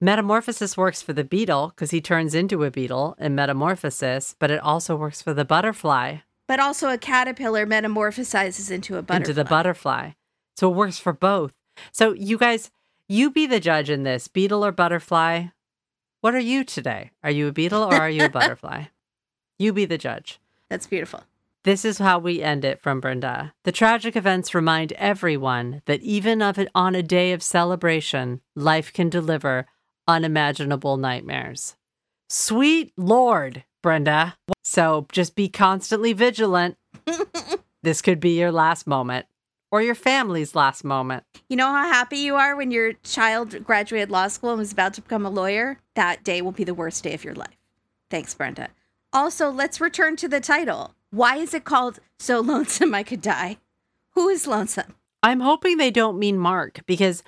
Metamorphosis 0.00 0.76
works 0.76 1.02
for 1.02 1.12
the 1.12 1.24
beetle 1.24 1.72
because 1.74 1.90
he 1.90 2.00
turns 2.00 2.34
into 2.34 2.64
a 2.64 2.70
beetle 2.70 3.16
in 3.18 3.34
metamorphosis, 3.34 4.34
but 4.38 4.50
it 4.50 4.60
also 4.60 4.96
works 4.96 5.20
for 5.20 5.34
the 5.34 5.44
butterfly. 5.44 6.18
But 6.48 6.60
also, 6.60 6.88
a 6.88 6.98
caterpillar 6.98 7.66
metamorphosizes 7.66 8.70
into 8.70 8.96
a 8.96 9.02
butterfly. 9.02 9.16
Into 9.16 9.32
the 9.34 9.44
butterfly. 9.44 10.10
So 10.56 10.70
it 10.70 10.76
works 10.76 10.98
for 10.98 11.12
both. 11.12 11.52
So 11.92 12.12
you 12.12 12.38
guys, 12.38 12.70
you 13.08 13.30
be 13.30 13.46
the 13.46 13.60
judge 13.60 13.90
in 13.90 14.04
this 14.04 14.28
beetle 14.28 14.64
or 14.64 14.72
butterfly. 14.72 15.46
What 16.26 16.34
are 16.34 16.40
you 16.40 16.64
today? 16.64 17.12
Are 17.22 17.30
you 17.30 17.46
a 17.46 17.52
beetle 17.52 17.84
or 17.84 17.94
are 17.94 18.10
you 18.10 18.24
a 18.24 18.28
butterfly? 18.28 18.86
You 19.60 19.72
be 19.72 19.84
the 19.84 19.96
judge. 19.96 20.40
That's 20.68 20.88
beautiful. 20.88 21.22
This 21.62 21.84
is 21.84 21.98
how 21.98 22.18
we 22.18 22.42
end 22.42 22.64
it 22.64 22.82
from 22.82 22.98
Brenda. 22.98 23.54
The 23.62 23.70
tragic 23.70 24.16
events 24.16 24.52
remind 24.52 24.90
everyone 24.94 25.82
that 25.86 26.02
even 26.02 26.42
of 26.42 26.58
it 26.58 26.68
on 26.74 26.96
a 26.96 27.02
day 27.04 27.30
of 27.30 27.44
celebration, 27.44 28.40
life 28.56 28.92
can 28.92 29.08
deliver 29.08 29.68
unimaginable 30.08 30.96
nightmares. 30.96 31.76
Sweet 32.28 32.92
Lord, 32.96 33.62
Brenda. 33.80 34.36
So 34.64 35.06
just 35.12 35.36
be 35.36 35.48
constantly 35.48 36.12
vigilant. 36.12 36.76
this 37.84 38.02
could 38.02 38.18
be 38.18 38.36
your 38.36 38.50
last 38.50 38.88
moment 38.88 39.26
or 39.70 39.82
your 39.82 39.94
family's 39.94 40.54
last 40.54 40.84
moment. 40.84 41.24
You 41.48 41.56
know 41.56 41.72
how 41.72 41.86
happy 41.86 42.18
you 42.18 42.36
are 42.36 42.56
when 42.56 42.70
your 42.70 42.94
child 43.02 43.64
graduated 43.64 44.10
law 44.10 44.28
school 44.28 44.50
and 44.50 44.58
was 44.58 44.72
about 44.72 44.94
to 44.94 45.02
become 45.02 45.26
a 45.26 45.30
lawyer? 45.30 45.78
That 45.94 46.24
day 46.24 46.42
will 46.42 46.52
be 46.52 46.64
the 46.64 46.74
worst 46.74 47.04
day 47.04 47.14
of 47.14 47.24
your 47.24 47.34
life. 47.34 47.56
Thanks, 48.10 48.34
Brenda. 48.34 48.68
Also, 49.12 49.50
let's 49.50 49.80
return 49.80 50.16
to 50.16 50.28
the 50.28 50.40
title. 50.40 50.94
Why 51.10 51.36
is 51.36 51.54
it 51.54 51.64
called 51.64 52.00
So 52.18 52.40
Lonesome 52.40 52.94
I 52.94 53.02
Could 53.02 53.22
Die? 53.22 53.56
Who 54.14 54.28
is 54.28 54.46
lonesome? 54.46 54.94
I'm 55.22 55.40
hoping 55.40 55.76
they 55.76 55.90
don't 55.90 56.18
mean 56.18 56.38
Mark 56.38 56.80
because 56.86 57.22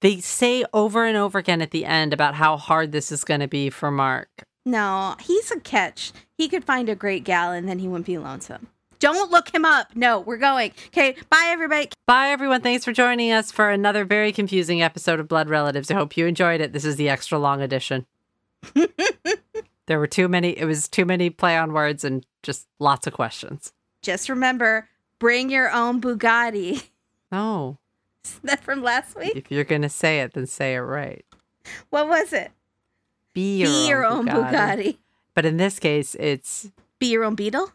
they 0.00 0.20
say 0.20 0.64
over 0.72 1.04
and 1.04 1.16
over 1.16 1.38
again 1.38 1.62
at 1.62 1.70
the 1.70 1.84
end 1.84 2.12
about 2.12 2.34
how 2.34 2.56
hard 2.56 2.92
this 2.92 3.12
is 3.12 3.24
going 3.24 3.40
to 3.40 3.48
be 3.48 3.70
for 3.70 3.90
Mark. 3.90 4.28
No, 4.66 5.16
he's 5.20 5.50
a 5.50 5.60
catch. 5.60 6.12
He 6.36 6.48
could 6.48 6.64
find 6.64 6.88
a 6.88 6.94
great 6.94 7.24
gal 7.24 7.52
and 7.52 7.68
then 7.68 7.78
he 7.78 7.88
wouldn't 7.88 8.06
be 8.06 8.18
lonesome. 8.18 8.68
Don't 9.04 9.30
look 9.30 9.54
him 9.54 9.66
up. 9.66 9.94
No, 9.94 10.20
we're 10.20 10.38
going. 10.38 10.72
Okay, 10.86 11.14
bye 11.28 11.48
everybody. 11.48 11.90
Bye, 12.06 12.28
everyone. 12.30 12.62
Thanks 12.62 12.86
for 12.86 12.92
joining 12.92 13.32
us 13.32 13.52
for 13.52 13.68
another 13.68 14.02
very 14.06 14.32
confusing 14.32 14.80
episode 14.80 15.20
of 15.20 15.28
Blood 15.28 15.50
Relatives. 15.50 15.90
I 15.90 15.94
hope 15.94 16.16
you 16.16 16.26
enjoyed 16.26 16.62
it. 16.62 16.72
This 16.72 16.86
is 16.86 16.96
the 16.96 17.10
extra 17.10 17.38
long 17.38 17.60
edition. 17.60 18.06
there 19.86 19.98
were 19.98 20.06
too 20.06 20.26
many, 20.26 20.58
it 20.58 20.64
was 20.64 20.88
too 20.88 21.04
many 21.04 21.28
play 21.28 21.54
on 21.54 21.74
words 21.74 22.02
and 22.02 22.24
just 22.42 22.66
lots 22.78 23.06
of 23.06 23.12
questions. 23.12 23.74
Just 24.00 24.30
remember 24.30 24.88
bring 25.18 25.50
your 25.50 25.70
own 25.70 26.00
Bugatti. 26.00 26.84
No. 27.30 27.76
Is 28.24 28.40
that 28.44 28.64
from 28.64 28.82
last 28.82 29.18
week? 29.18 29.36
If 29.36 29.50
you're 29.50 29.64
going 29.64 29.82
to 29.82 29.90
say 29.90 30.20
it, 30.20 30.32
then 30.32 30.46
say 30.46 30.76
it 30.76 30.78
right. 30.78 31.26
What 31.90 32.08
was 32.08 32.32
it? 32.32 32.52
Be 33.34 33.58
your, 33.58 33.68
Be 33.68 33.74
own, 33.74 33.86
your 33.86 34.06
own 34.06 34.26
Bugatti. 34.28 34.50
Bugatti. 34.54 34.96
But 35.34 35.44
in 35.44 35.58
this 35.58 35.78
case, 35.78 36.14
it's 36.14 36.70
Be 36.98 37.08
your 37.08 37.24
own 37.24 37.34
beetle? 37.34 37.70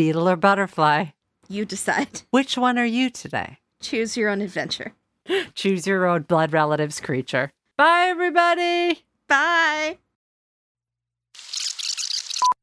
Beetle 0.00 0.30
or 0.30 0.36
butterfly. 0.36 1.04
You 1.46 1.66
decide. 1.66 2.22
Which 2.30 2.56
one 2.56 2.78
are 2.78 2.86
you 2.86 3.10
today? 3.10 3.58
Choose 3.82 4.16
your 4.16 4.30
own 4.30 4.40
adventure. 4.40 4.94
Choose 5.54 5.86
your 5.86 6.06
own 6.06 6.22
blood 6.22 6.54
relatives 6.54 7.00
creature. 7.00 7.50
Bye, 7.76 8.06
everybody. 8.08 9.04
Bye. 9.28 9.98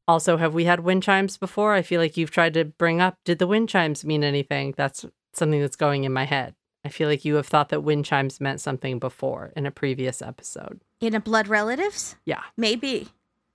Also, 0.08 0.36
have 0.38 0.52
we 0.52 0.64
had 0.64 0.80
wind 0.80 1.04
chimes 1.04 1.36
before? 1.36 1.74
I 1.74 1.82
feel 1.82 2.00
like 2.00 2.16
you've 2.16 2.32
tried 2.32 2.54
to 2.54 2.64
bring 2.64 3.00
up 3.00 3.14
did 3.24 3.38
the 3.38 3.46
wind 3.46 3.68
chimes 3.68 4.04
mean 4.04 4.24
anything? 4.24 4.74
That's 4.76 5.04
something 5.32 5.60
that's 5.60 5.76
going 5.76 6.02
in 6.02 6.12
my 6.12 6.24
head. 6.24 6.56
I 6.84 6.88
feel 6.88 7.08
like 7.08 7.24
you 7.24 7.36
have 7.36 7.46
thought 7.46 7.68
that 7.68 7.84
wind 7.84 8.04
chimes 8.04 8.40
meant 8.40 8.60
something 8.60 8.98
before 8.98 9.52
in 9.54 9.64
a 9.64 9.70
previous 9.70 10.20
episode. 10.22 10.80
In 11.00 11.14
a 11.14 11.20
blood 11.20 11.46
relatives? 11.46 12.16
Yeah. 12.24 12.42
Maybe. 12.56 13.10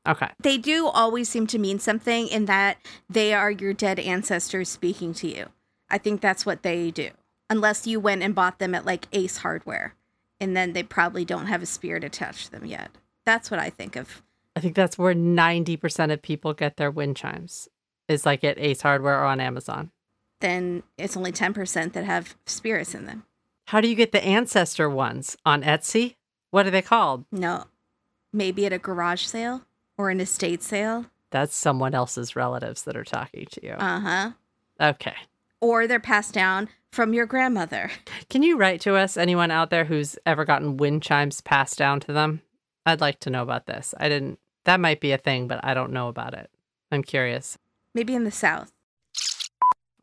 Okay. 0.08 0.30
They 0.40 0.58
do 0.58 0.88
always 0.88 1.30
seem 1.30 1.48
to 1.48 1.60
mean 1.60 1.80
something 1.80 2.28
in 2.28 2.46
that 2.46 2.78
they 3.10 3.34
are 3.34 3.52
your 3.52 3.74
dead 3.74 4.00
ancestors 4.00 4.70
speaking 4.70 5.14
to 5.16 5.28
you. 5.28 5.48
I 5.90 5.98
think 5.98 6.22
that's 6.22 6.46
what 6.46 6.64
they 6.64 6.92
do. 6.92 7.10
Unless 7.50 7.88
you 7.88 8.00
went 8.00 8.24
and 8.24 8.36
bought 8.36 8.60
them 8.60 8.76
at 8.76 8.86
like 8.86 9.08
Ace 9.14 9.38
Hardware. 9.38 9.96
And 10.40 10.58
then 10.58 10.74
they 10.74 10.84
probably 10.84 11.24
don't 11.24 11.46
have 11.46 11.62
a 11.62 11.68
spirit 11.68 12.04
attached 12.04 12.46
to 12.46 12.52
them 12.52 12.66
yet. 12.66 12.92
That's 13.26 13.50
what 13.50 13.60
I 13.60 13.70
think 13.70 13.96
of. 13.96 14.22
I 14.56 14.60
think 14.60 14.76
that's 14.76 14.98
where 14.98 15.16
90% 15.16 16.12
of 16.12 16.22
people 16.22 16.54
get 16.54 16.78
their 16.78 16.92
wind 16.92 17.16
chimes 17.16 17.70
is 18.08 18.26
like 18.26 18.44
at 18.44 18.60
Ace 18.60 18.82
Hardware 18.82 19.20
or 19.22 19.26
on 19.26 19.40
Amazon. 19.40 19.92
Then 20.42 20.84
it's 20.98 21.16
only 21.16 21.32
10% 21.32 21.94
that 21.94 22.04
have 22.04 22.36
spirits 22.46 22.94
in 22.94 23.06
them. 23.06 23.24
How 23.68 23.80
do 23.80 23.88
you 23.88 23.96
get 23.96 24.12
the 24.12 24.24
ancestor 24.24 24.90
ones? 24.90 25.38
On 25.46 25.64
Etsy? 25.64 26.16
What 26.52 26.68
are 26.68 26.72
they 26.72 26.82
called? 26.82 27.24
No. 27.32 27.66
Maybe 28.34 28.66
at 28.66 28.74
a 28.74 28.78
garage 28.78 29.24
sale 29.26 29.62
or 29.98 30.10
an 30.10 30.20
estate 30.20 30.64
sale. 30.64 31.06
That's 31.32 31.56
someone 31.56 31.96
else's 31.96 32.36
relatives 32.36 32.84
that 32.84 32.96
are 32.96 33.04
talking 33.04 33.48
to 33.52 33.66
you. 33.66 33.74
Uh 33.74 34.00
huh. 34.00 34.32
Okay. 34.80 35.16
Or 35.62 35.88
they're 35.88 36.00
passed 36.00 36.34
down 36.34 36.70
from 36.92 37.14
your 37.14 37.26
grandmother. 37.26 37.90
Can 38.30 38.44
you 38.44 38.58
write 38.58 38.82
to 38.82 38.96
us, 38.96 39.18
anyone 39.18 39.50
out 39.50 39.70
there 39.70 39.86
who's 39.86 40.18
ever 40.26 40.46
gotten 40.46 40.78
wind 40.78 41.02
chimes 41.02 41.42
passed 41.42 41.78
down 41.78 42.00
to 42.02 42.14
them? 42.14 42.42
I'd 42.86 43.02
like 43.02 43.20
to 43.22 43.30
know 43.30 43.42
about 43.42 43.66
this. 43.66 43.96
I 43.98 44.10
didn't, 44.10 44.40
that 44.66 44.80
might 44.80 45.00
be 45.00 45.12
a 45.12 45.18
thing, 45.18 45.48
but 45.48 45.64
I 45.64 45.74
don't 45.74 45.94
know 45.94 46.08
about 46.08 46.34
it. 46.34 46.52
I'm 46.92 47.02
curious. 47.02 47.58
Maybe 47.96 48.14
in 48.14 48.26
the 48.26 48.32
South. 48.32 48.72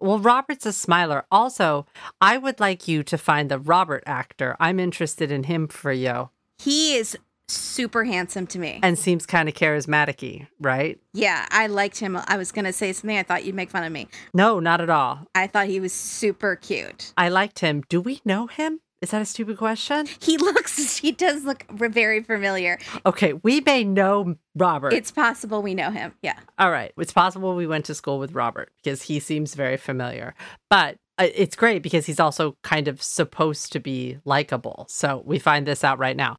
Well, 0.00 0.18
Robert's 0.18 0.64
a 0.64 0.72
smiler. 0.72 1.26
Also, 1.30 1.86
I 2.20 2.38
would 2.38 2.58
like 2.58 2.88
you 2.88 3.02
to 3.02 3.18
find 3.18 3.50
the 3.50 3.58
Robert 3.58 4.02
actor. 4.06 4.56
I'm 4.58 4.80
interested 4.80 5.30
in 5.30 5.44
him 5.44 5.68
for 5.68 5.92
you. 5.92 6.30
He 6.58 6.96
is 6.96 7.18
super 7.50 8.04
handsome 8.04 8.46
to 8.48 8.58
me. 8.58 8.80
And 8.82 8.98
seems 8.98 9.26
kind 9.26 9.48
of 9.48 9.54
charismatic 9.54 10.46
right? 10.60 10.98
Yeah, 11.12 11.46
I 11.50 11.66
liked 11.66 11.98
him. 11.98 12.18
I 12.26 12.36
was 12.36 12.52
going 12.52 12.64
to 12.64 12.72
say 12.72 12.92
something. 12.92 13.16
I 13.16 13.22
thought 13.22 13.44
you'd 13.44 13.54
make 13.54 13.70
fun 13.70 13.84
of 13.84 13.92
me. 13.92 14.08
No, 14.34 14.60
not 14.60 14.80
at 14.80 14.90
all. 14.90 15.26
I 15.34 15.46
thought 15.46 15.66
he 15.66 15.80
was 15.80 15.92
super 15.92 16.56
cute. 16.56 17.12
I 17.16 17.28
liked 17.28 17.60
him. 17.60 17.82
Do 17.88 18.00
we 18.00 18.20
know 18.24 18.46
him? 18.46 18.80
Is 19.00 19.12
that 19.12 19.22
a 19.22 19.26
stupid 19.26 19.56
question? 19.56 20.06
He 20.20 20.36
looks, 20.36 20.98
he 20.98 21.10
does 21.12 21.44
look 21.44 21.64
very 21.70 22.22
familiar. 22.22 22.78
Okay, 23.06 23.32
we 23.32 23.60
may 23.62 23.82
know 23.82 24.34
Robert. 24.54 24.92
It's 24.92 25.10
possible 25.10 25.62
we 25.62 25.74
know 25.74 25.90
him. 25.90 26.12
Yeah. 26.20 26.38
All 26.58 26.70
right. 26.70 26.92
It's 26.98 27.12
possible 27.12 27.54
we 27.54 27.66
went 27.66 27.86
to 27.86 27.94
school 27.94 28.18
with 28.18 28.32
Robert 28.32 28.70
because 28.82 29.02
he 29.02 29.18
seems 29.18 29.54
very 29.54 29.78
familiar. 29.78 30.34
But 30.68 30.98
uh, 31.16 31.28
it's 31.34 31.56
great 31.56 31.82
because 31.82 32.04
he's 32.04 32.20
also 32.20 32.56
kind 32.62 32.88
of 32.88 33.02
supposed 33.02 33.72
to 33.72 33.80
be 33.80 34.18
likable. 34.26 34.86
So 34.90 35.22
we 35.24 35.38
find 35.38 35.66
this 35.66 35.82
out 35.82 35.98
right 35.98 36.16
now. 36.16 36.36